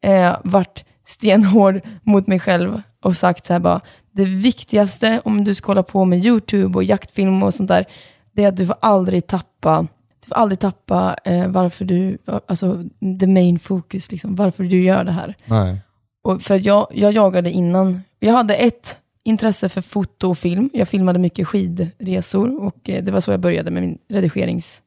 eh, 0.05 0.37
varit 0.45 0.85
stenhård 1.07 1.81
mot 2.03 2.26
mig 2.26 2.41
själv 2.41 2.83
och 3.03 3.16
sagt 3.16 3.47
så 3.47 3.53
här 3.53 3.61
bara, 3.61 3.81
det 4.12 4.24
viktigaste 4.24 5.20
om 5.24 5.45
du 5.45 5.55
ska 5.55 5.66
hålla 5.70 5.83
på 5.83 6.05
med 6.05 6.24
YouTube 6.24 6.79
och 6.79 6.85
jaktfilm 6.85 7.43
och 7.43 7.55
sånt 7.55 7.68
där, 7.68 7.85
det 8.33 8.45
är 8.45 8.49
att 8.49 8.57
du 8.57 8.66
får 8.66 8.76
aldrig 8.81 9.26
tappa 9.26 9.87
får 10.29 10.35
aldrig 10.35 10.59
tappa 10.59 11.16
eh, 11.24 11.49
varför 11.49 11.85
du, 11.85 12.18
alltså 12.47 12.85
the 13.20 13.26
main 13.26 13.59
focus, 13.59 14.12
liksom, 14.12 14.37
varför 14.37 14.64
du 14.64 14.83
gör 14.83 15.05
det 15.05 15.12
här. 15.12 15.35
Nej. 15.45 15.81
Och 16.22 16.43
för 16.43 16.66
jag, 16.66 16.87
jag 16.95 17.12
jagade 17.12 17.51
innan. 17.51 18.03
Jag 18.18 18.33
hade 18.33 18.55
ett 18.55 18.99
intresse 19.24 19.68
för 19.68 19.81
foto 19.81 20.31
och 20.31 20.39
film. 20.39 20.70
Jag 20.72 20.89
filmade 20.89 21.18
mycket 21.18 21.49
skidresor 21.49 22.64
och 22.64 22.91
eh, 22.91 23.05
det 23.05 23.12
var 23.12 23.20
så 23.20 23.31
jag 23.31 23.41
började 23.41 23.70
med 23.70 23.83
min 23.83 23.99
redigerings 24.09 24.83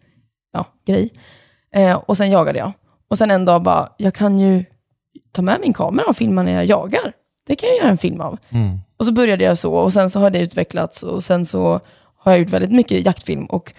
ja, 0.53 0.65
grej. 0.85 1.09
Eh, 1.75 1.95
och 1.95 2.17
sen 2.17 2.31
jagade 2.31 2.59
jag. 2.59 2.71
Och 3.09 3.17
sen 3.17 3.31
en 3.31 3.45
dag 3.45 3.63
bara, 3.63 3.89
jag 3.97 4.13
kan 4.13 4.39
ju 4.39 4.65
ta 5.31 5.41
med 5.41 5.59
min 5.61 5.73
kamera 5.73 6.05
och 6.05 6.17
filma 6.17 6.43
när 6.43 6.51
jag 6.51 6.65
jagar. 6.65 7.13
Det 7.47 7.55
kan 7.55 7.69
jag 7.69 7.77
göra 7.77 7.89
en 7.89 7.97
film 7.97 8.21
av. 8.21 8.37
Mm. 8.49 8.77
Och 8.97 9.05
så 9.05 9.11
började 9.11 9.43
jag 9.43 9.57
så 9.57 9.73
och 9.73 9.93
sen 9.93 10.09
så 10.09 10.19
har 10.19 10.29
det 10.29 10.39
utvecklats 10.39 11.03
och 11.03 11.23
sen 11.23 11.45
så 11.45 11.79
har 12.17 12.31
jag 12.31 12.39
gjort 12.39 12.49
väldigt 12.49 12.71
mycket 12.71 13.05
jaktfilm. 13.05 13.45
Och 13.45 13.73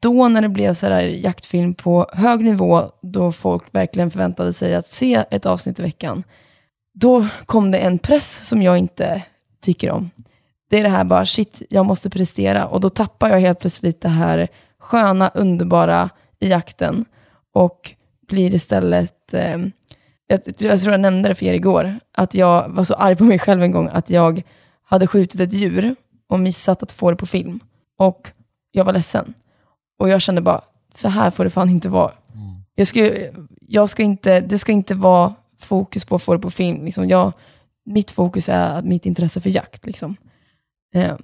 då 0.00 0.28
när 0.28 0.42
det 0.42 0.48
blev 0.48 0.74
så 0.74 0.88
där 0.88 1.00
jaktfilm 1.00 1.74
på 1.74 2.06
hög 2.12 2.44
nivå, 2.44 2.90
då 3.02 3.32
folk 3.32 3.74
verkligen 3.74 4.10
förväntade 4.10 4.52
sig 4.52 4.74
att 4.74 4.86
se 4.86 5.24
ett 5.30 5.46
avsnitt 5.46 5.78
i 5.78 5.82
veckan, 5.82 6.24
då 6.94 7.26
kom 7.46 7.70
det 7.70 7.78
en 7.78 7.98
press 7.98 8.48
som 8.48 8.62
jag 8.62 8.78
inte 8.78 9.22
tycker 9.62 9.90
om. 9.90 10.10
Det 10.70 10.78
är 10.78 10.82
det 10.82 10.88
här 10.88 11.04
bara, 11.04 11.26
shit, 11.26 11.62
jag 11.70 11.86
måste 11.86 12.10
prestera. 12.10 12.66
Och 12.66 12.80
då 12.80 12.88
tappar 12.88 13.30
jag 13.30 13.40
helt 13.40 13.60
plötsligt 13.60 14.00
det 14.00 14.08
här 14.08 14.48
sköna, 14.78 15.28
underbara 15.28 16.10
i 16.38 16.48
jakten 16.48 17.04
och 17.52 17.94
blir 18.28 18.54
istället 18.54 19.34
eh, 19.34 19.58
jag, 20.26 20.40
jag 20.58 20.80
tror 20.80 20.92
jag 20.92 21.00
nämnde 21.00 21.28
det 21.28 21.34
för 21.34 21.46
er 21.46 21.52
igår, 21.52 21.98
att 22.12 22.34
jag 22.34 22.68
var 22.68 22.84
så 22.84 22.94
arg 22.94 23.16
på 23.16 23.24
mig 23.24 23.38
själv 23.38 23.62
en 23.62 23.72
gång 23.72 23.88
att 23.92 24.10
jag 24.10 24.42
hade 24.84 25.06
skjutit 25.06 25.40
ett 25.40 25.52
djur 25.52 25.94
och 26.28 26.40
missat 26.40 26.82
att 26.82 26.92
få 26.92 27.10
det 27.10 27.16
på 27.16 27.26
film. 27.26 27.60
Och 27.98 28.30
jag 28.70 28.84
var 28.84 28.92
ledsen. 28.92 29.34
Och 29.98 30.08
jag 30.08 30.22
kände 30.22 30.40
bara, 30.40 30.60
så 30.94 31.08
här 31.08 31.30
får 31.30 31.44
det 31.44 31.50
fan 31.50 31.70
inte 31.70 31.88
vara. 31.88 32.12
Jag 32.74 32.86
ska, 32.86 33.12
jag 33.60 33.90
ska 33.90 34.02
inte, 34.02 34.40
det 34.40 34.58
ska 34.58 34.72
inte 34.72 34.94
vara 34.94 35.34
fokus 35.60 36.04
på 36.04 36.14
att 36.14 36.22
få 36.22 36.32
det 36.32 36.38
på 36.38 36.50
film. 36.50 36.84
Liksom 36.84 37.08
jag, 37.08 37.32
mitt 37.84 38.10
fokus 38.10 38.48
är 38.48 38.82
mitt 38.82 39.06
intresse 39.06 39.40
för 39.40 39.50
jakt. 39.50 39.86
Liksom. 39.86 40.16
Eh, 40.94 41.16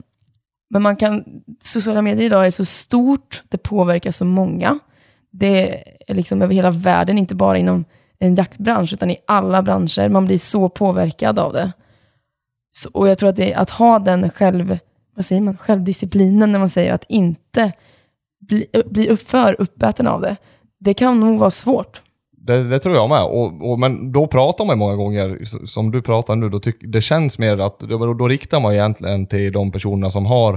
men 0.71 0.83
man 0.83 0.97
kan, 0.97 1.25
sociala 1.63 2.03
medier 2.03 2.27
idag 2.27 2.47
är 2.47 2.51
så 2.51 2.65
stort, 2.65 3.43
det 3.49 3.59
påverkar 3.59 4.11
så 4.11 4.25
många. 4.25 4.79
Det 5.31 5.83
är 6.11 6.15
liksom 6.15 6.43
över 6.43 6.55
hela 6.55 6.71
världen, 6.71 7.19
inte 7.19 7.35
bara 7.35 7.59
inom 7.59 7.85
en 8.19 8.35
jaktbransch, 8.35 8.93
utan 8.93 9.11
i 9.11 9.17
alla 9.27 9.63
branscher. 9.63 10.09
Man 10.09 10.25
blir 10.25 10.39
så 10.39 10.69
påverkad 10.69 11.39
av 11.39 11.53
det. 11.53 11.73
Så, 12.73 12.91
och 12.93 13.09
jag 13.09 13.19
tror 13.19 13.29
att, 13.29 13.37
det, 13.37 13.55
att 13.55 13.71
ha 13.71 13.99
den 13.99 14.31
själv, 14.31 14.79
vad 15.17 15.25
säger 15.25 15.43
man, 15.43 15.57
självdisciplinen 15.57 16.53
när 16.53 16.59
man 16.59 16.71
säger 16.71 16.93
att 16.93 17.05
inte 17.09 17.73
bli, 18.49 18.67
bli 18.87 19.17
för 19.17 19.57
uppäten 19.61 20.07
av 20.07 20.21
det, 20.21 20.37
det 20.79 20.95
kan 20.95 21.21
nog 21.21 21.39
vara 21.39 21.51
svårt. 21.51 22.03
Det, 22.47 22.63
det 22.63 22.79
tror 22.79 22.95
jag 22.95 23.09
med. 23.09 23.23
Och, 23.23 23.71
och, 23.71 23.79
men 23.79 24.13
då 24.13 24.27
pratar 24.27 24.65
man 24.65 24.79
många 24.79 24.97
gånger, 24.97 25.39
som 25.67 25.91
du 25.91 26.03
pratar 26.03 26.37
nu, 26.37 26.49
då 26.49 26.61
tyck, 26.61 26.77
det 26.81 27.01
känns 27.01 27.39
mer 27.39 27.59
att 27.59 27.81
då, 27.81 28.15
då 28.15 28.29
riktar 28.29 28.61
man 28.61 28.73
egentligen 28.73 29.27
till 29.27 29.53
de 29.53 29.71
personerna 29.73 30.11
som 30.11 30.27
har 30.27 30.55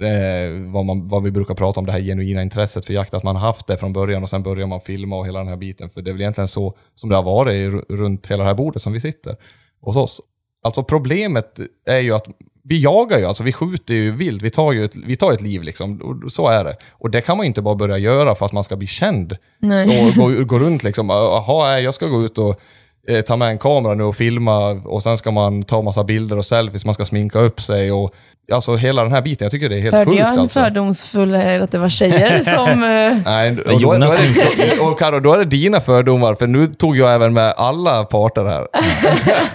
eh, 0.00 0.72
vad, 0.72 0.84
man, 0.84 1.08
vad 1.08 1.22
vi 1.22 1.30
brukar 1.30 1.54
prata 1.54 1.80
om, 1.80 1.86
det 1.86 1.92
här 1.92 2.00
genuina 2.00 2.42
intresset 2.42 2.86
för 2.86 2.94
jakt, 2.94 3.14
att 3.14 3.22
man 3.22 3.36
har 3.36 3.46
haft 3.46 3.66
det 3.66 3.76
från 3.76 3.92
början 3.92 4.22
och 4.22 4.30
sen 4.30 4.42
börjar 4.42 4.66
man 4.66 4.80
filma 4.80 5.16
och 5.16 5.26
hela 5.26 5.38
den 5.38 5.48
här 5.48 5.56
biten. 5.56 5.90
För 5.90 6.02
det 6.02 6.10
är 6.10 6.12
väl 6.12 6.20
egentligen 6.20 6.48
så 6.48 6.76
som 6.94 7.10
det 7.10 7.16
har 7.16 7.22
varit 7.22 7.84
runt 7.88 8.26
hela 8.26 8.42
det 8.42 8.48
här 8.48 8.54
bordet 8.54 8.82
som 8.82 8.92
vi 8.92 9.00
sitter 9.00 9.36
hos 9.80 9.96
oss. 9.96 10.20
Alltså 10.62 10.82
problemet 10.82 11.60
är 11.86 11.98
ju 11.98 12.14
att 12.14 12.26
vi 12.62 12.82
jagar 12.82 13.18
ju, 13.18 13.24
alltså 13.24 13.42
vi 13.42 13.52
skjuter 13.52 13.94
ju 13.94 14.12
vilt, 14.12 14.42
vi 14.42 14.50
tar 14.50 14.72
ju 14.72 14.84
ett, 14.84 14.96
vi 14.96 15.16
tar 15.16 15.32
ett 15.32 15.40
liv 15.40 15.62
liksom. 15.62 16.20
Så 16.30 16.48
är 16.48 16.64
det. 16.64 16.76
Och 16.90 17.10
det 17.10 17.20
kan 17.20 17.36
man 17.36 17.44
ju 17.44 17.48
inte 17.48 17.62
bara 17.62 17.74
börja 17.74 17.98
göra 17.98 18.34
för 18.34 18.46
att 18.46 18.52
man 18.52 18.64
ska 18.64 18.76
bli 18.76 18.86
känd 18.86 19.36
Nej. 19.58 20.06
och 20.06 20.14
gå, 20.14 20.44
gå 20.44 20.58
runt 20.58 20.82
liksom. 20.82 21.08
Jaha, 21.08 21.68
nej, 21.68 21.84
jag 21.84 21.94
ska 21.94 22.06
gå 22.06 22.24
ut 22.24 22.38
och 22.38 22.60
eh, 23.08 23.20
ta 23.20 23.36
med 23.36 23.48
en 23.48 23.58
kamera 23.58 23.94
nu 23.94 24.04
och 24.04 24.16
filma 24.16 24.70
och 24.70 25.02
sen 25.02 25.18
ska 25.18 25.30
man 25.30 25.62
ta 25.62 25.82
massa 25.82 26.04
bilder 26.04 26.38
och 26.38 26.44
selfies, 26.44 26.84
man 26.84 26.94
ska 26.94 27.04
sminka 27.04 27.38
upp 27.38 27.60
sig 27.60 27.92
och 27.92 28.14
alltså 28.52 28.76
hela 28.76 29.02
den 29.02 29.12
här 29.12 29.22
biten. 29.22 29.44
Jag 29.44 29.52
tycker 29.52 29.68
det 29.68 29.76
är 29.76 29.80
helt 29.80 29.94
Hörde 29.94 30.10
sjukt 30.10 30.20
jag 30.20 30.32
en 30.32 30.38
alltså. 30.38 30.60
fördomsfull 30.60 31.34
här 31.34 31.60
att 31.60 31.70
det 31.70 31.78
var 31.78 31.88
tjejer 31.88 32.38
som... 32.42 32.68
eh, 32.70 33.32
Nej, 33.32 33.50
och, 33.50 33.56
då, 33.72 33.80
Jonas 33.80 34.16
då 34.16 34.22
är 34.22 34.56
det, 34.56 34.78
och 34.80 34.98
Karo, 34.98 35.20
då 35.20 35.34
är 35.34 35.38
det 35.38 35.44
dina 35.44 35.80
fördomar, 35.80 36.34
för 36.34 36.46
nu 36.46 36.66
tog 36.66 36.96
jag 36.96 37.14
även 37.14 37.32
med 37.34 37.54
alla 37.56 38.04
parter 38.04 38.44
här. 38.44 38.66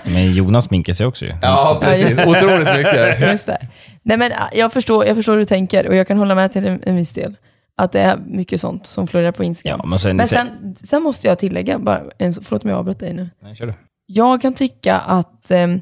Men 0.04 0.34
Jonas 0.34 0.66
sminkar 0.66 0.94
sig 0.94 1.06
också 1.06 1.26
ju. 1.26 1.34
Ja, 1.42 1.78
precis. 1.82 2.18
Otroligt 2.20 2.74
mycket. 2.76 3.20
Just 3.22 3.46
det. 3.46 3.58
Nej, 4.04 4.18
men 4.18 4.32
jag, 4.54 4.74
förstår, 4.74 5.06
jag 5.06 5.16
förstår 5.16 5.34
hur 5.34 5.40
du 5.40 5.46
tänker 5.46 5.88
och 5.88 5.96
jag 5.96 6.08
kan 6.08 6.18
hålla 6.18 6.36
med 6.36 6.54
till 6.54 6.66
en, 6.68 6.82
en 6.86 6.96
viss 6.96 7.12
del. 7.12 7.36
Att 7.78 7.92
det 7.92 8.02
är 8.02 8.18
mycket 8.18 8.62
sånt 8.62 8.88
som 8.88 9.08
florerar 9.08 9.32
på 9.32 9.44
Instagram. 9.44 9.80
Ja, 9.84 9.90
men 9.90 10.00
sen... 10.00 10.18
men 10.18 10.28
sen, 10.28 10.76
sen 10.84 11.04
måste 11.04 11.28
jag 11.28 11.40
tillägga, 11.40 11.80
bara, 11.80 12.04
förlåt 12.20 12.64
om 12.64 12.70
jag 12.70 12.80
avbröt 12.80 13.00
dig 13.00 13.14
nu. 13.14 13.30
Nej, 13.42 13.56
kör 13.56 13.66
du. 13.66 13.74
Jag 14.06 14.42
kan 14.42 14.54
tycka 14.54 14.98
att 14.98 15.52
ehm, 15.52 15.82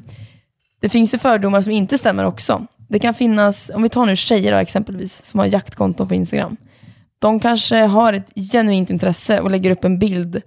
det 0.80 0.88
finns 0.88 1.14
ju 1.14 1.18
fördomar 1.18 1.62
som 1.62 1.72
inte 1.72 1.98
stämmer 1.98 2.24
också. 2.24 2.66
Det 2.88 2.98
kan 2.98 3.14
finnas, 3.14 3.70
om 3.74 3.82
vi 3.82 3.88
tar 3.88 4.06
nu 4.06 4.16
tjejer 4.16 4.52
då, 4.52 4.58
exempelvis, 4.58 5.24
som 5.24 5.40
har 5.40 5.46
jaktkonton 5.46 6.08
på 6.08 6.14
Instagram. 6.14 6.56
De 7.18 7.40
kanske 7.40 7.76
har 7.76 8.12
ett 8.12 8.32
genuint 8.52 8.90
intresse 8.90 9.40
och 9.40 9.50
lägger 9.50 9.70
upp 9.70 9.84
en 9.84 9.98
bild 9.98 10.42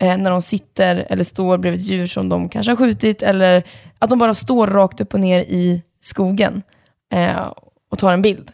eh, 0.00 0.16
när 0.16 0.30
de 0.30 0.42
sitter 0.42 0.96
eller 0.96 1.24
står 1.24 1.58
bredvid 1.58 1.80
ett 1.80 1.86
djur 1.86 2.06
som 2.06 2.28
de 2.28 2.48
kanske 2.48 2.72
har 2.72 2.76
skjutit, 2.76 3.22
eller 3.22 3.62
att 3.98 4.10
de 4.10 4.18
bara 4.18 4.34
står 4.34 4.66
rakt 4.66 5.00
upp 5.00 5.14
och 5.14 5.20
ner 5.20 5.40
i 5.40 5.82
skogen 6.00 6.62
eh, 7.12 7.52
och 7.90 7.98
tar 7.98 8.12
en 8.12 8.22
bild 8.22 8.50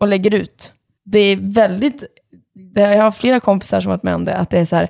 och 0.00 0.08
lägger 0.08 0.34
ut. 0.34 0.72
Det 1.10 1.18
är 1.18 1.36
väldigt, 1.40 2.04
det, 2.54 2.80
jag 2.80 3.02
har 3.02 3.10
flera 3.10 3.40
kompisar 3.40 3.80
som 3.80 3.90
varit 3.90 4.02
med 4.02 4.14
om 4.14 4.24
det, 4.24 4.36
att 4.36 4.50
det 4.50 4.58
är 4.58 4.64
så 4.64 4.76
här, 4.76 4.88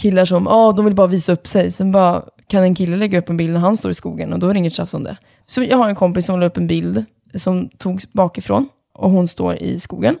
killar 0.00 0.24
som 0.24 0.48
oh, 0.48 0.74
de 0.74 0.84
vill 0.84 0.94
bara 0.94 1.06
visa 1.06 1.32
upp 1.32 1.46
sig. 1.46 1.70
Sen 1.70 1.92
bara 1.92 2.22
kan 2.46 2.62
en 2.62 2.74
kille 2.74 2.96
lägga 2.96 3.18
upp 3.18 3.28
en 3.28 3.36
bild 3.36 3.52
när 3.52 3.60
han 3.60 3.76
står 3.76 3.90
i 3.90 3.94
skogen 3.94 4.32
och 4.32 4.38
då 4.38 4.48
är 4.48 4.52
det 4.54 4.58
inget 4.58 4.74
tjafs 4.74 4.94
om 4.94 5.04
det. 5.04 5.16
Så 5.46 5.62
jag 5.62 5.76
har 5.76 5.88
en 5.88 5.94
kompis 5.94 6.26
som 6.26 6.40
la 6.40 6.46
upp 6.46 6.56
en 6.56 6.66
bild 6.66 7.04
som 7.34 7.68
togs 7.68 8.12
bakifrån 8.12 8.68
och 8.94 9.10
hon 9.10 9.28
står 9.28 9.56
i 9.56 9.78
skogen. 9.78 10.18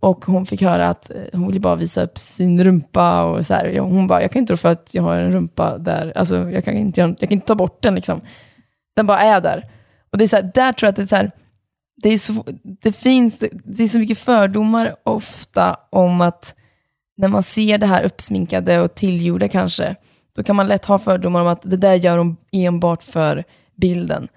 Och 0.00 0.24
hon 0.24 0.46
fick 0.46 0.62
höra 0.62 0.88
att 0.88 1.10
eh, 1.10 1.16
hon 1.32 1.46
ville 1.46 1.60
bara 1.60 1.76
visa 1.76 2.02
upp 2.02 2.18
sin 2.18 2.64
rumpa 2.64 3.24
och 3.24 3.46
så 3.46 3.54
här. 3.54 3.78
Hon 3.78 4.06
bara, 4.06 4.22
jag 4.22 4.32
kan 4.32 4.40
inte 4.40 4.50
tro 4.50 4.56
för 4.56 4.68
att 4.68 4.94
jag 4.94 5.02
har 5.02 5.16
en 5.16 5.32
rumpa 5.32 5.78
där, 5.78 6.12
alltså 6.16 6.50
jag 6.50 6.64
kan 6.64 6.76
inte, 6.76 7.00
jag 7.00 7.18
kan 7.18 7.32
inte 7.32 7.46
ta 7.46 7.54
bort 7.54 7.82
den 7.82 7.94
liksom. 7.94 8.20
Den 8.96 9.06
bara 9.06 9.20
är 9.20 9.40
där. 9.40 9.70
Och 10.12 10.18
det 10.18 10.24
är 10.24 10.28
så 10.28 10.36
här, 10.36 10.50
där 10.54 10.72
tror 10.72 10.86
jag 10.86 10.90
att 10.90 10.96
det 10.96 11.02
är 11.02 11.06
så 11.06 11.16
här, 11.16 11.30
det, 12.02 12.08
är 12.08 12.18
så, 12.18 12.44
det 12.62 12.92
finns, 12.92 13.38
det, 13.38 13.48
det 13.64 13.82
är 13.82 13.88
så 13.88 13.98
mycket 13.98 14.18
fördomar 14.18 14.96
ofta 15.04 15.76
om 15.90 16.20
att 16.20 16.54
när 17.16 17.28
man 17.28 17.42
ser 17.42 17.78
det 17.78 17.86
här 17.86 18.02
uppsminkade 18.02 18.80
och 18.80 18.94
tillgjorda 18.94 19.48
kanske, 19.48 19.96
då 20.36 20.42
kan 20.42 20.56
man 20.56 20.68
lätt 20.68 20.84
ha 20.84 20.98
fördomar 20.98 21.40
om 21.40 21.46
att 21.46 21.62
det 21.62 21.76
där 21.76 21.94
gör 21.94 22.16
de 22.16 22.36
enbart 22.52 23.02
för 23.02 23.44
bilden. 23.76 24.28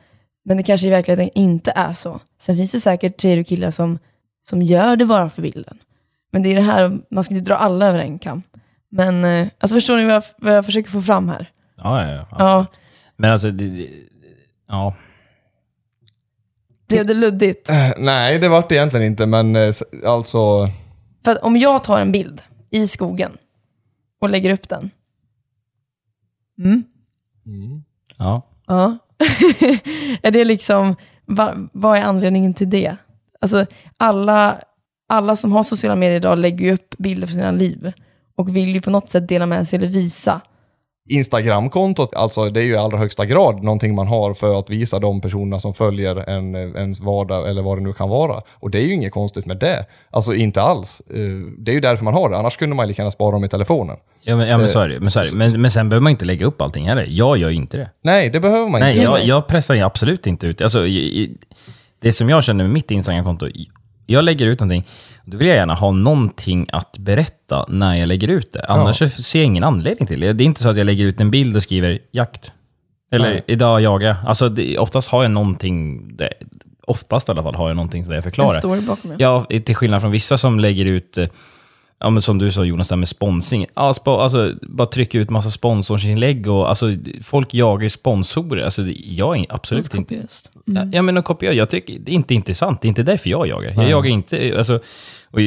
Men 0.45 0.57
det 0.57 0.63
kanske 0.63 0.87
i 0.87 0.89
verkligheten 0.89 1.29
inte 1.35 1.71
är 1.75 1.93
så. 1.93 2.19
Sen 2.41 2.57
finns 2.57 2.71
det 2.71 2.79
säkert 2.79 3.21
tjejer 3.21 3.39
och 3.39 3.47
killar 3.47 3.71
som, 3.71 3.99
som 4.41 4.61
gör 4.61 4.95
det 4.95 5.05
bara 5.05 5.29
för 5.29 5.41
bilden. 5.41 5.77
Men 6.31 6.43
det 6.43 6.49
är 6.49 6.55
det 6.55 6.61
här, 6.61 6.99
man 7.11 7.23
ska 7.23 7.35
inte 7.35 7.49
dra 7.49 7.55
alla 7.55 7.87
över 7.87 7.99
en 7.99 8.19
kam. 8.19 8.43
Men 8.89 9.25
eh, 9.25 9.47
alltså 9.59 9.75
förstår 9.75 9.97
ni 9.97 10.05
vad 10.05 10.15
jag, 10.15 10.23
vad 10.37 10.55
jag 10.55 10.65
försöker 10.65 10.89
få 10.89 11.01
fram 11.01 11.29
här? 11.29 11.51
Ja, 11.77 12.05
ja, 12.05 12.11
ja. 12.11 12.27
Ja, 12.39 12.65
Men 13.15 13.31
alltså, 13.31 13.51
det, 13.51 13.67
det, 13.67 13.89
ja. 14.67 14.93
Blev 16.87 17.05
det 17.05 17.13
luddigt? 17.13 17.69
Eh, 17.69 17.89
Nej, 17.97 18.39
det 18.39 18.49
vart 18.49 18.69
det 18.69 18.75
egentligen 18.75 19.05
inte, 19.05 19.25
men 19.25 19.55
eh, 19.55 19.73
alltså... 20.05 20.69
För 21.23 21.31
att 21.31 21.37
om 21.37 21.57
jag 21.57 21.83
tar 21.83 21.99
en 21.99 22.11
bild 22.11 22.41
i 22.69 22.87
skogen 22.87 23.37
och 24.21 24.29
lägger 24.29 24.49
upp 24.49 24.69
den. 24.69 24.89
Mm. 26.59 26.83
ja. 28.17 28.41
Ja. 28.67 28.97
är 30.21 30.31
det 30.31 30.45
liksom, 30.45 30.95
va, 31.25 31.53
vad 31.71 31.97
är 31.97 32.01
anledningen 32.01 32.53
till 32.53 32.69
det? 32.69 32.95
Alltså 33.41 33.65
alla, 33.97 34.61
alla 35.07 35.35
som 35.35 35.51
har 35.51 35.63
sociala 35.63 35.95
medier 35.95 36.15
idag 36.15 36.37
lägger 36.37 36.65
ju 36.65 36.73
upp 36.73 36.95
bilder 36.97 37.27
från 37.27 37.35
sina 37.35 37.51
liv 37.51 37.93
och 38.35 38.55
vill 38.55 38.75
ju 38.75 38.81
på 38.81 38.89
något 38.89 39.09
sätt 39.09 39.27
dela 39.27 39.45
med 39.45 39.67
sig 39.67 39.77
eller 39.77 39.87
visa. 39.87 40.41
Instagramkontot, 41.09 42.13
alltså 42.13 42.49
det 42.49 42.59
är 42.59 42.63
ju 42.63 42.73
i 42.73 42.77
allra 42.77 42.97
högsta 42.97 43.25
grad 43.25 43.63
någonting 43.63 43.95
man 43.95 44.07
har 44.07 44.33
för 44.33 44.59
att 44.59 44.69
visa 44.69 44.99
de 44.99 45.21
personerna 45.21 45.59
som 45.59 45.73
följer 45.73 46.29
en, 46.29 46.55
eh, 46.55 46.61
ens 46.81 46.99
vardag 46.99 47.49
eller 47.49 47.61
vad 47.61 47.77
det 47.77 47.81
nu 47.81 47.93
kan 47.93 48.09
vara. 48.09 48.41
Och 48.53 48.71
det 48.71 48.77
är 48.79 48.83
ju 48.83 48.93
inget 48.93 49.11
konstigt 49.13 49.45
med 49.45 49.57
det. 49.59 49.85
Alltså 50.09 50.33
inte 50.33 50.61
alls. 50.61 51.01
Eh, 51.09 51.15
Det 51.57 51.71
är 51.71 51.75
ju 51.75 51.79
därför 51.81 52.05
man 52.05 52.13
har 52.13 52.29
det, 52.29 52.37
annars 52.37 52.57
kunde 52.57 52.75
man 52.75 52.87
lika 52.87 53.01
gärna 53.01 53.11
spara 53.11 53.31
dem 53.31 53.43
i 53.43 53.49
telefonen. 53.49 53.97
Ja, 54.21 54.35
men, 54.35 54.47
ja, 54.47 54.57
men 54.57 54.69
så 54.69 54.79
är 54.79 54.89
det. 54.89 54.99
Men, 54.99 55.11
så 55.11 55.19
är 55.19 55.23
det. 55.23 55.35
Men, 55.37 55.61
men 55.61 55.71
sen 55.71 55.89
behöver 55.89 56.03
man 56.03 56.11
inte 56.11 56.25
lägga 56.25 56.45
upp 56.45 56.61
allting 56.61 56.85
heller. 56.87 57.07
Jag 57.09 57.37
gör 57.37 57.49
ju 57.49 57.55
inte 57.55 57.77
det. 57.77 57.89
Nej, 58.03 58.29
det 58.29 58.39
behöver 58.39 58.69
man 58.69 58.81
Nej, 58.81 58.91
inte. 58.91 59.03
jag, 59.03 59.25
jag 59.25 59.47
pressar 59.47 59.75
ju 59.75 59.81
absolut 59.81 60.27
inte 60.27 60.47
ut. 60.47 60.61
Alltså, 60.61 60.79
det 62.01 62.11
som 62.11 62.29
jag 62.29 62.43
känner 62.43 62.63
med 62.63 62.73
mitt 62.73 62.91
Instagramkonto, 62.91 63.47
jag 64.05 64.23
lägger 64.23 64.45
ut 64.45 64.59
någonting, 64.59 64.85
då 65.25 65.37
vill 65.37 65.47
jag 65.47 65.55
gärna 65.57 65.73
ha 65.75 65.91
någonting 65.91 66.67
att 66.71 66.97
berätta 66.97 67.65
när 67.69 67.95
jag 67.95 68.07
lägger 68.07 68.27
ut 68.27 68.53
det. 68.53 68.65
Annars 68.65 68.97
så 68.97 69.07
ser 69.09 69.39
jag 69.39 69.45
ingen 69.45 69.63
anledning 69.63 70.07
till 70.07 70.19
det. 70.19 70.33
Det 70.33 70.43
är 70.43 70.45
inte 70.45 70.61
så 70.61 70.69
att 70.69 70.77
jag 70.77 70.85
lägger 70.85 71.05
ut 71.05 71.21
en 71.21 71.31
bild 71.31 71.55
och 71.55 71.63
skriver 71.63 71.99
jakt. 72.11 72.51
Eller 73.11 73.29
Nej. 73.29 73.43
idag 73.47 73.81
jagar 73.81 74.07
jag. 74.07 74.17
Alltså, 74.25 74.49
det, 74.49 74.77
oftast 74.77 75.07
har 75.07 75.23
jag 75.23 75.31
någonting, 75.31 76.07
det, 76.17 76.33
oftast 76.87 77.29
i 77.29 77.31
alla 77.31 77.43
fall 77.43 77.55
har 77.55 77.67
jag 77.67 77.75
någonting 77.75 78.03
där 78.03 78.09
jag 78.11 78.17
En 78.17 78.23
förklarar. 78.23 78.59
story 78.59 78.81
bakom 78.81 79.09
det. 79.09 79.15
Ja, 79.19 79.45
till 79.65 79.75
skillnad 79.75 80.01
från 80.01 80.11
vissa 80.11 80.37
som 80.37 80.59
lägger 80.59 80.85
ut, 80.85 81.17
eh, 81.17 81.27
ja, 82.03 82.09
men 82.09 82.21
som 82.21 82.37
du 82.37 82.51
sa 82.51 82.63
Jonas, 82.63 82.89
där 82.89 82.95
med 82.95 83.07
sponsring. 83.07 83.65
Ja, 83.75 83.93
alltså, 84.05 84.55
bara 84.61 84.87
trycka 84.87 85.17
ut 85.17 85.29
massa 85.29 85.51
sponsorsinlägg 85.51 86.47
och 86.47 86.69
alltså, 86.69 86.85
folk 87.23 87.53
jagar 87.53 87.83
ju 87.83 87.89
sponsorer. 87.89 88.63
Alltså, 88.63 88.81
jag 88.95 89.37
är 89.37 89.45
absolut 89.49 89.83
inte... 89.83 89.97
Kopiöst. 89.97 90.51
Ja, 90.91 91.01
men 91.01 91.17
att 91.17 91.25
kopiera, 91.25 91.53
jag 91.53 91.69
tycker 91.69 91.99
det 91.99 92.11
är 92.11 92.15
inte 92.15 92.33
intressant. 92.33 92.81
Det 92.81 92.85
är 92.85 92.89
inte 92.89 93.03
därför 93.03 93.29
jag 93.29 93.47
jagar. 93.47 93.69
Jag 93.69 93.77
Nej. 93.77 93.89
jagar 93.89 94.09
inte, 94.09 94.57
alltså, 94.57 94.79
och, 95.31 95.39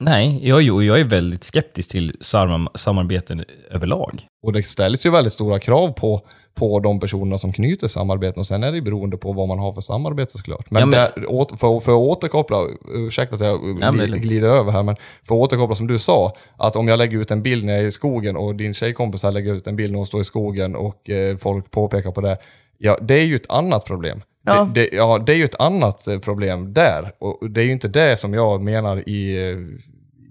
nej, 0.00 0.48
jag, 0.48 0.62
jag 0.62 1.00
är 1.00 1.04
väldigt 1.04 1.44
skeptisk 1.44 1.90
till 1.90 2.12
sam, 2.20 2.68
samarbeten 2.74 3.44
överlag. 3.70 4.26
Och 4.42 4.52
det 4.52 4.62
ställs 4.62 5.06
ju 5.06 5.10
väldigt 5.10 5.32
stora 5.32 5.58
krav 5.58 5.92
på, 5.92 6.26
på 6.54 6.80
de 6.80 7.00
personerna 7.00 7.38
som 7.38 7.52
knyter 7.52 7.86
samarbeten 7.86 8.40
och 8.40 8.46
sen 8.46 8.62
är 8.64 8.72
det 8.72 8.82
beroende 8.82 9.16
på 9.16 9.32
vad 9.32 9.48
man 9.48 9.58
har 9.58 9.72
för 9.72 9.80
samarbete 9.80 10.32
såklart. 10.32 10.70
Men, 10.70 10.80
Ja, 10.80 10.86
men- 10.86 10.98
Där, 11.26 11.56
för, 11.56 11.80
för 11.80 11.92
att 11.92 11.98
återkoppla, 11.98 12.66
ursäkta 12.94 13.34
att 13.34 13.40
jag 13.40 13.60
lugnt. 13.96 14.22
glider 14.22 14.48
över 14.48 14.72
här, 14.72 14.82
men 14.82 14.96
för 15.24 15.34
att 15.34 15.40
återkoppla 15.40 15.74
som 15.76 15.86
du 15.86 15.98
sa, 15.98 16.32
att 16.56 16.76
om 16.76 16.88
jag 16.88 16.98
lägger 16.98 17.18
ut 17.18 17.30
en 17.30 17.42
bild 17.42 17.64
när 17.64 17.72
jag 17.72 17.82
är 17.82 17.86
i 17.86 17.90
skogen 17.90 18.36
och 18.36 18.54
din 18.54 18.74
tjejkompis 18.74 19.22
här 19.22 19.32
lägger 19.32 19.52
ut 19.54 19.66
en 19.66 19.76
bild 19.76 19.92
när 19.92 19.96
hon 19.96 20.06
står 20.06 20.20
i 20.20 20.24
skogen 20.24 20.76
och 20.76 21.10
eh, 21.10 21.36
folk 21.36 21.70
påpekar 21.70 22.10
på 22.10 22.20
det, 22.20 22.38
ja 22.78 22.98
det 23.02 23.14
är 23.14 23.24
ju 23.24 23.34
ett 23.36 23.50
annat 23.50 23.84
problem. 23.84 24.22
Ja. 24.54 24.68
Det, 24.74 24.80
det, 24.80 24.96
ja, 24.96 25.18
det 25.18 25.32
är 25.32 25.36
ju 25.36 25.44
ett 25.44 25.60
annat 25.60 26.08
eh, 26.08 26.18
problem 26.18 26.72
där. 26.72 27.12
Och 27.18 27.50
det 27.50 27.60
är 27.60 27.64
ju 27.64 27.72
inte 27.72 27.88
det 27.88 28.16
som 28.16 28.34
jag 28.34 28.62
menar 28.62 29.08
i 29.08 29.50
eh, 29.50 29.56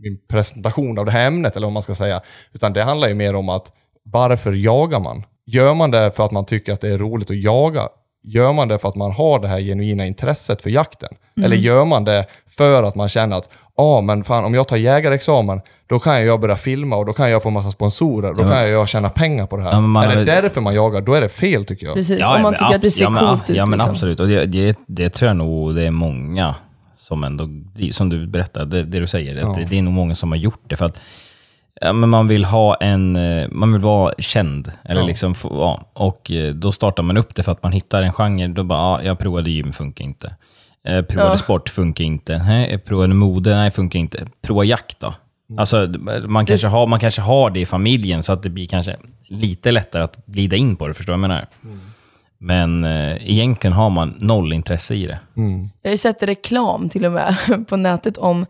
min 0.01 0.17
presentation 0.28 0.99
av 0.99 1.05
det 1.05 1.11
här 1.11 1.28
ämnet, 1.28 1.55
eller 1.55 1.67
vad 1.67 1.74
man 1.74 1.82
ska 1.82 1.95
säga. 1.95 2.22
Utan 2.53 2.74
det 2.74 2.84
handlar 2.84 3.07
ju 3.07 3.13
mer 3.13 3.36
om 3.36 3.49
att 3.49 3.72
varför 4.03 4.51
jagar 4.51 4.99
man? 4.99 5.24
Gör 5.45 5.74
man 5.74 5.91
det 5.91 6.11
för 6.11 6.26
att 6.26 6.32
man 6.32 6.45
tycker 6.45 6.74
att 6.74 6.82
det 6.82 6.89
är 6.89 6.97
roligt 6.97 7.32
att 7.32 7.43
jaga? 7.43 7.89
Gör 8.24 8.53
man 8.53 8.67
det 8.67 8.80
för 8.80 8.89
att 8.89 8.95
man 8.95 9.11
har 9.11 9.39
det 9.39 9.47
här 9.47 9.59
genuina 9.59 10.05
intresset 10.05 10.61
för 10.61 10.70
jakten? 10.70 11.09
Eller 11.43 11.55
gör 11.55 11.86
man 11.86 12.05
det 12.05 12.26
för 12.47 12.84
att 12.84 12.95
man 12.95 13.09
känner 13.09 13.38
att 13.38 13.49
ah, 13.80 14.02
men 14.02 14.24
fan, 14.24 14.46
om 14.46 14.54
jag 14.54 14.68
tar 14.68 14.78
jägarexamen, 14.78 15.62
då 15.88 16.00
kan 16.00 16.26
jag 16.26 16.40
börja 16.40 16.56
filma 16.56 16.96
och 16.96 17.06
då 17.06 17.14
kan 17.14 17.32
jag 17.32 17.44
få 17.44 17.50
massa 17.50 17.72
sponsorer. 17.72 18.34
Då 18.34 18.44
Ja. 18.44 18.50
kan 18.50 18.70
jag 18.70 18.90
tjäna 18.90 19.10
pengar 19.10 19.46
på 19.48 19.58
det 19.58 19.64
här. 19.64 19.72
Ja, 19.72 19.80
man 19.82 20.04
är 20.04 20.16
det 20.16 20.26
därför 20.26 20.62
man 20.62 20.76
jagar, 20.76 21.02
då 21.02 21.14
är 21.14 21.22
det 21.22 21.30
fel 21.30 21.66
tycker 21.66 21.86
jag. 21.86 21.96
Precis, 21.96 22.20
Ja, 22.20 22.36
om 22.36 22.42
man 22.42 22.54
tycker 22.54 22.76
att 22.76 22.82
det 22.82 22.92
ser 22.92 23.04
ja, 23.04 23.10
men, 23.10 23.28
coolt 23.28 23.50
ut. 23.50 23.56
Ja, 23.56 23.66
men 23.66 23.72
liksom. 23.78 23.92
absolut. 23.92 24.20
Och 24.20 24.28
det, 24.28 24.46
det, 24.46 24.78
det 24.88 25.10
tror 25.10 25.28
jag 25.28 25.38
nog 25.38 25.76
det 25.76 25.86
är 25.86 25.92
många 25.92 26.56
som 26.98 27.24
ändå, 27.24 27.50
som 27.92 28.10
du 28.10 28.28
berättade, 28.28 28.78
det, 28.78 28.84
det 28.84 29.00
du 29.00 29.08
säger, 29.08 29.36
att 29.36 29.42
Ja. 29.42 29.54
det, 29.64 29.66
det 29.70 29.78
är 29.78 29.82
nog 29.82 29.94
många 29.94 30.16
som 30.16 30.32
har 30.32 30.38
gjort 30.38 30.62
det. 30.68 30.76
För 30.76 30.86
att 30.86 30.98
ja, 31.82 31.94
men 31.94 32.10
man 32.10 32.28
vill 32.28 32.46
ha 32.46 32.76
en, 32.76 33.16
eh, 33.16 33.48
man 33.52 33.72
vill 33.74 33.82
vara 33.82 34.14
känd. 34.18 34.72
Eller 34.84 35.02
Ja. 35.02 35.08
liksom, 35.08 35.36
ja, 35.44 35.82
och 35.94 36.32
eh, 36.32 36.54
då 36.54 36.72
startar 36.72 37.04
man 37.04 37.18
upp 37.18 37.36
det 37.36 37.44
för 37.44 37.52
att 37.52 37.64
man 37.64 37.72
hittar 37.72 38.02
en 38.02 38.14
genre. 38.14 38.48
Då 38.48 38.64
bara, 38.64 38.80
ja, 38.80 39.04
jag 39.08 39.20
provade 39.20 39.50
gym, 39.50 39.72
funkar 39.74 40.06
inte. 40.06 40.36
Eh, 40.88 41.02
provade 41.02 41.30
Ja. 41.30 41.38
sport, 41.38 41.70
funkar 41.70 42.04
inte. 42.06 42.38
Nej, 42.38 42.72
jag 42.72 42.86
provade 42.86 43.14
mode, 43.14 43.56
nej, 43.56 43.72
funkar 43.72 44.00
inte. 44.00 44.26
Prova 44.42 44.64
jakt 44.64 45.00
då. 45.00 45.14
Mm. 45.50 45.60
Alltså, 45.60 45.94
man 46.28 46.46
kanske, 46.46 46.68
har, 46.68 46.88
man 46.88 47.00
kanske 47.00 47.22
har 47.22 47.50
det 47.50 47.60
i 47.60 47.66
familjen, 47.66 48.24
så 48.24 48.34
att 48.34 48.44
det 48.44 48.50
blir 48.50 48.68
kanske 48.68 48.98
lite 49.28 49.72
lättare 49.72 50.04
att 50.04 50.26
glida 50.26 50.56
in 50.56 50.76
på 50.76 50.88
det, 50.88 50.94
förstår 50.94 51.14
du 51.14 51.20
vad 51.20 51.24
jag 51.24 51.30
menar? 51.30 51.48
Mm. 51.64 51.80
Men 52.38 52.84
eh, 52.84 53.32
egentligen 53.32 53.74
har 53.74 53.90
man 53.90 54.16
noll 54.20 54.54
intresse 54.54 54.96
i 54.96 55.06
det. 55.06 55.20
Mm. 55.38 55.70
Jag 55.82 55.90
har 55.90 55.94
ju 55.94 55.98
sett 55.98 56.24
reklam 56.24 56.90
till 56.90 57.06
och 57.06 57.12
med 57.12 57.36
på 57.68 57.78
nätet 57.78 58.18
om 58.18 58.46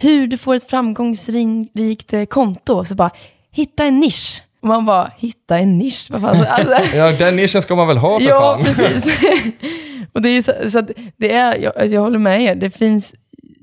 hur 0.00 0.26
du 0.26 0.38
får 0.38 0.54
ett 0.54 0.64
framgångsrikt 0.70 2.12
eh, 2.12 2.24
konto. 2.24 2.84
Så 2.84 2.94
bara, 2.94 3.10
hitta 3.50 3.84
en 3.84 4.00
nisch. 4.00 4.42
Man 4.62 4.86
bara, 4.86 5.12
hitta 5.16 5.58
en 5.58 5.78
nisch? 5.78 6.06
Vad 6.10 6.20
fan? 6.20 6.46
Alltså, 6.48 6.74
Ja, 6.96 7.12
den 7.12 7.36
nischen 7.36 7.62
ska 7.62 7.76
man 7.76 7.88
väl 7.88 7.96
ha 7.96 8.20
för 8.20 8.28
ja, 8.28 8.40
fan. 8.40 8.64
precis. 8.64 9.18
och 10.12 10.22
det 10.22 10.28
är 10.28 10.42
så, 10.42 10.70
så 10.70 10.86
det 11.16 11.32
är, 11.32 11.56
jag, 11.56 11.76
alltså, 11.76 11.94
jag 11.94 12.00
håller 12.00 12.18
med 12.18 12.42
er, 12.42 12.54
det 12.54 12.70
finns 12.70 13.14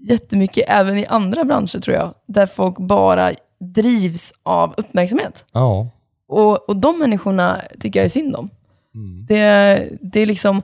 jättemycket 0.02 0.66
även 0.68 0.98
i 0.98 1.06
andra 1.06 1.44
branscher 1.44 1.80
tror 1.80 1.98
jag, 1.98 2.14
där 2.28 2.46
folk 2.46 2.78
bara 2.78 3.32
drivs 3.60 4.34
av 4.44 4.74
uppmärksamhet. 4.78 5.46
Ja. 5.52 5.90
Och, 6.28 6.70
och 6.70 6.76
de 6.76 7.00
människorna 7.00 7.62
tycker 7.80 8.00
jag 8.00 8.06
är 8.06 8.10
synd 8.10 8.36
om. 8.36 8.50
Mm. 8.96 9.26
Det, 9.26 9.90
det 10.02 10.20
är 10.20 10.26
liksom, 10.26 10.62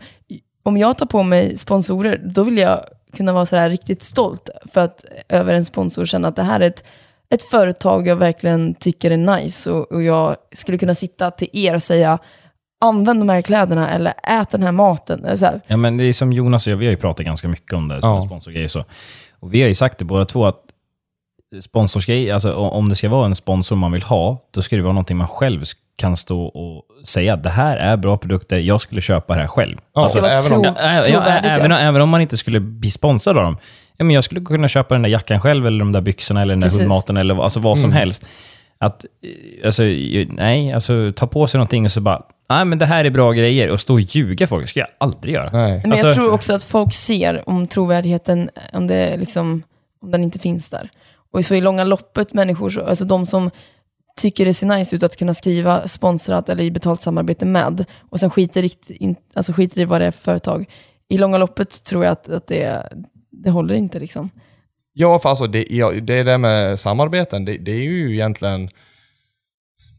om 0.63 0.77
jag 0.77 0.97
tar 0.97 1.05
på 1.05 1.23
mig 1.23 1.57
sponsorer, 1.57 2.21
då 2.25 2.43
vill 2.43 2.57
jag 2.57 2.79
kunna 3.13 3.33
vara 3.33 3.45
så 3.45 3.55
här 3.55 3.69
riktigt 3.69 4.03
stolt 4.03 4.49
för 4.73 4.81
att, 4.81 5.05
över 5.29 5.53
en 5.53 5.65
sponsor 5.65 6.01
och 6.01 6.07
känna 6.07 6.27
att 6.27 6.35
det 6.35 6.43
här 6.43 6.59
är 6.59 6.67
ett, 6.67 6.83
ett 7.29 7.43
företag 7.43 8.07
jag 8.07 8.15
verkligen 8.15 8.73
tycker 8.75 9.11
är 9.11 9.17
nice 9.17 9.71
och, 9.71 9.91
och 9.91 10.03
jag 10.03 10.35
skulle 10.55 10.77
kunna 10.77 10.95
sitta 10.95 11.31
till 11.31 11.49
er 11.53 11.75
och 11.75 11.83
säga 11.83 12.17
använd 12.81 13.21
de 13.21 13.29
här 13.29 13.41
kläderna 13.41 13.89
eller 13.89 14.13
ät 14.23 14.49
den 14.49 14.63
här 14.63 14.71
maten. 14.71 15.25
Eller 15.25 15.35
Så 15.35 15.45
här. 15.45 15.61
Ja, 15.67 15.77
men 15.77 15.97
det 15.97 16.03
är 16.03 16.13
som 16.13 16.33
Jonas 16.33 16.67
och 16.67 16.73
jag, 16.73 16.77
vi 16.77 16.85
har 16.85 16.91
ju 16.91 16.97
pratat 16.97 17.25
ganska 17.25 17.47
mycket 17.47 17.73
om 17.73 17.87
det, 17.87 17.99
Ja. 18.01 18.21
sponsorgrejer 18.21 18.67
så. 18.67 18.83
Och 19.39 19.53
vi 19.53 19.61
har 19.61 19.67
ju 19.67 19.75
sagt 19.75 19.97
det 19.99 20.05
båda 20.05 20.25
två, 20.25 20.45
att 20.45 20.61
sponsorsgrejer, 21.61 22.33
alltså 22.33 22.53
om 22.55 22.89
det 22.89 22.95
ska 22.95 23.09
vara 23.09 23.25
en 23.25 23.35
sponsor 23.35 23.75
man 23.75 23.91
vill 23.91 24.03
ha, 24.03 24.37
då 24.51 24.61
ska 24.61 24.75
det 24.75 24.81
vara 24.81 24.93
någonting 24.93 25.17
man 25.17 25.27
själv 25.27 25.63
kan 25.97 26.17
stå 26.17 26.41
och 26.45 26.83
säga 27.07 27.33
att 27.33 27.43
det 27.43 27.49
här 27.49 27.77
är 27.77 27.97
bra 27.97 28.17
produkter, 28.17 28.57
jag 28.57 28.81
skulle 28.81 29.01
köpa 29.01 29.33
det 29.33 29.39
här 29.41 29.47
själv. 29.47 29.77
Ja, 29.93 30.09
vara 30.15 30.31
även 30.31 30.53
om, 30.53 30.63
tro- 30.63 30.73
även, 31.43 31.71
även 31.71 32.01
om 32.01 32.09
man 32.09 32.21
inte 32.21 32.37
skulle 32.37 32.59
bli 32.59 32.89
sponsrad 32.89 33.37
av 33.37 33.43
dem. 33.43 33.57
Ja, 33.97 34.05
men 34.05 34.13
jag 34.15 34.23
skulle 34.23 34.41
kunna 34.41 34.67
köpa 34.67 34.95
den 34.95 35.01
där 35.01 35.09
jackan 35.09 35.41
själv, 35.41 35.67
eller 35.67 35.79
de 35.79 35.91
där 35.91 36.01
byxorna, 36.01 36.41
eller 36.41 36.51
den 36.53 36.59
där 36.59 36.67
Precis. 36.67 36.81
hundmaten, 36.81 37.17
eller 37.17 37.33
vad- 37.33 37.43
alltså 37.43 37.59
vad 37.59 37.79
som 37.79 37.89
Mm. 37.89 37.97
helst. 37.97 38.25
Att, 38.77 39.05
eh, 39.05 39.65
alltså, 39.65 39.83
nej, 40.29 40.73
alltså 40.73 41.11
ta 41.15 41.27
på 41.27 41.47
sig 41.47 41.57
någonting 41.57 41.85
och 41.85 41.91
så 41.91 42.01
bara, 42.01 42.21
nej 42.49 42.65
men 42.65 42.77
det 42.79 42.85
här 42.85 43.05
är 43.05 43.09
bra 43.09 43.31
grejer, 43.31 43.69
och 43.69 43.79
stå 43.79 43.93
och 43.93 43.99
ljuga 44.01 44.47
folk, 44.47 44.63
det 44.63 44.67
ska 44.67 44.79
jag 44.79 44.89
aldrig 44.97 45.33
göra. 45.33 45.49
nej. 45.53 45.79
Men 45.83 45.91
Alltså- 45.91 46.07
jag 46.07 46.15
tror 46.15 46.31
också 46.31 46.53
att 46.53 46.63
folk 46.63 46.93
ser 46.93 47.49
om 47.49 47.67
trovärdigheten, 47.67 48.49
om, 48.73 48.87
det 48.87 49.17
liksom, 49.17 49.63
om 50.01 50.11
den 50.11 50.23
inte 50.23 50.39
finns 50.39 50.69
där. 50.69 50.89
Och 51.31 51.45
så 51.45 51.55
i 51.55 51.61
långa 51.61 51.83
loppet, 51.83 52.33
människor, 52.33 52.69
så- 52.69 52.81
alltså 52.85 53.05
de 53.05 53.25
som 53.25 53.51
tycker 54.17 54.45
det 54.45 54.53
ser 54.53 54.67
nice 54.67 54.95
ut 54.95 55.03
att 55.03 55.17
kunna 55.17 55.33
skriva 55.33 55.87
sponsrat 55.87 56.49
eller 56.49 56.63
i 56.63 56.71
betalt 56.71 57.01
samarbete 57.01 57.45
med, 57.45 57.85
och 58.09 58.19
sen 58.19 58.29
skiter, 58.29 58.61
rikt, 58.61 58.89
in, 58.89 59.15
alltså 59.33 59.53
skiter 59.53 59.81
i 59.81 59.85
vad 59.85 60.01
det 60.01 60.05
är 60.07 60.11
för 60.11 60.21
företag. 60.21 60.65
I 61.09 61.17
långa 61.17 61.37
loppet 61.37 61.83
tror 61.83 62.03
jag 62.03 62.11
att, 62.11 62.29
att 62.29 62.47
det, 62.47 62.89
det 63.45 63.51
håller 63.51 63.75
inte. 63.75 63.99
liksom. 63.99 64.29
Ja, 64.93 65.19
för 65.19 65.29
alltså 65.29 65.47
det, 65.47 65.65
ja, 65.69 65.91
det 65.91 66.23
där 66.23 66.37
med 66.37 66.79
samarbeten, 66.79 67.45
det, 67.45 67.57
det 67.57 67.71
är 67.71 67.83
ju 67.83 68.13
egentligen... 68.13 68.69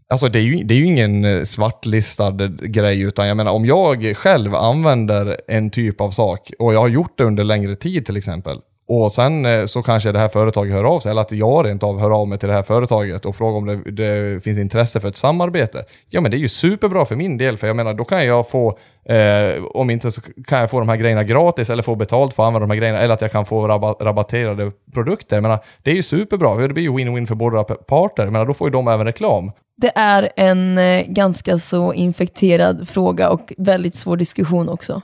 Alltså 0.08 0.28
det 0.28 0.38
är, 0.38 0.42
ju, 0.42 0.64
det 0.64 0.74
är 0.74 0.78
ju 0.78 0.86
ingen 0.86 1.24
eh, 1.24 1.42
svartlistad 1.42 2.48
grej, 2.48 3.00
utan 3.00 3.28
jag 3.28 3.36
menar 3.36 3.52
om 3.52 3.66
jag 3.66 4.16
själv 4.16 4.54
använder 4.54 5.40
en 5.48 5.70
typ 5.70 6.00
av 6.00 6.10
sak 6.10 6.50
och 6.58 6.74
jag 6.74 6.80
har 6.80 6.88
gjort 6.88 7.18
det 7.18 7.24
under 7.24 7.44
längre 7.44 7.74
tid 7.76 8.06
till 8.06 8.16
exempel, 8.16 8.60
och 8.88 9.12
sen 9.12 9.46
eh, 9.46 9.64
så 9.64 9.82
kanske 9.82 10.12
det 10.12 10.18
här 10.18 10.28
företaget 10.28 10.74
hör 10.74 10.84
av 10.84 11.00
sig, 11.00 11.10
eller 11.10 11.20
att 11.20 11.32
jag 11.32 11.66
rent 11.66 11.82
av 11.82 12.00
hör 12.00 12.10
av 12.10 12.28
mig 12.28 12.38
till 12.38 12.48
det 12.48 12.54
här 12.54 12.62
företaget 12.62 13.26
och 13.26 13.36
frågar 13.36 13.58
om 13.58 13.66
det, 13.66 13.90
det 13.90 14.40
finns 14.40 14.58
intresse 14.58 15.00
för 15.00 15.08
ett 15.08 15.16
samarbete. 15.16 15.84
Ja 16.10 16.20
men 16.20 16.30
det 16.30 16.36
är 16.36 16.38
ju 16.38 16.48
superbra 16.48 17.04
för 17.04 17.16
min 17.16 17.38
del, 17.38 17.58
för 17.58 17.66
jag 17.66 17.76
menar 17.76 17.94
då 17.94 18.04
kan 18.04 18.26
jag 18.26 18.50
få, 18.50 18.78
eh, 19.04 19.64
om 19.64 19.90
inte 19.90 20.10
så 20.10 20.20
kan 20.46 20.60
jag 20.60 20.70
få 20.70 20.78
de 20.78 20.88
här 20.88 20.96
grejerna 20.96 21.24
gratis 21.24 21.70
eller 21.70 21.82
få 21.82 21.94
betalt 21.94 22.34
för 22.34 22.42
att 22.42 22.46
använda 22.46 22.66
de 22.66 22.70
här 22.70 22.78
grejerna, 22.78 23.00
eller 23.00 23.14
att 23.14 23.20
jag 23.20 23.32
kan 23.32 23.46
få 23.46 23.68
rabatt, 23.68 23.96
rabatterade 24.00 24.72
produkter. 24.94 25.36
Jag 25.36 25.42
menar, 25.42 25.58
det 25.82 25.90
är 25.90 25.94
ju 25.94 26.02
superbra, 26.02 26.54
det 26.54 26.74
blir 26.74 26.84
ju 26.84 26.90
win-win 26.90 27.26
för 27.26 27.34
båda 27.34 27.64
parter. 27.64 28.22
Jag 28.22 28.32
menar, 28.32 28.46
då 28.46 28.54
får 28.54 28.68
ju 28.68 28.72
de 28.72 28.88
även 28.88 29.06
reklam. 29.06 29.50
Det 29.76 29.92
är 29.94 30.32
en 30.36 30.78
eh, 30.78 31.02
ganska 31.06 31.58
så 31.58 31.92
infekterad 31.92 32.88
fråga 32.88 33.30
och 33.30 33.52
väldigt 33.58 33.94
svår 33.94 34.16
diskussion 34.16 34.68
också. 34.68 35.02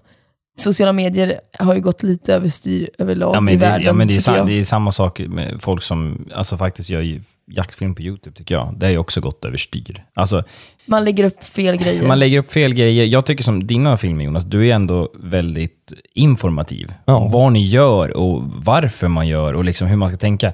Sociala 0.57 0.93
medier 0.93 1.41
har 1.59 1.75
ju 1.75 1.81
gått 1.81 2.03
lite 2.03 2.35
överstyr 2.35 2.91
överlag 2.99 3.37
Ja, 3.37 3.41
men 3.41 3.55
i 3.55 3.57
det, 3.57 3.67
världen, 3.67 3.87
ja, 3.87 3.93
men 3.93 4.09
det, 4.09 4.15
är 4.15 4.21
sam, 4.21 4.37
jag. 4.37 4.47
det 4.47 4.61
är 4.61 4.65
samma 4.65 4.93
sak 4.93 5.19
med 5.19 5.59
folk 5.63 5.83
som 5.83 6.29
alltså, 6.35 6.57
faktiskt 6.57 6.91
gör 6.91 7.21
jaktfilm 7.51 7.95
på 7.95 8.03
YouTube, 8.03 8.37
tycker 8.37 8.55
jag. 8.55 8.75
Det 8.79 8.87
har 8.87 8.91
ju 8.91 8.99
också 8.99 9.21
gått 9.21 9.45
överstyr. 9.45 10.05
Alltså, 10.15 10.45
Man 10.87 11.05
lägger 11.05 11.25
upp 11.25 11.45
fel 11.45 11.77
grejer. 11.77 12.07
man 12.07 12.19
lägger 12.19 12.39
upp 12.39 12.53
fel 12.53 12.75
grejer. 12.75 13.05
Jag 13.05 13.27
tycker 13.27 13.45
som 13.45 13.67
dina 13.67 13.97
filmer, 13.97 14.25
Jonas, 14.25 14.45
du 14.45 14.69
är 14.69 14.75
ändå 14.75 15.13
väldigt 15.15 15.93
informativ. 16.15 16.95
Ja. 17.05 17.29
Vad 17.33 17.53
ni 17.53 17.63
gör 17.67 18.17
och 18.17 18.43
varför 18.45 19.09
man 19.09 19.29
gör 19.29 19.55
och 19.55 19.65
liksom 19.65 19.89
hur 19.89 19.97
man 19.97 20.09
ska 20.09 20.19
tänka. 20.19 20.53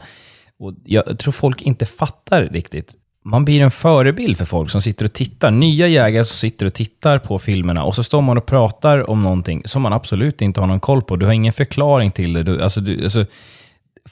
Och 0.60 0.74
jag 0.84 1.18
tror 1.18 1.32
folk 1.32 1.62
inte 1.62 1.86
fattar 1.86 2.42
riktigt. 2.42 2.94
Man 3.24 3.44
blir 3.44 3.60
en 3.60 3.70
förebild 3.70 4.38
för 4.38 4.44
folk 4.44 4.70
som 4.70 4.80
sitter 4.80 5.04
och 5.04 5.12
tittar. 5.12 5.50
Nya 5.50 5.88
jägare 5.88 6.24
som 6.24 6.36
sitter 6.36 6.66
och 6.66 6.74
tittar 6.74 7.18
på 7.18 7.38
filmerna 7.38 7.84
och 7.84 7.94
så 7.94 8.02
står 8.02 8.22
man 8.22 8.38
och 8.38 8.46
pratar 8.46 9.10
om 9.10 9.22
någonting 9.22 9.62
som 9.64 9.82
man 9.82 9.92
absolut 9.92 10.42
inte 10.42 10.60
har 10.60 10.66
någon 10.66 10.80
koll 10.80 11.02
på. 11.02 11.16
Du 11.16 11.26
har 11.26 11.32
ingen 11.32 11.52
förklaring 11.52 12.10
till 12.10 12.32
det. 12.32 12.42
Du, 12.42 12.62
alltså, 12.62 12.80
du, 12.80 13.02
alltså, 13.02 13.26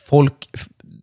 folk 0.09 0.49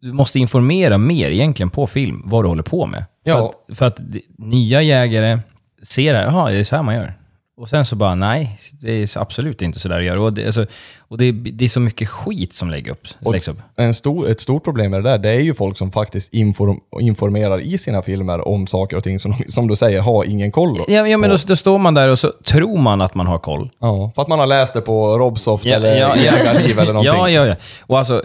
du 0.02 0.14
måste 0.14 0.40
informera 0.40 0.98
mer 0.98 1.32
egentligen 1.32 1.70
på 1.70 1.88
film 1.88 2.22
vad 2.26 2.44
du 2.44 2.48
håller 2.48 2.64
på 2.64 2.86
med. 2.86 3.06
Ja. 3.24 3.36
För, 3.36 3.46
att, 3.46 3.78
för 3.78 3.86
att 3.86 4.00
nya 4.38 4.82
jägare 4.82 5.40
ser 5.84 6.14
det 6.14 6.20
här, 6.20 6.26
jaha, 6.26 6.52
det 6.52 6.58
är 6.58 6.64
så 6.64 6.76
här 6.76 6.84
man 6.84 6.96
gör. 6.96 7.14
Och 7.58 7.70
sen 7.70 7.86
så 7.86 7.96
bara, 7.96 8.16
nej, 8.16 8.60
det 8.72 8.92
är 8.92 9.18
absolut 9.18 9.62
inte 9.62 9.80
så 9.80 9.90
där 9.90 10.00
att 10.00 10.06
göra. 10.06 10.22
Och 10.22 10.34
det, 10.34 10.46
alltså, 10.46 10.66
och 11.00 11.18
det, 11.18 11.32
det 11.32 11.66
är 11.66 11.70
så 11.70 11.80
mycket 11.80 12.10
skit 12.10 12.54
som 12.54 12.70
läggs 12.70 12.92
upp. 12.92 13.08
Och- 13.26 13.32
läggs 13.34 13.48
upp. 13.48 13.58
En 13.76 13.94
stor, 13.94 14.30
ett 14.30 14.40
stort 14.42 14.64
problem 14.64 14.92
med 14.92 15.04
det 15.04 15.10
där, 15.10 15.18
det 15.18 15.30
är 15.30 15.40
ju 15.40 15.54
folk 15.54 15.78
som 15.78 15.92
faktiskt 15.92 16.34
inform, 16.34 16.80
informerar 17.02 17.60
i 17.62 17.78
sina 17.78 18.02
filmer 18.02 18.48
om 18.48 18.68
saker 18.68 18.98
och 18.98 19.04
ting 19.04 19.20
som, 19.20 19.34
som 19.48 19.68
du 19.68 19.76
säger, 19.76 20.02
har 20.02 20.24
ingen 20.26 20.52
koll 20.52 20.80
Ja, 20.88 21.08
ja 21.08 21.18
men 21.18 21.30
då, 21.30 21.38
då 21.48 21.56
står 21.56 21.80
man 21.80 21.94
där 21.94 22.10
och 22.10 22.20
så 22.20 22.32
tror 22.44 22.78
man 22.78 23.02
att 23.02 23.16
man 23.16 23.28
har 23.28 23.40
koll. 23.40 23.70
Ja, 23.80 24.12
för 24.16 24.22
att 24.22 24.28
man 24.28 24.40
har 24.40 24.46
läst 24.48 24.74
det 24.74 24.82
på 24.82 25.18
Robsoft 25.18 25.66
Ja, 25.66 25.76
eller 25.76 26.00
ja, 26.00 26.16
ja. 26.16 26.24
Jägarliv 26.24 26.80
eller 26.80 26.94
någonting. 26.94 27.20
Ja, 27.20 27.30
ja, 27.30 27.46
ja. 27.46 27.56
Och 27.82 28.00
alltså, 28.00 28.24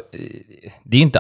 det 0.83 0.97
är 0.97 1.01
inte 1.03 1.19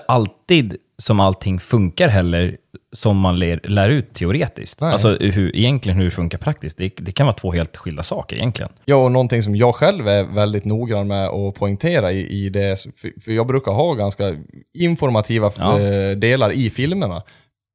alltid 0.50 0.76
som 0.98 1.20
allting 1.20 1.60
funkar 1.60 2.08
heller 2.08 2.56
som 2.92 3.16
man 3.18 3.38
lär, 3.38 3.60
lär 3.64 3.88
ut 3.88 4.14
teoretiskt. 4.14 4.80
Nej. 4.80 4.92
Alltså 4.92 5.16
hur, 5.20 5.56
egentligen 5.56 5.98
hur 5.98 6.04
det 6.04 6.10
funkar 6.10 6.38
praktiskt. 6.38 6.78
Det, 6.78 6.92
det 6.96 7.12
kan 7.12 7.26
vara 7.26 7.34
två 7.36 7.52
helt 7.52 7.76
skilda 7.76 8.02
saker 8.02 8.36
egentligen. 8.36 8.72
Ja, 8.84 8.96
och 8.96 9.12
någonting 9.12 9.42
som 9.42 9.56
jag 9.56 9.74
själv 9.74 10.08
är 10.08 10.22
väldigt 10.34 10.64
noggrann 10.64 11.06
med 11.08 11.28
att 11.28 11.54
poängtera 11.54 12.12
i, 12.12 12.44
i 12.44 12.48
det, 12.48 12.80
för- 13.24 13.32
jag 13.32 13.46
brukar 13.46 13.72
ha 13.72 13.94
ganska 13.94 14.36
informativa 14.78 15.52
Ja. 15.58 15.80
eh, 15.80 16.10
delar 16.16 16.52
i 16.52 16.70
filmerna. 16.70 17.22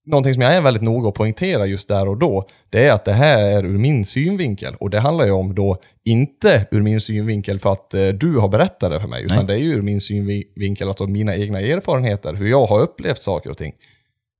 Någonting 0.05 0.33
som 0.33 0.41
jag 0.41 0.55
är 0.55 0.61
väldigt 0.61 0.83
noga 0.83 1.09
att 1.09 1.15
poängtera 1.15 1.65
just 1.65 1.87
där 1.87 2.07
och 2.07 2.17
då, 2.17 2.47
det 2.69 2.87
är 2.87 2.93
att 2.93 3.05
det 3.05 3.13
här 3.13 3.43
är 3.43 3.63
ur 3.63 3.77
min 3.77 4.05
synvinkel. 4.05 4.75
Och 4.75 4.89
det 4.89 4.99
handlar 4.99 5.25
ju 5.25 5.31
om 5.31 5.55
då 5.55 5.77
inte 6.05 6.67
ur 6.71 6.81
min 6.81 7.01
synvinkel 7.01 7.59
för 7.59 7.71
att 7.71 7.93
eh, 7.93 8.07
du 8.07 8.37
har 8.37 8.47
berättat 8.47 8.91
det 8.91 8.99
för 8.99 9.07
mig, 9.07 9.23
utan 9.23 9.37
Nej. 9.37 9.47
det 9.47 9.53
är 9.53 9.57
ju 9.57 9.73
ur 9.73 9.81
min 9.81 10.01
synvinkel, 10.01 10.87
alltså 10.87 11.07
mina 11.07 11.35
egna 11.35 11.59
erfarenheter, 11.59 12.33
hur 12.33 12.47
jag 12.47 12.65
har 12.65 12.79
upplevt 12.79 13.23
saker 13.23 13.49
och 13.49 13.57
ting. 13.57 13.73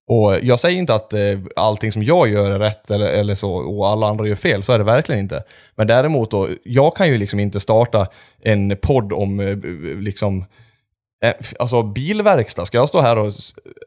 Och 0.08 0.36
jag 0.42 0.60
säger 0.60 0.78
inte 0.78 0.96
att 0.96 1.14
eh, 1.14 1.40
allting 1.56 1.92
som 1.92 2.04
jag 2.04 2.30
gör 2.30 2.52
är 2.52 2.60
rätt 2.60 2.92
eller, 2.92 3.08
eller 3.08 3.36
så 3.36 3.54
och 3.54 3.88
alla 3.88 4.08
andra 4.08 4.28
gör 4.28 4.36
fel, 4.36 4.64
så 4.64 4.72
är 4.72 4.78
det 4.78 4.84
verkligen 4.84 5.20
inte. 5.20 5.44
Men 5.76 5.88
däremot 5.88 6.32
då, 6.32 6.50
jag 6.64 6.96
kan 6.96 7.08
ju 7.08 7.18
liksom 7.18 7.40
inte 7.40 7.60
starta 7.60 8.08
en 8.42 8.78
podd 8.82 9.14
om 9.14 9.40
eh, 9.40 9.58
liksom 10.02 10.46
Alltså 11.60 11.84
bilverkstad, 11.84 12.66
ska 12.66 12.78
jag 12.78 12.90
stå 12.90 13.02
här 13.02 13.18
och, 13.20 13.32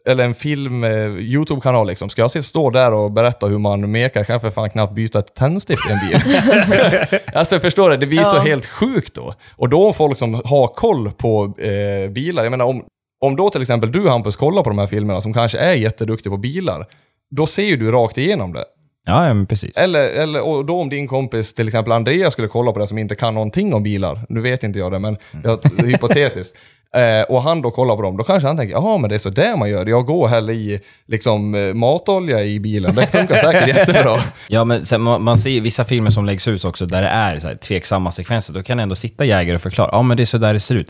eller 0.08 0.24
en 0.24 0.34
film, 0.34 0.84
eh, 0.84 0.90
YouTube-kanal 1.06 1.86
liksom, 1.86 2.08
ska 2.08 2.22
jag 2.22 2.44
stå 2.44 2.70
där 2.70 2.92
och 2.92 3.12
berätta 3.12 3.46
hur 3.46 3.58
man 3.58 3.90
mekar, 3.90 4.24
kan 4.24 4.32
jag 4.34 4.40
för 4.42 4.50
fan 4.50 4.70
knappt 4.70 4.92
byta 4.94 5.18
ett 5.18 5.34
tändstift 5.34 5.82
i 5.90 5.92
en 5.92 5.98
bil. 6.08 6.38
alltså 7.34 7.60
förstår 7.60 7.90
du, 7.90 7.96
det 7.96 8.06
blir 8.06 8.24
så 8.24 8.36
Ja. 8.36 8.40
helt 8.40 8.66
sjukt 8.66 9.14
då. 9.14 9.32
Och 9.56 9.68
då 9.68 9.92
folk 9.92 10.18
som 10.18 10.34
har 10.34 10.66
koll 10.66 11.12
på 11.12 11.54
eh, 11.58 12.10
bilar, 12.10 12.42
jag 12.42 12.50
menar 12.50 12.64
om, 12.64 12.84
om 13.20 13.36
då 13.36 13.50
till 13.50 13.60
exempel 13.62 13.92
du 13.92 14.08
Hampus 14.08 14.36
kollar 14.36 14.62
på 14.62 14.70
de 14.70 14.78
här 14.78 14.86
filmerna 14.86 15.20
som 15.20 15.32
kanske 15.32 15.58
är 15.58 15.74
jätteduktig 15.74 16.32
på 16.32 16.36
bilar, 16.38 16.86
då 17.30 17.46
ser 17.46 17.62
ju 17.64 17.76
du 17.76 17.90
rakt 17.90 18.18
igenom 18.18 18.52
det. 18.52 18.64
Ja, 19.08 19.26
ja 19.26 19.34
men 19.34 19.46
precis. 19.46 19.76
Eller, 19.76 20.08
eller 20.08 20.42
och 20.46 20.64
då 20.64 20.80
om 20.80 20.88
din 20.88 21.08
kompis, 21.08 21.54
till 21.54 21.66
exempel 21.68 21.92
Andreas, 21.92 22.32
skulle 22.32 22.48
kolla 22.48 22.72
på 22.72 22.78
det 22.78 22.86
som 22.86 22.98
inte 22.98 23.14
kan 23.14 23.34
någonting 23.34 23.74
om 23.74 23.82
bilar, 23.82 24.20
nu 24.28 24.40
vet 24.40 24.64
inte 24.64 24.78
jag 24.78 24.92
det, 24.92 24.98
men 24.98 25.16
jag, 25.44 25.60
hypotetiskt, 25.86 26.56
eh, 26.96 27.22
och 27.28 27.42
han 27.42 27.62
då 27.62 27.70
kollar 27.70 27.96
på 27.96 28.02
dem, 28.02 28.16
då 28.16 28.24
kanske 28.24 28.46
han 28.46 28.56
tänker, 28.56 28.74
ja 28.74 28.98
men 28.98 29.08
det 29.10 29.14
är 29.16 29.18
så 29.18 29.30
där 29.30 29.56
man 29.56 29.70
gör, 29.70 29.86
jag 29.86 30.06
går 30.06 30.28
häller 30.28 30.52
i 30.52 30.80
liksom, 31.06 31.54
eh, 31.54 31.74
matolja 31.74 32.44
i 32.44 32.60
bilen, 32.60 32.94
det 32.94 33.06
funkar 33.06 33.36
säkert 33.36 33.68
jättebra. 33.68 34.20
Ja, 34.48 34.64
men 34.64 34.84
sen, 34.86 35.00
man, 35.02 35.22
man 35.22 35.38
ser 35.38 35.60
vissa 35.60 35.84
filmer 35.84 36.10
som 36.10 36.26
läggs 36.26 36.48
ut 36.48 36.64
också 36.64 36.86
där 36.86 37.02
det 37.02 37.08
är 37.08 37.38
så 37.38 37.48
här, 37.48 37.54
tveksamma 37.56 38.10
sekvenser. 38.10 38.54
Då 38.54 38.62
kan 38.62 38.80
ändå 38.80 38.94
sitta 38.94 39.24
jägare 39.24 39.54
och 39.56 39.62
förklara. 39.62 39.88
Ja, 39.92 40.02
men 40.02 40.16
det 40.16 40.22
är 40.22 40.24
så 40.24 40.38
där 40.38 40.52
det 40.52 40.60
ser 40.60 40.74
ut. 40.74 40.88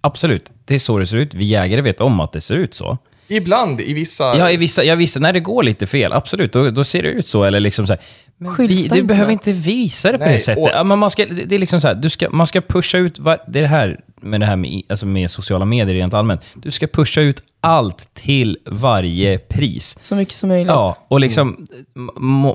Absolut, 0.00 0.50
det 0.64 0.74
är 0.74 0.78
så 0.78 0.98
det 0.98 1.06
ser 1.06 1.16
ut. 1.16 1.34
Vi 1.34 1.44
jägare 1.44 1.80
vet 1.80 2.00
om 2.00 2.20
att 2.20 2.32
det 2.32 2.40
ser 2.40 2.54
ut 2.54 2.74
så. 2.74 2.98
Ibland 3.28 3.80
i 3.80 3.92
vissa... 3.94 4.36
Ja, 4.38 4.50
i 4.50 4.56
vissa, 4.56 4.84
ja, 4.84 4.94
vissa, 4.94 5.20
när 5.20 5.32
det 5.32 5.40
går 5.40 5.62
lite 5.62 5.86
fel, 5.86 6.12
absolut, 6.12 6.52
då, 6.52 6.70
då 6.70 6.84
ser 6.84 7.02
det 7.02 7.08
ut 7.08 7.26
så. 7.26 7.44
Eller 7.44 7.60
liksom 7.60 7.86
så 7.86 7.92
här, 7.92 8.02
men 8.38 8.54
vi, 8.58 8.66
du 8.66 8.82
inte 8.82 9.02
behöver 9.02 9.26
då. 9.26 9.32
inte 9.32 9.52
visa 9.52 10.12
det 10.12 10.18
på 10.18 10.24
Nej, 10.24 10.32
det 10.32 10.38
sättet. 10.38 10.64
och- 10.64 10.70
Ja, 10.72 10.84
men 10.84 10.98
man 10.98 11.10
ska, 11.10 11.26
det 11.26 11.44
det 11.44 11.54
är 11.54 11.58
liksom 11.58 11.80
så 11.80 11.88
här, 11.88 11.94
du 11.94 12.10
ska, 12.10 12.30
man 12.30 12.46
ska 12.46 12.60
pusha 12.60 12.98
ut, 12.98 13.18
var, 13.18 13.38
det 13.48 13.58
är 13.58 13.62
det 13.62 13.68
här 13.68 14.00
med 14.22 14.40
det 14.40 14.46
här 14.46 14.56
med, 14.56 14.82
alltså 14.88 15.06
med 15.06 15.30
sociala 15.30 15.64
medier 15.64 15.94
rent 15.94 16.14
allmänt. 16.14 16.40
Du 16.54 16.70
ska 16.70 16.86
pusha 16.86 17.20
ut 17.20 17.42
allt 17.60 18.14
till 18.14 18.58
varje 18.66 19.38
pris. 19.38 19.96
Så 20.00 20.16
mycket 20.16 20.34
som 20.34 20.48
möjligt. 20.48 20.68
Ja, 20.68 20.96
och 21.08 21.20
liksom, 21.20 21.66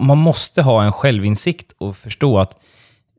man 0.02 0.18
måste 0.18 0.62
ha 0.62 0.84
en 0.84 0.92
självinsikt 0.92 1.72
och 1.78 1.98
förstå 1.98 2.40
att 2.40 2.58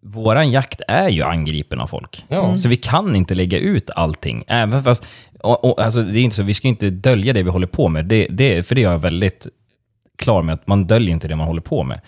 våran 0.03 0.51
jakt 0.51 0.81
är 0.89 1.09
ju 1.09 1.23
angripen 1.23 1.81
av 1.81 1.87
folk. 1.87 2.25
Ja. 2.29 2.59
Så 2.59 2.69
vi 2.69 2.77
kan 2.77 3.17
inte 3.17 3.35
lägga 3.35 3.59
ut 3.59 3.91
allting. 3.91 4.45
Även 4.47 4.83
fast, 4.83 5.07
och, 5.41 5.65
och, 5.65 5.83
alltså 5.83 6.03
det 6.03 6.21
är 6.21 6.23
inte 6.23 6.37
så, 6.37 6.43
vi 6.43 6.55
ska 6.55 6.69
inte 6.69 6.91
dölja 6.91 7.33
det 7.33 7.43
vi 7.43 7.51
håller 7.51 7.67
på 7.67 7.89
med. 7.89 8.07
Det, 8.07 8.27
det, 8.31 8.63
för 8.67 8.75
det 8.75 8.81
är 8.81 8.91
jag 8.91 8.99
väldigt 8.99 9.47
klar 10.19 10.43
med, 10.43 10.55
att 10.55 10.67
man 10.67 10.87
döljer 10.87 11.11
inte 11.11 11.29
det 11.29 11.37
man 11.37 11.47
håller 11.47 11.61
på 11.61 11.83
med. 11.83 12.01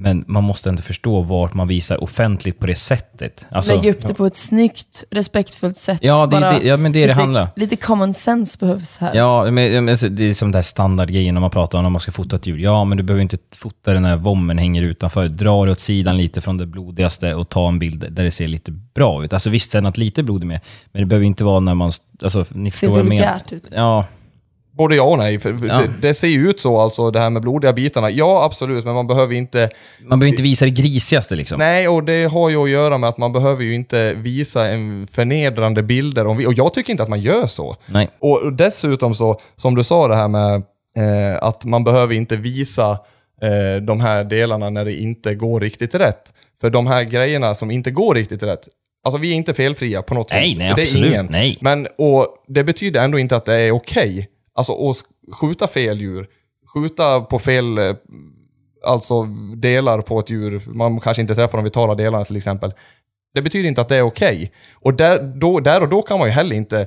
Men 0.00 0.24
man 0.26 0.44
måste 0.44 0.68
ändå 0.68 0.82
förstå 0.82 1.22
vart 1.22 1.54
man 1.54 1.68
visar 1.68 2.02
offentligt 2.04 2.58
på 2.58 2.66
det 2.66 2.74
sättet. 2.74 3.46
Alltså, 3.50 3.74
Lägg 3.74 3.90
upp 3.90 4.06
det 4.06 4.14
på 4.14 4.26
ett 4.26 4.36
snyggt, 4.36 5.04
respektfullt 5.10 5.76
sätt. 5.76 5.98
Ja, 6.02 6.26
det, 6.26 6.40
det, 6.40 6.62
ja, 6.62 6.76
men 6.76 6.92
det 6.92 6.98
är 6.98 7.02
det 7.02 7.08
lite, 7.08 7.20
handlar. 7.20 7.48
Lite 7.56 7.76
common 7.76 8.14
sense 8.14 8.58
behövs 8.58 8.98
här. 8.98 9.14
Ja, 9.14 9.44
men, 9.44 9.54
men 9.54 9.88
alltså, 9.88 10.08
det 10.08 10.24
är 10.24 10.34
som 10.34 10.46
den 10.48 10.58
där 10.58 10.62
standardgrejen 10.62 11.34
när 11.34 11.40
man 11.40 11.50
pratar 11.50 11.78
om 11.78 11.84
när 11.84 11.90
man 11.90 12.00
ska 12.00 12.12
fota 12.12 12.36
ett 12.36 12.46
djur. 12.46 12.58
Ja, 12.58 12.84
men 12.84 12.98
du 12.98 13.04
behöver 13.04 13.22
inte 13.22 13.38
fota 13.56 13.92
den 13.92 14.02
när 14.02 14.16
vommen 14.16 14.58
hänger 14.58 14.82
utanför. 14.82 15.28
Dra 15.28 15.64
det 15.64 15.72
åt 15.72 15.80
sidan 15.80 16.16
lite 16.16 16.40
från 16.40 16.56
det 16.56 16.66
blodigaste 16.66 17.34
och 17.34 17.48
ta 17.48 17.68
en 17.68 17.78
bild 17.78 18.12
där 18.12 18.24
det 18.24 18.30
ser 18.30 18.48
lite 18.48 18.70
bra 18.70 19.24
ut. 19.24 19.32
Alltså 19.32 19.50
visst, 19.50 19.70
sen 19.70 19.86
att 19.86 19.98
lite 19.98 20.22
blod 20.22 20.42
är 20.42 20.46
med, 20.46 20.60
men 20.92 21.02
det 21.02 21.06
behöver 21.06 21.26
inte 21.26 21.44
vara 21.44 21.60
när 21.60 21.74
man... 21.74 21.92
Alltså, 22.22 22.44
ni 22.50 22.70
Ser 22.70 22.88
vulgärt 22.88 23.52
ut. 23.52 23.68
Ja, 23.70 24.04
Både 24.78 24.96
ja 24.96 25.02
och 25.02 25.18
nej, 25.18 25.38
för 25.38 25.66
Ja. 25.66 25.78
det, 25.80 25.90
det 26.08 26.14
ser 26.14 26.28
ju 26.28 26.50
ut 26.50 26.60
så 26.60 26.80
alltså, 26.80 27.10
det 27.10 27.20
här 27.20 27.30
med 27.30 27.42
blodiga 27.42 27.72
bitarna. 27.72 28.10
Ja, 28.10 28.44
absolut, 28.44 28.84
men 28.84 28.94
man 28.94 29.06
behöver 29.06 29.34
inte... 29.34 29.70
man 30.00 30.18
behöver 30.18 30.30
inte 30.30 30.42
visa 30.42 30.64
det 30.64 30.70
grisigaste 30.70 31.34
liksom. 31.34 31.58
Nej, 31.58 31.88
och 31.88 32.04
det 32.04 32.24
har 32.24 32.48
ju 32.50 32.56
att 32.64 32.70
göra 32.70 32.98
med 32.98 33.08
att 33.08 33.18
man 33.18 33.32
behöver 33.32 33.64
ju 33.64 33.74
inte 33.74 34.14
visa 34.14 34.68
en 34.68 35.06
förnedrande 35.12 35.82
bilder. 35.82 36.26
Om 36.26 36.36
vi, 36.36 36.46
och 36.46 36.54
jag 36.54 36.74
tycker 36.74 36.90
inte 36.90 37.02
att 37.02 37.08
man 37.08 37.20
gör 37.20 37.46
så. 37.46 37.76
Nej. 37.86 38.08
Och 38.18 38.52
dessutom 38.52 39.14
så, 39.14 39.40
som 39.56 39.74
du 39.74 39.84
sa 39.84 40.08
det 40.08 40.16
här 40.16 40.28
med 40.28 40.54
eh, 40.96 41.42
att 41.42 41.64
man 41.64 41.84
behöver 41.84 42.14
inte 42.14 42.36
visa 42.36 42.90
eh, 43.42 43.82
de 43.82 44.00
här 44.00 44.24
delarna 44.24 44.70
när 44.70 44.84
det 44.84 44.94
inte 44.94 45.34
går 45.34 45.60
riktigt 45.60 45.94
rätt. 45.94 46.32
För 46.60 46.70
de 46.70 46.86
här 46.86 47.02
grejerna 47.02 47.54
som 47.54 47.70
inte 47.70 47.90
går 47.90 48.14
riktigt 48.14 48.42
rätt, 48.42 48.68
alltså 49.04 49.18
vi 49.18 49.30
är 49.30 49.34
inte 49.34 49.54
felfria 49.54 50.02
på 50.02 50.14
något 50.14 50.30
Nej, 50.30 50.48
vis. 50.48 50.58
nej, 50.58 50.68
för 50.68 50.74
det 50.76 50.82
är 50.82 50.86
absolut, 50.86 51.10
ingen. 51.12 51.26
nej. 51.30 51.58
Men, 51.60 51.86
och 51.98 52.26
det 52.48 52.64
betyder 52.64 53.04
ändå 53.04 53.18
inte 53.18 53.36
att 53.36 53.44
det 53.44 53.54
är 53.54 53.70
okej. 53.72 54.28
Alltså 54.58 54.88
att 54.90 55.04
skjuta 55.34 55.68
fel 55.68 56.00
djur, 56.00 56.28
skjuta 56.74 57.20
på 57.20 57.38
fel, 57.38 57.78
eh, 57.78 57.94
alltså 58.84 59.22
delar 59.56 60.00
på 60.00 60.18
ett 60.18 60.30
djur, 60.30 60.62
man 60.66 61.00
kanske 61.00 61.20
inte 61.20 61.34
träffar 61.34 61.58
de 61.58 61.64
vitala 61.64 61.94
delarna 61.94 62.24
till 62.24 62.36
exempel. 62.36 62.72
Det 63.34 63.42
betyder 63.42 63.68
inte 63.68 63.80
att 63.80 63.88
det 63.88 63.96
är 63.96 64.02
okej. 64.02 64.52
Och 64.74 64.94
där, 64.94 65.22
då, 65.22 65.60
där 65.60 65.80
och 65.80 65.88
då 65.88 66.02
kan 66.02 66.18
man 66.18 66.28
ju 66.28 66.32
heller 66.32 66.56
inte 66.56 66.86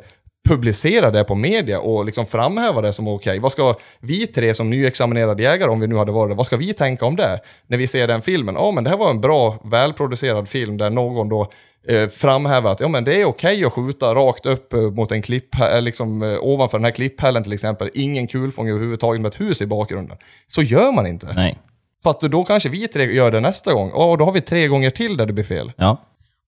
publicera 0.50 1.12
det 1.12 1.24
på 1.24 1.36
media 1.36 1.80
och 1.80 2.06
liksom 2.06 2.26
framhäva 2.26 2.82
det 2.82 2.94
som 2.94 3.08
okej. 3.08 3.40
Vad 3.40 3.52
ska 3.52 3.76
vi 4.00 4.28
tre 4.28 4.54
som 4.54 4.70
nyexaminerade 4.70 5.44
jägare, 5.44 5.70
om 5.70 5.80
vi 5.80 5.88
nu 5.88 5.96
hade 5.96 6.12
varit 6.12 6.32
det, 6.32 6.36
vad 6.36 6.46
ska 6.46 6.58
vi 6.58 6.74
tänka 6.74 7.06
om 7.06 7.16
det? 7.16 7.40
När 7.68 7.78
vi 7.78 7.88
ser 7.88 8.08
den 8.08 8.22
filmen, 8.22 8.56
ja 8.56 8.72
men 8.72 8.84
det 8.84 8.90
här 8.90 8.98
var 8.98 9.10
en 9.10 9.22
bra, 9.22 9.58
välproducerad 9.64 10.50
film 10.50 10.78
där 10.78 10.90
någon 10.90 11.30
då 11.30 11.52
eh, 11.88 12.10
framhäver 12.10 12.72
att 12.72 12.80
ja, 12.80 12.88
men 12.88 13.04
det 13.04 13.22
är 13.22 13.26
okej 13.26 13.66
att 13.66 13.74
skjuta 13.74 14.16
rakt 14.16 14.46
upp 14.46 14.74
eh, 14.74 14.80
mot 14.80 15.12
en 15.12 15.22
klipp, 15.22 15.62
eh, 15.62 15.82
liksom 15.82 16.24
eh, 16.24 16.38
ovanför 16.42 16.78
den 16.78 16.86
här 16.86 16.92
klipphällen 16.92 17.44
till 17.44 17.54
exempel, 17.54 17.90
ingen 17.94 18.28
kulfång 18.28 18.70
överhuvudtaget 18.70 19.22
med 19.22 19.30
ett 19.30 19.40
hus 19.40 19.62
i 19.62 19.66
bakgrunden. 19.66 20.18
Så 20.48 20.62
gör 20.62 20.92
man 20.92 21.08
inte. 21.08 21.34
Nej. 21.36 21.60
För 22.04 22.10
att 22.10 22.22
då 22.22 22.44
kanske 22.44 22.70
vi 22.70 22.88
tre 22.88 23.16
gör 23.16 23.32
det 23.32 23.40
nästa 23.40 23.74
gång, 23.74 23.92
och 23.92 24.18
då 24.18 24.26
har 24.26 24.32
vi 24.32 24.42
tre 24.42 24.68
gånger 24.68 24.90
till 24.90 25.18
där 25.18 25.26
det 25.26 25.34
blir 25.34 25.44
fel. 25.44 25.72
Ja. 25.78 25.98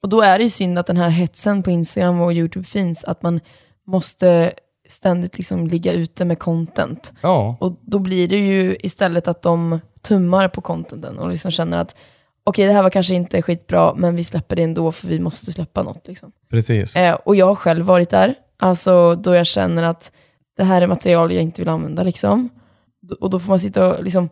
Och 0.04 0.10
då 0.10 0.22
är 0.22 0.38
det 0.38 0.44
ju 0.44 0.50
synd 0.50 0.80
att 0.80 0.88
den 0.88 0.98
här 0.98 1.10
hetsen 1.10 1.64
på 1.64 1.72
Instagram 1.72 2.22
och 2.22 2.34
YouTube 2.34 2.66
finns, 2.66 3.04
att 3.04 3.22
man 3.22 3.40
måste 3.88 4.54
ständigt 4.90 5.38
liksom 5.38 5.68
ligga 5.68 5.94
ute 5.94 6.26
med 6.26 6.40
content. 6.40 7.14
Ja, 7.22 7.58
Och 7.60 7.80
då 7.82 8.00
blir 8.00 8.28
det 8.28 8.38
ju 8.38 8.78
istället 8.80 9.28
att 9.28 9.42
de 9.42 9.80
tummar 10.02 10.48
på 10.48 10.62
contenten 10.62 11.20
och 11.20 11.30
liksom 11.30 11.52
känner 11.52 11.78
att 11.78 11.96
okej, 12.44 12.66
det 12.68 12.74
här 12.74 12.84
var 12.84 12.90
kanske 12.90 13.16
inte 13.16 13.42
skitbra, 13.42 13.94
men 13.96 14.16
vi 14.16 14.24
släpper 14.24 14.56
det 14.56 14.64
ändå 14.64 14.92
för 14.92 15.08
vi 15.08 15.20
måste 15.20 15.52
släppa 15.52 15.84
något. 15.84 16.08
Liksom. 16.08 16.32
precis. 16.50 16.96
Eh, 16.96 17.14
och 17.14 17.36
jag 17.36 17.46
har 17.46 17.56
själv 17.56 17.86
varit 17.86 18.10
där, 18.10 18.36
alltså 18.60 19.16
då 19.16 19.36
jag 19.36 19.46
känner 19.48 19.84
att 19.84 20.12
det 20.58 20.64
här 20.64 20.82
är 20.82 20.88
material 20.88 21.34
jag 21.34 21.44
inte 21.44 21.62
vill 21.62 21.70
använda. 21.70 22.04
Liksom. 22.04 22.50
Och 23.20 23.30
då 23.30 23.40
får 23.40 23.50
man 23.50 23.60
sitta 23.60 23.88
och, 23.88 24.04
liksom, 24.04 24.30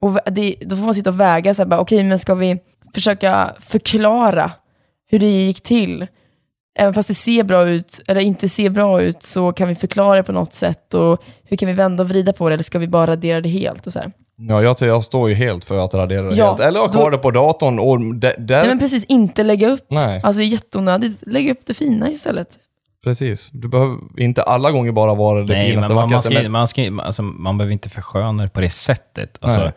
och 0.00 0.18
det, 0.32 0.56
då 0.60 0.76
får 0.76 0.84
man 0.84 0.94
sitta 0.94 1.10
och 1.10 1.20
väga, 1.20 1.54
så 1.54 1.62
här, 1.62 1.68
bara, 1.68 1.80
okej, 1.80 2.04
men 2.04 2.18
ska 2.18 2.34
vi 2.34 2.58
försöka 2.94 3.54
förklara 3.60 4.52
hur 5.06 5.18
det 5.18 5.26
gick 5.26 5.60
till? 5.60 6.06
Även 6.78 6.94
fast 6.94 7.08
det 7.08 7.14
ser 7.14 7.42
bra 7.42 7.68
ut, 7.68 8.00
eller 8.06 8.20
inte 8.20 8.48
ser 8.48 8.70
bra 8.70 9.02
ut, 9.02 9.22
så 9.22 9.52
kan 9.52 9.68
vi 9.68 9.74
förklara 9.74 10.16
det 10.16 10.22
på 10.22 10.32
något 10.32 10.52
sätt. 10.54 10.94
Och 10.94 11.22
hur 11.44 11.56
kan 11.56 11.66
vi 11.68 11.72
vända 11.74 12.02
och 12.02 12.08
vrida 12.08 12.32
på 12.32 12.48
det, 12.48 12.52
eller 12.54 12.64
ska 12.64 12.78
vi 12.78 12.88
bara 12.88 13.06
radera 13.06 13.40
det 13.40 13.48
helt? 13.48 13.86
Och 13.86 13.92
så 13.92 13.98
här. 13.98 14.12
Ja, 14.48 14.62
jag, 14.62 14.76
jag 14.80 15.04
står 15.04 15.28
ju 15.28 15.34
helt 15.34 15.64
för 15.64 15.84
att 15.84 15.94
radera 15.94 16.22
det 16.22 16.36
Ja, 16.36 16.46
helt. 16.48 16.60
Eller 16.60 16.80
ha 16.80 16.88
kvar 16.88 17.04
då- 17.04 17.10
det 17.10 17.18
på 17.18 17.30
datorn 17.30 17.78
och 17.78 17.98
de, 17.98 18.20
där... 18.20 18.34
Nej 18.58 18.68
men 18.68 18.78
precis, 18.78 19.04
inte 19.04 19.42
lägga 19.42 19.68
upp. 19.68 19.84
Nej. 19.88 20.20
Alltså 20.24 20.42
jätteonödigt, 20.42 21.22
lägg 21.26 21.50
upp 21.50 21.60
det 21.66 21.74
fina 21.74 22.10
istället. 22.10 22.48
Precis. 23.04 23.50
Du 23.52 23.68
behöver 23.68 23.96
inte 24.16 24.42
alla 24.42 24.70
gånger 24.70 24.92
bara 24.92 25.14
vara 25.14 25.40
det 25.42 25.52
Nej, 25.54 25.70
finaste, 25.70 25.88
men 25.88 25.94
man, 25.94 26.02
man, 26.02 26.08
vackraste. 26.10 26.30
ska, 26.30 26.42
men- 26.42 26.52
man, 26.52 26.68
ska, 26.68 26.90
alltså, 27.02 27.22
man 27.22 27.58
behöver 27.58 27.72
inte 27.72 27.88
försköna 27.88 28.42
det 28.42 28.48
på 28.48 28.60
det 28.60 28.70
sättet. 28.70 29.38
Alltså, 29.40 29.60
Nej. 29.60 29.72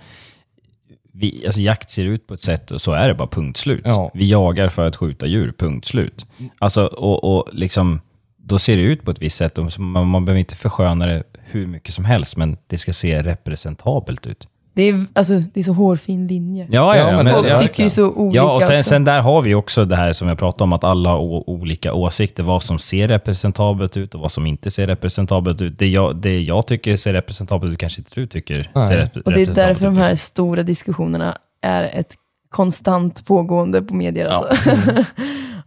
Vi, 1.18 1.46
alltså, 1.46 1.62
jakt 1.62 1.92
ser 1.92 2.06
ut 2.06 2.28
på 2.28 2.34
ett 2.34 2.42
sätt 2.42 2.72
och 2.72 2.82
så 2.82 2.92
är 2.92 3.08
det 3.08 3.14
bara 3.14 3.28
punkt 3.28 3.58
slut. 3.58 3.82
Ja. 3.86 4.12
Vi 4.14 4.30
jagar 4.30 4.70
för 4.70 4.88
att 4.88 4.96
skjuta 4.96 5.26
djur, 5.26 5.54
punkt 5.58 5.86
slut. 5.86 6.26
Alltså, 6.60 6.86
och, 6.86 7.24
och 7.24 7.50
liksom, 7.54 8.02
då 8.38 8.60
ser 8.60 8.78
det 8.78 8.84
ut 8.84 9.04
på 9.04 9.12
ett 9.12 9.22
visst 9.22 9.38
sätt. 9.38 9.58
Man, 9.78 10.08
man 10.08 10.26
behöver 10.26 10.40
inte 10.40 10.56
försköna 10.56 11.06
det 11.06 11.24
hur 11.36 11.68
mycket 11.68 11.94
som 11.94 12.06
helst, 12.06 12.38
men 12.38 12.58
det 12.68 12.78
ska 12.78 12.94
se 12.94 13.24
representabelt 13.24 14.28
ut. 14.28 14.48
Det 14.76 14.82
är, 14.90 15.06
alltså, 15.14 15.34
det 15.54 15.60
är 15.60 15.64
så 15.64 15.74
hårfin 15.74 16.28
linje. 16.28 16.68
Ja, 16.72 16.98
Ja, 16.98 17.24
men 17.24 17.34
Folk 17.34 17.52
ja, 17.52 17.58
tycker 17.58 17.84
ju 17.84 17.90
så 17.90 18.12
olika 18.12 18.38
Ja, 18.38 18.52
och 18.56 18.64
sen, 18.64 18.76
också. 18.76 18.90
sen 18.90 19.04
där 19.04 19.20
har 19.22 19.42
vi 19.42 19.56
också 19.56 19.86
det 19.86 19.96
här 19.96 20.14
som 20.14 20.28
jag 20.28 20.38
pratade 20.38 20.64
om, 20.64 20.74
att 20.74 20.84
alla 20.84 21.10
har 21.10 21.18
o- 21.20 21.44
olika 21.48 21.94
åsikter. 21.94 22.44
Vad 22.44 22.64
som 22.64 22.80
ser 22.80 23.08
representabelt 23.08 23.98
ut 23.98 24.16
och 24.16 24.22
vad 24.22 24.32
som 24.32 24.46
inte 24.46 24.72
ser 24.72 24.88
representabelt 24.88 25.62
ut. 25.62 25.80
Det 25.80 25.88
jag, 25.88 26.16
det 26.16 26.40
jag 26.42 26.68
tycker 26.68 26.96
ser 26.96 27.14
representabelt 27.14 27.74
ut 27.74 27.80
kanske 27.80 28.02
inte 28.02 28.12
du 28.16 28.28
tycker 28.28 28.72
Nej. 28.76 28.88
ser 28.88 28.98
rep- 28.98 29.22
och 29.26 29.32
det 29.34 29.42
är 29.42 29.46
representabelt 29.46 29.56
därför 29.56 29.86
de 29.86 29.98
ut. 29.98 30.04
här 30.04 30.16
stora 30.16 30.64
diskussionerna 30.64 31.38
är 31.62 31.84
ett 31.84 32.14
konstant 32.50 33.26
pågående 33.28 33.82
på 33.82 33.94
medier. 33.96 34.26
Alltså. 34.28 34.70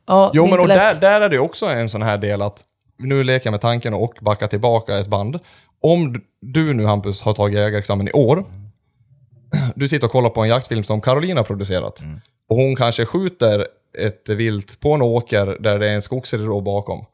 Ja, 0.06 0.30
Jo, 0.34 0.46
men 0.46 0.58
och 0.60 0.68
där, 0.68 1.00
där 1.00 1.20
är 1.20 1.28
det 1.28 1.38
också 1.38 1.66
en 1.66 1.88
sån 1.88 2.02
här 2.02 2.18
del 2.18 2.42
att, 2.42 2.62
nu 2.98 3.24
leker 3.24 3.46
jag 3.46 3.50
med 3.52 3.60
tanken 3.60 3.94
och 3.94 4.14
backa 4.20 4.48
tillbaka 4.48 4.98
ett 4.98 5.06
band. 5.08 5.38
Om 5.82 6.20
du 6.40 6.74
nu 6.74 6.84
Hampus 6.86 7.22
har 7.22 7.32
tagit 7.32 7.58
jägarexamen 7.58 8.08
i 8.08 8.12
år, 8.12 8.44
du 9.74 9.88
sitter 9.88 10.06
och 10.06 10.12
kollar 10.12 10.30
på 10.30 10.42
en 10.42 10.48
jaktfilm 10.48 10.84
som 10.84 11.00
Carolina 11.00 11.40
har 11.40 11.44
producerat, 11.44 12.02
och 12.48 12.56
hon 12.56 12.76
kanske 12.76 13.04
skjuter 13.06 13.66
ett 13.98 14.28
vilt 14.28 14.80
på 14.80 14.92
en 14.92 15.02
åker 15.02 15.56
där 15.60 15.78
det 15.78 15.88
är 15.88 15.94
en 15.94 16.02
skogsridå 16.02 16.60
bakom. 16.60 17.06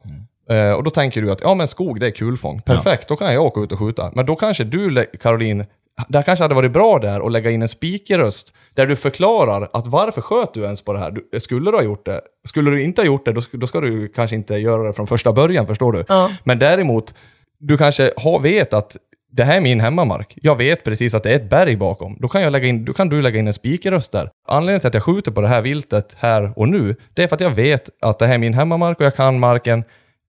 Eh, 0.51 0.73
och 0.73 0.85
då 0.85 0.91
tänker 0.91 1.23
du 1.23 1.33
att 1.33 1.41
ja 1.41 1.55
men 1.55 1.69
skog 1.69 2.01
det 2.01 2.07
är 2.07 2.11
kulfång. 2.11 2.61
Perfekt, 2.61 3.09
då 3.09 3.17
kan 3.17 3.35
jag 3.35 3.43
åka 3.45 3.61
ut 3.61 3.73
och 3.73 3.79
skjuta. 3.79 4.11
Men 4.15 4.27
då 4.27 4.37
kanske 4.37 4.65
du, 4.65 5.07
Caroline, 5.21 5.65
det 6.09 6.19
här 6.19 6.23
kanske 6.23 6.45
hade 6.45 6.55
varit 6.55 6.73
bra 6.73 6.99
där 6.99 7.27
att 7.27 7.33
lägga 7.33 7.51
in 7.51 7.63
en 7.63 7.69
spikerröst 7.69 8.55
där 8.75 8.87
du 8.87 8.97
förklarar 8.97 9.69
att 9.73 9.87
varför 9.87 10.21
sköt 10.21 10.55
du 10.55 10.63
ens 10.63 10.81
på 10.83 10.93
det 10.93 10.99
här? 10.99 11.11
Du, 11.11 11.41
skulle 11.41 11.71
du 11.71 11.77
ha 11.77 11.85
gjort 11.85 12.07
det? 12.07 12.21
Skulle 12.45 12.71
du 12.71 12.83
inte 12.83 13.01
ha 13.01 13.07
gjort 13.07 13.25
det, 13.25 13.33
då, 13.33 13.41
då 13.53 13.67
ska 13.67 13.81
du 13.81 14.09
kanske 14.09 14.37
inte 14.37 14.55
göra 14.55 14.83
det 14.83 14.93
från 14.93 15.07
första 15.07 15.33
början, 15.33 15.67
förstår 15.67 15.93
du? 15.93 16.05
Ja. 16.09 16.31
Men 16.45 16.59
däremot, 16.59 17.15
du 17.59 17.79
kanske 17.79 18.13
har, 18.17 18.41
vet 18.41 18.73
att 18.73 18.97
det 19.37 19.45
här 19.45 19.57
är 19.57 19.61
min 19.61 19.81
hemmamark. 19.81 20.39
Jag 20.43 20.57
vet 20.57 20.85
precis 20.85 21.15
att 21.15 21.23
det 21.23 21.31
är 21.31 21.35
ett 21.35 21.51
berg 21.51 21.77
bakom. 21.77 22.17
Då 22.21 22.29
kan, 22.29 22.43
jag 22.43 22.53
lägga 22.53 22.69
in, 22.69 22.85
då 22.85 22.93
kan 22.93 23.09
du 23.09 23.23
lägga 23.23 23.39
in 23.39 23.47
en 23.47 23.55
spikerröst 23.55 24.13
där. 24.13 24.31
Anledningen 24.49 24.81
till 24.81 24.89
att 24.89 24.95
jag 24.95 25.03
skjuter 25.03 25.33
på 25.33 25.41
det 25.41 25.49
här 25.49 25.63
viltet 25.63 26.17
här 26.19 26.53
och 26.57 26.69
nu, 26.69 26.97
det 27.15 27.23
är 27.23 27.29
för 27.29 27.35
att 27.35 27.41
jag 27.41 27.51
vet 27.51 27.91
att 28.01 28.19
det 28.19 28.27
här 28.27 28.35
är 28.35 28.39
min 28.39 28.55
hemmamark 28.55 29.01
och 29.01 29.07
jag 29.07 29.17
kan 29.17 29.41
marken. 29.41 29.85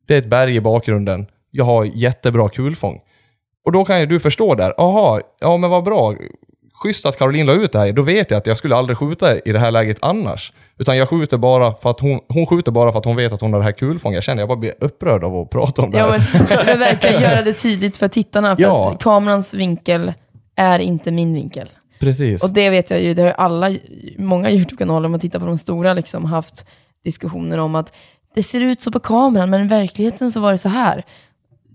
Det 0.07 0.13
är 0.13 0.17
ett 0.17 0.25
berg 0.29 0.55
i 0.55 0.61
bakgrunden. 0.61 1.25
Jag 1.51 1.65
har 1.65 1.85
jättebra 1.85 2.49
kulfång. 2.49 3.01
Och 3.65 3.71
då 3.71 3.85
kan 3.85 3.99
ju 3.99 4.05
du 4.05 4.19
förstå 4.19 4.55
där, 4.55 4.73
aha, 4.77 5.21
ja 5.39 5.57
men 5.57 5.69
vad 5.69 5.83
bra. 5.83 6.15
Schysst 6.73 7.05
att 7.05 7.19
Caroline 7.19 7.45
la 7.45 7.53
ut 7.53 7.71
det 7.71 7.79
här. 7.79 7.91
Då 7.91 8.01
vet 8.01 8.31
jag 8.31 8.37
att 8.37 8.47
jag 8.47 8.57
skulle 8.57 8.75
aldrig 8.75 8.97
skjuta 8.97 9.39
i 9.39 9.51
det 9.51 9.59
här 9.59 9.71
läget 9.71 9.97
annars. 10.01 10.53
Utan 10.77 10.97
jag 10.97 11.09
skjuter 11.09 11.37
bara 11.37 11.73
för 11.73 11.89
att 11.89 11.99
hon, 11.99 12.19
hon 12.27 12.45
skjuter 12.47 12.71
bara 12.71 12.91
för 12.91 12.99
att 12.99 13.05
hon 13.05 13.15
vet 13.15 13.33
att 13.33 13.41
hon 13.41 13.53
har 13.53 13.59
det 13.59 13.65
här 13.65 13.71
kulfånget. 13.71 14.15
Jag 14.15 14.23
känner 14.23 14.41
jag 14.41 14.47
bara 14.49 14.57
blir 14.57 14.73
upprörd 14.79 15.23
av 15.23 15.35
att 15.35 15.49
prata 15.49 15.81
om 15.81 15.91
det 15.91 15.97
Ja, 15.97 16.11
här. 16.11 16.39
men, 16.39 16.47
jag 16.57 16.65
vill 16.65 16.79
verkligen 16.79 17.21
göra 17.21 17.41
det 17.41 17.53
tydligt 17.53 17.97
för 17.97 18.07
tittarna, 18.07 18.55
för 18.55 18.63
Ja. 18.63 18.91
att 18.91 19.03
kamerans 19.03 19.53
vinkel 19.53 20.13
är 20.55 20.79
inte 20.79 21.11
min 21.11 21.33
vinkel. 21.33 21.69
Precis. 21.99 22.43
Och 22.43 22.49
det 22.53 22.69
vet 22.69 22.89
jag 22.89 23.01
ju, 23.01 23.13
det 23.13 23.21
har 23.21 23.29
ju 23.29 23.35
alla, 23.37 23.77
många 24.17 24.51
YouTube-kanaler, 24.51 25.05
om 25.05 25.11
man 25.11 25.19
tittar 25.19 25.39
på 25.39 25.45
de 25.45 25.57
stora, 25.57 25.93
liksom, 25.93 26.25
haft 26.25 26.65
diskussioner 27.03 27.57
om 27.57 27.75
att 27.75 27.93
det 28.35 28.43
ser 28.43 28.61
ut 28.61 28.81
så 28.81 28.91
på 28.91 28.99
kameran, 28.99 29.49
men 29.49 29.65
i 29.65 29.67
verkligheten 29.67 30.31
så 30.31 30.39
var 30.39 30.51
det 30.51 30.57
så 30.57 30.69
här. 30.69 31.03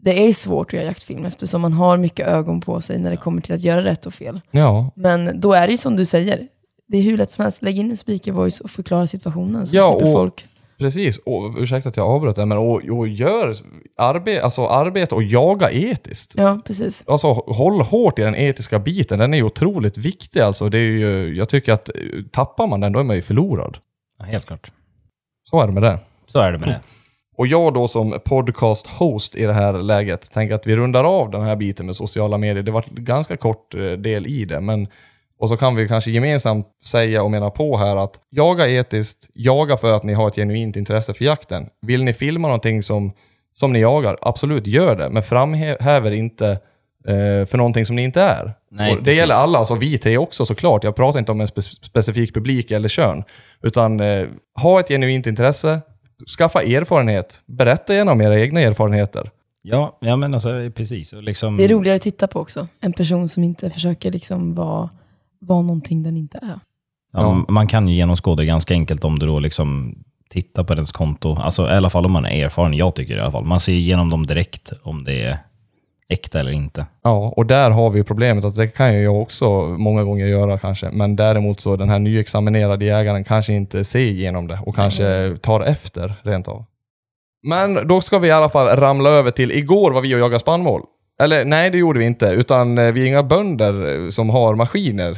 Det 0.02 0.28
är 0.28 0.32
svårt 0.32 0.66
att 0.66 0.72
göra 0.72 0.84
jaktfilm 0.84 1.24
eftersom 1.24 1.60
man 1.60 1.72
har 1.72 1.96
mycket 1.96 2.26
ögon 2.28 2.60
på 2.60 2.80
sig 2.80 2.98
när 2.98 3.10
det 3.10 3.16
kommer 3.16 3.40
till 3.42 3.54
att 3.54 3.60
göra 3.60 3.84
rätt 3.84 4.06
och 4.06 4.14
fel. 4.14 4.40
Ja, 4.50 4.90
Men 4.96 5.40
då 5.40 5.52
är 5.52 5.66
det 5.66 5.70
ju 5.70 5.76
som 5.76 5.96
du 5.96 6.04
säger, 6.06 6.48
det 6.90 6.98
är 6.98 7.02
hur 7.02 7.16
lätt 7.18 7.30
som 7.30 7.42
helst, 7.42 7.62
lägg 7.62 7.78
in 7.78 7.90
en 7.90 7.96
speaker 7.96 8.32
voice 8.32 8.60
och 8.60 8.70
förklara 8.70 9.06
situationen 9.06 9.66
så 9.66 9.76
Ja, 9.76 9.92
slipper 9.92 10.06
och- 10.06 10.12
folk. 10.18 10.44
precis. 10.78 11.18
Och, 11.18 11.54
ursäkta 11.58 11.88
att 11.88 11.96
jag 11.96 12.06
avbröt 12.06 12.36
det, 12.36 12.46
men 12.46 12.58
och, 12.58 12.82
och 12.84 13.08
gör 13.08 13.56
arbete, 13.96 14.42
alltså 14.44 14.66
arbete 14.66 15.14
och 15.14 15.22
jaga 15.22 15.70
etiskt. 15.70 16.34
Ja, 16.36 16.60
precis. 16.64 17.04
Alltså 17.06 17.32
håll 17.32 17.80
hårt 17.80 18.18
i 18.18 18.22
den 18.22 18.34
etiska 18.34 18.78
biten, 18.78 19.18
den 19.18 19.34
är 19.34 19.38
ju 19.38 19.44
otroligt 19.44 19.98
viktig 19.98 20.40
alltså. 20.40 20.68
Det 20.68 20.78
är 20.78 20.82
ju, 20.82 21.34
jag 21.36 21.48
tycker 21.48 21.72
att 21.72 21.90
tappar 22.32 22.66
man 22.66 22.80
den, 22.80 22.92
då 22.92 22.98
är 23.00 23.04
man 23.04 23.16
ju 23.16 23.22
förlorad. 23.22 23.78
Ja, 24.18 24.24
helt 24.24 24.46
klart. 24.46 24.72
Så 25.50 25.60
är 25.60 25.66
det 25.66 25.72
med 25.72 25.82
det. 25.82 25.98
Så 26.26 26.38
är 26.38 26.52
det 26.52 26.58
med 26.58 26.68
det. 26.68 26.80
Och 27.36 27.46
jag 27.46 27.74
då 27.74 27.88
som 27.88 28.14
podcast-host 28.24 29.36
i 29.36 29.44
det 29.46 29.52
här 29.52 29.72
läget 29.82 30.30
tänker 30.32 30.54
att 30.54 30.66
vi 30.66 30.76
rundar 30.76 31.04
av 31.04 31.30
den 31.30 31.42
här 31.42 31.56
biten 31.56 31.86
med 31.86 31.96
sociala 31.96 32.38
medier. 32.38 32.62
Det 32.62 32.70
var 32.70 32.84
en 32.96 33.04
ganska 33.04 33.36
kort 33.36 33.74
eh, 33.74 33.80
del 33.92 34.26
i 34.26 34.44
det, 34.44 34.60
men 34.60 34.88
och 35.40 35.48
så 35.48 35.56
kan 35.56 35.74
vi 35.74 35.88
kanske 35.88 36.10
gemensamt 36.10 36.66
säga 36.84 37.22
och 37.22 37.30
mena 37.30 37.50
på 37.50 37.76
här 37.76 37.96
att 37.96 38.20
jaga 38.30 38.68
etiskt, 38.68 39.28
jaga 39.34 39.76
för 39.76 39.92
att 39.92 40.02
ni 40.04 40.12
har 40.14 40.28
ett 40.28 40.34
genuint 40.34 40.76
intresse 40.76 41.14
för 41.14 41.24
jakten. 41.24 41.66
Vill 41.82 42.04
ni 42.04 42.12
filma 42.12 42.48
någonting 42.48 42.82
som, 42.82 43.12
som 43.52 43.72
ni 43.72 43.78
jagar, 43.80 44.16
absolut 44.22 44.66
gör 44.66 44.96
det, 44.96 45.10
men 45.10 45.22
framhäver 45.22 46.10
inte 46.10 46.46
eh, 47.06 47.46
för 47.46 47.56
någonting 47.56 47.86
som 47.86 47.96
ni 47.96 48.02
inte 48.02 48.22
är. 48.22 48.52
Nej, 48.70 48.92
det 48.94 48.98
precis. 48.98 49.18
gäller 49.20 49.34
alla, 49.34 49.58
alltså 49.58 49.74
vi 49.74 49.98
tre 49.98 50.18
också 50.18 50.46
såklart. 50.46 50.84
Jag 50.84 50.96
pratar 50.96 51.18
inte 51.18 51.32
om 51.32 51.40
en 51.40 51.46
spe- 51.46 51.84
specifik 51.84 52.34
publik 52.34 52.70
eller 52.70 52.88
kön, 52.88 53.24
utan 53.62 54.00
eh, 54.00 54.26
ha 54.62 54.80
ett 54.80 54.88
genuint 54.88 55.26
intresse, 55.26 55.80
skaffa 56.38 56.62
erfarenhet, 56.62 57.40
berätta 57.46 57.94
gärna 57.94 58.12
om 58.12 58.20
era 58.20 58.40
egna 58.40 58.60
erfarenheter. 58.60 59.30
Ja, 59.62 59.98
ja 60.00 60.16
men 60.16 60.34
alltså 60.34 60.70
precis. 60.74 61.12
Liksom, 61.12 61.56
Det 61.56 61.64
är 61.64 61.68
roligare 61.68 61.96
att 61.96 62.02
titta 62.02 62.26
på 62.26 62.40
också. 62.40 62.68
En 62.80 62.92
person 62.92 63.28
som 63.28 63.44
inte 63.44 63.70
försöker 63.70 64.10
liksom 64.10 64.54
vara, 64.54 64.90
vara 65.40 65.62
någonting 65.62 66.02
den 66.02 66.16
inte 66.16 66.38
är. 66.42 66.60
Ja, 67.12 67.44
Man 67.48 67.66
kan 67.66 67.88
ju 67.88 67.94
genomskåda 67.94 68.42
det 68.42 68.46
ganska 68.46 68.74
enkelt 68.74 69.04
om 69.04 69.18
du 69.18 69.26
då 69.26 69.38
liksom 69.38 69.98
tittar 70.30 70.64
på 70.64 70.72
ens 70.72 70.92
konto. 70.92 71.36
Alltså 71.40 71.66
i 71.68 71.72
alla 71.72 71.90
fall 71.90 72.06
om 72.06 72.12
man 72.12 72.26
är 72.26 72.44
erfaren, 72.44 72.74
jag 72.74 72.94
tycker 72.94 73.16
i 73.16 73.20
alla 73.20 73.32
fall. 73.32 73.44
Man 73.44 73.60
ser 73.60 73.72
igenom 73.72 74.10
dem 74.10 74.26
direkt 74.26 74.72
om 74.82 75.04
det 75.04 75.22
är 75.22 75.38
äkta 76.08 76.40
eller 76.40 76.50
inte. 76.50 76.86
Ja, 77.02 77.32
och 77.36 77.46
där 77.46 77.70
har 77.70 77.90
vi 77.90 78.04
problemet 78.04 78.44
att 78.44 78.56
det 78.56 78.68
kan 78.68 78.94
ju 78.94 79.02
jag 79.02 79.22
också 79.22 79.50
många 79.60 80.04
gånger 80.04 80.26
göra 80.26 80.58
kanske. 80.58 80.90
Men 80.90 81.16
däremot 81.16 81.60
så 81.60 81.76
den 81.76 81.88
här 81.88 81.98
nyexaminerade 81.98 82.84
jägaren 82.84 83.24
kanske 83.24 83.52
inte 83.52 83.84
ser 83.84 84.00
igenom 84.00 84.46
det 84.46 84.60
och 84.66 84.74
kanske 84.74 85.36
tar 85.40 85.60
efter 85.60 86.14
rent 86.22 86.48
av. 86.48 86.64
Men 87.42 87.88
då 87.88 88.00
ska 88.00 88.18
vi 88.18 88.28
i 88.28 88.30
alla 88.30 88.48
fall 88.48 88.76
ramla 88.76 89.10
över 89.10 89.30
till 89.30 89.50
igår 89.50 89.92
var 89.92 90.00
vi 90.00 90.14
och 90.14 90.18
jagade 90.18 90.40
spannmål. 90.40 90.82
Eller 91.20 91.44
nej, 91.44 91.70
det 91.70 91.78
gjorde 91.78 91.98
vi 91.98 92.04
inte, 92.04 92.26
utan 92.26 92.78
eh, 92.78 92.92
vi 92.92 93.02
är 93.02 93.06
inga 93.06 93.22
bönder 93.22 94.04
eh, 94.04 94.08
som 94.10 94.30
har 94.30 94.54
maskiner. 94.54 95.16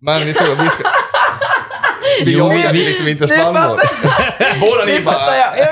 Men 0.00 0.26
vi 0.26 0.34
ska... 0.34 0.44
Vi 0.54 0.70
ska 0.70 0.82
Vi 2.24 2.32
Jo, 2.32 2.38
jagade 2.52 2.72
vi- 2.72 2.84
liksom 2.84 3.08
inte 3.08 3.24
Nu 3.24 3.28
spannmål. 3.28 3.76
Båda 4.60 4.84
ni 4.86 4.92
fattar 5.00 5.26
bara... 5.26 5.58
jag. 5.58 5.66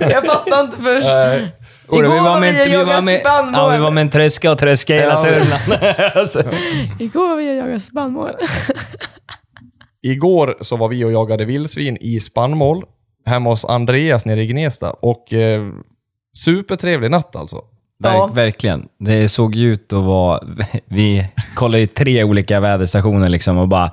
Jag, 0.00 0.10
jag 0.10 0.26
fattar 0.26 0.60
inte 0.60 0.76
först. 0.76 1.06
Nej. 1.06 1.56
Igår 1.92 2.02
vi 2.02 2.08
var 2.08 2.40
vi 2.40 2.50
och 2.50 2.66
vi 2.66 2.74
var 2.74 2.78
jagade 2.84 3.02
med, 3.02 3.20
spannmål. 3.20 3.54
ja, 3.54 3.68
vi 3.68 3.78
var 3.78 3.90
med 3.90 4.00
en 4.00 4.10
tröska 4.10 4.50
och 4.52 4.58
tröska 4.58 4.94
hela 4.94 5.12
Ja. 5.12 5.22
Sörmland. 5.22 5.84
alltså. 6.16 6.42
Igår 6.98 7.28
var 7.28 7.36
vi 7.36 7.50
och 7.50 7.54
jagade 7.54 7.80
spannmål. 7.80 8.30
Igår 10.02 10.56
så 10.60 10.76
var 10.76 10.88
vi 10.88 11.04
och 11.04 11.12
jagade 11.12 11.44
vildsvin 11.44 11.96
i 12.00 12.20
spannmål 12.20 12.82
hemma 13.26 13.50
hos 13.50 13.64
Andreas 13.64 14.26
nere 14.26 14.42
i 14.42 14.46
Gnesta. 14.46 14.90
Och 14.90 15.32
eh, 15.32 15.62
supertrevlig 16.38 17.10
natt 17.10 17.36
alltså. 17.36 17.56
Verk, 18.00 18.14
Ja. 18.14 18.26
Verkligen. 18.26 18.88
Det 18.98 19.28
såg 19.28 19.54
ju 19.54 19.72
ut 19.72 19.92
att 19.92 20.04
vara... 20.04 20.40
Vi 20.86 21.26
kollade 21.54 21.80
ju 21.80 21.86
tre 21.86 22.24
olika 22.24 22.60
väderstationer 22.60 23.28
liksom 23.28 23.58
och 23.58 23.68
bara 23.68 23.90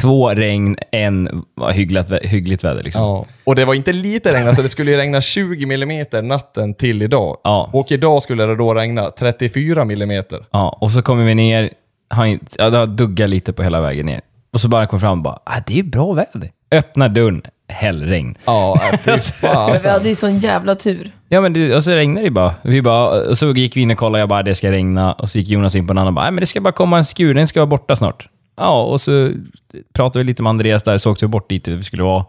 två 0.00 0.28
regn, 0.30 0.76
en 0.92 1.44
var 1.54 1.72
hyggligt, 1.72 2.12
hyggligt 2.22 2.64
väder. 2.64 2.82
Liksom. 2.82 3.02
Ja. 3.02 3.26
Och 3.44 3.54
det 3.54 3.64
var 3.64 3.74
inte 3.74 3.92
lite 3.92 4.34
regn, 4.34 4.48
alltså 4.48 4.62
det 4.62 4.68
skulle 4.68 4.90
ju 4.90 4.96
regna 4.96 5.20
20 5.20 5.66
millimeter 5.66 6.22
natten 6.22 6.74
till 6.74 7.02
idag. 7.02 7.36
Ja. 7.44 7.70
Och 7.72 7.92
idag 7.92 8.22
skulle 8.22 8.46
det 8.46 8.56
då 8.56 8.74
regna 8.74 9.10
34 9.10 9.84
millimeter. 9.84 10.46
Ja, 10.50 10.78
och 10.80 10.90
så 10.90 11.02
kommer 11.02 11.24
vi 11.24 11.34
ner, 11.34 11.70
har 12.10 12.26
inte, 12.26 12.46
ja, 12.58 12.70
det 12.70 12.78
har 12.78 12.86
duggat 12.86 13.28
lite 13.30 13.52
på 13.52 13.62
hela 13.62 13.80
vägen 13.80 14.06
ner. 14.06 14.20
Och 14.52 14.60
så 14.60 14.68
bara 14.68 14.86
kom 14.86 15.00
fram 15.00 15.18
och 15.18 15.24
bara, 15.24 15.38
ah, 15.44 15.60
det 15.66 15.72
är 15.72 15.76
ju 15.76 15.82
bra 15.90 16.12
väder. 16.12 16.50
Öppnar 16.70 17.08
dörren, 17.08 17.42
hällregn. 17.68 18.34
Ja, 18.46 18.80
fy 18.92 18.96
Men 19.06 19.14
vi 19.14 19.20
fasen. 19.20 19.90
hade 19.92 20.08
ju 20.08 20.14
sån 20.14 20.38
jävla 20.38 20.74
tur. 20.74 21.10
Ja, 21.28 21.40
men 21.40 21.52
det, 21.52 21.76
och 21.76 21.84
så 21.84 21.90
regnade 21.90 22.26
det 22.26 22.30
bara. 22.30 22.54
Vi 22.62 22.82
bara. 22.82 23.28
Och 23.28 23.38
så 23.38 23.50
gick 23.50 23.76
vi 23.76 23.80
in 23.80 23.90
och 23.90 23.96
kollade, 23.98 24.18
jag 24.20 24.28
bara, 24.28 24.42
det 24.42 24.54
ska 24.54 24.70
regna. 24.70 25.12
Och 25.12 25.28
så 25.28 25.38
gick 25.38 25.48
Jonas 25.48 25.74
in 25.74 25.86
på 25.86 25.92
en 25.92 25.98
annan 25.98 26.08
och 26.08 26.14
bara, 26.14 26.22
nej 26.24 26.32
men 26.32 26.40
det 26.40 26.46
ska 26.46 26.60
bara 26.60 26.72
komma 26.72 26.98
en 26.98 27.04
skur, 27.04 27.34
den 27.34 27.46
ska 27.48 27.60
vara 27.60 27.66
borta 27.66 27.96
snart. 27.96 28.28
Ja, 28.56 28.82
och 28.84 29.00
så 29.00 29.30
pratade 29.92 30.18
vi 30.18 30.24
lite 30.24 30.42
med 30.42 30.50
Andreas 30.50 30.82
där, 30.82 30.98
såg 30.98 31.16
vi 31.20 31.26
bort 31.26 31.48
dit 31.50 31.68
vi 31.68 31.82
skulle 31.82 32.02
vara. 32.02 32.24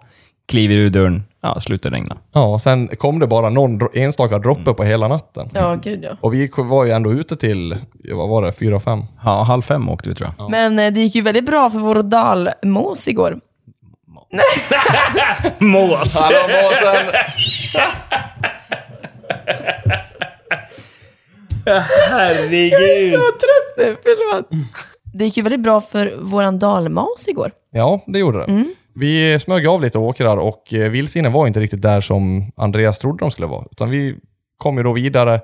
Kliver 0.47 0.75
ur 0.75 0.89
dörren, 0.89 1.23
ja, 1.41 1.59
slutade 1.59 1.95
regna. 1.95 2.17
Ja, 2.33 2.59
sen 2.59 2.87
kom 2.87 3.19
det 3.19 3.27
bara 3.27 3.49
någon 3.49 3.79
dro- 3.81 3.89
enstaka 3.93 4.39
droppe 4.39 4.73
på 4.73 4.83
hela 4.83 5.07
natten. 5.07 5.49
Ja, 5.53 5.75
gud 5.83 5.99
ja. 6.03 6.09
Och 6.21 6.33
vi 6.33 6.49
var 6.57 6.85
ju 6.85 6.91
ändå 6.91 7.11
ute 7.13 7.35
till, 7.35 7.77
vad 8.13 8.29
var 8.29 8.41
det, 8.41 8.51
fyra, 8.51 8.79
fem? 8.79 9.03
Ja, 9.25 9.43
halv 9.43 9.61
fem 9.61 9.89
åkte 9.89 10.09
vi 10.09 10.15
tror 10.15 10.29
jag. 10.37 10.51
Men 10.51 10.79
eh, 10.79 10.91
det 10.93 10.99
gick 10.99 11.15
ju 11.15 11.21
väldigt 11.21 11.45
bra 11.45 11.69
för 11.69 11.79
vår 11.79 12.01
dalmås 12.03 13.07
igår. 13.07 13.39
Mås! 15.59 16.15
Hallå 16.15 16.39
måsen! 16.47 17.13
Herregud! 22.09 23.13
Så 23.13 23.19
trött 23.19 23.77
nu, 23.77 23.97
förlåt. 24.03 24.49
Det 25.13 25.25
gick 25.25 25.37
ju 25.37 25.43
väldigt 25.43 25.61
bra 25.63 25.81
för 25.81 26.15
våran 26.21 26.59
dalmas 26.59 27.27
igår. 27.27 27.51
Ja, 27.71 28.01
det 28.07 28.19
gjorde 28.19 28.37
det. 28.39 28.45
Vi 28.95 29.39
smög 29.39 29.67
av 29.67 29.81
lite 29.81 29.99
åkrar 29.99 30.37
och 30.37 30.73
eh, 30.73 30.89
vildsvinen 30.89 31.31
var 31.31 31.47
inte 31.47 31.59
riktigt 31.59 31.81
där 31.81 32.01
som 32.01 32.51
Andreas 32.57 32.99
trodde 32.99 33.17
de 33.19 33.31
skulle 33.31 33.47
vara. 33.47 33.65
Utan 33.71 33.89
vi 33.89 34.15
kom 34.57 34.77
ju 34.77 34.83
då 34.83 34.93
vidare. 34.93 35.41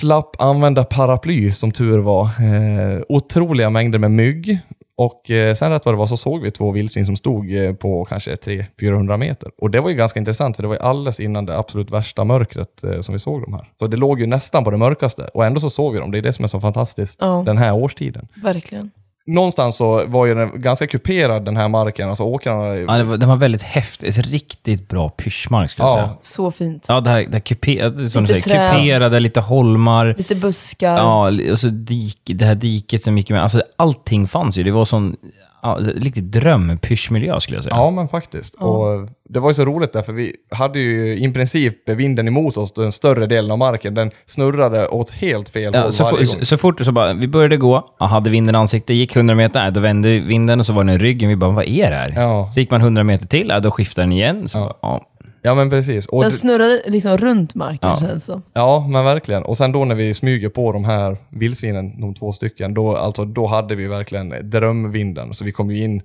Slapp 0.00 0.40
använda 0.42 0.84
paraply 0.84 1.52
som 1.52 1.72
tur 1.72 1.98
var. 1.98 2.24
Eh, 2.24 3.00
otroliga 3.08 3.70
mängder 3.70 3.98
med 3.98 4.10
mygg. 4.10 4.58
Och 4.98 5.30
eh, 5.30 5.54
sen 5.54 5.70
rätt 5.70 5.84
vad 5.84 5.94
det 5.94 5.98
var 5.98 6.06
så 6.06 6.16
såg 6.16 6.42
vi 6.42 6.50
två 6.50 6.70
vildsvin 6.70 7.06
som 7.06 7.16
stod 7.16 7.56
eh, 7.56 7.72
på 7.72 8.04
kanske 8.04 8.34
300-400 8.34 9.16
meter. 9.16 9.50
Och 9.58 9.70
det 9.70 9.80
var 9.80 9.90
ju 9.90 9.96
ganska 9.96 10.18
intressant 10.18 10.56
för 10.56 10.62
det 10.62 10.68
var 10.68 10.74
ju 10.74 10.80
alldeles 10.80 11.20
innan 11.20 11.46
det 11.46 11.58
absolut 11.58 11.90
värsta 11.90 12.24
mörkret 12.24 12.84
eh, 12.84 13.00
som 13.00 13.12
vi 13.12 13.18
såg 13.18 13.42
de 13.42 13.52
här. 13.52 13.68
Så 13.78 13.86
det 13.86 13.96
låg 13.96 14.20
ju 14.20 14.26
nästan 14.26 14.64
på 14.64 14.70
det 14.70 14.76
mörkaste 14.76 15.22
och 15.34 15.44
ändå 15.44 15.60
så 15.60 15.70
såg 15.70 15.92
vi 15.92 15.98
dem. 15.98 16.10
Det 16.10 16.18
är 16.18 16.22
det 16.22 16.32
som 16.32 16.44
är 16.44 16.48
så 16.48 16.60
fantastiskt 16.60 17.18
Ja. 17.20 17.42
den 17.46 17.58
här 17.58 17.74
årstiden 17.74 18.28
Verkligen. 18.42 18.90
Någonstans 19.28 19.76
så 19.76 20.06
var 20.06 20.26
ju 20.26 20.34
den 20.34 20.60
ganska 20.62 20.86
kuperad 20.86 21.44
den 21.44 21.56
här 21.56 21.68
marken, 21.68 22.08
alltså 22.08 22.24
åkrarna. 22.24 22.76
Ja, 22.76 22.98
det 22.98 23.04
var, 23.04 23.16
den 23.16 23.28
var 23.28 23.36
väldigt 23.36 23.62
häftig. 23.62 24.12
Riktigt 24.32 24.88
bra 24.88 25.08
pyschmark 25.08 25.70
skulle 25.70 25.88
jag 25.88 25.98
Ja. 25.98 26.04
säga. 26.04 26.16
Så 26.20 26.50
fint. 26.50 26.84
Ja, 26.88 27.00
det 27.00 27.10
här, 27.10 27.20
det 27.24 27.32
här 27.32 27.40
kupe, 27.40 27.90
som 28.08 28.24
du 28.24 28.34
Lite 28.34 28.50
säger, 28.50 28.68
träd. 28.68 28.70
kuperade, 28.80 29.20
lite 29.20 29.40
holmar. 29.40 30.14
Lite 30.18 30.34
buskar. 30.34 30.96
Ja, 30.96 31.30
och 31.52 31.58
så 31.58 31.68
dik, 31.68 32.20
det 32.24 32.44
här 32.44 32.54
diket 32.54 33.02
som 33.04 33.18
gick 33.18 33.30
med. 33.30 33.42
Alltså 33.42 33.62
allting 33.76 34.26
fanns 34.26 34.58
ju. 34.58 34.62
Det 34.62 34.70
var 34.70 34.84
sån 34.84 35.16
ja, 35.62 35.78
riktigt 35.96 36.32
drömpyschmiljö 36.32 37.40
skulle 37.40 37.56
jag 37.56 37.64
säga. 37.64 37.76
Ja, 37.76 37.90
men 37.90 38.08
faktiskt. 38.08 38.54
Och 38.54 39.08
det 39.28 39.40
var 39.40 39.50
ju 39.50 39.54
så 39.54 39.64
roligt 39.64 39.92
därför 39.92 40.12
vi 40.12 40.32
hade 40.50 40.78
ju 40.78 41.18
i 41.18 41.32
princip 41.32 41.88
vinden 41.88 42.28
emot 42.28 42.56
oss 42.56 42.72
den 42.72 42.92
större 42.92 43.26
delen 43.26 43.50
av 43.50 43.58
marken. 43.58 43.94
Den 43.94 44.10
snurrade 44.26 44.88
åt 44.88 45.10
helt 45.10 45.48
fel 45.48 45.70
Ja, 45.74 45.82
håll 45.82 45.92
så, 45.92 46.04
varje 46.04 46.16
gång. 46.16 46.44
så 46.44 46.56
fort 46.56 46.80
så 46.84 46.92
bara, 46.92 47.12
vi 47.12 47.28
började 47.28 47.56
gå, 47.56 47.84
ja, 47.98 48.06
hade 48.06 48.30
vinden 48.30 48.54
i 48.54 48.58
ansiktet, 48.58 48.96
gick 48.96 49.16
100 49.16 49.34
meter, 49.34 49.60
nej, 49.62 49.72
då 49.72 49.80
vände 49.80 50.18
vinden 50.18 50.58
och 50.60 50.66
så 50.66 50.72
var 50.72 50.84
den 50.84 50.94
i 50.94 50.98
ryggen. 50.98 51.28
Vi 51.28 51.36
bara, 51.36 51.50
vad 51.50 51.64
är 51.64 51.90
det 51.90 51.96
här? 51.96 52.12
Ja. 52.16 52.50
Så 52.52 52.60
gick 52.60 52.70
man 52.70 52.80
100 52.80 53.04
meter 53.04 53.26
till, 53.26 53.46
ja, 53.48 53.60
då 53.60 53.70
skiftade 53.70 54.02
den 54.06 54.12
igen. 54.12 54.48
Så, 54.48 54.76
Ja. 54.82 55.07
Ja. 55.42 55.54
Men 55.54 55.70
precis. 55.70 56.06
Och 56.06 56.22
Den 56.22 56.30
det, 56.30 56.36
snurrade 56.36 56.82
liksom 56.86 57.16
runt 57.18 57.54
marken 57.54 57.90
Ja. 57.90 57.96
känns 58.00 58.24
som. 58.24 58.42
ja, 58.52 58.86
men 58.88 59.04
verkligen. 59.04 59.42
Och 59.42 59.58
sen 59.58 59.72
då 59.72 59.84
när 59.84 59.94
vi 59.94 60.14
smyger 60.14 60.48
på 60.48 60.72
de 60.72 60.84
här 60.84 61.16
vildsvinen, 61.30 62.00
de 62.00 62.14
två 62.14 62.32
stycken, 62.32 62.74
då, 62.74 62.96
alltså, 62.96 63.24
då 63.24 63.46
hade 63.46 63.74
vi 63.74 63.86
verkligen 63.86 64.50
drömvinden. 64.50 65.34
Så 65.34 65.44
vi 65.44 65.52
kom 65.52 65.70
ju 65.70 65.84
in, 65.84 66.02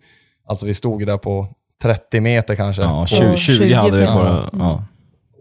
alltså 0.47 0.65
vi 0.65 0.73
stod 0.73 0.99
ju 0.99 1.05
där 1.05 1.17
på 1.17 1.47
30 1.81 2.21
meter 2.21 2.55
kanske. 2.55 2.81
Ja, 2.81 3.01
Och- 3.01 3.07
20, 3.07 3.35
20 3.37 3.57
20 3.57 3.73
hade 3.73 3.97
vi 3.97 4.05
på 4.05 4.11
ja. 4.11 4.23
det. 4.51 4.57
Ja. 4.59 4.83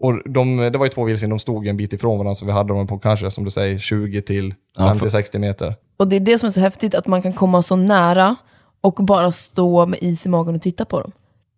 Och 0.01 0.29
de, 0.31 0.57
det 0.57 0.77
var 0.77 0.85
ju 0.85 0.89
två 0.89 1.03
vildsvin, 1.03 1.29
de 1.29 1.39
stod 1.39 1.67
en 1.67 1.77
bit 1.77 1.93
ifrån 1.93 2.17
varandra, 2.17 2.35
så 2.35 2.45
vi 2.45 2.51
hade 2.51 2.73
dem 2.73 2.87
på 2.87 2.99
kanske, 2.99 3.31
som 3.31 3.43
du 3.43 3.51
säger, 3.51 3.77
20 3.77 4.21
till 4.21 4.53
Ja, 4.77 4.93
50-60 4.93 5.37
meter. 5.39 5.75
Och 5.97 6.07
det 6.07 6.15
är 6.15 6.19
det 6.19 6.37
som 6.39 6.47
är 6.47 6.51
så 6.51 6.59
häftigt, 6.59 6.95
att 6.95 7.07
man 7.07 7.21
kan 7.21 7.33
komma 7.33 7.61
så 7.61 7.75
nära 7.75 8.35
och 8.81 8.93
bara 8.93 9.31
stå 9.31 9.85
med 9.85 9.99
is 10.01 10.25
i 10.25 10.29
magen 10.29 10.55
och 10.55 10.61
titta 10.61 10.85
på 10.85 11.01
dem. 11.01 11.11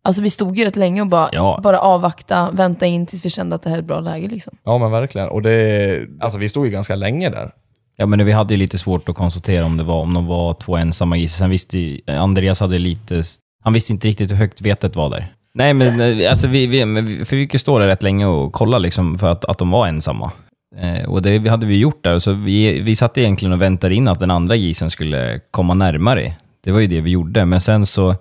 Alltså 0.06 0.22
vi 0.22 0.30
stod 0.30 0.58
ju 0.58 0.66
rätt 0.66 0.76
länge 0.76 1.02
och 1.02 1.08
bara, 1.08 1.30
Ja. 1.32 1.60
bara 1.64 1.80
avvakta, 1.80 2.50
vänta 2.52 2.86
in 2.86 3.06
tills 3.06 3.26
vi 3.26 3.30
kände 3.30 3.56
att 3.56 3.62
det 3.64 3.70
här 3.70 3.78
är 3.78 3.82
ett 3.82 3.88
bra 3.88 4.00
läge. 4.00 4.28
Liksom. 4.28 4.58
Ja, 4.66 4.78
men 4.78 4.92
verkligen. 4.92 5.28
Och 5.30 5.42
det, 5.42 6.00
alltså 6.20 6.40
vi 6.40 6.50
stod 6.50 6.66
ju 6.66 6.72
ganska 6.72 6.96
länge 6.96 7.30
där. 7.30 7.52
Ja, 7.98 8.06
men 8.06 8.26
vi 8.26 8.32
hade 8.32 8.54
ju 8.54 8.58
lite 8.58 8.78
svårt 8.78 9.10
att 9.10 9.16
konstatera 9.16 9.66
om 9.66 9.78
det 9.78 9.84
var 9.84 10.02
om 10.02 10.14
de 10.14 10.26
var 10.26 10.54
två 10.54 10.78
ensamma 10.78 11.18
gissel. 11.18 11.38
Sen 11.40 11.50
visste 11.50 11.80
ju, 11.80 12.00
Andreas 12.08 12.60
hade 12.60 12.80
lite, 12.80 13.24
han 13.64 13.74
visste 13.74 13.94
inte 13.94 14.08
riktigt 14.08 14.32
hur 14.32 14.36
högt 14.36 14.62
vetet 14.62 14.96
var 14.96 15.10
där. 15.10 15.34
Nej, 15.54 15.74
men 15.74 16.00
eh, 16.22 16.30
alltså 16.30 16.48
vi, 16.48 16.68
vi, 16.68 16.86
men 16.86 17.06
vi- 17.06 17.26
för 17.26 17.36
vi 17.38 17.44
fick 17.44 17.54
ju 17.54 17.60
stå 17.60 17.80
där 17.80 17.88
rätt 17.88 18.04
länge 18.04 18.26
och 18.26 18.54
kolla 18.54 18.78
liksom 18.78 19.16
för 19.16 19.32
att, 19.32 19.46
att 19.46 19.58
de 19.58 19.70
var 19.72 19.88
ensamma. 19.88 20.32
Eh, 20.78 21.10
och 21.10 21.22
det 21.22 21.48
hade 21.50 21.66
vi 21.66 21.78
gjort 21.78 22.04
där, 22.04 22.20
så 22.20 22.32
vi, 22.32 22.82
vi 22.82 22.96
satt 22.96 23.18
egentligen 23.18 23.54
och 23.54 23.62
väntade 23.62 23.96
in 23.96 24.08
att 24.08 24.20
den 24.20 24.32
andra 24.32 24.56
gisen 24.56 24.90
skulle 24.90 25.40
komma 25.52 25.74
närmare. 25.74 26.34
Det 26.64 26.72
var 26.72 26.80
ju 26.80 26.88
det 26.88 27.02
vi 27.02 27.10
gjorde, 27.10 27.46
men 27.46 27.62
sen 27.62 27.86
så, 27.86 28.16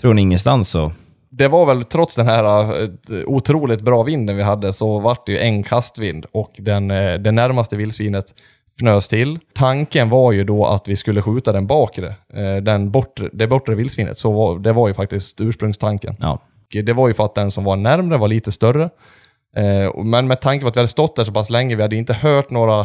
från 0.00 0.18
ingenstans 0.18 0.68
så, 0.70 0.92
Det 1.40 1.48
var 1.48 1.66
väl 1.66 1.84
trots 1.84 2.16
den 2.16 2.26
här 2.26 2.44
eh, 2.82 2.88
otroligt 3.26 3.80
bra 3.80 4.02
vinden 4.02 4.36
vi 4.36 4.42
hade 4.42 4.72
så 4.72 4.98
vart 4.98 5.26
det 5.26 5.32
ju 5.32 5.38
en 5.38 5.62
kastvind 5.62 6.26
och 6.32 6.52
den, 6.58 6.90
eh, 6.90 7.14
det 7.14 7.32
närmaste 7.32 7.76
vildsvinet 7.76 8.34
fnös 8.78 9.08
till. 9.08 9.38
Tanken 9.54 10.10
var 10.10 10.32
ju 10.32 10.44
då 10.44 10.66
att 10.66 10.88
vi 10.88 10.96
skulle 10.96 11.22
skjuta 11.22 11.52
den 11.52 11.66
bakre, 11.66 12.14
eh, 12.34 12.56
den 12.56 12.90
bortre, 12.90 13.28
det 13.32 13.46
bortre 13.46 13.74
vildsvinet. 13.74 14.18
Så 14.18 14.32
var, 14.32 14.58
det 14.58 14.72
var 14.72 14.88
ju 14.88 14.94
faktiskt 14.94 15.40
ursprungstanken. 15.40 16.16
ja. 16.20 16.38
Det 16.84 16.92
var 16.92 17.08
ju 17.08 17.14
för 17.14 17.24
att 17.24 17.34
den 17.34 17.50
som 17.50 17.64
var 17.64 17.76
närmre 17.76 18.18
var 18.18 18.28
lite 18.28 18.52
större. 18.52 18.90
Men 20.04 20.26
med 20.26 20.40
tanke 20.40 20.62
på 20.62 20.68
att 20.68 20.76
vi 20.76 20.80
hade 20.80 20.88
stått 20.88 21.16
där 21.16 21.24
så 21.24 21.32
pass 21.32 21.50
länge, 21.50 21.76
vi 21.76 21.82
hade 21.82 21.96
inte 21.96 22.12
hört 22.12 22.50
några, 22.50 22.80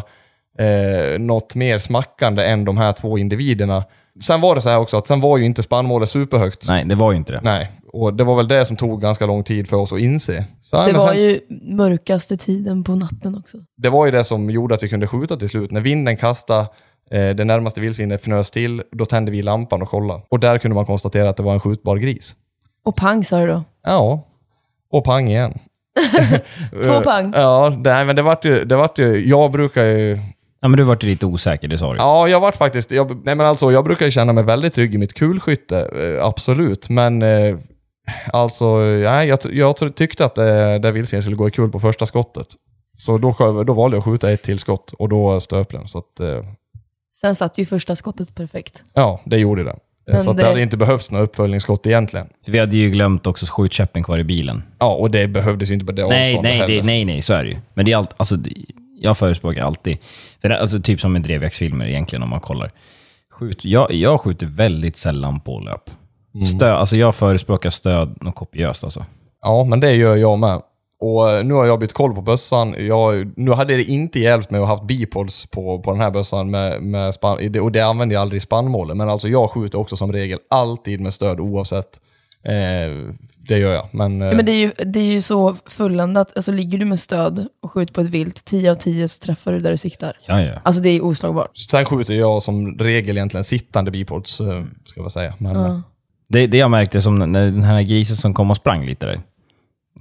eh, 0.59 1.19
något 1.19 1.55
mer 1.55 1.77
smackande 1.79 2.43
än 2.43 2.65
de 2.65 2.77
här 2.77 2.91
två 2.91 3.17
individerna. 3.17 3.83
Sen 4.23 4.41
var 4.41 4.55
det 4.55 4.61
så 4.61 4.69
här 4.69 4.79
också 4.79 4.97
att 4.97 5.07
sen 5.07 5.21
var 5.21 5.37
ju 5.37 5.45
inte 5.45 5.63
spannmålet 5.63 6.09
superhögt. 6.09 6.67
Nej, 6.67 6.85
det 6.85 6.95
var 6.95 7.11
ju 7.11 7.17
inte 7.17 7.33
det. 7.33 7.39
Nej, 7.43 7.71
och 8.01 8.13
det 8.13 8.23
var 8.23 8.35
väl 8.35 8.47
det 8.47 8.65
som 8.65 8.75
tog 8.75 9.01
ganska 9.01 9.25
lång 9.25 9.43
tid 9.43 9.67
för 9.69 9.77
oss 9.77 9.93
att 9.93 9.99
inse. 9.99 10.45
Så, 10.61 10.77
Det 10.77 10.85
men 10.85 11.01
var 11.01 11.07
sen, 11.07 11.17
ju 11.21 11.39
mörkaste 11.75 12.37
tiden 12.37 12.83
på 12.83 12.95
natten 12.95 13.35
också. 13.37 13.57
det 13.77 13.89
var 13.89 14.05
ju 14.05 14.11
det 14.11 14.23
som 14.23 14.49
gjorde 14.49 14.75
att 14.75 14.83
vi 14.83 14.89
kunde 14.89 15.07
skjuta 15.07 15.35
till 15.37 15.49
slut. 15.49 15.71
När 15.71 15.81
vinden 15.81 16.17
kastade, 16.17 16.61
eh, 17.11 17.29
det 17.29 17.43
närmaste 17.45 17.81
vildsvinet 17.81 18.21
fnös 18.21 18.51
till, 18.51 18.83
då 18.91 19.05
tände 19.05 19.31
vi 19.31 19.41
lampan 19.41 19.81
och 19.81 19.89
kollade. 19.89 20.21
Och 20.29 20.39
där 20.39 20.57
kunde 20.57 20.75
man 20.75 20.85
konstatera 20.85 21.29
att 21.29 21.37
det 21.37 21.43
var 21.43 21.53
en 21.53 21.59
skjutbar 21.59 21.97
gris. 21.97 22.35
Och 22.85 22.95
pang 22.95 23.23
sa 23.23 23.39
du 23.39 23.47
då. 23.47 23.63
Ja, 23.83 24.27
och 24.91 25.03
pang 25.03 25.27
igen. 25.29 25.59
Två 26.85 27.01
pang. 27.01 27.31
Ja, 27.35 27.73
nej, 27.83 28.05
men 28.05 28.15
det 28.15 28.21
vart 28.21 28.45
ju, 28.45 28.65
det 28.65 28.75
vart 28.75 28.99
ju, 28.99 29.29
jag 29.29 29.51
brukar 29.51 29.85
ju, 29.85 30.19
Ja, 30.61 30.67
men 30.67 30.77
du 30.77 30.83
vart 30.83 31.03
ju 31.03 31.07
lite 31.07 31.25
osäker, 31.25 31.67
det 31.67 31.77
sa 31.77 31.91
du. 31.93 31.97
ja 31.97 32.27
jag 32.27 32.39
vart 32.39 32.55
faktiskt, 32.55 32.91
jag, 32.91 33.25
nej 33.25 33.35
men 33.35 33.45
alltså 33.45 33.71
jag 33.71 33.83
brukar 33.83 34.05
ju 34.05 34.11
känna 34.11 34.33
mig 34.33 34.43
väldigt 34.43 34.73
trygg 34.73 34.95
i 34.95 34.97
mitt 34.97 35.13
kulskytte, 35.13 35.79
eh, 35.79 36.25
absolut, 36.25 36.89
men 36.89 37.21
eh, 37.21 37.57
alltså, 38.33 38.77
nej, 38.79 39.27
jag, 39.27 39.39
jag 39.51 39.95
tyckte 39.95 40.25
att 40.25 40.35
det, 40.35 40.79
det 40.79 40.91
vildsvinet 40.91 41.23
skulle 41.23 41.35
gå 41.37 41.47
i 41.47 41.51
kul 41.51 41.69
på 41.71 41.79
första 41.79 42.05
skottet. 42.05 42.47
Så 42.97 43.17
då, 43.17 43.63
då 43.67 43.73
valde 43.73 43.95
jag 43.97 43.99
att 43.99 44.05
skjuta 44.05 44.31
ett 44.31 44.41
till 44.43 44.59
skott 44.59 44.91
och 44.99 45.09
då 45.09 45.39
stöp 45.39 45.69
den. 45.71 45.87
Så 45.87 45.97
att, 45.97 46.19
eh, 46.19 46.43
Sen 47.21 47.35
satt 47.35 47.57
ju 47.57 47.65
första 47.65 47.95
skottet 47.95 48.35
perfekt. 48.35 48.83
ja, 48.93 49.21
det 49.25 49.37
gjorde 49.37 49.63
det. 49.63 49.75
Men 50.11 50.21
så 50.21 50.29
att 50.31 50.37
det... 50.37 50.43
det- 50.43 50.49
hade 50.49 50.61
inte 50.61 50.77
behövts 50.77 51.11
några 51.11 51.23
uppföljningsskott 51.25 51.87
egentligen. 51.87 52.27
Vi 52.45 52.59
hade 52.59 52.77
ju 52.77 52.89
glömt 52.89 53.27
också 53.27 53.45
skjutkäppen 53.49 54.03
kvar 54.03 54.17
i 54.19 54.23
bilen. 54.23 54.63
Ja, 54.79 54.93
och 54.95 55.11
det 55.11 55.27
behövdes 55.27 55.69
ju 55.69 55.73
inte 55.73 55.85
på 55.85 55.91
det 55.91 56.07
Nej, 56.07 56.29
avståndet 56.29 56.51
nej, 56.51 56.59
heller. 56.59 56.75
det, 56.75 56.83
nej, 56.83 57.05
nej, 57.05 57.21
så 57.21 57.33
är 57.33 57.43
det 57.43 57.49
ju. 57.49 57.57
Men 57.73 57.85
det 57.85 57.91
är 57.91 57.97
allt, 57.97 58.09
alltså, 58.17 58.35
det- 58.35 58.65
jag 58.99 59.17
förespråkar 59.17 59.61
alltid, 59.61 59.97
för 60.41 60.49
det, 60.49 60.59
alltså, 60.61 60.79
typ 60.81 60.99
som 61.01 61.13
med 61.13 61.21
drevjaktsfilmer 61.21 61.85
egentligen 61.87 62.23
om 62.23 62.29
man 62.29 62.39
kollar. 62.39 62.71
Skjut, 63.31 63.65
jag, 63.65 63.91
jag 63.93 64.21
skjuter 64.21 64.45
väldigt 64.45 64.97
sällan 64.97 65.39
på 65.39 65.59
löp. 65.59 65.89
Stö, 66.43 66.71
alltså 66.73 66.97
jag 66.97 67.15
förespråkar 67.15 67.69
stöd 67.69 68.17
något 68.21 68.35
kopiöst 68.35 68.83
alltså. 68.83 69.05
Ja, 69.41 69.63
men 69.63 69.79
det 69.79 69.91
gör 69.93 70.15
jag 70.15 70.39
med. 70.39 70.61
Och 70.99 71.29
eh, 71.29 71.43
nu 71.45 71.53
har 71.53 71.65
jag 71.65 71.79
bytt 71.79 71.93
koll 71.93 72.15
på 72.15 72.21
bössan. 72.21 72.75
Jag, 72.79 73.31
nu 73.37 73.51
hade 73.51 73.75
det 73.75 73.83
inte 73.83 74.19
hjälpt 74.19 74.51
mig 74.51 74.61
att 74.61 74.67
ha 74.67 74.73
haft 74.73 74.87
bipods 74.87 75.45
på, 75.45 75.79
på 75.79 75.91
den 75.91 76.01
här 76.01 76.11
bössan 76.11 76.51
med, 76.51 76.81
med 76.81 77.13
span, 77.13 77.59
och 77.61 77.71
det 77.71 77.81
använder 77.81 78.13
jag 78.13 78.21
aldrig 78.21 78.37
i 78.37 78.41
spannmålet. 78.41 78.97
Men 78.97 79.09
alltså 79.09 79.27
jag 79.27 79.49
skjuter 79.49 79.79
också 79.79 79.95
som 79.97 80.11
regel 80.13 80.39
alltid 80.49 81.01
med 81.01 81.13
stöd 81.13 81.39
oavsett. 81.39 81.99
Eh, 82.43 83.13
det 83.47 83.57
gör 83.57 83.73
jag. 83.73 83.87
Men, 83.91 84.21
eh, 84.21 84.27
Ja, 84.27 84.35
men 84.35 84.45
det 84.45 84.51
är, 84.51 84.59
ju, 84.59 84.71
det 84.85 84.99
är 84.99 85.13
ju 85.13 85.21
så 85.21 85.55
fulländat. 85.65 86.35
Alltså 86.35 86.51
ligger 86.51 86.77
du 86.77 86.85
med 86.85 86.99
stöd 86.99 87.47
och 87.61 87.71
skjuter 87.71 87.93
på 87.93 88.01
ett 88.01 88.09
vilt, 88.09 88.45
10 88.45 88.71
av 88.71 88.75
10 88.75 89.07
så 89.07 89.19
träffar 89.25 89.51
du 89.51 89.59
där 89.59 89.71
du 89.71 89.77
siktar. 89.77 90.17
Ja, 90.27 90.41
ja. 90.41 90.53
Alltså 90.63 90.81
det 90.81 90.89
är 90.89 91.03
oslagbart. 91.05 91.57
sen 91.57 91.85
skjuter 91.85 92.13
jag 92.13 92.43
som 92.43 92.77
regel 92.77 93.17
egentligen 93.17 93.43
sittande 93.43 93.91
bipods, 93.91 94.41
eh, 94.41 94.63
ska 94.85 95.01
jag 95.01 95.11
säga. 95.11 95.33
Men, 95.37 95.55
Ja. 95.55 95.81
Det, 96.29 96.47
det 96.47 96.57
jag 96.57 96.71
märkte 96.71 97.01
som 97.01 97.15
när 97.15 97.45
den 97.45 97.63
här 97.63 97.81
grisen 97.81 98.15
som 98.15 98.33
kom 98.33 98.51
och 98.51 98.57
sprang 98.57 98.85
lite 98.85 99.05
där. 99.05 99.21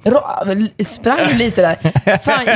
Ra- 0.05 0.85
sprang 0.85 1.39
lite 1.39 1.63
där. 1.63 2.17
Fan, 2.19 2.47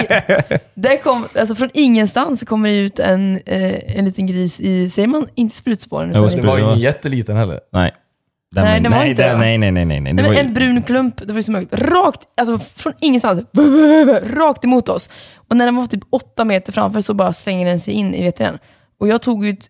där 0.75 0.97
kom, 1.03 1.27
alltså 1.39 1.55
från 1.55 1.71
ingenstans 1.75 2.41
så 2.41 2.47
kommer 2.47 2.69
det 2.69 2.77
ut 2.77 2.99
en, 2.99 3.39
eh, 3.47 3.99
en 3.99 4.05
liten 4.05 4.27
gris 4.27 4.61
i, 4.61 4.91
säger 4.91 5.09
man 5.09 5.27
inte 5.35 5.57
sprutspåren? 5.57 6.13
Jo, 6.15 6.27
Utan 6.27 6.41
Det 6.41 6.47
var 6.47 6.59
Ja. 6.59 6.65
ingen 6.67 6.79
jätteliten 6.79 7.37
heller. 7.37 7.61
Nej. 7.73 7.95
Den 8.55 8.65
Nej, 8.65 8.81
den 8.81 8.93
var 8.93 8.99
nej, 8.99 9.11
inte 9.11 9.23
den- 9.23 9.33
det. 9.33 9.39
nej, 9.39 9.59
nej, 9.59 9.71
nej, 9.73 9.85
nej, 9.85 10.01
nej. 10.01 10.13
Det 10.13 10.23
Nej, 10.23 10.25
var 10.25 10.35
men 10.35 10.43
ju, 10.43 10.49
en 10.49 10.55
brun 10.55 10.83
klump, 10.83 11.15
det 11.19 11.27
var 11.33 11.37
ju 11.37 11.43
så 11.43 11.53
mörkt, 11.53 11.75
rakt, 11.75 12.21
alltså 12.41 12.59
från 12.59 12.93
ingenstans, 13.01 13.41
rakt 14.23 14.65
emot 14.65 14.89
oss. 14.89 15.11
Och 15.49 15.57
när 15.57 15.65
den 15.65 15.77
var 15.77 15.87
typ 15.87 16.01
åtta 16.11 16.45
meter 16.45 16.73
framför 16.73 17.01
så 17.01 17.15
bara 17.15 17.33
slänger 17.33 17.67
den 17.67 17.81
sig 17.81 17.95
in 17.95 18.15
i 18.15 18.23
VTN. 18.31 18.59
Och 19.01 19.09
jag 19.09 19.23
tog 19.23 19.47
ut, 19.47 19.67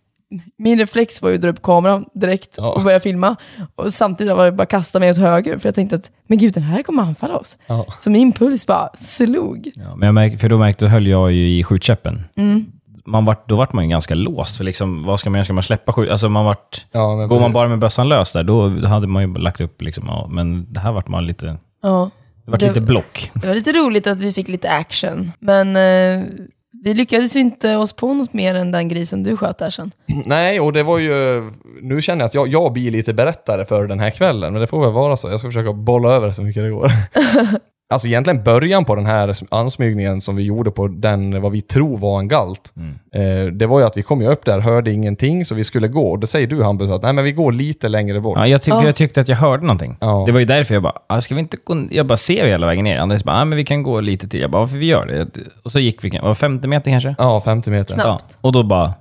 min 0.58 0.78
reflex 0.78 1.22
var 1.22 1.28
ju 1.28 1.34
att 1.34 1.40
dra 1.42 1.48
upp 1.48 1.62
kameran 1.62 2.04
direkt 2.14 2.54
Ja. 2.56 2.72
och 2.72 2.82
börja 2.82 3.00
filma. 3.00 3.36
Och 3.74 3.92
samtidigt 3.92 4.36
var 4.36 4.44
det 4.44 4.52
bara 4.52 4.66
kasta 4.66 4.98
mig 5.00 5.10
åt 5.10 5.16
höger, 5.18 5.58
för 5.58 5.66
jag 5.68 5.74
tänkte 5.74 5.96
att, 5.96 6.10
men 6.26 6.38
gud 6.38 6.54
den 6.54 6.62
här 6.62 6.82
kommer 6.82 7.02
anfalla 7.02 7.36
oss. 7.36 7.58
Ja. 7.66 7.86
Så 7.98 8.10
min 8.10 8.32
puls 8.32 8.66
bara 8.66 8.88
slog. 8.94 9.70
ja, 9.74 9.96
men 9.96 10.06
jag 10.06 10.14
märk, 10.14 10.40
för 10.40 10.48
då 10.48 10.58
märkte, 10.58 10.84
då 10.84 10.88
höll 10.88 11.06
jag 11.06 11.32
ju 11.32 11.58
i 11.58 11.64
skjutkäppen. 11.64 12.24
Mm. 12.36 12.66
Man 13.06 13.24
vart, 13.24 13.48
då 13.48 13.56
vart 13.56 13.72
man 13.72 13.84
ju 13.84 13.90
ganska 13.90 14.14
låst. 14.14 14.56
För 14.56 14.64
liksom, 14.64 15.04
vad 15.04 15.20
ska 15.20 15.30
man 15.30 15.36
göra? 15.38 15.44
Ska 15.44 15.52
man 15.52 15.62
släppa 15.62 15.92
skjut? 15.92 16.10
Alltså 16.10 16.28
man 16.28 16.44
vart, 16.44 16.86
Ja, 16.92 17.16
men 17.16 17.28
går 17.28 17.40
man 17.40 17.52
bara 17.52 17.68
med 17.68 17.78
bössan 17.78 18.08
lös 18.08 18.32
där, 18.32 18.42
då 18.44 18.68
hade 18.86 19.06
man 19.06 19.22
ju 19.22 19.34
lagt 19.38 19.60
upp 19.60 19.82
liksom, 19.82 20.04
ja, 20.06 20.26
men 20.30 20.72
det 20.72 20.80
här 20.80 20.92
vart 20.92 21.08
man 21.08 21.26
lite, 21.26 21.56
Ja. 21.82 22.10
det 22.44 22.50
vart 22.50 22.60
Det- 22.60 22.66
lite 22.68 22.80
block. 22.80 23.30
Det 23.34 23.46
var 23.48 23.54
lite 23.54 23.72
roligt 23.72 24.06
att 24.06 24.20
vi 24.20 24.32
fick 24.32 24.48
lite 24.48 24.70
action, 24.70 25.32
men 25.38 25.76
eh, 25.76 26.24
vi 26.84 26.94
lyckades 26.94 27.36
inte 27.36 27.76
oss 27.76 27.92
på 27.92 28.14
något 28.14 28.32
mer 28.32 28.54
än 28.54 28.70
den 28.70 28.88
grisen 28.88 29.22
du 29.22 29.36
sköt 29.36 29.58
där 29.58 29.70
sen. 29.70 29.92
Nej, 30.26 30.60
och 30.60 30.72
det 30.72 30.82
var 30.82 30.98
ju... 30.98 31.42
Nu 31.82 32.02
känner 32.02 32.20
jag 32.20 32.26
att 32.26 32.34
jag, 32.34 32.48
jag 32.48 32.72
blir 32.72 32.90
lite 32.90 33.14
berättare 33.14 33.66
för 33.66 33.86
den 33.86 34.00
här 34.00 34.10
kvällen, 34.10 34.52
men 34.52 34.60
det 34.60 34.66
får 34.66 34.80
väl 34.80 34.92
vara 34.92 35.16
så. 35.16 35.28
Jag 35.28 35.40
ska 35.40 35.48
försöka 35.48 35.72
bolla 35.72 36.12
över 36.12 36.30
så 36.30 36.42
mycket 36.42 36.62
det 36.62 36.70
går. 36.70 36.90
alltså 37.90 38.08
egentligen 38.08 38.42
början 38.42 38.84
på 38.84 38.94
den 38.94 39.06
här 39.06 39.34
ansmygningen 39.50 40.20
som 40.20 40.36
vi 40.36 40.42
gjorde 40.42 40.70
på 40.70 40.88
den, 40.88 41.42
vad 41.42 41.52
vi 41.52 41.60
tror 41.60 41.98
var 41.98 42.18
en 42.18 42.28
galt. 42.28 42.72
Eh, 43.14 43.52
det 43.52 43.66
var 43.66 43.80
ju 43.80 43.86
att 43.86 43.96
vi 43.96 44.02
kom 44.02 44.22
ju 44.22 44.28
upp 44.28 44.44
där, 44.44 44.60
hörde 44.60 44.90
ingenting, 44.92 45.44
så 45.44 45.54
vi 45.54 45.64
skulle 45.64 45.88
gå. 45.88 46.10
Och 46.10 46.18
då 46.18 46.26
säger 46.26 46.46
du 46.46 46.62
Hampus 46.62 46.90
att 46.90 47.02
nej 47.02 47.12
men 47.12 47.24
vi 47.24 47.32
går 47.32 47.52
lite 47.52 47.88
längre 47.88 48.20
bort. 48.20 48.38
Ja, 48.38 48.46
jag, 48.46 48.62
tyck, 48.62 48.74
Ja. 48.74 48.84
jag 48.84 48.94
tyckte 48.94 49.20
att 49.20 49.28
jag 49.28 49.36
hörde 49.36 49.62
någonting. 49.62 49.96
Ja. 50.00 50.22
Det 50.26 50.32
var 50.32 50.40
ju 50.40 50.46
därför 50.46 50.74
jag 50.74 50.82
bara, 50.82 50.94
ah, 51.06 51.20
ska 51.20 51.34
vi 51.34 51.40
inte 51.40 51.56
gå... 51.64 51.86
Jag 51.90 52.06
bara 52.06 52.16
ser 52.16 52.46
hela 52.46 52.66
vägen 52.66 52.84
ner. 52.84 52.98
Andreas 52.98 53.24
bara, 53.24 53.36
ah, 53.40 53.44
men 53.44 53.56
vi 53.56 53.64
kan 53.64 53.82
gå 53.82 54.00
lite 54.00 54.28
till. 54.28 54.40
Jag 54.40 54.50
bara, 54.50 54.58
varför 54.62 54.78
vi 54.78 54.86
gör 54.86 55.06
det? 55.06 55.28
Och 55.64 55.72
så 55.72 55.78
gick 55.80 56.04
vi, 56.04 56.18
var 56.22 56.34
50 56.34 56.68
meter 56.68 56.90
kanske? 56.90 57.14
Ja, 57.18 57.40
50 57.40 57.70
meter. 57.70 57.94
Knappt. 57.94 58.24
Ja. 58.28 58.36
Och 58.40 58.52
då 58.52 58.62
bara, 58.62 58.92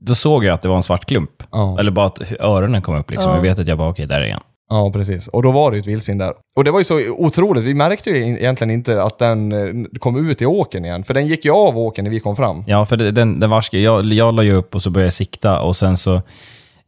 då 0.00 0.14
såg 0.14 0.44
jag 0.44 0.54
att 0.54 0.62
det 0.62 0.68
var 0.68 0.76
en 0.76 0.82
svart 0.82 1.04
klump. 1.04 1.30
Ja. 1.52 1.76
Eller 1.80 1.90
bara 1.90 2.06
att 2.06 2.18
öronen 2.40 2.82
kom 2.82 2.96
upp 2.96 3.10
liksom. 3.10 3.30
Ja. 3.30 3.36
Jag 3.36 3.42
vet 3.42 3.58
att 3.58 3.68
jag 3.68 3.78
bara, 3.78 3.90
okej, 3.90 4.06
där 4.06 4.20
är 4.20 4.32
han. 4.32 4.42
Ja, 4.68 4.90
precis. 4.92 5.28
Och 5.28 5.42
då 5.42 5.52
var 5.52 5.70
det 5.70 5.76
ju 5.76 5.80
ett 5.80 5.86
vildsvin 5.86 6.18
där. 6.18 6.32
Och 6.56 6.64
det 6.64 6.70
var 6.70 6.80
ju 6.80 6.84
så 6.84 7.10
otroligt. 7.10 7.64
Vi 7.64 7.74
märkte 7.74 8.10
ju 8.10 8.16
egentligen 8.16 8.70
inte 8.70 9.02
att 9.02 9.18
den 9.18 9.52
eh, 9.52 9.98
kom 9.98 10.30
ut 10.30 10.42
i 10.42 10.46
åken 10.46 10.84
igen. 10.84 11.04
För 11.04 11.14
den 11.14 11.26
gick 11.26 11.44
ju 11.44 11.50
av 11.50 11.78
åken 11.78 12.04
när 12.04 12.10
vi 12.10 12.20
kom 12.20 12.36
fram. 12.36 12.64
Ja, 12.66 12.86
för 12.86 12.96
den, 12.96 13.40
den 13.40 13.50
varske, 13.50 13.78
jag, 13.78 14.04
jag 14.12 14.34
la 14.34 14.42
ju 14.42 14.52
upp 14.52 14.74
och 14.74 14.82
så 14.82 14.90
började 14.90 15.06
jag 15.06 15.12
sikta 15.12 15.60
och 15.60 15.76
sen 15.76 15.96
så, 15.96 16.14
eh, 16.14 16.22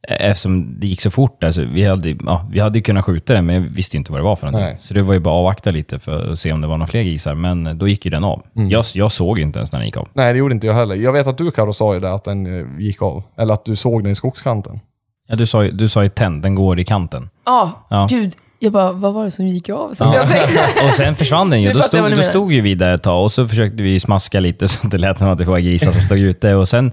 eftersom 0.08 0.80
det 0.80 0.86
gick 0.86 1.00
så 1.00 1.10
fort 1.10 1.40
där, 1.40 1.50
så 1.50 1.62
vi 1.62 1.84
hade, 1.84 2.16
ja, 2.26 2.48
vi 2.52 2.60
hade 2.60 2.78
ju 2.78 2.82
kunnat 2.82 3.04
skjuta 3.04 3.32
den, 3.32 3.46
men 3.46 3.54
jag 3.54 3.62
visste 3.62 3.96
ju 3.96 3.98
inte 3.98 4.12
vad 4.12 4.20
det 4.20 4.24
var 4.24 4.36
för 4.36 4.46
någonting. 4.46 4.66
Nej. 4.66 4.76
Så 4.80 4.94
det 4.94 5.02
var 5.02 5.14
ju 5.14 5.20
bara 5.20 5.34
att 5.34 5.38
avvakta 5.38 5.70
lite 5.70 5.98
för 5.98 6.32
att 6.32 6.38
se 6.38 6.52
om 6.52 6.60
det 6.60 6.68
var 6.68 6.76
några 6.76 6.90
fler 6.90 7.02
grisar, 7.02 7.34
men 7.34 7.78
då 7.78 7.88
gick 7.88 8.04
ju 8.04 8.10
den 8.10 8.24
av. 8.24 8.42
Mm. 8.56 8.70
Jag, 8.70 8.84
jag 8.94 9.12
såg 9.12 9.38
ju 9.38 9.44
inte 9.44 9.58
ens 9.58 9.72
när 9.72 9.78
den 9.78 9.86
gick 9.86 9.96
av. 9.96 10.08
Nej, 10.12 10.32
det 10.32 10.38
gjorde 10.38 10.54
inte 10.54 10.66
jag 10.66 10.74
heller. 10.74 10.94
Jag 10.94 11.12
vet 11.12 11.26
att 11.26 11.38
du 11.38 11.50
Karo 11.50 11.72
sa 11.72 11.94
ju 11.94 12.00
det, 12.00 12.12
att 12.12 12.24
den 12.24 12.60
eh, 12.60 12.66
gick 12.78 13.02
av. 13.02 13.22
Eller 13.36 13.54
att 13.54 13.64
du 13.64 13.76
såg 13.76 14.02
den 14.02 14.12
i 14.12 14.14
skogskanten. 14.14 14.80
Ja, 15.28 15.36
du 15.36 15.46
sa 15.46 15.64
ju, 15.64 15.70
du 15.70 15.88
sa 15.88 16.02
ju 16.02 16.08
tänd, 16.08 16.42
den 16.42 16.54
går 16.54 16.80
i 16.80 16.84
kanten. 16.84 17.30
Ja, 17.46 17.86
Ja. 17.90 18.06
gud. 18.10 18.32
Jag 18.58 18.72
bara, 18.72 18.92
vad 18.92 19.14
var 19.14 19.24
det 19.24 19.30
som 19.30 19.46
gick 19.48 19.68
av? 19.68 19.94
Så 19.94 20.04
Ja. 20.04 20.14
jag 20.14 20.84
Och 20.88 20.94
sen 20.94 21.16
försvann 21.16 21.50
den 21.50 21.62
ju. 21.62 21.72
Då 21.72 21.78
jag 21.78 21.84
stod, 21.84 22.16
då 22.16 22.22
stod 22.22 22.52
ju 22.52 22.60
vi 22.60 22.74
där 22.74 22.94
ett 22.94 23.02
tag 23.02 23.22
och 23.24 23.32
så 23.32 23.48
försökte 23.48 23.82
vi 23.82 24.00
smaska 24.00 24.40
lite 24.40 24.68
så 24.68 24.78
att 24.86 24.90
det 24.90 24.96
lät 24.98 25.18
som 25.18 25.28
att 25.28 25.38
det 25.38 25.44
var 25.44 25.58
grisar 25.58 25.92
som 25.92 26.00
stod 26.00 26.18
ute. 26.18 26.54
Och 26.54 26.68
sen, 26.68 26.92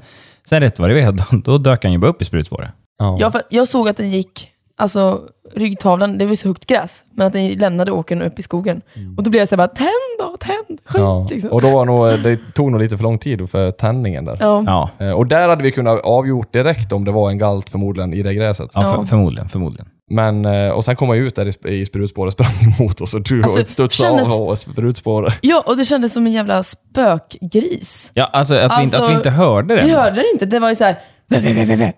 sen 0.50 0.60
rätt 0.62 0.80
vad 0.80 0.90
det 0.90 1.06
var, 1.06 1.12
då, 1.12 1.38
då 1.38 1.58
dök 1.58 1.84
han 1.84 1.92
ju 1.94 1.98
bara 1.98 2.08
upp 2.12 2.22
i 2.22 2.26
sprutspåret. 2.26 2.70
Ja. 3.00 3.18
ja, 3.20 3.32
för 3.32 3.42
jag 3.50 3.68
såg 3.68 3.90
att 3.90 3.98
den 3.98 4.10
gick, 4.12 4.48
alltså 4.78 5.22
ryggtavlan, 5.54 6.18
det 6.18 6.26
var 6.26 6.36
så 6.36 6.48
högt 6.48 6.66
gräs, 6.66 7.04
men 7.16 7.28
att 7.28 7.34
den 7.34 7.50
lämnade 7.52 7.92
åkern 7.92 8.22
upp 8.22 8.40
i 8.40 8.42
skogen. 8.42 8.82
Och 9.18 9.24
då 9.24 9.30
blev 9.30 9.40
jag 9.42 9.50
så 9.50 9.56
här 9.56 9.58
bara, 9.58 9.68
tänd 9.68 9.90
då, 10.20 10.38
tänd, 10.40 10.80
skjut 10.86 11.02
Ja. 11.02 11.28
liksom. 11.30 11.52
Och 11.52 11.62
då 11.62 11.70
var 11.72 11.86
nog, 11.86 12.06
det 12.24 12.40
tog 12.56 12.72
nog 12.72 12.82
lite 12.82 12.98
för 12.98 13.04
lång 13.04 13.20
tid 13.20 13.50
för 13.50 13.72
tändningen 13.72 14.26
där. 14.26 14.38
Ja. 14.40 14.64
Ja, 15.00 15.06
Eh, 15.06 15.12
Och 15.12 15.28
där 15.28 15.50
hade 15.50 15.64
vi 15.64 15.72
kunnat 15.72 16.00
avgjort 16.02 16.54
direkt 16.54 16.92
om 16.92 17.06
det 17.06 17.12
var 17.12 17.30
en 17.30 17.38
galt 17.38 17.70
förmodligen 17.70 18.14
i 18.14 18.24
det 18.24 18.34
gräset. 18.34 18.72
ja. 18.74 18.82
För, 18.82 19.06
förmodligen. 19.06 19.50
förmodligen. 19.50 19.88
Men, 20.10 20.46
eh, 20.46 20.70
och 20.70 20.86
sen 20.86 20.96
kom 20.96 21.10
jag 21.10 21.18
ut 21.18 21.36
där 21.36 21.46
i 21.46 21.52
sp- 21.52 21.68
i 21.68 21.86
sprutspåret, 21.86 22.34
sprang 22.34 22.50
emot 22.80 23.02
oss 23.02 23.14
och 23.14 23.22
du 23.22 23.44
Alltså, 23.44 23.60
och 23.60 23.68
studsade 23.68 24.10
kändes- 24.10 24.34
av 24.34 24.42
och 24.48 24.58
sprutspåret. 24.60 25.34
ja, 25.42 25.64
och 25.66 25.78
det 25.78 25.86
kändes 25.86 26.14
som 26.14 26.26
en 26.28 26.34
jävla 26.34 26.64
spökgris. 26.64 28.12
Ja, 28.14 28.30
alltså 28.34 28.56
att, 28.56 28.80
vi, 28.80 28.84
inte, 28.84 28.98
att 28.98 29.02
vi 29.02 29.06
Alltså, 29.06 29.18
inte 29.18 29.30
hörde 29.30 29.76
den. 29.76 29.86
Vi 29.86 29.92
hörde 29.92 30.16
det 30.16 30.30
inte, 30.34 30.46
det 30.46 30.60
var 30.60 30.70
ju 30.70 30.76
så 30.76 30.84
här 30.84 30.96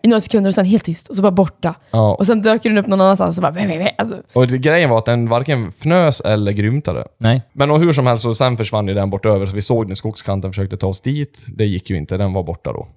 i 0.01 0.07
några 0.07 0.19
sekunder 0.19 0.49
och 0.49 0.53
sen 0.53 0.65
helt 0.65 0.83
tyst 0.83 1.07
och 1.07 1.15
så 1.15 1.21
bara 1.21 1.31
borta. 1.31 1.75
Ja. 1.91 2.15
Och 2.15 2.25
sen 2.25 2.41
dök 2.41 2.63
den 2.63 2.77
upp 2.77 2.87
någon 2.87 3.01
annanstans 3.01 3.37
och 3.37 3.41
bara 3.41 3.51
vä, 3.51 3.67
vä, 3.67 3.77
vä. 3.77 3.91
Alltså, 3.97 4.21
Och 4.33 4.47
det, 4.47 4.57
grejen 4.57 4.89
var 4.89 4.97
att 4.97 5.05
den 5.05 5.29
varken 5.29 5.67
fnös 5.67 6.21
eller 6.21 6.51
grymtade. 6.51 7.03
Nej. 7.17 7.41
Men 7.53 7.71
och 7.71 7.79
hur 7.79 7.93
som 7.93 8.07
helst 8.07 8.23
så 8.23 8.33
sen 8.33 8.57
försvann 8.57 8.87
ju 8.87 8.93
den 8.93 9.09
bort 9.09 9.25
över 9.25 9.45
så 9.45 9.55
vi 9.55 9.61
såg 9.61 9.85
den 9.85 9.91
i 9.91 9.95
skogskanten 9.95 10.51
försökte 10.51 10.77
ta 10.77 10.87
oss 10.87 11.01
dit. 11.01 11.45
Det 11.47 11.65
gick 11.65 11.89
ju 11.89 11.97
inte, 11.97 12.17
den 12.17 12.33
var 12.33 12.43
borta 12.43 12.73
då. 12.73 12.87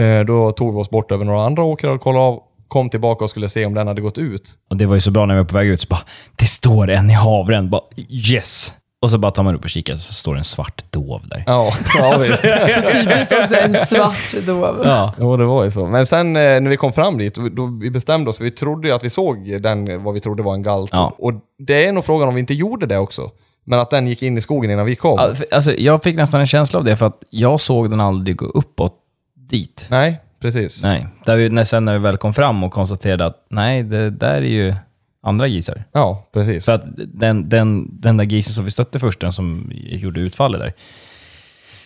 Eh, 0.00 0.24
då 0.24 0.52
tog 0.52 0.74
vi 0.74 0.80
oss 0.80 0.90
bort 0.90 1.12
över 1.12 1.24
några 1.24 1.46
andra 1.46 1.62
åkrar 1.62 1.90
och 1.90 2.00
kollade 2.00 2.24
av, 2.24 2.42
kom 2.68 2.90
tillbaka 2.90 3.24
och 3.24 3.30
skulle 3.30 3.48
se 3.48 3.66
om 3.66 3.74
den 3.74 3.86
hade 3.86 4.00
gått 4.00 4.18
ut. 4.18 4.54
Och 4.70 4.76
det 4.76 4.86
var 4.86 4.94
ju 4.94 5.00
så 5.00 5.10
bra 5.10 5.26
när 5.26 5.34
vi 5.34 5.40
var 5.40 5.48
på 5.48 5.54
väg 5.54 5.68
ut, 5.68 5.80
så 5.80 5.86
bara, 5.90 6.00
det 6.36 6.44
står 6.46 6.90
en 6.90 7.10
i 7.10 7.12
havren. 7.12 7.70
Bara, 7.70 7.82
yes! 8.08 8.74
Och 9.06 9.10
så 9.10 9.18
bara 9.18 9.32
tar 9.32 9.42
man 9.42 9.54
upp 9.54 9.64
och 9.64 9.70
kikar, 9.70 9.96
så 9.96 10.12
står 10.12 10.34
det 10.34 10.40
en 10.40 10.44
svart 10.44 10.92
dov 10.92 11.28
där. 11.28 11.44
Ja, 11.46 11.72
ja 11.98 12.18
visst. 12.18 12.36
så 12.74 12.80
typiskt 12.92 13.32
också 13.40 13.54
en 13.54 13.74
svart 13.74 14.46
dov. 14.46 14.80
Ja. 14.84 15.12
Jo, 15.18 15.36
det 15.36 15.44
var 15.44 15.64
ju 15.64 15.70
så. 15.70 15.86
Men 15.86 16.06
sen 16.06 16.36
eh, 16.36 16.60
när 16.60 16.68
vi 16.68 16.76
kom 16.76 16.92
fram 16.92 17.18
dit, 17.18 17.34
då, 17.34 17.78
vi 17.80 17.90
bestämde 17.90 18.30
oss, 18.30 18.36
för 18.36 18.44
vi 18.44 18.50
trodde 18.50 18.88
ju 18.88 18.94
att 18.94 19.04
vi 19.04 19.10
såg 19.10 19.62
den, 19.62 20.04
vad 20.04 20.14
vi 20.14 20.20
trodde 20.20 20.42
var 20.42 20.54
en 20.54 20.62
galt. 20.62 20.90
Ja. 20.92 21.14
Och 21.18 21.32
det 21.58 21.86
är 21.86 21.92
nog 21.92 22.04
frågan 22.04 22.28
om 22.28 22.34
vi 22.34 22.40
inte 22.40 22.54
gjorde 22.54 22.86
det 22.86 22.98
också. 22.98 23.30
Men 23.64 23.78
att 23.78 23.90
den 23.90 24.06
gick 24.06 24.22
in 24.22 24.38
i 24.38 24.40
skogen 24.40 24.70
innan 24.70 24.86
vi 24.86 24.96
kom. 24.96 25.34
Alltså, 25.50 25.72
jag 25.72 26.02
fick 26.02 26.16
nästan 26.16 26.40
en 26.40 26.46
känsla 26.46 26.78
av 26.78 26.84
det, 26.84 26.96
för 26.96 27.06
att 27.06 27.22
jag 27.30 27.60
såg 27.60 27.90
den 27.90 28.00
aldrig 28.00 28.36
gå 28.36 28.46
uppåt 28.46 28.94
dit. 29.50 29.86
Nej, 29.90 30.20
precis. 30.40 30.82
Nej. 30.82 31.06
Där 31.24 31.36
vi, 31.36 31.48
när, 31.48 31.64
sen 31.64 31.84
när 31.84 31.92
vi 31.92 31.98
väl 31.98 32.16
kom 32.16 32.34
fram 32.34 32.64
och 32.64 32.72
konstaterade 32.72 33.26
att 33.26 33.46
nej, 33.50 33.82
det 33.82 34.10
där 34.10 34.34
är 34.34 34.40
ju 34.40 34.74
andra 35.28 35.48
grisar. 35.48 35.84
Ja, 35.92 36.28
precis. 36.32 36.64
Så 36.64 36.72
att 36.72 36.82
den, 36.96 37.48
den, 37.48 38.00
den 38.00 38.16
där 38.16 38.24
grisen 38.24 38.54
som 38.54 38.64
vi 38.64 38.70
stötte 38.70 38.98
först, 38.98 39.20
den 39.20 39.32
som 39.32 39.72
gjorde 39.74 40.20
utfallet 40.20 40.60
där, 40.60 40.72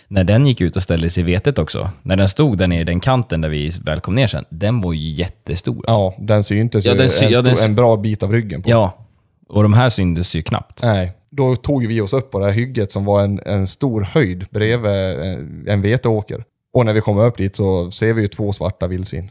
när 0.08 0.24
den 0.24 0.46
gick 0.46 0.60
ut 0.60 0.76
och 0.76 0.82
ställde 0.82 1.10
sig 1.10 1.22
i 1.22 1.26
vetet 1.26 1.58
också, 1.58 1.90
när 2.02 2.16
den 2.16 2.28
stod 2.28 2.58
där 2.58 2.66
nere 2.68 2.80
i 2.80 2.84
den 2.84 3.00
kanten 3.00 3.40
där 3.40 3.48
vi 3.48 3.70
väl 3.84 4.00
kom 4.00 4.14
ner 4.14 4.26
sen, 4.26 4.44
den 4.50 4.80
var 4.80 4.92
ju 4.92 5.08
jättestor. 5.10 5.84
Alltså. 5.88 6.00
Ja, 6.00 6.14
den 6.18 6.44
syntes 6.44 6.84
Ja, 6.84 6.94
den 6.94 7.10
sy- 7.10 7.24
en, 7.26 7.32
ja, 7.32 7.42
den 7.42 7.56
stor, 7.56 7.62
sy- 7.62 7.68
en 7.68 7.74
bra 7.74 7.96
bit 7.96 8.22
av 8.22 8.32
ryggen 8.32 8.62
på. 8.62 8.70
ja. 8.70 9.06
Och 9.48 9.62
de 9.62 9.72
här 9.72 9.88
syntes 9.90 10.36
ju 10.36 10.42
knappt. 10.42 10.82
Nej, 10.82 11.12
då 11.30 11.56
tog 11.56 11.86
vi 11.86 12.00
oss 12.00 12.12
upp 12.12 12.30
på 12.30 12.38
det 12.38 12.44
här 12.44 12.52
hygget 12.52 12.92
som 12.92 13.04
var 13.04 13.22
en, 13.24 13.40
en 13.46 13.66
stor 13.66 14.02
höjd 14.02 14.46
bredvid 14.50 14.90
en, 14.90 15.64
en 15.68 15.82
veteåker. 15.82 16.44
Och 16.72 16.86
när 16.86 16.92
vi 16.92 17.00
kommer 17.00 17.26
upp 17.26 17.36
dit 17.36 17.56
så 17.56 17.90
ser 17.90 18.12
vi 18.14 18.22
ju 18.22 18.28
två 18.28 18.52
svarta 18.52 18.86
vildsvin. 18.86 19.30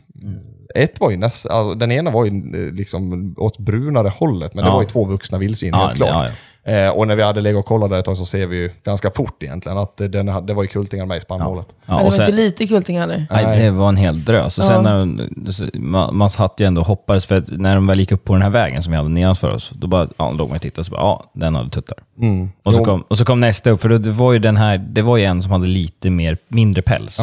Ett 0.76 1.00
var 1.00 1.10
ju 1.12 1.18
nästan, 1.18 1.52
alltså, 1.52 1.76
den 1.76 1.92
ena 1.92 2.12
var 2.12 2.26
ju 2.26 2.32
eh, 2.68 2.74
liksom 2.74 3.34
åt 3.38 3.58
brunare 3.58 4.10
hållet, 4.10 4.54
men 4.54 4.64
det 4.64 4.70
Ja. 4.70 4.74
var 4.76 4.82
ju 4.82 4.88
två 4.88 5.06
vuxna 5.06 5.38
vildsvin 5.38 5.70
Ja, 5.74 5.78
helt 5.80 5.96
klart. 5.96 6.10
ja, 6.10 6.28
Eh, 6.64 6.90
och 6.90 7.08
när 7.08 7.16
vi 7.16 7.24
hade 7.24 7.42
legat 7.42 7.60
och 7.60 7.66
kollat 7.66 7.90
där 7.90 8.00
ett 8.00 8.06
tag 8.06 8.18
så 8.18 8.26
ser 8.26 8.48
vi 8.48 8.58
ju 8.58 8.72
ganska 8.84 9.12
fort 9.12 9.44
egentligen 9.44 9.78
att 9.78 9.98
den, 9.98 10.28
hade- 10.28 10.48
det 10.48 10.54
var 10.54 10.64
ju 10.64 10.68
kultingar 10.68 11.06
med 11.06 11.18
i 11.18 11.22
spannmålet. 11.22 11.68
Ja, 11.72 11.76
Men 11.86 11.96
det 11.98 12.02
och 12.04 12.06
var 12.06 12.12
sen, 12.18 12.26
inte 12.26 12.32
lite 12.32 12.68
kulting 12.68 13.00
heller. 13.00 13.28
nej, 13.32 13.62
det 13.62 13.72
var 13.72 13.90
en 13.90 13.98
hel 13.98 14.24
drös. 14.26 14.58
Och 14.58 14.64
Ja. 14.64 14.68
sen 14.68 14.84
när 14.84 15.52
så- 15.52 15.66
man, 15.80 16.16
man 16.18 16.30
satt 16.30 16.54
ju 16.60 16.66
ändå 16.66 16.82
och 16.82 16.88
hoppades, 16.88 17.26
för 17.26 17.38
att 17.38 17.52
när 17.52 17.76
de 17.76 17.88
väl 17.88 18.00
gick 18.00 18.12
upp 18.12 18.24
på 18.26 18.34
den 18.34 18.42
här 18.42 18.50
vägen 18.50 18.82
som 18.84 18.92
vi 18.92 18.98
hade 18.98 19.10
nedanför 19.10 19.50
oss, 19.52 19.70
då 19.76 19.88
bara, 19.88 20.08
ja, 20.18 20.32
låg 20.32 20.48
man 20.50 20.56
och 20.56 20.62
tittade 20.62 20.80
och 20.82 20.86
så 20.86 20.92
bara, 20.92 21.02
ja, 21.02 21.32
den 21.34 21.56
hade 21.56 21.70
tuttar. 21.70 21.98
Mm. 22.22 22.50
Och 22.64 22.74
så, 22.74 22.80
Jo, 22.80 22.86
kom, 22.86 23.02
och 23.02 23.18
så 23.18 23.26
kom 23.26 23.40
nästa 23.40 23.70
upp, 23.72 23.82
för 23.82 23.90
det 23.90 24.12
var 24.12 24.34
ju 24.34 24.40
den 24.40 24.58
här, 24.58 24.78
det 24.78 25.02
var 25.02 25.18
ju 25.18 25.24
en 25.24 25.42
som 25.42 25.52
hade 25.52 25.68
lite 25.68 26.10
mer, 26.10 26.38
mindre 26.48 26.82
päls. 26.82 27.20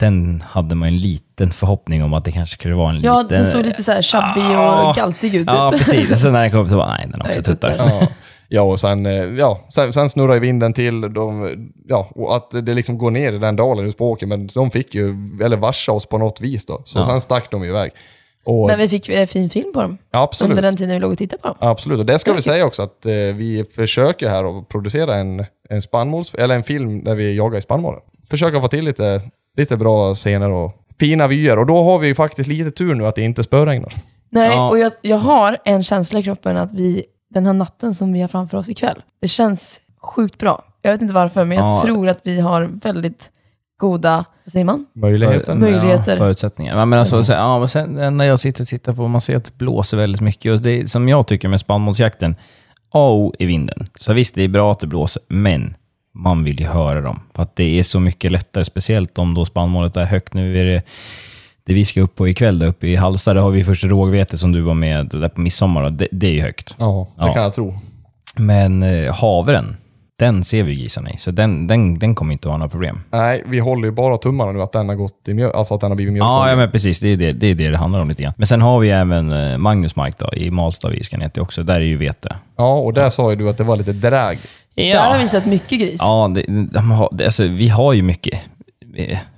Ja. 0.00 0.06
den 0.06 0.42
hade 0.46 0.74
man 0.74 0.88
en 0.88 0.96
liten 0.98 1.50
förhoppning 1.50 2.04
om 2.04 2.14
att 2.14 2.24
det 2.24 2.32
kanske 2.32 2.54
skulle 2.54 2.74
vara 2.74 2.90
en 2.90 3.00
Ja, 3.02 3.22
liten... 3.22 3.36
den 3.36 3.46
såg 3.46 3.64
lite 3.66 3.82
så 3.82 3.92
här 3.92 4.02
chubby 4.02 4.40
Ja. 4.52 4.88
och 4.90 4.96
galtig 4.96 5.34
ut 5.34 5.48
typ. 5.48 5.54
Ja, 5.56 5.72
precis. 5.78 6.10
Och 6.10 6.18
sen 6.18 6.32
när 6.32 6.40
den 6.42 6.50
kom 6.50 6.60
upp 6.60 6.68
så 6.68 6.76
bara, 6.76 6.96
nej, 6.96 7.06
den 7.10 7.20
har 7.20 7.28
också 7.28 7.34
Nej, 7.34 7.44
tuttar. 7.44 7.70
tuttar. 7.70 7.86
Ja, 8.00 8.06
ja 8.48 8.62
och 8.62 8.80
sen, 8.80 9.06
eh, 9.06 9.12
ja, 9.12 9.60
sen, 9.74 9.92
sen 9.92 10.08
snurrar 10.08 10.34
ju 10.34 10.40
vinden 10.40 10.72
till. 10.72 11.00
De, 11.00 11.54
ja, 11.88 12.10
och 12.14 12.36
att 12.36 12.50
det 12.66 12.74
liksom 12.74 12.98
går 12.98 13.10
ner 13.10 13.32
i 13.32 13.38
den 13.38 13.56
dalen 13.56 13.86
ut 13.86 13.98
på 13.98 14.10
åkern, 14.10 14.28
men 14.28 14.46
de 14.54 14.70
fick 14.70 14.94
ju, 14.94 15.14
eller 15.44 15.56
varsa 15.56 15.92
oss 15.92 16.06
på 16.06 16.18
något 16.18 16.40
vis 16.40 16.66
då. 16.66 16.82
Så 16.84 16.98
Ja. 16.98 17.04
sen 17.04 17.20
stack 17.20 17.50
de 17.50 17.64
iväg. 17.64 17.90
Och, 18.44 18.66
Men 18.66 18.78
vi 18.78 18.88
fick 18.88 19.08
eh, 19.08 19.26
fin 19.26 19.50
film 19.50 19.72
på 19.72 19.80
dem 19.82 19.98
ja, 20.10 20.22
absolut. 20.22 20.50
under 20.50 20.62
den 20.62 20.76
tiden 20.76 20.94
vi 20.94 21.00
låg 21.00 21.12
och 21.12 21.18
tittade 21.18 21.42
på 21.42 21.48
dem. 21.48 21.56
Absolut, 21.60 21.98
och 21.98 22.06
det 22.06 22.18
ska 22.18 22.32
vi 22.32 22.42
säga 22.42 22.66
också 22.66 22.82
att 22.82 23.06
eh, 23.06 23.12
vi 23.12 23.64
försöker 23.74 24.28
här 24.28 24.58
att 24.58 24.68
producera 24.68 25.16
en, 25.16 25.44
en 25.68 25.82
spannmåls, 25.82 26.34
eller 26.34 26.54
en 26.54 26.62
film 26.62 27.04
där 27.04 27.14
vi 27.14 27.36
jagar 27.36 27.58
i 27.58 27.62
spannmålen. 27.62 28.00
Försöka 28.30 28.60
få 28.60 28.68
till 28.68 28.84
lite, 28.84 29.20
lite 29.56 29.76
bra 29.76 30.14
scener 30.14 30.50
och 30.50 30.72
fina 31.00 31.26
vyer. 31.26 31.58
Och 31.58 31.66
då 31.66 31.82
har 31.82 31.98
vi 31.98 32.06
ju 32.06 32.14
faktiskt 32.14 32.48
lite 32.48 32.70
tur 32.70 32.94
nu 32.94 33.06
att 33.06 33.14
det 33.14 33.22
inte 33.22 33.42
spöregnar. 33.42 33.92
Nej, 34.30 34.50
Ja. 34.50 34.70
och 34.70 34.78
jag, 34.78 34.92
jag 35.02 35.16
har 35.18 35.56
en 35.64 35.82
känsla 35.82 36.18
i 36.18 36.22
kroppen 36.22 36.56
att 36.56 36.72
vi, 36.72 37.04
den 37.34 37.46
här 37.46 37.52
natten 37.52 37.94
som 37.94 38.12
vi 38.12 38.20
har 38.20 38.28
framför 38.28 38.58
oss 38.58 38.68
ikväll, 38.68 39.02
det 39.20 39.28
känns 39.28 39.80
sjukt 40.02 40.38
bra. 40.38 40.64
Jag 40.82 40.90
vet 40.92 41.02
inte 41.02 41.14
varför, 41.14 41.44
men 41.44 41.58
jag 41.58 41.66
Ja. 41.66 41.82
tror 41.84 42.08
att 42.08 42.20
vi 42.22 42.40
har 42.40 42.62
väldigt 42.82 43.30
goda, 43.80 44.24
vad 44.44 44.52
säger 44.52 44.64
man? 44.64 44.86
Möjligheten. 44.94 45.60
Möjligheter. 45.60 46.12
Ja, 46.12 46.16
förutsättningar. 46.18 46.76
Men, 46.76 46.88
men 46.88 46.98
alltså, 46.98 47.24
så, 47.24 47.32
ja, 47.32 47.58
men 47.58 47.68
sen 47.68 48.16
när 48.16 48.24
jag 48.24 48.40
sitter 48.40 48.62
och 48.64 48.68
tittar 48.68 48.92
på, 48.92 49.08
man 49.08 49.20
ser 49.20 49.36
att 49.36 49.44
det 49.44 49.58
blåser 49.58 49.96
väldigt 49.96 50.20
mycket. 50.20 50.52
Och 50.52 50.60
det, 50.60 50.90
som 50.90 51.08
jag 51.08 51.26
tycker 51.26 51.48
med 51.48 51.60
spannmålsjakten, 51.60 52.36
A 52.92 53.08
och 53.08 53.18
O 53.20 53.34
i 53.38 53.46
vinden. 53.46 53.88
Så 53.94 54.12
visst, 54.12 54.34
det 54.34 54.42
är 54.42 54.48
bra 54.48 54.72
att 54.72 54.78
det 54.80 54.86
blåser, 54.86 55.22
men 55.28 55.74
man 56.14 56.44
vill 56.44 56.60
ju 56.60 56.66
höra 56.66 57.00
dem. 57.00 57.20
För 57.34 57.42
att 57.42 57.56
det 57.56 57.78
är 57.78 57.82
så 57.82 58.00
mycket 58.00 58.32
lättare, 58.32 58.64
speciellt 58.64 59.18
om 59.18 59.34
då 59.34 59.44
spannmålet 59.44 59.96
är 59.96 60.04
högt. 60.04 60.34
Nu 60.34 60.60
är 60.60 60.64
det 60.64 60.82
det 61.64 61.74
vi 61.74 61.84
ska 61.84 62.00
upp 62.00 62.16
på 62.16 62.28
ikväll, 62.28 62.58
där 62.58 62.66
uppe 62.66 62.86
i 62.86 62.96
Halsta, 62.96 63.34
där 63.34 63.40
har 63.40 63.50
vi 63.50 63.64
först 63.64 63.84
rågvete 63.84 64.38
som 64.38 64.52
du 64.52 64.60
var 64.60 64.74
med 64.74 65.06
där 65.06 65.28
på 65.28 65.40
midsommar. 65.40 65.82
då. 65.82 65.90
Det, 65.90 66.08
det 66.12 66.26
är 66.26 66.32
ju 66.32 66.40
högt. 66.40 66.74
Ja, 66.78 67.08
det 67.18 67.26
Ja. 67.26 67.32
kan 67.34 67.42
jag 67.42 67.54
tro. 67.54 67.74
Men 68.36 68.82
eh, 68.82 69.14
havren, 69.14 69.76
den 70.18 70.44
ser 70.44 70.62
vi 70.62 70.74
grisarna 70.76 71.10
i. 71.10 71.16
Så 71.16 71.30
den, 71.30 71.66
den, 71.66 71.98
den 71.98 72.14
kommer 72.14 72.32
inte 72.32 72.48
att 72.48 72.52
ha 72.52 72.58
några 72.58 72.68
problem. 72.70 73.00
Nej, 73.10 73.42
vi 73.46 73.58
håller 73.58 73.84
ju 73.84 73.90
bara 73.92 74.16
tummarna 74.18 74.52
nu 74.52 74.62
att 74.62 74.72
den 74.72 74.88
har 74.88 74.96
gått 74.96 75.28
i 75.28 75.34
mjöl, 75.34 75.52
alltså 75.52 75.74
att 75.74 75.80
den 75.80 75.90
har 75.90 75.96
blivit 75.96 76.16
Ja, 76.16 76.24
mjölkkolv. 76.24 76.50
ja, 76.50 76.56
men 76.56 76.70
precis. 76.70 77.00
Det 77.00 77.08
är 77.08 77.16
det, 77.16 77.32
det 77.32 77.46
är 77.46 77.54
det 77.54 77.68
det 77.70 77.76
handlar 77.76 78.00
om 78.00 78.08
lite 78.08 78.22
grann. 78.22 78.32
Men 78.36 78.46
sen 78.46 78.60
har 78.62 78.78
vi 78.78 78.90
även 78.90 79.32
eh, 79.32 79.58
Magnusmark 79.58 80.18
då, 80.18 80.32
i 80.34 80.50
Malsta 80.50 80.88
vid 80.88 81.04
Skanete 81.04 81.40
också. 81.40 81.62
Där 81.62 81.74
är 81.74 81.80
ju 81.80 81.96
vete. 81.96 82.36
Ja, 82.56 82.74
och 82.74 82.92
där 82.94 83.10
sa 83.10 83.30
ju 83.30 83.36
du 83.36 83.48
att 83.48 83.58
det 83.58 83.64
var 83.64 83.76
lite 83.76 83.92
dräg. 83.92 84.38
Där 84.74 85.12
har 85.12 85.18
vi 85.18 85.28
sett 85.28 85.46
mycket 85.46 85.80
gris. 85.80 86.00
Ja, 86.00 86.30
det, 86.34 86.42
de 86.72 86.90
har, 86.90 87.08
det, 87.12 87.24
alltså, 87.24 87.46
vi 87.46 87.68
har 87.68 87.92
ju 87.92 88.02
mycket. 88.02 88.40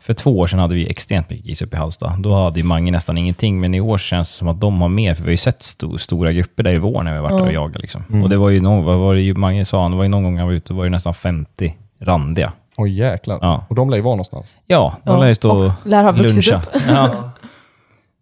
För 0.00 0.14
två 0.14 0.38
år 0.38 0.46
sedan 0.46 0.58
hade 0.58 0.74
vi 0.74 0.90
extremt 0.90 1.30
mycket 1.30 1.46
gris 1.46 1.62
uppe 1.62 1.76
i 1.76 1.78
Halsta. 1.78 2.16
Då 2.18 2.34
hade 2.34 2.60
ju 2.60 2.64
Mange 2.64 2.90
nästan 2.90 3.18
ingenting, 3.18 3.60
men 3.60 3.74
i 3.74 3.80
år 3.80 3.98
känns 3.98 4.32
det 4.32 4.38
som 4.38 4.48
att 4.48 4.60
de 4.60 4.80
har 4.80 4.88
mer, 4.88 5.14
för 5.14 5.22
vi 5.22 5.26
har 5.28 5.32
ju 5.32 5.36
sett 5.36 5.62
sto, 5.62 5.98
stora 5.98 6.32
grupper 6.32 6.62
där 6.62 6.72
i 6.74 6.78
vår 6.78 7.02
när 7.02 7.12
vi 7.12 7.16
har 7.18 7.22
varit 7.22 7.38
där 7.38 7.46
och 7.46 7.52
jagat. 7.52 7.82
Liksom. 7.82 8.22
Och 8.22 8.28
det 8.28 8.36
var 8.36 8.50
ju 8.50 8.60
någon, 8.60 8.84
vad 8.84 8.98
var 8.98 9.14
det 9.14 9.20
ju 9.20 9.34
Mange 9.34 9.64
sa, 9.64 9.88
det 9.88 9.96
var 9.96 10.02
ju 10.02 10.08
någon 10.08 10.22
gång 10.22 10.38
han 10.38 10.46
var 10.46 10.54
ute, 10.54 10.68
det 10.72 10.76
var 10.76 10.84
ju 10.84 10.90
nästan 10.90 11.14
50 11.14 11.74
randiga. 12.00 12.52
Oj 12.76 12.92
jäklar. 12.98 13.38
Ja. 13.40 13.64
Och 13.68 13.74
de 13.74 13.90
lär 13.90 13.96
ju 13.96 14.02
vara 14.02 14.14
någonstans. 14.14 14.56
Ja, 14.66 14.96
de 15.04 15.10
Ja, 15.12 15.20
lär 15.20 15.28
ju 15.28 15.34
stå 15.34 15.50
och 15.66 15.72
lär 15.84 16.02
ha 16.02 16.10
luncha. 16.12 16.62
Ja. 16.88 17.30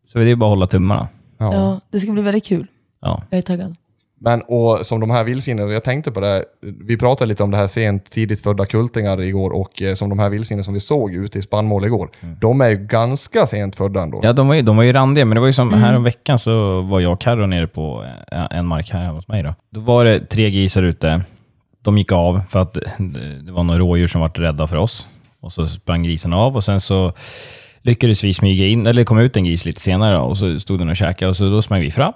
Så 0.05 0.19
det 0.19 0.31
är 0.31 0.37
bara 0.37 0.47
att 0.47 0.51
hålla 0.51 0.67
tummarna. 0.67 1.09
Ja. 1.39 1.55
Ja, 1.55 1.81
det 1.91 2.01
ska 2.01 2.13
bli 2.13 2.23
väldigt 2.23 2.47
kul. 2.47 2.67
Ja. 3.03 3.23
Jag 3.31 3.39
är 3.39 3.43
taggad. 3.43 3.77
Men 4.23 4.43
och 4.43 4.87
som 4.87 5.01
de 5.01 5.11
här 5.11 5.25
vildsvinen, 5.25 5.71
jag 5.71 5.85
tänkte 5.85 6.11
på 6.11 6.21
det, 6.21 6.45
vi 6.61 6.97
pratade 6.97 7.29
lite 7.29 7.43
om 7.43 7.51
det 7.51 7.57
här 7.57 7.67
sent, 7.67 8.05
tidigt 8.05 8.43
födda 8.43 8.67
kultingar 8.67 9.23
igår 9.23 9.51
och 9.51 9.83
eh, 9.83 9.95
som 9.95 10.09
de 10.09 10.19
här 10.19 10.29
vildsvinen 10.29 10.65
som 10.65 10.75
vi 10.75 10.81
såg 10.81 11.15
ute 11.15 11.39
i 11.39 11.43
spannmål 11.43 11.85
igår. 11.85 12.11
De 12.41 12.61
är 12.61 12.69
ju 12.69 12.77
ganska 12.77 13.47
sent 13.47 13.77
födda 13.77 14.03
ändå. 14.03 14.21
Ja, 14.23 14.33
de 14.33 14.49
var 14.49 14.55
ju, 14.55 14.63
de 14.63 14.77
var 14.77 14.85
ju 14.85 14.93
randiga, 14.93 15.25
men 15.25 15.35
det 15.35 15.41
var 15.41 15.47
ju 15.47 15.53
som 15.53 15.73
här 15.73 15.97
om 15.97 16.05
veckan 16.05 16.39
så 16.39 16.81
var 16.81 17.01
jag 17.01 17.13
och 17.13 17.21
Carro 17.21 17.47
nere 17.47 17.67
på 17.67 18.05
eh, 18.33 18.47
en 18.51 18.67
mark 18.67 18.91
här 18.91 19.09
hos 19.09 19.29
mig. 19.29 19.43
Då. 19.43 19.55
då 19.71 19.81
var 19.81 20.05
det 20.05 20.21
tre 20.21 20.51
grisar 20.51 20.83
ute. 20.83 21.23
De 21.83 21.99
gick 21.99 22.13
av 22.13 22.41
för 22.49 22.59
att 22.59 22.75
det 22.99 23.51
det 23.51 23.53
var 23.53 23.63
några 23.63 23.79
rådjur 23.79 24.07
som 24.07 24.21
var 24.21 24.29
rädda 24.29 24.67
för 24.67 24.77
oss. 24.77 25.09
Och 25.41 25.53
så 25.53 25.67
sprang 25.67 26.03
grisen 26.03 26.33
av 26.33 26.57
och 26.57 26.65
sen 26.65 26.81
så 26.81 27.13
lyckades 27.83 28.25
vi 28.25 28.33
smyga 28.33 28.67
in, 28.67 28.87
eller 28.87 29.05
kom 29.05 29.19
ut 29.19 29.37
en 29.37 29.45
gris 29.45 29.65
lite 29.65 29.81
senare 29.81 30.17
då, 30.17 30.23
och 30.23 30.37
så 30.37 30.59
stod 30.59 30.79
den 30.79 30.89
och 30.89 30.97
käkade 30.97 31.29
och 31.29 31.37
så 31.37 31.51
då 31.51 31.63
smög 31.63 31.83
vi 31.83 31.91
fram. 31.91 32.13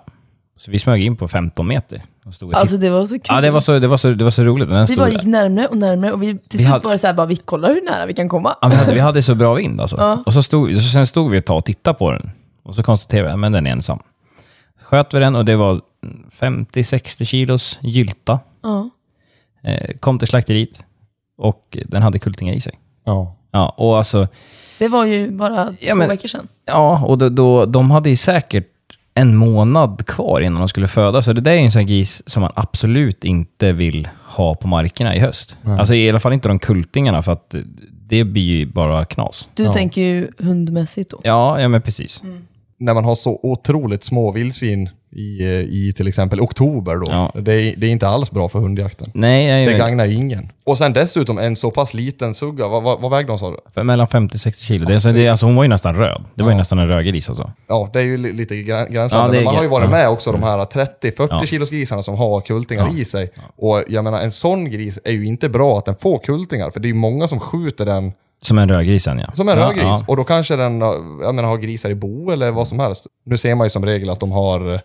Så 0.57 0.71
vi 0.71 0.79
smög 0.79 1.05
in 1.05 1.17
på 1.17 1.29
15 1.29 1.67
meter. 1.67 2.03
Och 2.25 2.35
stod 2.35 2.49
och 2.53 2.57
Alltså 2.61 2.77
det 2.77 2.91
var 2.91 3.07
så 3.07 3.15
kul. 3.15 3.23
ja, 3.29 3.41
det 3.41 3.51
var 3.51 3.61
så, 3.61 3.79
det 3.79 3.87
var 3.87 3.97
så, 3.97 4.11
det 4.11 4.25
var 4.25 4.31
så 4.31 4.45
roligt. 4.45 4.69
Den 4.69 4.81
vi 4.81 4.87
stod 4.87 4.99
bara 4.99 5.07
där. 5.09 5.13
gick 5.13 5.25
närmare 5.25 5.67
och 5.67 5.77
närmare 5.77 6.13
och 6.13 6.23
vi, 6.23 6.27
till 6.27 6.39
Vi 6.53 6.59
slut 6.59 6.69
hade- 6.71 6.85
var 6.85 6.93
det 6.93 6.99
så 6.99 7.07
här, 7.07 7.15
bara, 7.15 7.27
vi 7.27 7.37
kollar 7.37 7.69
hur 7.75 7.83
nära 7.83 8.07
vi 8.07 8.15
kan 8.15 8.29
komma. 8.29 8.57
Ja, 8.61 8.69
vi, 8.69 8.75
hade, 8.77 8.95
vi 8.95 9.01
hade 9.01 9.23
så 9.23 9.35
bra 9.35 9.55
vind 9.55 9.81
alltså. 9.81 9.97
Ja. 9.97 10.23
Och 10.27 10.33
så 10.33 10.43
stod, 10.43 10.75
så 10.77 10.81
sen 10.83 11.07
stod 11.07 11.31
vi 11.31 11.37
ett 11.39 11.47
tag 11.47 11.57
och 11.59 11.65
tittade 11.65 11.99
på 11.99 12.11
den. 12.13 12.31
Och 12.63 12.75
så 12.75 12.83
konstaterade 12.83 13.37
vi 13.37 13.47
att 13.47 13.53
den 13.53 13.67
är 13.67 13.71
ensam. 13.71 13.99
Sköt 14.83 15.15
vi 15.15 15.19
den 15.19 15.37
och 15.37 15.45
det 15.45 15.57
var 15.57 15.81
50-60 16.39 17.25
kilos 17.25 17.79
gylta. 17.83 18.41
Ja. 18.63 18.91
Eh, 19.63 19.97
kom 20.01 20.19
till 20.19 20.29
slakteriet 20.29 20.81
och 21.39 21.79
den 21.87 22.03
hade 22.03 22.19
kultingar 22.19 22.55
i 22.55 22.61
sig. 22.61 22.73
Ja. 23.05 23.37
Ja, 23.51 23.69
och 23.69 23.97
alltså, 23.99 24.29
Det 24.79 24.89
var 24.89 25.05
ju 25.05 25.31
bara 25.31 25.69
Ja, 25.81 25.93
två 25.93 25.97
men- 25.99 26.09
veckor 26.09 26.29
sedan. 26.29 26.49
ja, 26.65 27.05
och 27.05 27.19
då, 27.19 27.29
då, 27.29 27.67
de 27.67 27.91
hade 27.91 28.11
ju 28.11 28.17
säkert 28.17 28.67
en 29.15 29.37
månad 29.37 30.07
kvar 30.07 30.41
innan 30.41 30.59
de 30.59 30.69
skulle 30.69 30.89
föda. 30.89 31.23
Så 31.23 31.33
det 31.33 31.41
där 31.41 31.51
är 31.53 31.57
en 31.57 31.71
sån 31.73 31.81
här 31.81 31.87
gris 31.89 32.23
som 32.27 32.41
man 32.41 32.53
absolut 32.57 33.25
inte 33.25 33.73
vill 33.73 34.09
ha 34.27 34.55
på 34.55 34.69
markerna 34.69 35.17
i 35.17 35.19
höst. 35.19 35.57
Alltså 35.65 35.95
i 35.95 36.11
alla 36.11 36.21
fall 36.21 36.33
inte 36.33 36.49
de 36.49 36.59
kultingarna, 36.59 37.23
för 37.23 37.33
att 37.33 37.55
det 38.09 38.25
blir 38.25 38.43
ju 38.43 38.67
bara 38.67 39.05
knas. 39.05 39.49
Du 39.55 39.63
Ja. 39.63 39.73
tänker 39.73 40.01
ju 40.01 40.29
hundmässigt 40.39 41.11
då. 41.11 41.21
Ja, 41.25 41.61
ja 41.61 41.69
men 41.69 41.83
precis. 41.83 42.23
När 42.79 42.95
man 42.95 43.05
har 43.05 43.15
så 43.15 43.41
otroligt 43.43 44.05
små 44.05 44.31
vildsvin 44.33 44.89
i, 45.15 45.43
eh, 45.43 45.49
i 45.61 45.93
till 45.97 46.09
exempel 46.09 46.41
oktober 46.41 46.95
då. 46.97 47.05
Ja. 47.11 47.31
Det, 47.41 47.53
är, 47.55 47.75
det 47.77 47.87
är 47.87 47.91
inte 47.91 48.09
alls 48.09 48.31
bra 48.31 48.49
för 48.49 48.59
hundjakten. 48.59 49.07
Nej, 49.15 49.45
jag, 49.47 49.67
Det 49.67 49.71
jag, 49.73 49.81
gagnar 49.81 50.05
ju 50.05 50.15
ingen. 50.15 50.53
Och 50.65 50.79
sen 50.79 50.93
dessutom 50.93 51.39
en 51.39 51.57
så 51.57 51.71
pass 51.71 51.95
liten 51.95 52.35
sugga. 52.35 52.69
Vad, 52.69 52.83
vad, 52.83 53.01
vad 53.01 53.11
vägde 53.11 53.33
hon 53.33 53.39
sa 53.39 53.57
du? 53.75 53.83
Mellan 53.83 54.07
50-60 54.07 54.65
kilo. 54.65 54.87
Det, 54.87 54.95
alltså, 54.95 55.13
det, 55.13 55.27
är- 55.27 55.31
alltså, 55.31 55.47
hon 55.47 55.57
var 55.57 55.63
ju 55.65 55.69
nästan 55.69 55.95
röd. 55.95 56.25
Det 56.35 56.43
var 56.43 56.51
ju 56.51 56.55
Ja. 56.55 56.59
nästan 56.59 56.79
en 56.79 56.89
rödgris 56.89 57.29
alltså. 57.29 57.51
Ja, 57.67 57.91
det 57.93 57.99
är 57.99 58.03
ju 58.05 58.17
li- 58.17 58.33
lite 58.33 58.55
grän- 58.55 58.67
Ja, 58.67 58.85
gränslandet. 58.87 59.33
det 59.33 59.39
men 59.39 59.45
man 59.45 59.55
har 59.57 59.63
ju 59.63 59.69
varit 59.69 59.85
ja. 59.85 59.91
med 59.91 60.09
också, 60.09 60.33
de 60.33 60.43
här 60.43 60.59
30-40 60.65 61.27
Ja. 61.31 61.47
kilos 61.47 61.71
grisarna 61.71 62.03
som 62.03 62.15
har 62.17 62.41
kultingar 62.41 62.89
Ja. 62.93 62.99
i 62.99 63.05
sig. 63.05 63.31
Och 63.57 63.83
jag 63.89 64.05
menar, 64.05 64.21
en 64.21 64.31
sån 64.31 64.71
gris 64.71 64.99
är 65.05 65.13
ju 65.13 65.27
inte 65.27 65.49
bra 65.49 65.79
att 65.79 65.85
den 65.85 65.97
får 65.97 66.19
kultingar. 66.19 66.71
För 66.71 66.81
det 66.81 66.87
är 66.87 66.91
ju 66.91 66.95
många 66.95 67.29
som 67.29 67.41
skjuter 67.41 67.87
den 67.87 68.13
Som 68.41 68.59
en 68.59 68.69
rödgris 68.69 69.05
sen 69.05 69.19
ja. 69.19 69.27
som 69.35 69.49
en 69.49 69.59
ja, 69.59 69.65
rödgris. 69.67 69.85
Ja. 69.85 70.05
Och 70.07 70.17
då 70.17 70.25
kanske 70.25 70.57
den 70.57 70.81
jag 71.23 71.35
menar, 71.35 71.49
har 71.49 71.57
grisar 71.59 71.91
i 71.91 71.95
bo 71.95 72.31
eller 72.31 72.51
vad 72.51 72.69
som 72.69 72.79
helst. 72.79 73.07
Nu 73.27 73.37
ser 73.37 73.55
man 73.55 73.65
ju 73.65 73.69
som 73.71 73.85
regel 73.87 74.11
att 74.11 74.21
de 74.21 74.33
har 74.33 74.81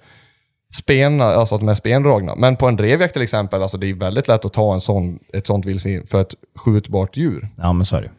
spena, 0.73 1.25
alltså 1.25 1.55
att 1.55 1.61
de 1.61 1.69
är 1.69 1.73
spendragna. 1.73 2.35
Men 2.35 2.55
på 2.55 2.67
en 2.67 2.75
drevjakt 2.75 3.13
till 3.13 3.21
exempel, 3.21 3.61
alltså 3.61 3.77
det 3.77 3.89
är 3.89 3.93
väldigt 3.93 4.27
lätt 4.27 4.45
att 4.45 4.53
ta 4.53 4.73
en 4.73 4.79
sån, 4.79 5.19
ett 5.33 5.47
sånt 5.47 5.65
vildsvin 5.65 6.07
för 6.07 6.21
ett 6.21 6.35
skjutbart 6.55 7.17
djur. 7.17 7.49
ja, 7.57 7.73
men 7.73 7.85
så 7.85 7.95
är 7.95 8.01
det 8.01 8.11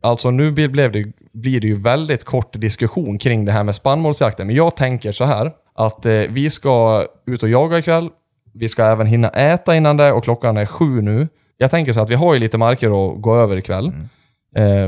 Alltså 0.00 0.30
nu 0.30 0.52
blir, 0.52 0.68
det, 0.68 1.12
blir 1.32 1.60
det 1.60 1.66
ju 1.66 1.80
väldigt 1.80 2.24
kort 2.24 2.52
diskussion 2.52 3.18
kring 3.18 3.44
det 3.44 3.52
här 3.52 3.64
med 3.64 3.74
spannmålsjakten. 3.74 4.46
Men 4.46 4.56
jag 4.56 4.76
tänker 4.76 5.12
så 5.12 5.24
här, 5.24 5.52
att 5.74 6.06
eh, 6.06 6.12
vi 6.12 6.50
ska 6.50 7.06
ut 7.26 7.42
och 7.42 7.48
jaga 7.48 7.78
ikväll. 7.78 8.10
Vi 8.52 8.68
ska 8.68 8.84
även 8.84 9.06
hinna 9.06 9.28
äta 9.28 9.76
innan 9.76 9.96
det 9.96 10.12
och 10.12 10.24
klockan 10.24 10.56
är 10.56 10.66
sju 10.66 11.00
nu. 11.00 11.28
Jag 11.56 11.70
tänker 11.70 11.92
så 11.92 12.00
att 12.00 12.10
vi 12.10 12.14
har 12.14 12.34
ju 12.34 12.40
lite 12.40 12.58
marker 12.58 12.86
att 12.86 13.22
gå 13.22 13.36
över 13.36 13.56
ikväll. 13.56 13.86
Eh, 13.86 13.92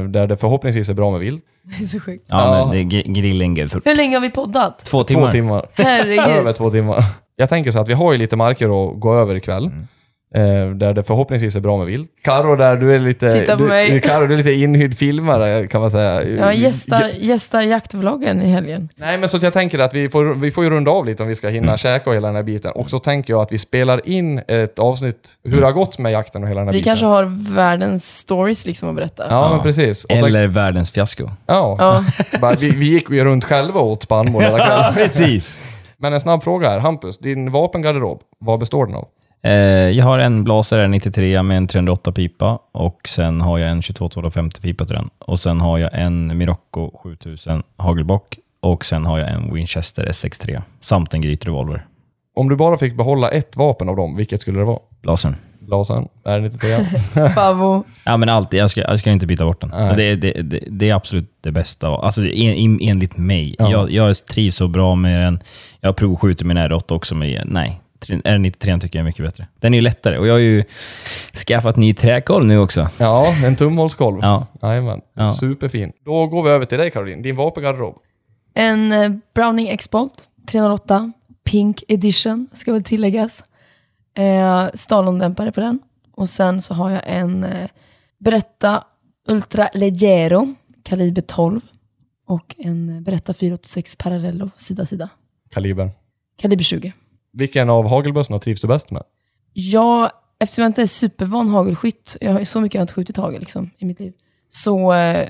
där 0.09 0.27
det 0.27 0.37
förhoppningsvis 0.37 0.89
är 0.89 0.95
bra 0.95 1.11
med 1.11 1.21
vilt. 1.21 1.45
Det 1.79 1.85
är 1.85 1.87
så 1.87 2.01
sjukt. 2.01 2.27
Ja, 2.31 2.59
Ja. 2.59 2.65
men 2.67 2.75
det 2.75 2.97
är 2.97 3.03
gr- 3.03 3.13
grillen 3.13 3.69
för 3.69 3.83
Hur 3.85 3.97
länge 3.97 4.17
har 4.17 4.21
vi 4.21 4.31
poddat? 4.31 4.85
två 4.85 5.05
timmar. 5.05 5.27
Två 5.27 5.33
timmar. 5.33 5.67
Över 5.77 6.17
Herregud. 6.19 6.55
två 6.55 6.71
timmar. 6.71 7.05
Jag 7.37 7.49
tänker 7.49 7.71
så 7.71 7.79
att 7.79 7.89
vi 7.89 7.93
har 7.95 8.13
ju 8.13 8.19
lite 8.19 8.37
marker 8.37 8.67
att 8.91 9.01
gå 9.01 9.15
över 9.15 9.35
ikväll. 9.35 9.65
Eh, 9.65 9.71
där 10.75 10.95
det 10.95 11.03
förhoppningsvis 11.03 11.57
är 11.57 11.61
bra 11.61 11.77
med 11.77 11.87
vilt. 11.87 12.11
Karo 12.25 12.57
där, 12.57 12.77
du 12.77 12.95
är 12.95 12.99
lite... 12.99 13.33
Titta 13.33 13.57
på 13.57 13.63
du, 13.63 13.69
mig. 13.69 14.01
Karo, 14.01 14.27
du 14.27 14.33
är 14.35 14.39
lite 14.39 14.53
inhyrd 14.53 14.95
filmare 14.97 15.67
kan 15.67 15.81
man 15.81 15.91
säga. 15.91 16.25
Jag 16.25 16.55
gästar, 16.55 17.09
gästar 17.09 17.63
jaktvloggen 17.63 18.43
i 18.43 18.49
helgen. 18.51 18.89
Nej, 18.97 19.19
men 19.19 19.29
så 19.29 19.39
jag 19.43 19.53
tänker 19.53 19.79
att 19.79 19.95
vi 19.95 20.09
får, 20.09 20.25
vi 20.25 20.51
får 20.51 20.65
ju 20.65 20.71
runda 20.71 20.91
av 20.91 21.07
lite 21.07 21.23
om 21.23 21.29
vi 21.29 21.35
ska 21.35 21.49
hinna 21.49 21.67
Mm. 21.67 21.77
käka 21.79 22.11
och 22.11 22.17
hela 22.17 22.27
den 22.29 22.37
här 22.37 22.43
biten. 22.43 22.73
Och 22.73 22.91
så 22.91 22.99
tänker 22.99 23.33
jag 23.33 23.41
att 23.43 23.53
vi 23.53 23.59
spelar 23.59 24.09
in 24.09 24.43
ett 24.49 24.79
avsnitt 24.79 25.31
hur 25.45 25.61
det 25.61 25.67
har 25.67 25.73
gått 25.73 25.99
med 25.99 26.13
jakten 26.13 26.43
och 26.43 26.49
hela 26.49 26.61
den 26.61 26.69
här 26.69 26.73
Vi 26.73 26.79
biten. 26.79 26.91
kanske 26.91 27.07
har 27.07 27.55
världens 27.55 28.19
stories 28.19 28.67
liksom 28.67 28.89
att 28.89 28.95
berätta. 28.95 29.27
Ja, 29.31 29.31
Ja. 29.31 29.51
men 29.55 29.61
precis. 29.63 30.05
Och 30.05 30.17
så, 30.19 30.27
Eller 30.27 30.47
världens 30.47 30.91
fiasko. 30.93 31.25
ja. 31.47 31.77
Ja. 31.79 32.05
Bara, 32.41 32.55
vi, 32.61 32.71
vi 32.71 32.87
gick 32.87 33.11
ju 33.11 33.25
runt 33.25 33.45
själva 33.45 33.81
och 33.81 33.87
åt 33.91 34.03
spannmål 34.03 34.43
hela 34.43 34.59
kvällen. 34.67 34.95
precis. 34.95 35.53
Men 35.99 36.13
en 36.13 36.21
snabb 36.21 36.43
fråga 36.43 36.69
här. 36.71 36.79
Hampus, 36.79 37.19
din 37.19 37.51
vapengarderob, 37.53 38.21
vad 38.39 38.59
består 38.59 38.87
den 38.87 38.95
av? 38.95 39.09
Eh, 39.43 39.53
jag 39.91 40.05
har 40.05 40.19
en 40.19 40.45
Blaser 40.45 40.89
93 40.89 41.43
med 41.43 41.57
en 41.57 41.67
308 41.67 42.13
pipa 42.13 42.59
och 42.73 43.09
sen 43.09 43.41
har 43.41 43.59
jag 43.59 43.71
en 43.71 43.81
22-250 43.81 44.61
pipa 44.63 44.85
till 44.85 44.97
den. 44.97 45.11
Och 45.19 45.41
sen 45.41 45.61
har 45.61 45.79
jag 45.79 45.91
en 45.93 46.39
Mirocco 46.39 46.91
7000 47.03 47.63
hagelbock 47.77 48.39
och 48.61 48.85
sen 48.85 49.07
har 49.07 49.19
jag 49.19 49.31
en 49.31 49.55
Winchester 49.55 50.07
S63 50.07 50.63
samt 50.81 51.15
en 51.15 51.21
Gryt 51.21 51.47
revolver. 51.47 51.87
Om 52.35 52.49
du 52.49 52.57
bara 52.57 52.79
fick 52.79 52.97
behålla 52.97 53.29
ett 53.29 53.57
vapen 53.57 53.89
av 53.89 53.97
dem, 53.97 54.17
vilket 54.17 54.41
skulle 54.41 54.59
det 54.59 54.65
vara? 54.65 54.79
Blasern. 55.03 55.37
Blasen, 55.67 56.09
är 56.25 56.41
93 56.41 56.87
Favo. 57.35 57.85
Ja, 58.05 58.17
men 58.17 58.29
alltid. 58.29 58.61
Jag 58.61 58.71
ska, 58.71 58.81
jag 58.81 58.99
ska 58.99 59.11
inte 59.11 59.27
byta 59.27 59.45
bort 59.45 59.61
den. 59.61 59.97
Det, 59.97 60.17
det, 60.17 60.43
det, 60.43 60.61
det 60.71 60.91
är 60.91 60.95
absolut 60.95 61.31
det 61.41 61.51
bästa. 61.51 61.89
Alltså, 61.89 62.27
en, 62.27 62.79
enligt 62.83 63.17
mig. 63.17 63.57
Ja. 63.59 63.71
Jag, 63.71 63.91
jag 63.91 64.17
trivs 64.17 64.57
så 64.57 64.69
bra 64.69 64.95
med 64.95 65.21
den. 65.21 65.41
Jag 65.81 65.89
har 65.89 65.95
provskjutit 65.95 66.47
min 66.47 66.59
R8 66.59 66.93
också, 66.93 67.15
men 67.15 67.41
nej. 67.45 67.81
R93 68.01 68.81
tycker 68.81 68.99
jag 68.99 69.03
är 69.03 69.05
mycket 69.05 69.25
bättre. 69.25 69.47
Den 69.61 69.75
är 69.75 69.79
ju 69.79 69.83
lättare 69.83 70.19
och 70.19 70.27
jag 70.27 70.33
har 70.35 70.39
ju 70.39 70.65
skaffat 71.47 71.77
ny 71.77 71.95
träkolv 71.95 72.45
nu 72.47 72.59
också. 72.59 72.89
Ja, 72.99 73.35
en 73.45 73.57
tumhålskolv. 73.57 74.19
Ja. 74.23 74.47
Jajamän, 74.63 75.01
Ja. 75.15 75.33
superfin. 75.33 75.93
Då 76.05 76.27
går 76.27 76.43
vi 76.43 76.51
över 76.51 76.67
till 76.67 76.79
dig 76.79 76.91
Caroline, 76.91 77.23
din 77.23 77.37
vapengarderob. 77.37 77.99
En 78.55 78.93
eh, 78.93 79.11
Browning 79.35 79.69
X-Bolt 79.69 80.25
308. 80.47 81.13
Pink 81.45 81.83
edition, 81.89 82.49
ska 82.53 82.73
väl 82.73 82.85
tilläggas. 82.85 83.45
Eh, 84.17 84.67
Stalondämpare 84.75 85.53
på 85.53 85.61
den. 85.61 85.79
Och 86.13 86.29
sen 86.29 86.63
så 86.63 86.75
har 86.75 86.91
jag 86.91 87.03
en 87.07 87.45
eh, 87.45 87.69
Beretta 88.19 88.85
Ultra 89.29 89.69
Leggero, 89.75 90.55
kaliber 90.83 91.23
12. 91.23 91.61
Och 92.27 92.55
en 92.59 92.89
eh, 92.97 93.01
Beretta 93.01 93.35
486 93.35 93.97
Parallello, 93.97 94.51
sida 94.57 94.87
sida. 94.87 95.09
Kaliber. 95.51 95.91
Kaliber 96.39 96.65
20. 96.65 96.93
Vilken 97.37 97.71
av 97.71 97.89
hagelbössorna 97.89 98.39
trivs 98.39 98.61
du 98.61 98.69
bäst 98.69 98.91
med? 98.91 99.03
Ja, 99.53 100.11
eftersom 100.39 100.63
jag 100.63 100.69
inte 100.69 100.83
är 100.83 100.87
supervan 100.87 101.49
hagelskytt, 101.49 102.17
jag 102.21 102.33
har 102.33 102.45
så 102.45 102.61
mycket 102.61 102.75
jag 102.75 102.81
har 102.81 102.85
inte 102.85 102.95
skjutit 102.95 103.17
hagel 103.17 103.41
liksom, 103.41 103.71
i 103.79 103.85
mitt 103.85 104.01
liv. 104.01 104.13
Så 104.49 104.93
eh, 104.93 105.29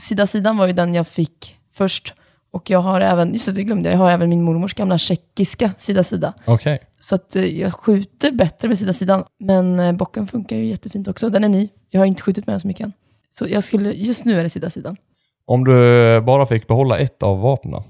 sida 0.00 0.26
sidan 0.26 0.56
var 0.56 0.66
ju 0.66 0.72
den 0.72 0.94
jag 0.94 1.06
fick 1.06 1.56
först. 1.72 2.14
Och 2.52 2.70
jag 2.70 2.78
har 2.78 3.00
även, 3.00 3.32
just 3.32 3.46
det, 3.46 3.52
det 3.52 3.62
glömde 3.62 3.88
jag, 3.88 3.94
jag 3.94 4.02
har 4.02 4.10
även 4.10 4.28
min 4.28 4.42
mormors 4.42 4.74
gamla 4.74 4.98
tjeckiska 4.98 5.70
sida 5.78 6.04
sida. 6.04 6.34
Okej. 6.44 6.80
Så 7.00 7.14
att 7.14 7.36
eh, 7.36 7.44
jag 7.44 7.72
skjuter 7.74 8.30
bättre 8.30 8.68
med 8.68 8.78
sida 8.78 8.92
sidan. 8.92 9.24
Men 9.38 9.80
eh, 9.80 9.92
bocken 9.92 10.26
funkar 10.26 10.56
ju 10.56 10.64
jättefint 10.64 11.08
också. 11.08 11.28
Den 11.28 11.44
är 11.44 11.48
ny. 11.48 11.68
Jag 11.90 12.00
har 12.00 12.06
inte 12.06 12.22
skjutit 12.22 12.46
med 12.46 12.52
den 12.52 12.60
så 12.60 12.66
mycket 12.66 12.84
än. 12.84 12.92
Så 13.30 13.46
jag 13.48 13.64
skulle, 13.64 13.92
just 13.92 14.24
nu 14.24 14.38
är 14.38 14.42
det 14.42 14.50
sida 14.50 14.70
sidan. 14.70 14.96
Om 15.44 15.64
du 15.64 15.72
bara 16.20 16.46
fick 16.46 16.68
behålla 16.68 16.98
ett 16.98 17.22
av 17.22 17.40
vapnen, 17.40 17.82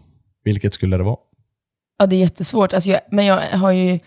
vilket 0.44 0.74
skulle 0.74 0.96
det 0.96 1.04
vara? 1.04 1.16
Ja, 2.02 2.06
det 2.06 2.16
är 2.16 2.20
jättesvårt. 2.20 2.72
Alltså 2.72 2.90
jag, 2.90 3.00
men 3.10 3.26
jag 3.26 3.58
har 3.58 3.72
ju... 3.72 3.98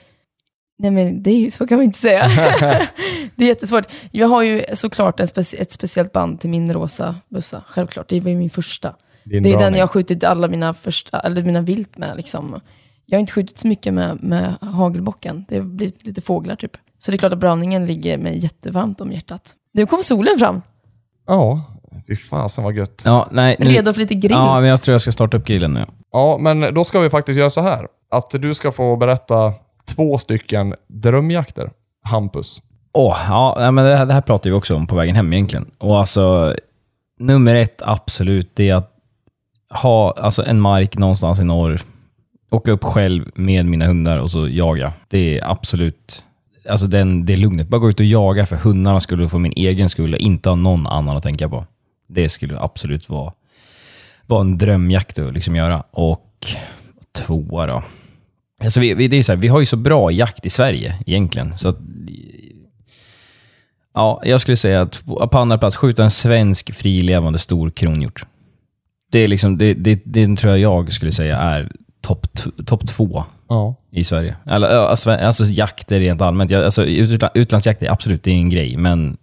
Nej 0.77 0.91
men 0.91 1.23
det 1.23 1.29
är 1.31 1.39
ju, 1.39 1.51
så 1.51 1.67
kan 1.67 1.77
man 1.77 1.85
inte 1.85 1.99
säga. 1.99 2.27
det 3.35 3.43
är 3.43 3.47
jättesvårt. 3.47 3.85
Jag 4.11 4.27
har 4.27 4.41
ju 4.41 4.63
såklart 4.73 5.19
en 5.19 5.27
speci 5.27 5.57
ett 5.57 5.71
speciellt 5.71 6.11
band 6.11 6.41
till 6.41 6.49
min 6.49 6.73
rosa 6.73 7.15
bössa. 7.29 7.63
Självklart, 7.67 8.09
det 8.09 8.19
var 8.19 8.29
ju 8.29 8.35
min 8.35 8.49
första. 8.49 8.95
Din 9.23 9.43
Det 9.43 9.53
är 9.53 9.59
den 9.59 9.73
jag 9.73 9.81
har 9.81 9.87
skjutit 9.87 10.23
alla 10.23 10.47
mina, 10.47 10.73
första, 10.73 11.19
eller 11.19 11.41
mina 11.41 11.61
vilt 11.61 11.97
med. 11.97 12.17
Liksom. 12.17 12.61
Jag 13.05 13.17
har 13.17 13.19
inte 13.19 13.33
skjutit 13.33 13.57
så 13.57 13.67
mycket 13.67 13.93
med, 13.93 14.23
med 14.23 14.55
hagelbocken. 14.61 15.45
Det 15.47 15.57
har 15.57 15.63
blivit 15.63 16.05
lite 16.05 16.21
fåglar 16.21 16.55
typ. 16.55 16.77
Så 16.99 17.11
det 17.11 17.15
är 17.15 17.19
klart 17.19 17.33
att 17.33 17.39
browningen 17.39 17.85
ligger 17.85 18.17
mig 18.17 18.37
jättevarmt 18.37 19.01
om 19.01 19.11
hjärtat. 19.11 19.53
Nu 19.73 19.85
kom 19.85 20.03
solen 20.03 20.39
fram. 20.39 20.61
Ja, 21.27 21.63
fy 22.07 22.15
fasen 22.15 22.63
vad 22.63 22.75
gött. 22.75 23.01
Ja, 23.05 23.27
nej, 23.31 23.55
nu, 23.59 23.65
Redo 23.65 23.93
för 23.93 24.01
lite 24.01 24.15
grill. 24.15 24.31
ja, 24.31 24.59
men 24.59 24.69
jag 24.69 24.81
tror 24.81 24.93
jag 24.93 25.01
ska 25.01 25.11
starta 25.11 25.37
upp 25.37 25.45
grillen 25.45 25.73
nu. 25.73 25.85
Ja, 26.15 26.37
men 26.37 26.73
då 26.73 26.83
ska 26.83 26.99
vi 26.99 27.09
faktiskt 27.09 27.39
göra 27.39 27.49
så 27.49 27.61
här. 27.61 27.87
Att 28.11 28.29
du 28.29 28.53
ska 28.53 28.71
få 28.71 28.95
berätta 28.95 29.53
två 29.85 30.17
stycken 30.17 30.75
drömjakter. 30.87 31.71
Hampus. 32.03 32.61
Åh, 32.93 33.17
ja, 33.29 33.71
men 33.71 33.85
det, 33.85 33.95
här, 33.95 34.05
det 34.05 34.13
här 34.13 34.21
pratar 34.21 34.49
vi 34.49 34.55
också 34.55 34.75
om 34.75 34.87
på 34.87 34.95
vägen 34.95 35.15
hem 35.15 35.33
egentligen. 35.33 35.71
Och 35.77 35.99
alltså, 35.99 36.55
nummer 37.19 37.55
ett 37.55 37.81
absolut, 37.81 38.51
det 38.53 38.69
är 38.69 38.75
att 38.75 38.91
ha 39.69 40.11
alltså, 40.11 40.45
en 40.45 40.61
mark 40.61 40.97
någonstans 40.97 41.39
i 41.39 41.43
norr, 41.43 41.81
åka 42.51 42.71
upp 42.71 42.83
själv 42.83 43.31
med 43.35 43.65
mina 43.65 43.85
hundar 43.85 44.19
och 44.19 44.31
så 44.31 44.47
jaga. 44.47 44.93
Det 45.07 45.39
är 45.39 45.51
absolut, 45.51 46.25
alltså 46.69 46.87
den, 46.87 47.25
det 47.25 47.33
är 47.33 47.37
lugnet. 47.37 47.67
Bara 47.67 47.79
gå 47.79 47.89
ut 47.89 47.99
och 47.99 48.05
jaga 48.05 48.45
för 48.45 48.55
hundarna 48.55 48.99
skulle 48.99 49.23
och 49.23 49.31
för 49.31 49.39
min 49.39 49.53
egen 49.55 49.89
skull 49.89 50.13
och 50.13 50.19
inte 50.19 50.49
ha 50.49 50.55
någon 50.55 50.87
annan 50.87 51.17
att 51.17 51.23
tänka 51.23 51.49
på. 51.49 51.65
Det 52.07 52.29
skulle 52.29 52.59
absolut 52.59 53.09
vara, 53.09 53.33
vara 54.27 54.41
en 54.41 54.57
drömjakt 54.57 55.19
att 55.19 55.33
liksom 55.33 55.55
göra. 55.55 55.81
Och 55.91 56.47
tvåa 57.15 57.65
då. 57.67 57.83
Alltså 58.63 58.79
vi, 58.79 58.93
vi, 58.93 59.07
det 59.07 59.17
är 59.17 59.23
så 59.23 59.31
här, 59.31 59.39
vi 59.39 59.47
har 59.47 59.59
ju 59.59 59.65
så 59.65 59.77
bra 59.77 60.11
jakt 60.11 60.45
i 60.45 60.49
Sverige 60.49 60.95
egentligen. 61.05 61.57
Så 61.57 61.69
att, 61.69 61.77
ja, 63.93 64.21
jag 64.25 64.41
skulle 64.41 64.57
säga 64.57 64.81
att 64.81 65.05
på 65.05 65.37
andra 65.37 65.57
plats, 65.57 65.75
skjuta 65.75 66.03
en 66.03 66.11
svensk 66.11 66.73
frilevande 66.73 67.39
stor 67.39 67.69
kronhjort. 67.69 68.25
Det 69.11 69.19
är 69.19 69.27
liksom, 69.27 69.57
det, 69.57 69.73
det, 69.73 70.01
det 70.05 70.35
tror 70.37 70.51
jag 70.57 70.59
jag 70.59 70.91
skulle 70.93 71.11
säga 71.11 71.37
är 71.37 71.71
topp 72.01 72.33
t- 72.33 72.63
topp 72.65 72.87
två 72.87 73.23
Ja. 73.49 73.75
i 73.91 74.03
Sverige. 74.03 74.35
Alltså, 74.45 75.11
alltså 75.11 75.43
jakter 75.45 75.99
rent 75.99 76.21
allmänt. 76.21 76.51
Jag, 76.51 76.63
alltså, 76.63 76.85
utla- 76.85 77.31
utlandsjakt 77.33 77.83
är 77.83 77.91
absolut 77.91 78.23
det 78.23 78.31
är 78.31 78.35
en 78.35 78.49
grej, 78.49 78.77
men 78.77 79.17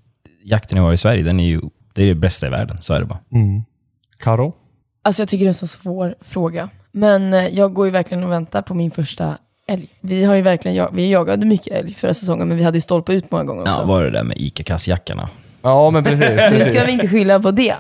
jakten 0.45 0.79
vi 0.79 0.85
har 0.85 0.93
i 0.93 0.97
Sverige, 0.97 1.23
den 1.23 1.41
är 1.41 1.45
ju 1.45 1.61
det 1.95 2.03
är 2.03 2.07
det 2.07 2.15
bästa 2.15 2.47
i 2.47 2.51
världen. 2.51 2.79
Så 2.81 2.95
är 2.95 3.01
det 3.01 3.07
bara. 3.07 3.19
Mm. 3.33 3.63
Karo? 4.19 4.55
Alltså 5.03 5.23
jag 5.23 5.29
tycker 5.29 5.45
det 5.45 5.47
är 5.47 5.49
en 5.49 5.55
så 5.55 5.67
svår 5.67 6.15
fråga. 6.21 6.71
Men 6.93 7.35
eh, 7.35 7.49
jag 7.49 7.75
går 7.75 7.87
ju 7.87 7.93
verkligen 7.93 8.25
och 8.25 8.33
väntar 8.33 8.63
på 8.63 8.75
min 8.75 8.91
första 8.91 9.39
älg. 9.67 9.89
Vi 10.01 10.25
har 10.25 10.35
ju 10.35 10.43
verkligen, 10.43 10.75
jag, 10.77 10.91
vi 10.93 11.11
jagade 11.11 11.47
mycket 11.47 11.73
älg 11.73 11.95
förra 11.95 12.15
säsongen, 12.15 12.49
men 12.49 12.57
vi 12.57 12.63
hade 12.63 12.77
ju 12.77 12.81
stolpe 12.83 13.13
ut 13.13 13.31
många 13.31 13.45
gånger 13.45 13.63
också. 13.63 13.81
Ja, 13.81 13.85
var 13.85 14.03
det 14.05 14.11
där 14.11 14.25
med 14.25 14.37
ICA-kassjackarna? 14.37 15.29
Ja, 15.63 15.91
men 15.91 16.05
precis. 16.05 16.21
Nu 16.29 16.37
precis. 16.37 16.69
ska 16.69 16.87
vi 16.87 16.93
inte 16.93 17.09
skylla 17.09 17.41
på 17.41 17.51
det. 17.51 17.77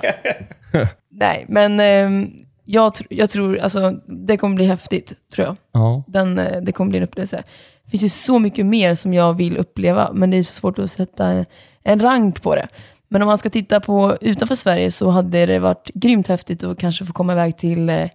Nej, 1.10 1.44
men 1.48 1.80
ehm, 1.80 2.30
jag, 2.64 2.92
tr- 2.92 3.06
jag 3.10 3.30
tror, 3.30 3.58
alltså 3.58 3.92
det 4.06 4.36
kommer 4.36 4.56
bli 4.56 4.66
häftigt, 4.66 5.12
tror 5.34 5.46
jag. 5.46 5.56
Ja. 5.72 6.02
Den, 6.06 6.38
eh, 6.38 6.60
det 6.62 6.72
kommer 6.72 6.88
bli 6.88 6.98
en 6.98 7.04
upplevelse. 7.04 7.42
Det 7.84 7.90
finns 7.90 8.02
ju 8.04 8.08
så 8.08 8.38
mycket 8.38 8.66
mer 8.66 8.94
som 8.94 9.14
jag 9.14 9.34
vill 9.34 9.56
uppleva, 9.56 10.10
men 10.12 10.30
det 10.30 10.36
är 10.36 10.42
så 10.42 10.54
svårt 10.54 10.78
att 10.78 10.90
sätta 10.90 11.26
en, 11.26 11.44
en 11.82 12.00
rank 12.00 12.42
på 12.42 12.54
det. 12.54 12.68
Men 13.12 13.22
om 13.22 13.28
man 13.28 13.38
ska 13.38 13.50
titta 13.50 13.80
på 13.80 14.16
utanför 14.20 14.54
Sverige 14.54 14.90
så 14.90 15.10
hade 15.10 15.46
det 15.46 15.58
varit 15.58 15.90
grymt 15.94 16.28
häftigt 16.28 16.64
att 16.64 16.78
kanske 16.78 17.04
få 17.04 17.12
komma 17.12 17.32
iväg 17.32 17.58
till 17.58 17.90
eh, 17.90 18.08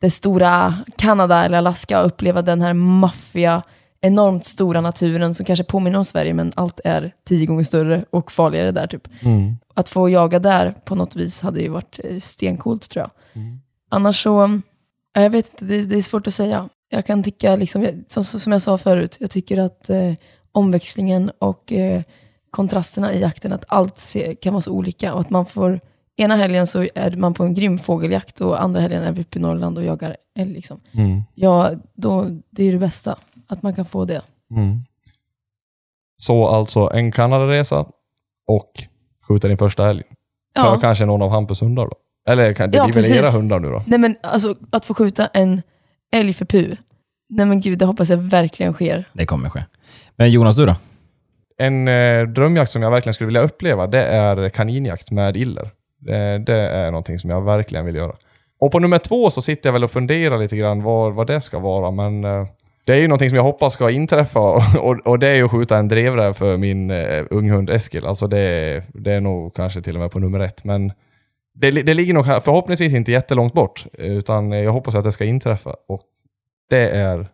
det 0.00 0.10
stora 0.10 0.74
Kanada 0.96 1.44
eller 1.44 1.58
Alaska 1.58 2.00
och 2.00 2.06
uppleva 2.06 2.42
den 2.42 2.62
här 2.62 2.74
maffiga, 2.74 3.62
enormt 4.00 4.44
stora 4.44 4.80
naturen 4.80 5.34
som 5.34 5.46
kanske 5.46 5.64
påminner 5.64 5.98
om 5.98 6.04
Sverige, 6.04 6.34
men 6.34 6.52
allt 6.56 6.80
är 6.84 7.14
tio 7.28 7.46
gånger 7.46 7.64
större 7.64 8.04
och 8.10 8.32
farligare 8.32 8.72
där. 8.72 8.86
Typ. 8.86 9.08
Mm. 9.20 9.56
Att 9.74 9.88
få 9.88 10.08
jaga 10.08 10.38
där 10.38 10.74
på 10.84 10.94
något 10.94 11.16
vis 11.16 11.40
hade 11.40 11.60
ju 11.60 11.68
varit 11.68 12.00
eh, 12.04 12.18
stencoolt 12.18 12.90
tror 12.90 13.02
jag. 13.02 13.10
Annars 13.90 14.22
så, 14.22 14.60
ja, 15.12 15.22
jag 15.22 15.30
vet 15.30 15.52
inte, 15.52 15.64
det, 15.64 15.82
det 15.82 15.96
är 15.96 16.02
svårt 16.02 16.26
att 16.26 16.34
säga. 16.34 16.68
Jag 16.88 17.06
kan 17.06 17.22
tycka, 17.22 17.56
liksom, 17.56 18.04
som, 18.08 18.24
som 18.24 18.52
jag 18.52 18.62
sa 18.62 18.78
förut, 18.78 19.16
jag 19.20 19.30
tycker 19.30 19.58
att 19.58 19.90
eh, 19.90 20.12
omväxlingen 20.52 21.30
och 21.38 21.72
eh, 21.72 22.02
kontrasterna 22.56 23.12
i 23.12 23.20
jakten, 23.20 23.52
att 23.52 23.64
allt 23.68 23.98
se, 23.98 24.34
kan 24.34 24.52
vara 24.52 24.60
så 24.60 24.72
olika 24.72 25.14
och 25.14 25.20
att 25.20 25.30
man 25.30 25.46
får, 25.46 25.80
ena 26.16 26.36
helgen 26.36 26.66
så 26.66 26.86
är 26.94 27.16
man 27.16 27.34
på 27.34 27.44
en 27.44 27.54
grym 27.54 27.78
fågeljakt 27.78 28.40
och 28.40 28.62
andra 28.62 28.80
helgen 28.80 29.02
är 29.02 29.12
vi 29.12 29.20
uppe 29.20 29.38
i 29.38 29.42
Norrland 29.42 29.78
och 29.78 29.84
jagar 29.84 30.16
älg. 30.38 30.52
Liksom. 30.52 30.80
Mm. 30.92 31.22
Ja, 31.34 31.70
då, 31.94 32.26
det 32.50 32.64
är 32.64 32.72
det 32.72 32.78
bästa, 32.78 33.16
att 33.48 33.62
man 33.62 33.74
kan 33.74 33.84
få 33.84 34.04
det. 34.04 34.22
Mm. 34.50 34.78
Så 36.16 36.46
alltså 36.48 36.90
en 36.94 37.12
Kanadaresa 37.12 37.86
och 38.48 38.72
skjuta 39.28 39.48
din 39.48 39.58
första 39.58 39.88
älg. 39.90 40.02
För 40.56 40.64
Ja. 40.64 40.78
kanske 40.80 41.04
någon 41.06 41.22
av 41.22 41.30
Hampus 41.30 41.62
hundar 41.62 41.84
då? 41.84 41.92
Eller 42.32 42.54
kan- 42.54 42.70
det 42.70 42.76
Ja, 42.78 42.84
blir 42.84 42.94
väl 42.94 43.02
precis. 43.02 43.16
era 43.16 43.30
hundar 43.30 43.60
nu 43.60 43.68
då? 43.70 43.82
Nej 43.86 43.98
men 43.98 44.16
alltså, 44.22 44.54
att 44.72 44.86
få 44.86 44.94
skjuta 44.94 45.26
en 45.26 45.62
älg 46.12 46.32
för 46.32 46.44
pu, 46.44 46.76
nej 47.28 47.46
men 47.46 47.60
gud, 47.60 47.78
det 47.78 47.84
hoppas 47.86 48.10
jag 48.10 48.16
verkligen 48.16 48.72
sker. 48.72 49.04
Det 49.12 49.26
kommer 49.26 49.50
ske. 49.50 49.64
Men 50.16 50.30
Jonas, 50.30 50.56
du 50.56 50.66
då? 50.66 50.74
En 51.58 51.88
eh, 51.88 52.22
drömjakt 52.22 52.70
som 52.72 52.82
jag 52.82 52.90
verkligen 52.90 53.14
skulle 53.14 53.26
vilja 53.26 53.40
uppleva, 53.42 53.86
det 53.86 54.02
är 54.02 54.48
kaninjakt 54.48 55.10
med 55.10 55.36
iller. 55.36 55.70
Det, 55.98 56.38
det 56.38 56.56
är 56.56 56.90
någonting 56.90 57.18
som 57.18 57.30
jag 57.30 57.40
verkligen 57.44 57.86
vill 57.86 57.96
göra. 57.96 58.12
Och 58.60 58.72
på 58.72 58.78
nummer 58.78 58.98
två 58.98 59.30
så 59.30 59.42
sitter 59.42 59.68
jag 59.68 59.72
väl 59.72 59.84
och 59.84 59.90
funderar 59.90 60.38
lite 60.38 60.56
grann 60.56 60.82
vad, 60.82 61.14
vad 61.14 61.26
det 61.26 61.40
ska 61.40 61.58
vara, 61.58 61.90
men 61.90 62.24
eh, 62.24 62.46
det 62.84 62.92
är 62.92 62.96
ju 62.98 63.08
någonting 63.08 63.28
som 63.28 63.36
jag 63.36 63.42
hoppas 63.42 63.72
ska 63.72 63.90
inträffa 63.90 64.40
och, 64.50 64.62
och, 64.80 64.96
och 65.06 65.18
det 65.18 65.28
är 65.28 65.34
ju 65.34 65.44
att 65.44 65.50
skjuta 65.50 65.78
en 65.78 65.88
drevräv 65.88 66.32
för 66.32 66.56
min 66.56 66.90
eh, 66.90 67.24
unghund 67.30 67.70
Eskil. 67.70 68.06
Alltså 68.06 68.26
det, 68.26 68.82
det 68.94 69.12
är 69.12 69.20
nog 69.20 69.54
kanske 69.54 69.82
till 69.82 69.96
och 69.96 70.00
med 70.02 70.10
på 70.10 70.18
nummer 70.18 70.40
ett, 70.40 70.64
men 70.64 70.92
det, 71.54 71.70
det 71.70 71.94
ligger 71.94 72.14
nog 72.14 72.26
här- 72.26 72.40
förhoppningsvis 72.40 72.94
inte 72.94 73.12
jättelångt 73.12 73.52
bort, 73.52 73.86
utan 73.92 74.52
jag 74.52 74.72
hoppas 74.72 74.94
att 74.94 75.04
det 75.04 75.12
ska 75.12 75.24
inträffa. 75.24 75.74
Och 75.88 76.02
det 76.70 76.88
är 76.88 77.26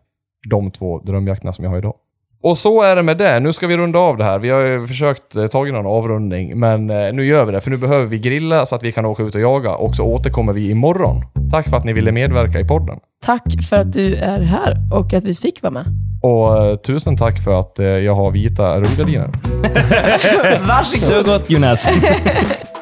de 0.49 0.71
två 0.71 0.99
drömjakterna 0.99 1.53
som 1.53 1.63
jag 1.63 1.71
har 1.71 1.77
idag. 1.77 1.95
Och 2.43 2.57
så 2.57 2.81
är 2.81 2.95
det 2.95 3.03
med 3.03 3.17
det. 3.17 3.39
Nu 3.39 3.53
ska 3.53 3.67
vi 3.67 3.77
runda 3.77 3.99
av 3.99 4.17
det 4.17 4.23
här. 4.23 4.39
Vi 4.39 4.49
har 4.49 4.59
ju 4.59 4.87
försökt 4.87 5.35
eh, 5.35 5.47
ta 5.47 5.63
någon 5.63 5.85
avrundning, 5.85 6.59
men 6.59 6.89
eh, 6.89 7.13
nu 7.13 7.25
gör 7.25 7.45
vi 7.45 7.51
det. 7.51 7.61
För 7.61 7.71
nu 7.71 7.77
behöver 7.77 8.05
vi 8.05 8.19
grilla 8.19 8.65
så 8.65 8.75
att 8.75 8.83
vi 8.83 8.91
kan 8.91 9.05
åka 9.05 9.23
ut 9.23 9.35
och 9.35 9.41
jaga 9.41 9.75
och 9.75 9.95
så 9.95 10.03
återkommer 10.03 10.53
vi 10.53 10.69
imorgon. 10.69 11.21
Tack 11.51 11.69
för 11.69 11.77
att 11.77 11.83
ni 11.83 11.93
ville 11.93 12.11
medverka 12.11 12.59
i 12.59 12.67
podden. 12.67 12.99
Tack 13.25 13.43
för 13.69 13.77
att 13.77 13.93
du 13.93 14.15
är 14.15 14.39
här 14.39 14.77
och 14.93 15.13
att 15.13 15.23
vi 15.23 15.35
fick 15.35 15.61
vara 15.61 15.73
med. 15.73 15.85
Och 16.21 16.65
eh, 16.65 16.75
tusen 16.75 17.17
tack 17.17 17.43
för 17.43 17.59
att 17.59 17.79
eh, 17.79 17.85
jag 17.85 18.15
har 18.15 18.31
vita 18.31 18.79
rullgardiner. 18.79 19.29
Varsågod. 20.67 20.99
Så 20.99 21.23
gott 21.23 21.49
Jonas! 21.49 21.89